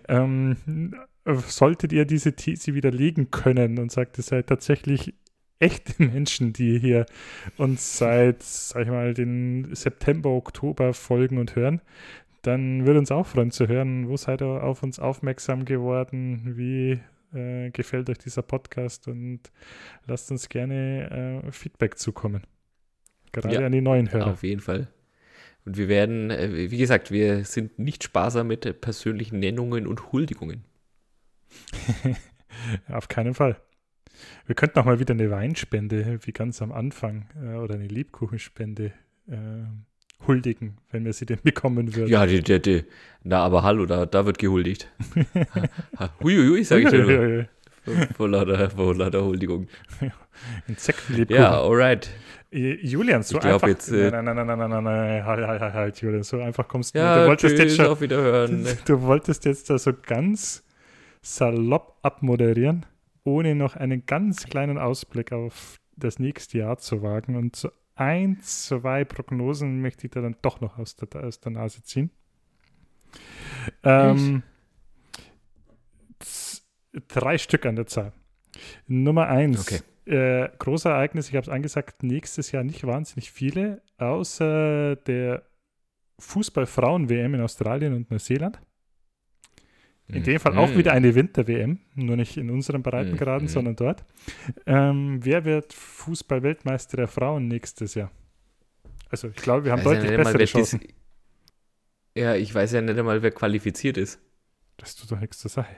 Ähm, 0.07 0.95
solltet 1.25 1.93
ihr 1.93 2.05
diese 2.05 2.33
These 2.35 2.73
widerlegen 2.73 3.31
können 3.31 3.79
und 3.79 3.91
sagt, 3.91 4.19
es 4.19 4.27
sei 4.27 4.41
tatsächlich 4.41 5.13
echte 5.59 6.03
Menschen, 6.03 6.53
die 6.53 6.79
hier 6.79 7.05
uns 7.57 7.97
seit, 7.97 8.43
sag 8.43 8.83
ich 8.83 8.89
mal, 8.89 9.13
den 9.13 9.73
September, 9.73 10.29
Oktober 10.29 10.93
folgen 10.93 11.37
und 11.37 11.55
hören, 11.55 11.81
dann 12.41 12.85
würde 12.85 12.99
uns 12.99 13.11
auch 13.11 13.25
freuen 13.25 13.51
zu 13.51 13.67
hören, 13.67 14.09
wo 14.09 14.17
seid 14.17 14.41
ihr 14.41 14.63
auf 14.63 14.83
uns 14.83 14.99
aufmerksam 14.99 15.63
geworden, 15.63 16.57
wie 16.57 16.99
äh, 17.33 17.71
gefällt 17.71 18.09
euch 18.09 18.17
dieser 18.17 18.41
Podcast 18.41 19.07
und 19.07 19.39
lasst 20.05 20.29
uns 20.29 20.49
gerne 20.49 21.41
äh, 21.45 21.51
Feedback 21.51 21.97
zukommen. 21.97 22.43
Gerade 23.31 23.55
ja, 23.55 23.65
an 23.65 23.71
die 23.71 23.81
neuen 23.81 24.11
Hörer. 24.11 24.33
Auf 24.33 24.43
jeden 24.43 24.61
Fall. 24.61 24.89
Und 25.65 25.77
wir 25.77 25.87
werden, 25.87 26.29
äh, 26.29 26.69
wie 26.69 26.77
gesagt, 26.77 27.11
wir 27.11 27.45
sind 27.45 27.79
nicht 27.79 28.03
sparsam 28.03 28.47
mit 28.47 28.81
persönlichen 28.81 29.39
Nennungen 29.39 29.87
und 29.87 30.11
Huldigungen. 30.11 30.65
Auf 32.89 33.07
keinen 33.07 33.33
Fall. 33.33 33.57
Wir 34.45 34.55
könnten 34.55 34.79
auch 34.79 34.85
mal 34.85 34.99
wieder 34.99 35.13
eine 35.13 35.31
Weinspende, 35.31 36.19
wie 36.23 36.31
ganz 36.31 36.61
am 36.61 36.71
Anfang, 36.71 37.27
äh, 37.41 37.55
oder 37.55 37.75
eine 37.75 37.87
Lebkuchenspende 37.87 38.93
äh, 39.27 40.27
huldigen, 40.27 40.77
wenn 40.91 41.05
wir 41.05 41.13
sie 41.13 41.25
denn 41.25 41.39
bekommen 41.43 41.95
würden. 41.95 42.09
Ja, 42.09 42.25
die, 42.25 42.41
die, 42.41 42.61
die. 42.61 42.83
na, 43.23 43.39
aber 43.39 43.63
hallo, 43.63 43.85
da, 43.85 44.05
da 44.05 44.25
wird 44.25 44.37
gehuldigt. 44.37 44.89
Huiuiui, 46.23 46.63
sag 46.63 46.83
ich 46.83 46.89
dir. 46.89 47.47
Vor 48.15 48.29
lauter, 48.29 48.69
vor 48.69 48.95
lauter 48.95 49.23
Huldigung. 49.23 49.67
Insektenlebkuchen. 50.67 51.41
Ja, 51.41 51.59
alright. 51.61 52.09
Julian, 52.51 53.23
so 53.23 53.39
ich 53.39 53.45
einfach. 53.45 53.67
Jetzt, 53.67 53.91
äh, 53.91 54.11
nein, 54.11 54.25
nein, 54.25 54.35
nein, 54.35 54.47
nein, 54.47 54.59
nein, 54.59 54.69
nein, 54.69 54.83
nein, 54.83 55.25
halt, 55.25 55.47
halt, 55.47 55.61
halt, 55.61 55.73
halt, 55.73 56.01
Julian, 56.01 56.23
so 56.23 56.39
einfach 56.39 56.67
kommst 56.67 56.93
du. 56.93 56.99
Ja, 56.99 57.23
du 57.23 57.27
wolltest 57.27 57.55
tschüss, 57.55 57.65
jetzt 57.65 57.75
schon, 57.77 57.87
auf 57.87 57.99
Wiederhören. 57.99 58.67
Du 58.85 59.01
wolltest 59.01 59.45
jetzt 59.45 59.69
da 59.69 59.77
so 59.77 59.91
ganz 59.93 60.62
salopp 61.23 61.97
abmoderieren, 62.03 62.85
ohne 63.23 63.55
noch 63.55 63.75
einen 63.75 64.05
ganz 64.05 64.45
kleinen 64.45 64.77
Ausblick 64.77 65.31
auf 65.31 65.79
das 65.95 66.19
nächste 66.19 66.59
Jahr 66.59 66.77
zu 66.77 67.01
wagen. 67.01 67.35
Und 67.35 67.55
so 67.55 67.71
ein, 67.95 68.39
zwei 68.41 69.05
Prognosen 69.05 69.81
möchte 69.81 70.05
ich 70.05 70.11
da 70.11 70.21
dann 70.21 70.35
doch 70.41 70.61
noch 70.61 70.77
aus 70.77 70.95
der, 70.95 71.23
aus 71.23 71.39
der 71.39 71.53
Nase 71.53 71.81
ziehen. 71.83 72.11
Ähm, 73.83 74.43
drei 77.07 77.37
Stück 77.37 77.65
an 77.65 77.75
der 77.75 77.87
Zahl. 77.87 78.13
Nummer 78.87 79.27
eins. 79.27 79.61
Okay. 79.61 79.81
Äh, 80.05 80.49
große 80.59 80.89
Ereignis, 80.89 81.29
ich 81.29 81.35
habe 81.35 81.43
es 81.43 81.49
angesagt, 81.49 82.03
nächstes 82.03 82.51
Jahr 82.51 82.63
nicht 82.63 82.85
wahnsinnig 82.85 83.31
viele, 83.31 83.81
außer 83.97 84.97
der 84.97 85.43
Fußball-Frauen-WM 86.19 87.35
in 87.35 87.41
Australien 87.41 87.93
und 87.93 88.11
Neuseeland. 88.11 88.59
In 90.13 90.23
dem 90.23 90.39
Fall 90.39 90.57
auch 90.57 90.69
mhm. 90.69 90.77
wieder 90.77 90.93
eine 90.93 91.15
Winter-WM, 91.15 91.79
nur 91.95 92.15
nicht 92.15 92.37
in 92.37 92.49
unseren 92.49 92.83
Breitengraden, 92.83 93.47
mhm. 93.47 93.51
sondern 93.51 93.75
dort. 93.75 94.03
Ähm, 94.65 95.19
wer 95.23 95.45
wird 95.45 95.73
Fußball-Weltmeister 95.73 96.97
der 96.97 97.07
Frauen 97.07 97.47
nächstes 97.47 97.95
Jahr? 97.95 98.11
Also 99.09 99.29
ich 99.29 99.35
glaube, 99.35 99.65
wir 99.65 99.71
haben 99.71 99.83
deutlich 99.83 100.09
ja 100.09 100.17
bessere 100.17 100.37
mal, 100.37 100.45
Chancen. 100.45 100.79
Dies, 100.79 100.93
ja, 102.15 102.35
ich 102.35 102.53
weiß 102.53 102.71
ja 102.73 102.81
nicht 102.81 102.97
einmal, 102.97 103.21
wer 103.21 103.31
qualifiziert 103.31 103.97
ist. 103.97 104.19
Das 104.77 104.95
tut 104.95 105.11
doch 105.11 105.19
nichts 105.19 105.39
zur 105.39 105.49
Sache. 105.51 105.75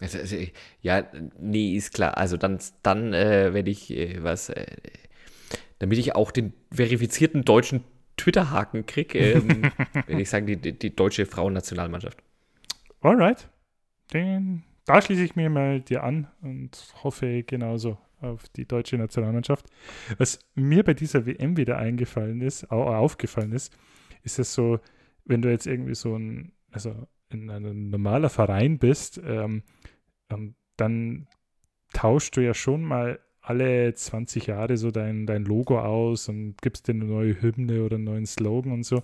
Also, 0.00 0.18
also, 0.18 0.36
ja, 0.80 1.04
nee, 1.38 1.76
ist 1.76 1.92
klar. 1.92 2.16
Also 2.16 2.36
dann, 2.36 2.58
dann 2.82 3.12
äh, 3.12 3.52
werde 3.52 3.70
ich 3.70 3.90
äh, 3.90 4.22
was, 4.22 4.48
äh, 4.48 4.66
damit 5.78 5.98
ich 5.98 6.14
auch 6.14 6.30
den 6.30 6.52
verifizierten 6.72 7.44
deutschen 7.44 7.84
Twitter-Haken 8.16 8.86
kriege, 8.86 9.18
ähm, 9.18 9.62
werde 10.06 10.22
ich 10.22 10.30
sagen, 10.30 10.46
die, 10.46 10.56
die, 10.56 10.78
die 10.78 10.94
deutsche 10.94 11.26
Frauennationalmannschaft. 11.26 12.22
Alright. 13.00 13.48
Den, 14.12 14.64
da 14.84 15.00
schließe 15.00 15.22
ich 15.22 15.36
mir 15.36 15.48
mal 15.50 15.80
dir 15.80 16.04
an 16.04 16.28
und 16.42 16.92
hoffe 17.02 17.42
genauso 17.44 17.98
auf 18.20 18.48
die 18.50 18.66
deutsche 18.66 18.98
Nationalmannschaft. 18.98 19.66
Was 20.18 20.40
mir 20.54 20.84
bei 20.84 20.94
dieser 20.94 21.24
WM 21.26 21.56
wieder 21.56 21.78
eingefallen 21.78 22.40
ist, 22.42 22.70
aufgefallen 22.70 23.52
ist, 23.52 23.76
ist 24.22 24.38
es 24.38 24.52
so, 24.52 24.80
wenn 25.24 25.40
du 25.40 25.50
jetzt 25.50 25.66
irgendwie 25.66 25.94
so 25.94 26.16
ein, 26.16 26.52
also 26.70 27.06
in 27.30 27.48
einem 27.50 27.90
normaler 27.90 28.28
Verein 28.28 28.78
bist, 28.78 29.20
ähm, 29.24 29.62
ähm, 30.28 30.54
dann 30.76 31.28
tauschst 31.92 32.36
du 32.36 32.42
ja 32.42 32.54
schon 32.54 32.82
mal 32.82 33.20
alle 33.40 33.94
20 33.94 34.46
Jahre 34.46 34.76
so 34.76 34.90
dein, 34.90 35.26
dein 35.26 35.44
Logo 35.44 35.80
aus 35.80 36.28
und 36.28 36.60
gibst 36.60 36.88
dir 36.88 36.92
eine 36.92 37.04
neue 37.04 37.40
Hymne 37.40 37.82
oder 37.82 37.96
einen 37.96 38.04
neuen 38.04 38.26
Slogan 38.26 38.72
und 38.72 38.84
so. 38.84 39.02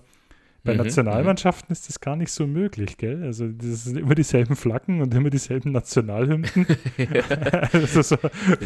Bei 0.67 0.73
mhm, 0.73 0.79
Nationalmannschaften 0.79 1.71
ist 1.71 1.87
das 1.87 2.01
gar 2.01 2.17
nicht 2.17 2.29
so 2.29 2.45
möglich, 2.45 2.97
gell? 2.97 3.23
Also 3.23 3.47
das 3.47 3.85
sind 3.85 3.97
immer 3.97 4.15
dieselben 4.15 4.57
Flaggen 4.57 5.01
und 5.01 5.13
immer 5.13 5.29
dieselben 5.29 5.71
Nationalhymnen. 5.71 6.49
also 7.71 8.01
so, 8.01 8.17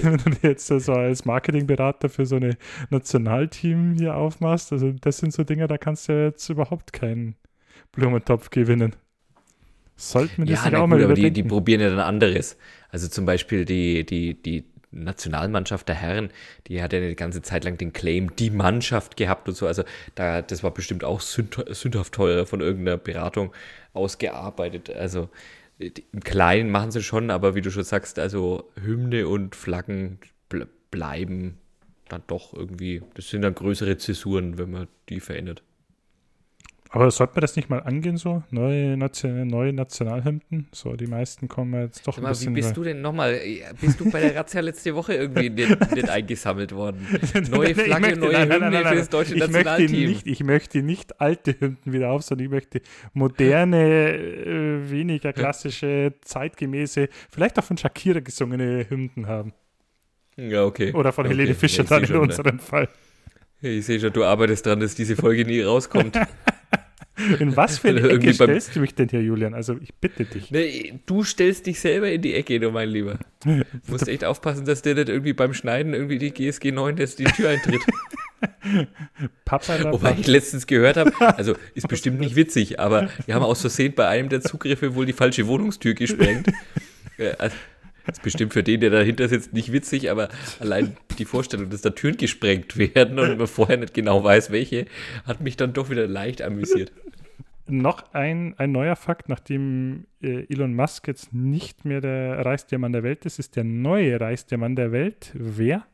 wenn 0.01 0.17
du 0.17 0.31
jetzt 0.41 0.65
so 0.65 0.93
als 0.93 1.25
Marketingberater 1.25 2.09
für 2.09 2.25
so 2.25 2.37
ein 2.37 2.55
Nationalteam 2.89 3.93
hier 3.93 4.15
aufmachst, 4.15 4.73
also 4.73 4.91
das 4.91 5.19
sind 5.19 5.31
so 5.31 5.43
Dinge, 5.43 5.67
da 5.67 5.77
kannst 5.77 6.09
du 6.09 6.25
jetzt 6.25 6.49
überhaupt 6.49 6.91
keinen 6.91 7.35
Blumentopf 7.91 8.49
gewinnen. 8.49 8.95
Sollten 9.95 10.47
wir 10.47 10.55
das 10.55 10.65
ja, 10.65 10.79
auch 10.79 10.81
gut, 10.81 10.89
mal 10.89 11.01
überdenken. 11.01 11.35
Die, 11.35 11.43
die 11.43 11.47
probieren 11.47 11.81
ja 11.81 11.91
dann 11.91 11.99
anderes. 11.99 12.57
Also 12.89 13.07
zum 13.09 13.27
Beispiel 13.27 13.65
die, 13.65 14.03
die, 14.03 14.41
die 14.41 14.70
Nationalmannschaft 14.91 15.87
der 15.87 15.95
Herren, 15.95 16.29
die 16.67 16.81
hat 16.81 16.93
ja 16.93 16.99
eine 16.99 17.15
ganze 17.15 17.41
Zeit 17.41 17.63
lang 17.63 17.77
den 17.77 17.93
Claim, 17.93 18.35
die 18.35 18.49
Mannschaft 18.49 19.17
gehabt 19.17 19.47
und 19.47 19.55
so. 19.55 19.67
Also 19.67 19.83
da, 20.15 20.41
das 20.41 20.63
war 20.63 20.71
bestimmt 20.71 21.03
auch 21.03 21.21
sündhaft 21.21 22.13
teuer 22.13 22.45
von 22.45 22.61
irgendeiner 22.61 22.97
Beratung 22.97 23.53
ausgearbeitet. 23.93 24.89
Also 24.89 25.29
im 25.79 26.19
Kleinen 26.19 26.69
machen 26.69 26.91
sie 26.91 27.01
schon, 27.01 27.31
aber 27.31 27.55
wie 27.55 27.61
du 27.61 27.71
schon 27.71 27.83
sagst, 27.83 28.19
also 28.19 28.69
Hymne 28.81 29.27
und 29.27 29.55
Flaggen 29.55 30.19
bleiben 30.91 31.57
dann 32.09 32.23
doch 32.27 32.53
irgendwie, 32.53 33.01
das 33.15 33.29
sind 33.29 33.41
dann 33.41 33.55
größere 33.55 33.97
Zäsuren, 33.97 34.57
wenn 34.57 34.71
man 34.71 34.87
die 35.09 35.21
verändert. 35.21 35.63
Aber 36.93 37.09
sollte 37.09 37.35
man 37.35 37.41
das 37.41 37.55
nicht 37.55 37.69
mal 37.69 37.79
angehen, 37.79 38.17
so? 38.17 38.43
Neue, 38.49 38.97
Nation 38.97 39.47
neue 39.47 39.71
Nationalhymnen? 39.71 40.67
So, 40.73 40.97
die 40.97 41.07
meisten 41.07 41.47
kommen 41.47 41.81
jetzt 41.83 42.05
doch 42.05 42.17
ein 42.17 42.23
mal, 42.23 42.29
bisschen. 42.31 42.53
Wie 42.53 42.59
bist 42.59 42.75
du 42.75 42.83
denn 42.83 43.01
nochmal? 43.01 43.39
Bist 43.79 43.97
du 44.01 44.11
bei 44.11 44.19
der 44.19 44.35
Razzia 44.35 44.59
letzte 44.59 44.93
Woche 44.93 45.13
irgendwie 45.13 45.49
nicht, 45.49 45.95
nicht 45.95 46.09
eingesammelt 46.09 46.75
worden? 46.75 47.07
Neue 47.49 47.75
Flagge, 47.75 48.01
möchte, 48.01 48.19
neue 48.19 48.33
nein, 48.33 48.51
Hymne 48.51 48.85
für 48.85 48.95
das 48.95 49.07
deutsche 49.07 49.35
ich 49.35 49.39
Nationalteam. 49.39 49.91
Möchte 49.91 50.09
nicht, 50.09 50.27
ich 50.27 50.43
möchte 50.43 50.81
nicht 50.81 51.21
alte 51.21 51.55
Hymnen 51.57 51.79
wieder 51.85 52.11
auf, 52.11 52.23
sondern 52.23 52.47
ich 52.47 52.51
möchte 52.51 52.81
moderne, 53.13 54.11
äh, 54.11 54.91
weniger 54.91 55.31
klassische, 55.31 56.13
zeitgemäße, 56.19 57.07
vielleicht 57.29 57.57
auch 57.57 57.63
von 57.63 57.77
Shakira 57.77 58.19
gesungene 58.19 58.85
Hymnen 58.89 59.27
haben. 59.27 59.53
Ja, 60.35 60.65
okay. 60.65 60.91
Oder 60.91 61.13
von 61.13 61.25
okay. 61.25 61.35
Helene 61.35 61.55
Fischer 61.55 61.83
ja, 61.83 61.89
dann 61.89 62.01
in 62.01 62.07
schon, 62.07 62.19
unserem 62.19 62.57
ne? 62.57 62.61
Fall. 62.61 62.89
Ich 63.61 63.85
sehe 63.85 63.97
schon, 63.97 64.11
du 64.11 64.25
arbeitest 64.25 64.65
dran, 64.65 64.81
dass 64.81 64.93
diese 64.93 65.15
Folge 65.15 65.45
nie 65.45 65.61
rauskommt. 65.61 66.19
In 67.39 67.55
was 67.55 67.79
für 67.79 67.89
eine 67.89 68.09
Ecke 68.09 68.33
stellst 68.33 68.75
du 68.75 68.79
mich 68.79 68.95
denn 68.95 69.09
hier, 69.09 69.21
Julian? 69.21 69.53
Also 69.53 69.75
ich 69.81 69.93
bitte 69.93 70.25
dich. 70.25 70.51
Nee, 70.51 70.99
du 71.05 71.23
stellst 71.23 71.65
dich 71.67 71.79
selber 71.79 72.11
in 72.11 72.21
die 72.21 72.33
Ecke, 72.33 72.59
du 72.59 72.71
mein 72.71 72.89
Lieber. 72.89 73.19
Du 73.43 73.63
musst 73.87 74.07
echt 74.07 74.23
aufpassen, 74.23 74.65
dass 74.65 74.81
der 74.81 74.95
nicht 74.95 75.09
irgendwie 75.09 75.33
beim 75.33 75.53
Schneiden 75.53 75.93
irgendwie 75.93 76.17
die 76.17 76.31
GSG 76.31 76.71
9, 76.71 76.95
dass 76.95 77.15
die 77.15 77.25
Tür 77.25 77.49
eintritt. 77.49 77.81
Papa 79.45 79.91
Wobei 79.91 80.15
ich 80.19 80.27
letztens 80.27 80.65
gehört 80.65 80.97
habe, 80.97 81.11
also 81.37 81.55
ist 81.75 81.87
bestimmt 81.87 82.19
nicht 82.19 82.35
witzig, 82.35 82.79
aber 82.79 83.09
wir 83.25 83.35
haben 83.35 83.43
aus 83.43 83.61
Versehen 83.61 83.93
bei 83.93 84.07
einem 84.07 84.29
der 84.29 84.41
Zugriffe 84.41 84.95
wohl 84.95 85.05
die 85.05 85.13
falsche 85.13 85.47
Wohnungstür 85.47 85.93
gesprengt. 85.93 86.47
Also, 87.37 87.55
das 88.05 88.17
ist 88.17 88.23
bestimmt 88.23 88.53
für 88.53 88.63
den, 88.63 88.81
der 88.81 88.89
dahinter 88.89 89.27
sitzt, 89.27 89.53
nicht 89.53 89.71
witzig, 89.71 90.09
aber 90.09 90.29
allein 90.59 90.97
die 91.17 91.25
Vorstellung, 91.25 91.69
dass 91.69 91.81
da 91.81 91.91
Türen 91.91 92.17
gesprengt 92.17 92.77
werden 92.77 93.19
und 93.19 93.37
man 93.37 93.47
vorher 93.47 93.77
nicht 93.77 93.93
genau 93.93 94.23
weiß, 94.23 94.51
welche, 94.51 94.85
hat 95.25 95.41
mich 95.41 95.57
dann 95.57 95.73
doch 95.73 95.89
wieder 95.89 96.07
leicht 96.07 96.41
amüsiert. 96.41 96.91
Noch 97.67 98.13
ein, 98.13 98.55
ein 98.57 98.71
neuer 98.71 98.95
Fakt, 98.95 99.29
nachdem 99.29 100.05
äh, 100.21 100.45
Elon 100.49 100.73
Musk 100.73 101.07
jetzt 101.07 101.31
nicht 101.31 101.85
mehr 101.85 102.01
der 102.01 102.45
reichste 102.45 102.77
Mann 102.77 102.91
der 102.91 103.03
Welt 103.03 103.25
ist, 103.25 103.39
ist 103.39 103.55
der 103.55 103.63
neue 103.63 104.19
reichste 104.19 104.57
Mann 104.57 104.75
der 104.75 104.91
Welt. 104.91 105.31
Wer? 105.33 105.85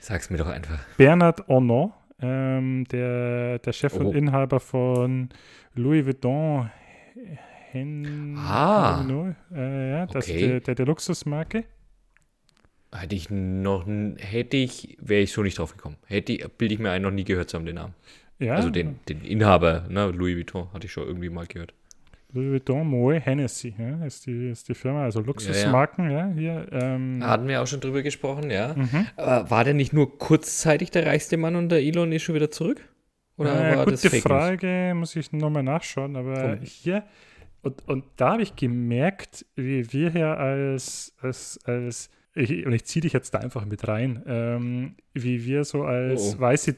Sag's 0.00 0.30
mir 0.30 0.38
doch 0.38 0.48
einfach. 0.48 0.78
Bernard 0.96 1.48
Arnault, 1.50 1.92
ähm, 2.20 2.84
der, 2.90 3.58
der 3.58 3.72
Chef 3.72 3.94
oh. 3.96 4.00
und 4.00 4.14
Inhaber 4.14 4.60
von 4.60 5.28
Louis 5.74 6.06
Vuitton 6.06 6.70
Hen 7.74 8.36
ah, 8.38 9.04
äh, 9.52 9.90
ja, 9.90 10.06
das 10.06 10.28
okay. 10.28 10.48
der, 10.48 10.60
der, 10.60 10.74
der 10.76 10.86
Luxusmarke. 10.86 11.64
Hätte 12.94 13.16
ich 13.16 13.28
noch, 13.30 13.84
hätte 14.18 14.56
ich, 14.56 14.96
wäre 15.00 15.22
ich 15.22 15.32
so 15.32 15.42
nicht 15.42 15.58
drauf 15.58 15.76
gekommen. 15.76 15.96
Hätte 16.06 16.32
ich, 16.32 16.48
bilde 16.56 16.74
ich 16.74 16.80
mir 16.80 16.92
einen 16.92 17.02
noch 17.02 17.10
nie 17.10 17.24
gehört 17.24 17.50
zu 17.50 17.56
haben, 17.56 17.66
den 17.66 17.74
Namen. 17.74 17.94
Ja. 18.38 18.54
Also 18.54 18.70
den, 18.70 19.00
den 19.08 19.22
Inhaber, 19.22 19.86
ne, 19.88 20.12
Louis 20.12 20.36
Vuitton, 20.36 20.68
hatte 20.72 20.86
ich 20.86 20.92
schon 20.92 21.04
irgendwie 21.04 21.28
mal 21.28 21.46
gehört. 21.46 21.74
Louis 22.32 22.52
Vuitton, 22.52 22.86
Moe 22.86 23.18
Hennessy, 23.18 23.74
ja, 23.76 24.04
ist, 24.06 24.26
die, 24.26 24.50
ist 24.50 24.68
die 24.68 24.74
Firma, 24.74 25.02
also 25.04 25.20
Luxusmarken, 25.20 26.10
ja, 26.10 26.28
ja. 26.28 26.28
ja 26.28 26.34
hier. 26.34 26.66
Ähm. 26.72 27.24
Hatten 27.24 27.48
wir 27.48 27.60
auch 27.60 27.66
schon 27.66 27.80
drüber 27.80 28.02
gesprochen, 28.02 28.50
ja. 28.52 28.74
Mhm. 28.74 29.06
War 29.16 29.64
der 29.64 29.74
nicht 29.74 29.92
nur 29.92 30.16
kurzzeitig 30.16 30.92
der 30.92 31.06
reichste 31.06 31.36
Mann 31.36 31.56
und 31.56 31.70
der 31.70 31.82
Elon 31.82 32.12
ist 32.12 32.22
schon 32.22 32.36
wieder 32.36 32.52
zurück? 32.52 32.80
Oder 33.36 33.72
äh, 33.72 33.76
war 33.76 33.84
gute 33.86 34.08
das 34.08 34.20
Frage, 34.20 34.92
muss 34.94 35.16
ich 35.16 35.32
nochmal 35.32 35.64
nachschauen, 35.64 36.14
aber 36.14 36.56
Vom 36.56 36.60
hier 36.62 37.02
und, 37.64 37.88
und 37.88 38.04
da 38.16 38.32
habe 38.32 38.42
ich 38.42 38.56
gemerkt, 38.56 39.46
wie 39.56 39.92
wir 39.92 40.10
hier 40.10 40.38
als, 40.38 41.14
als, 41.20 41.58
als 41.64 42.10
ich, 42.34 42.66
und 42.66 42.72
ich 42.72 42.84
ziehe 42.84 43.02
dich 43.02 43.12
jetzt 43.12 43.32
da 43.32 43.38
einfach 43.38 43.64
mit 43.64 43.86
rein, 43.88 44.22
ähm, 44.26 44.96
wie 45.12 45.44
wir 45.44 45.64
so 45.64 45.84
als 45.84 46.36
oh. 46.36 46.40
weiße, 46.40 46.76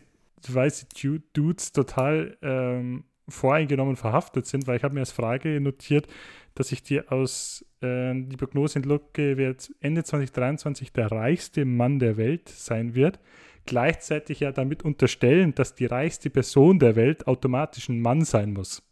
weiße 0.48 0.86
Dudes 1.32 1.72
total 1.72 2.36
ähm, 2.42 3.04
voreingenommen 3.28 3.96
verhaftet 3.96 4.46
sind, 4.46 4.66
weil 4.66 4.76
ich 4.76 4.84
habe 4.84 4.94
mir 4.94 5.00
als 5.00 5.12
Frage 5.12 5.60
notiert, 5.60 6.06
dass 6.54 6.72
ich 6.72 6.82
dir 6.82 7.10
aus 7.10 7.64
äh, 7.80 8.12
die 8.14 8.36
Prognose 8.36 8.78
entlocke, 8.78 9.36
wer 9.36 9.48
jetzt 9.50 9.74
Ende 9.80 10.04
2023 10.04 10.92
der 10.92 11.10
reichste 11.10 11.64
Mann 11.64 11.98
der 11.98 12.16
Welt 12.16 12.48
sein 12.48 12.94
wird, 12.94 13.18
gleichzeitig 13.66 14.40
ja 14.40 14.52
damit 14.52 14.84
unterstellen, 14.84 15.54
dass 15.54 15.74
die 15.74 15.86
reichste 15.86 16.30
Person 16.30 16.78
der 16.78 16.96
Welt 16.96 17.26
automatisch 17.26 17.88
ein 17.88 18.00
Mann 18.00 18.24
sein 18.24 18.52
muss. 18.52 18.82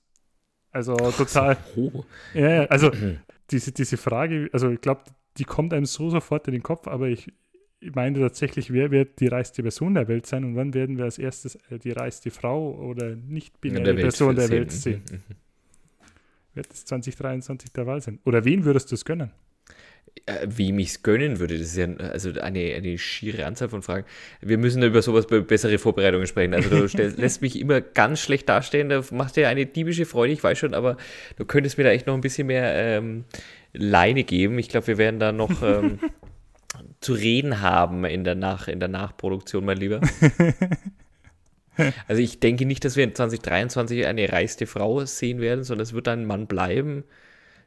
Also 0.75 0.97
total. 0.97 1.57
So. 1.77 2.05
Ja, 2.35 2.65
also 2.65 2.91
diese, 3.51 3.71
diese 3.71 3.97
Frage, 3.97 4.51
also 4.53 4.71
ich 4.71 4.81
glaube, 4.81 5.03
die 5.39 5.45
kommt 5.45 5.73
einem 5.73 5.87
so 5.87 6.11
sofort 6.11 6.49
in 6.49 6.53
den 6.53 6.65
Kopf, 6.65 6.89
aber 6.89 7.07
ich, 7.07 7.33
ich 7.79 7.95
meine 7.95 8.19
tatsächlich, 8.19 8.73
wer 8.73 8.91
wird 8.91 9.21
die 9.21 9.29
reichste 9.29 9.63
Person 9.63 9.95
der 9.95 10.09
Welt 10.09 10.27
sein 10.27 10.45
und 10.45 10.57
wann 10.57 10.75
werden 10.75 10.99
wir 10.99 11.05
als 11.05 11.19
erstes 11.19 11.55
äh, 11.71 11.79
die 11.79 11.93
reichste 11.93 12.33
Frau 12.33 12.75
oder 12.75 13.15
nicht-binäre 13.15 13.95
Person 13.95 14.35
der 14.35 14.51
Welt 14.51 14.73
sehen? 14.73 15.03
Mhm, 15.09 15.17
mhm. 15.17 15.37
Wird 16.55 16.73
es 16.73 16.85
2023 16.87 17.73
der 17.73 17.87
Wahl 17.87 18.01
sein? 18.01 18.19
Oder 18.25 18.45
wen 18.45 18.65
würdest 18.65 18.91
du 18.91 18.97
es 18.97 19.05
gönnen? 19.05 19.31
Äh, 20.27 20.47
wem 20.47 20.79
ich 20.79 20.89
es 20.89 21.03
gönnen 21.03 21.39
würde. 21.39 21.59
Das 21.59 21.69
ist 21.69 21.77
ja 21.77 21.87
also 21.97 22.31
eine, 22.41 22.75
eine 22.75 22.97
schiere 22.97 23.45
Anzahl 23.45 23.69
von 23.69 23.83
Fragen. 23.83 24.07
Wir 24.41 24.57
müssen 24.57 24.83
über 24.83 25.03
sowas 25.03 25.27
bei 25.27 25.41
bessere 25.41 25.79
Vorbereitungen 25.79 26.27
sprechen. 26.27 26.55
Also 26.55 26.71
du 26.71 26.89
stellst, 26.89 27.19
lässt 27.19 27.43
mich 27.43 27.59
immer 27.61 27.81
ganz 27.81 28.21
schlecht 28.21 28.49
dastehen. 28.49 28.89
Da 28.89 29.03
machst 29.11 29.37
du 29.37 29.43
ja 29.43 29.49
eine 29.49 29.67
diebische 29.67 30.07
Freude, 30.07 30.33
ich 30.33 30.43
weiß 30.43 30.57
schon, 30.57 30.73
aber 30.73 30.97
du 31.37 31.45
könntest 31.45 31.77
mir 31.77 31.85
da 31.85 31.91
echt 31.91 32.07
noch 32.07 32.15
ein 32.15 32.23
bisschen 32.23 32.47
mehr 32.47 32.75
ähm, 32.75 33.25
Leine 33.75 34.25
geben. 34.25 34.59
Ich 34.59 34.69
glaube, 34.69 34.87
wir 34.87 34.99
werden 34.99 35.21
da 35.21 35.33
noch 35.33 35.63
ähm, 35.63 35.99
zu 37.01 37.13
reden 37.13 37.61
haben 37.61 38.05
in 38.05 38.25
der, 38.25 38.35
Nach 38.35 38.69
in 38.69 38.81
der 38.81 38.89
Nachproduktion, 38.89 39.65
mein 39.65 39.79
Lieber. 39.79 40.01
Also 42.07 42.23
ich 42.23 42.39
denke 42.39 42.67
nicht, 42.67 42.85
dass 42.85 42.95
wir 42.95 43.03
in 43.03 43.17
2023 43.17 44.07
eine 44.07 44.31
reichste 44.31 44.67
Frau 44.67 45.05
sehen 45.05 45.41
werden, 45.41 45.65
sondern 45.65 45.83
es 45.83 45.93
wird 45.93 46.07
ein 46.07 46.25
Mann 46.25 46.47
bleiben, 46.47 47.03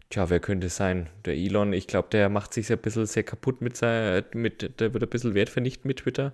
Tja, 0.10 0.30
wer 0.30 0.40
könnte 0.40 0.68
es 0.68 0.78
sein? 0.78 1.10
Der 1.26 1.36
Elon, 1.36 1.74
ich 1.74 1.88
glaube, 1.88 2.08
der 2.12 2.30
macht 2.30 2.54
sich 2.54 2.72
ein 2.72 2.78
bisschen 2.78 3.06
sehr 3.06 3.24
kaputt 3.24 3.62
mit 3.62 3.76
sein, 3.76 4.24
mit, 4.34 4.80
der 4.80 4.94
wird 4.94 5.04
ein 5.04 5.10
bisschen 5.10 5.34
Wert 5.34 5.50
vernichten 5.50 5.88
mit 5.88 6.00
Twitter. 6.00 6.34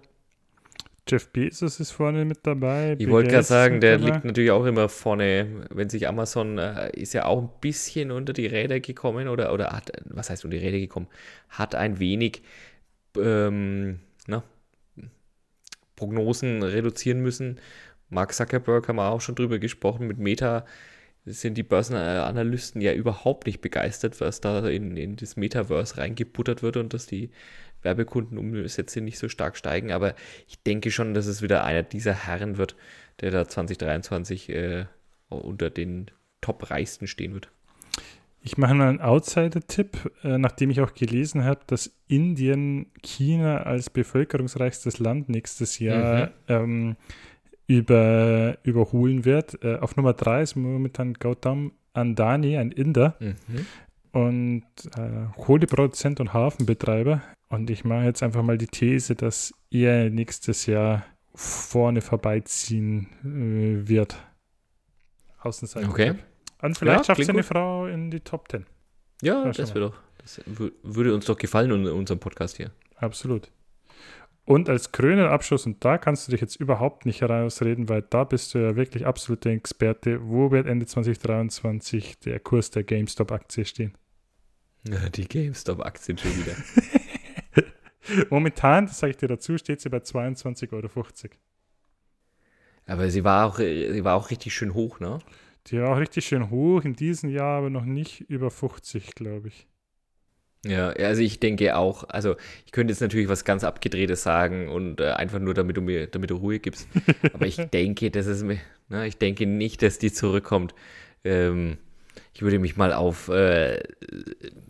Jeff 1.08 1.28
Bezos 1.30 1.80
ist 1.82 1.92
vorne 1.92 2.24
mit 2.24 2.40
dabei. 2.44 2.96
Ich 2.98 3.10
wollte 3.10 3.32
gerade 3.32 3.44
sagen, 3.44 3.82
der 3.82 3.98
dabei. 3.98 4.14
liegt 4.14 4.26
natürlich 4.26 4.52
auch 4.52 4.66
immer 4.66 4.88
vorne. 4.88 5.68
Wenn 5.70 5.90
sich 5.90 6.08
Amazon 6.08 6.58
äh, 6.58 6.92
ist 6.92 7.14
ja 7.14 7.26
auch 7.26 7.42
ein 7.42 7.50
bisschen 7.60 8.12
unter 8.12 8.32
die 8.32 8.46
Räder 8.46 8.80
gekommen 8.80 9.28
oder, 9.28 9.54
oder 9.54 9.72
hat, 9.72 9.92
was 10.06 10.30
heißt 10.30 10.46
unter 10.46 10.58
die 10.58 10.66
Räder 10.66 10.80
gekommen? 10.80 11.08
Hat 11.50 11.76
ein 11.76 12.00
wenig 12.00 12.42
ähm, 13.18 14.00
na, 14.28 14.44
Prognosen 15.98 16.64
reduzieren 16.64 17.22
müssen. 17.22 17.60
Mark 18.10 18.34
Zuckerberg 18.34 18.88
haben 18.88 18.96
wir 18.96 19.10
auch 19.10 19.22
schon 19.22 19.36
drüber 19.36 19.60
gesprochen 19.60 20.08
mit 20.08 20.20
Meta 20.20 20.66
sind 21.26 21.58
die 21.58 21.64
Börsenanalysten 21.64 22.82
ja 22.82 22.94
überhaupt 22.94 23.48
nicht 23.48 23.62
begeistert, 23.62 24.20
was 24.20 24.42
da 24.42 24.68
in, 24.68 24.98
in 24.98 25.16
das 25.16 25.38
Metaverse 25.38 25.98
reingebuttert 25.98 26.64
wird 26.64 26.78
und 26.78 26.94
dass 26.94 27.06
die 27.06 27.30
Werbekundenumsätze 27.82 29.02
nicht 29.02 29.18
so 29.18 29.30
stark 29.30 29.58
steigen. 29.58 29.92
Aber 29.92 30.16
ich 30.48 30.62
denke 30.64 30.92
schon, 30.92 31.14
dass 31.14 31.28
es 31.28 31.42
wieder 31.42 31.64
einer 31.64 31.84
dieser 31.84 32.14
Herren 32.14 32.58
wird, 32.58 32.76
der 33.22 33.32
da 33.32 33.48
2023 33.48 34.50
äh, 34.50 34.86
unter 35.30 35.70
den 35.70 36.12
Top-Reichsten 36.42 37.08
stehen 37.08 37.34
wird. 37.34 37.50
Ich 38.46 38.58
mache 38.58 38.74
mal 38.74 38.90
einen 38.90 39.00
Outsider-Tipp, 39.00 40.12
äh, 40.24 40.38
nachdem 40.38 40.70
ich 40.70 40.82
auch 40.82 40.94
gelesen 40.94 41.46
habe, 41.46 41.62
dass 41.68 41.96
Indien 42.10 42.88
China 43.02 43.64
als 43.64 43.90
bevölkerungsreichstes 43.90 45.00
Land 45.00 45.30
nächstes 45.30 45.80
Jahr 45.80 46.28
mhm. 46.28 46.32
ähm, 46.50 46.96
über, 47.68 48.58
überholen 48.64 49.26
wird. 49.26 49.64
Äh, 49.64 49.78
auf 49.78 49.96
Nummer 49.96 50.14
3 50.14 50.42
ist 50.42 50.56
momentan 50.56 51.14
Gautam 51.14 51.74
Andani, 51.94 52.58
ein 52.58 52.72
Inder. 52.72 53.16
Mhm. 53.20 53.66
Und 54.12 54.64
äh, 54.96 55.28
Kohleproduzent 55.38 56.20
und 56.20 56.34
Hafenbetreiber. 56.34 57.22
Und 57.50 57.70
ich 57.70 57.84
mache 57.84 58.06
jetzt 58.06 58.24
einfach 58.24 58.44
mal 58.44 58.58
die 58.58 58.68
These, 58.68 59.16
dass 59.16 59.54
er 59.72 60.10
nächstes 60.10 60.66
Jahr 60.66 61.06
vorne 61.36 62.02
vorbeiziehen 62.02 63.08
äh, 63.24 63.88
wird. 63.88 64.16
Außenseiter. 65.40 65.90
Okay. 65.90 66.16
Und 66.62 66.78
vielleicht 66.78 67.00
ja, 67.00 67.04
schafft 67.04 67.26
seine 67.26 67.40
gut. 67.40 67.48
Frau 67.48 67.88
in 67.88 68.12
die 68.12 68.22
Top 68.22 68.50
10. 68.50 68.66
Ja, 69.22 69.52
das 69.52 69.74
wäre 69.74 69.92
doch. 69.92 69.96
Das 70.20 70.42
würde 70.46 71.14
uns 71.14 71.26
doch 71.26 71.38
gefallen 71.38 71.72
in 71.72 71.88
unserem 71.88 72.20
Podcast 72.20 72.58
hier. 72.58 72.72
Absolut. 72.96 73.52
Und 74.46 74.70
als 74.70 74.92
krönenden 74.92 75.30
Abschluss, 75.30 75.66
und 75.66 75.84
da 75.86 75.98
kannst 75.98 76.28
du 76.28 76.32
dich 76.32 76.42
jetzt 76.42 76.58
überhaupt 76.58 77.06
nicht 77.06 77.22
herausreden, 77.22 77.88
weil 77.88 78.02
da 78.02 78.26
bist 78.26 78.54
du 78.54 78.60
ja 78.60 78.76
wirklich 78.76 79.06
absolute 79.06 79.50
Experte. 79.52 80.28
Wo 80.28 80.52
wird 80.52 80.68
Ende 80.68 80.86
2023 80.86 82.20
der 82.20 82.40
Kurs 82.42 82.70
der 82.70 82.84
GameStop-Aktie 82.84 83.64
stehen? 83.64 83.94
Die 85.16 85.28
GameStop-Aktien 85.28 86.18
schon 86.18 86.32
wieder. 86.38 86.56
Momentan, 88.30 88.88
das 88.88 89.00
sage 89.00 89.12
ich 89.12 89.18
dir 89.18 89.30
dazu, 89.30 89.58
steht 89.58 89.80
sie 89.80 89.90
bei 89.90 90.00
22,50 90.00 90.74
Euro. 90.74 90.90
Aber 92.86 93.10
sie 93.10 93.24
war, 93.24 93.48
auch, 93.48 93.58
sie 93.60 94.04
war 94.04 94.18
auch 94.18 94.30
richtig 94.30 94.54
schön 94.54 94.74
hoch, 94.74 95.00
ne? 95.00 95.20
Die 95.68 95.80
war 95.80 95.94
auch 95.94 96.00
richtig 96.00 96.26
schön 96.26 96.50
hoch, 96.50 96.84
in 96.84 96.98
diesem 96.98 97.30
Jahr 97.30 97.60
aber 97.60 97.70
noch 97.70 97.86
nicht 97.86 98.30
über 98.30 98.52
50, 98.52 99.16
glaube 99.16 99.48
ich. 99.48 99.68
Ja, 100.66 100.90
also 100.92 101.22
ich 101.22 101.40
denke 101.40 101.76
auch, 101.76 102.06
also 102.10 102.36
ich 102.66 102.72
könnte 102.72 102.94
jetzt 102.94 103.02
natürlich 103.02 103.28
was 103.28 103.44
ganz 103.44 103.66
Abgedrehtes 103.66 104.24
sagen 104.24 104.70
und 104.70 105.02
äh, 105.02 105.12
einfach 105.12 105.40
nur, 105.40 105.54
damit 105.54 105.76
du 105.76 105.82
mir, 105.82 106.08
damit 106.08 106.30
du 106.30 106.36
Ruhe 106.36 106.60
gibst. 106.60 106.88
Aber 107.34 107.46
ich 107.46 107.58
denke, 107.58 108.10
dass 108.12 108.28
es 108.28 108.44
mir, 108.44 108.60
na, 108.88 109.06
ich 109.06 109.18
denke 109.18 109.46
nicht, 109.46 109.82
dass 109.82 110.00
die 110.00 110.12
zurückkommt. 110.12 110.74
Ähm, 111.26 111.78
ich 112.34 112.42
würde 112.42 112.60
mich 112.60 112.78
mal 112.78 112.94
auf 112.94 113.28
äh, 113.28 113.84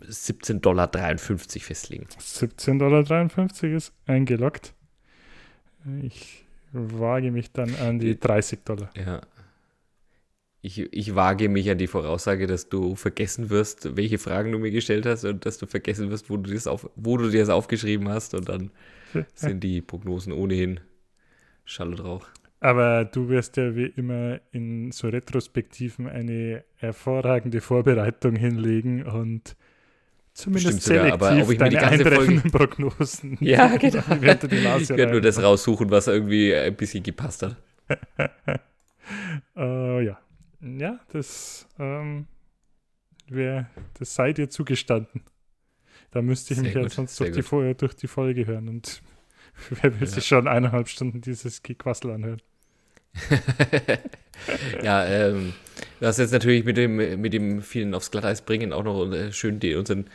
17,53 0.08 0.60
Dollar 0.60 0.90
festlegen. 0.90 2.06
17,53 2.18 2.78
Dollar 2.78 3.76
ist 3.76 3.92
eingeloggt. 4.06 4.74
Ich 6.02 6.44
wage 6.72 7.30
mich 7.30 7.52
dann 7.52 7.74
an 7.76 8.00
die 8.00 8.18
30 8.18 8.64
Dollar. 8.64 8.90
Ja. 8.96 9.20
Ich, 10.66 10.78
ich 10.78 11.14
wage 11.14 11.50
mich 11.50 11.70
an 11.70 11.76
die 11.76 11.86
Voraussage, 11.86 12.46
dass 12.46 12.70
du 12.70 12.94
vergessen 12.96 13.50
wirst, 13.50 13.98
welche 13.98 14.16
Fragen 14.16 14.50
du 14.50 14.58
mir 14.58 14.70
gestellt 14.70 15.04
hast 15.04 15.26
und 15.26 15.44
dass 15.44 15.58
du 15.58 15.66
vergessen 15.66 16.08
wirst, 16.10 16.30
wo 16.30 16.38
du, 16.38 16.54
das 16.54 16.66
auf, 16.66 16.88
wo 16.96 17.18
du 17.18 17.28
dir 17.28 17.40
das 17.40 17.50
aufgeschrieben 17.50 18.08
hast 18.08 18.32
und 18.32 18.48
dann 18.48 18.70
sind 19.34 19.62
die 19.62 19.82
Prognosen 19.82 20.32
ohnehin 20.32 20.80
Schall 21.66 21.88
und 21.88 22.02
Rauch. 22.02 22.26
Aber 22.60 23.04
du 23.04 23.28
wirst 23.28 23.58
ja 23.58 23.76
wie 23.76 23.92
immer 23.94 24.40
in 24.52 24.90
so 24.90 25.08
Retrospektiven 25.08 26.08
eine 26.08 26.64
hervorragende 26.76 27.60
Vorbereitung 27.60 28.34
hinlegen 28.34 29.04
und 29.04 29.56
zumindest 30.32 30.82
Stimmt 30.82 30.82
sogar, 30.82 31.12
aber 31.12 31.42
ob 31.42 31.50
ich 31.50 31.58
mir 31.58 31.68
die 31.68 31.76
ganze 31.76 32.10
Folge 32.10 32.40
Prognosen. 32.50 33.36
Ja, 33.42 33.76
genau. 33.76 34.02
ich 34.78 34.88
werde 34.88 35.08
nur 35.08 35.20
das 35.20 35.42
raussuchen, 35.42 35.90
was 35.90 36.06
irgendwie 36.06 36.54
ein 36.54 36.74
bisschen 36.74 37.02
gepasst 37.02 37.42
hat. 37.42 37.56
uh, 39.58 40.00
ja. 40.00 40.23
Ja, 40.64 40.98
das, 41.12 41.68
ähm, 41.78 42.26
wär, 43.28 43.68
das 43.98 44.14
sei 44.14 44.32
dir 44.32 44.48
zugestanden. 44.48 45.22
Da 46.10 46.22
müsste 46.22 46.54
ich 46.54 46.60
sehr 46.60 46.64
mich 46.64 46.74
gut, 46.74 46.82
ja 46.84 46.88
sonst 46.88 47.20
durch 47.20 47.32
die, 47.32 47.74
durch 47.74 47.94
die, 47.94 48.06
Folge 48.06 48.46
hören 48.46 48.68
und 48.68 49.02
wer 49.82 49.92
will 50.00 50.06
ja. 50.08 50.14
sich 50.14 50.26
schon 50.26 50.48
eineinhalb 50.48 50.88
Stunden 50.88 51.20
dieses 51.20 51.62
Gequassel 51.62 52.12
anhören? 52.12 52.40
ja, 54.82 55.04
ähm, 55.04 55.52
du 56.00 56.06
hast 56.06 56.18
jetzt 56.18 56.32
natürlich 56.32 56.64
mit 56.64 56.76
dem, 56.76 57.20
mit 57.20 57.32
dem 57.32 57.62
vielen 57.62 57.94
aufs 57.94 58.10
Glatteis 58.10 58.42
bringen 58.42 58.72
auch 58.72 58.82
noch 58.82 59.12
äh, 59.12 59.32
schön 59.32 59.60
die, 59.60 59.74
unseren 59.74 60.08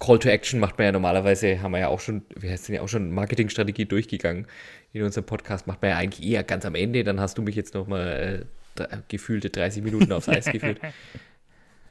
Call 0.00 0.18
to 0.18 0.30
Action 0.30 0.58
macht 0.60 0.78
man 0.78 0.86
ja 0.86 0.92
normalerweise, 0.92 1.60
haben 1.60 1.72
wir 1.72 1.80
ja 1.80 1.88
auch 1.88 2.00
schon, 2.00 2.22
wir 2.34 2.56
sind 2.56 2.74
ja 2.74 2.80
auch 2.80 2.88
schon 2.88 3.12
Marketingstrategie 3.12 3.84
durchgegangen 3.84 4.46
in 4.92 5.02
unserem 5.02 5.26
Podcast, 5.26 5.66
macht 5.66 5.82
man 5.82 5.90
ja 5.90 5.98
eigentlich 5.98 6.26
eher 6.26 6.42
ganz 6.42 6.64
am 6.64 6.74
Ende, 6.74 7.04
dann 7.04 7.20
hast 7.20 7.36
du 7.36 7.42
mich 7.42 7.54
jetzt 7.54 7.74
nochmal 7.74 8.46
äh, 8.46 8.59
gefühlte 9.08 9.50
30 9.50 9.82
Minuten 9.82 10.12
aufs 10.12 10.28
Eis 10.28 10.46
geführt. 10.46 10.80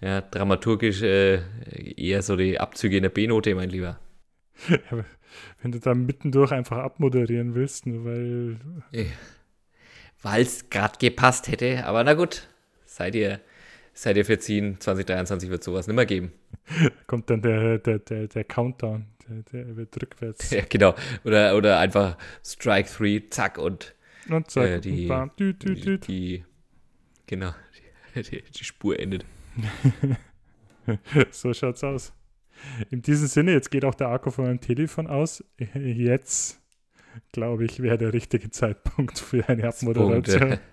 Ja, 0.01 0.21
dramaturgisch 0.21 1.01
äh, 1.01 1.41
eher 1.97 2.21
so 2.21 2.37
die 2.37 2.57
Abzüge 2.57 2.95
in 2.95 3.03
der 3.03 3.09
B-Note, 3.09 3.53
mein 3.53 3.69
Lieber. 3.69 3.99
Ja, 4.69 5.03
wenn 5.61 5.73
du 5.73 5.79
da 5.81 5.93
mittendurch 5.93 6.53
einfach 6.53 6.77
abmoderieren 6.77 7.53
willst, 7.53 7.85
nur 7.85 8.05
weil. 8.05 8.59
Ja 8.93 9.03
weil 10.21 10.41
es 10.43 10.69
gerade 10.69 10.97
gepasst 10.99 11.47
hätte. 11.47 11.85
Aber 11.85 12.03
na 12.03 12.13
gut, 12.13 12.47
seid 12.85 13.15
ihr, 13.15 13.39
seid 13.93 14.17
ihr 14.17 14.25
verziehen. 14.25 14.77
2023 14.79 15.49
wird 15.49 15.63
sowas 15.63 15.87
nicht 15.87 15.95
mehr 15.95 16.05
geben. 16.05 16.31
Kommt 17.07 17.29
dann 17.29 17.41
der, 17.41 17.79
der, 17.79 17.99
der, 17.99 18.27
der 18.27 18.43
Countdown, 18.43 19.05
der, 19.27 19.43
der 19.43 19.77
wird 19.77 20.01
rückwärts. 20.01 20.51
Ja, 20.51 20.63
genau. 20.67 20.95
Oder, 21.23 21.55
oder 21.55 21.79
einfach 21.79 22.17
Strike 22.43 22.89
3, 22.89 23.23
zack 23.29 23.57
und, 23.57 23.95
und 24.29 24.49
zack, 24.49 24.65
äh, 24.65 24.79
die, 24.79 25.09
und 25.09 25.39
dü, 25.39 25.53
dü, 25.53 25.75
dü. 25.75 25.97
die, 25.97 25.99
die, 25.99 26.45
genau, 27.29 27.53
die, 28.15 28.41
die 28.41 28.63
Spur 28.63 28.99
endet. 28.99 29.25
so 31.31 31.53
schaut's 31.53 31.83
aus. 31.83 32.13
In 32.89 33.01
diesem 33.01 33.27
Sinne, 33.27 33.51
jetzt 33.53 33.71
geht 33.71 33.85
auch 33.85 33.95
der 33.95 34.09
Akku 34.09 34.31
von 34.31 34.45
meinem 34.45 34.59
Telefon 34.59 35.07
aus. 35.07 35.43
Jetzt 35.73 36.59
glaube 37.31 37.65
ich, 37.65 37.81
wäre 37.81 37.97
der 37.97 38.13
richtige 38.13 38.49
Zeitpunkt 38.49 39.19
für 39.19 39.47
eine 39.47 39.67
Abmoderation. 39.67 40.59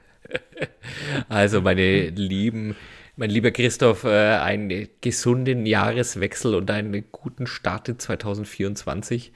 Also, 1.29 1.61
meine 1.61 2.09
lieben, 2.09 2.75
mein 3.15 3.31
lieber 3.31 3.53
Christoph, 3.53 4.03
äh, 4.03 4.39
einen 4.39 4.89
gesunden 5.01 5.67
Jahreswechsel 5.67 6.57
und 6.57 6.69
einen 6.69 7.05
guten 7.13 7.47
Start 7.47 7.89
in 7.89 8.01
2024. 8.01 9.33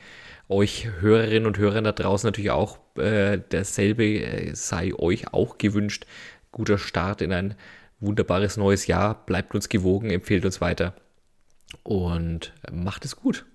Euch 0.49 0.89
Hörerinnen 0.99 1.47
und 1.47 1.59
Hörern 1.59 1.85
da 1.85 1.93
draußen 1.93 2.27
natürlich 2.27 2.51
auch 2.51 2.81
äh, 2.97 3.39
derselbe 3.39 4.05
äh, 4.05 4.55
sei 4.55 4.93
euch 4.95 5.33
auch 5.33 5.59
gewünscht. 5.59 6.07
Guter 6.53 6.79
Start 6.79 7.23
in 7.23 7.33
ein 7.33 7.55
wunderbares 8.01 8.57
neues 8.57 8.87
Jahr. 8.87 9.27
Bleibt 9.27 9.55
uns 9.55 9.69
gewogen, 9.69 10.11
empfehlt 10.11 10.45
uns 10.45 10.61
weiter 10.61 10.95
und 11.83 12.55
macht 12.71 13.05
es 13.05 13.17
gut. 13.17 13.47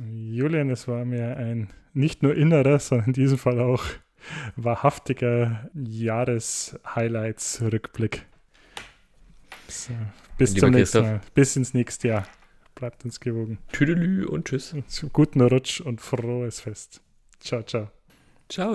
Julian, 0.00 0.70
es 0.70 0.88
war 0.88 1.04
mir 1.04 1.36
ein 1.36 1.68
nicht 1.92 2.22
nur 2.22 2.34
innerer, 2.34 2.78
sondern 2.78 3.08
in 3.08 3.12
diesem 3.12 3.36
Fall 3.38 3.60
auch 3.60 3.84
wahrhaftiger 4.56 5.68
Jahreshighlights-Rückblick. 5.74 8.24
So, 9.68 9.92
bis 10.38 10.54
zum 10.54 10.70
nächsten 10.70 11.02
Mal. 11.02 11.20
Bis 11.34 11.56
ins 11.56 11.74
nächste 11.74 12.08
Jahr. 12.08 12.26
Bleibt 12.74 13.04
uns 13.04 13.20
gewogen. 13.20 13.58
Tüdelü 13.70 14.24
und 14.26 14.46
tschüss. 14.46 14.74
Guten 15.12 15.42
Rutsch 15.42 15.80
und 15.80 16.00
frohes 16.00 16.60
Fest. 16.60 17.02
Ciao, 17.40 17.62
ciao. 17.62 17.90
Ciao. 18.48 18.74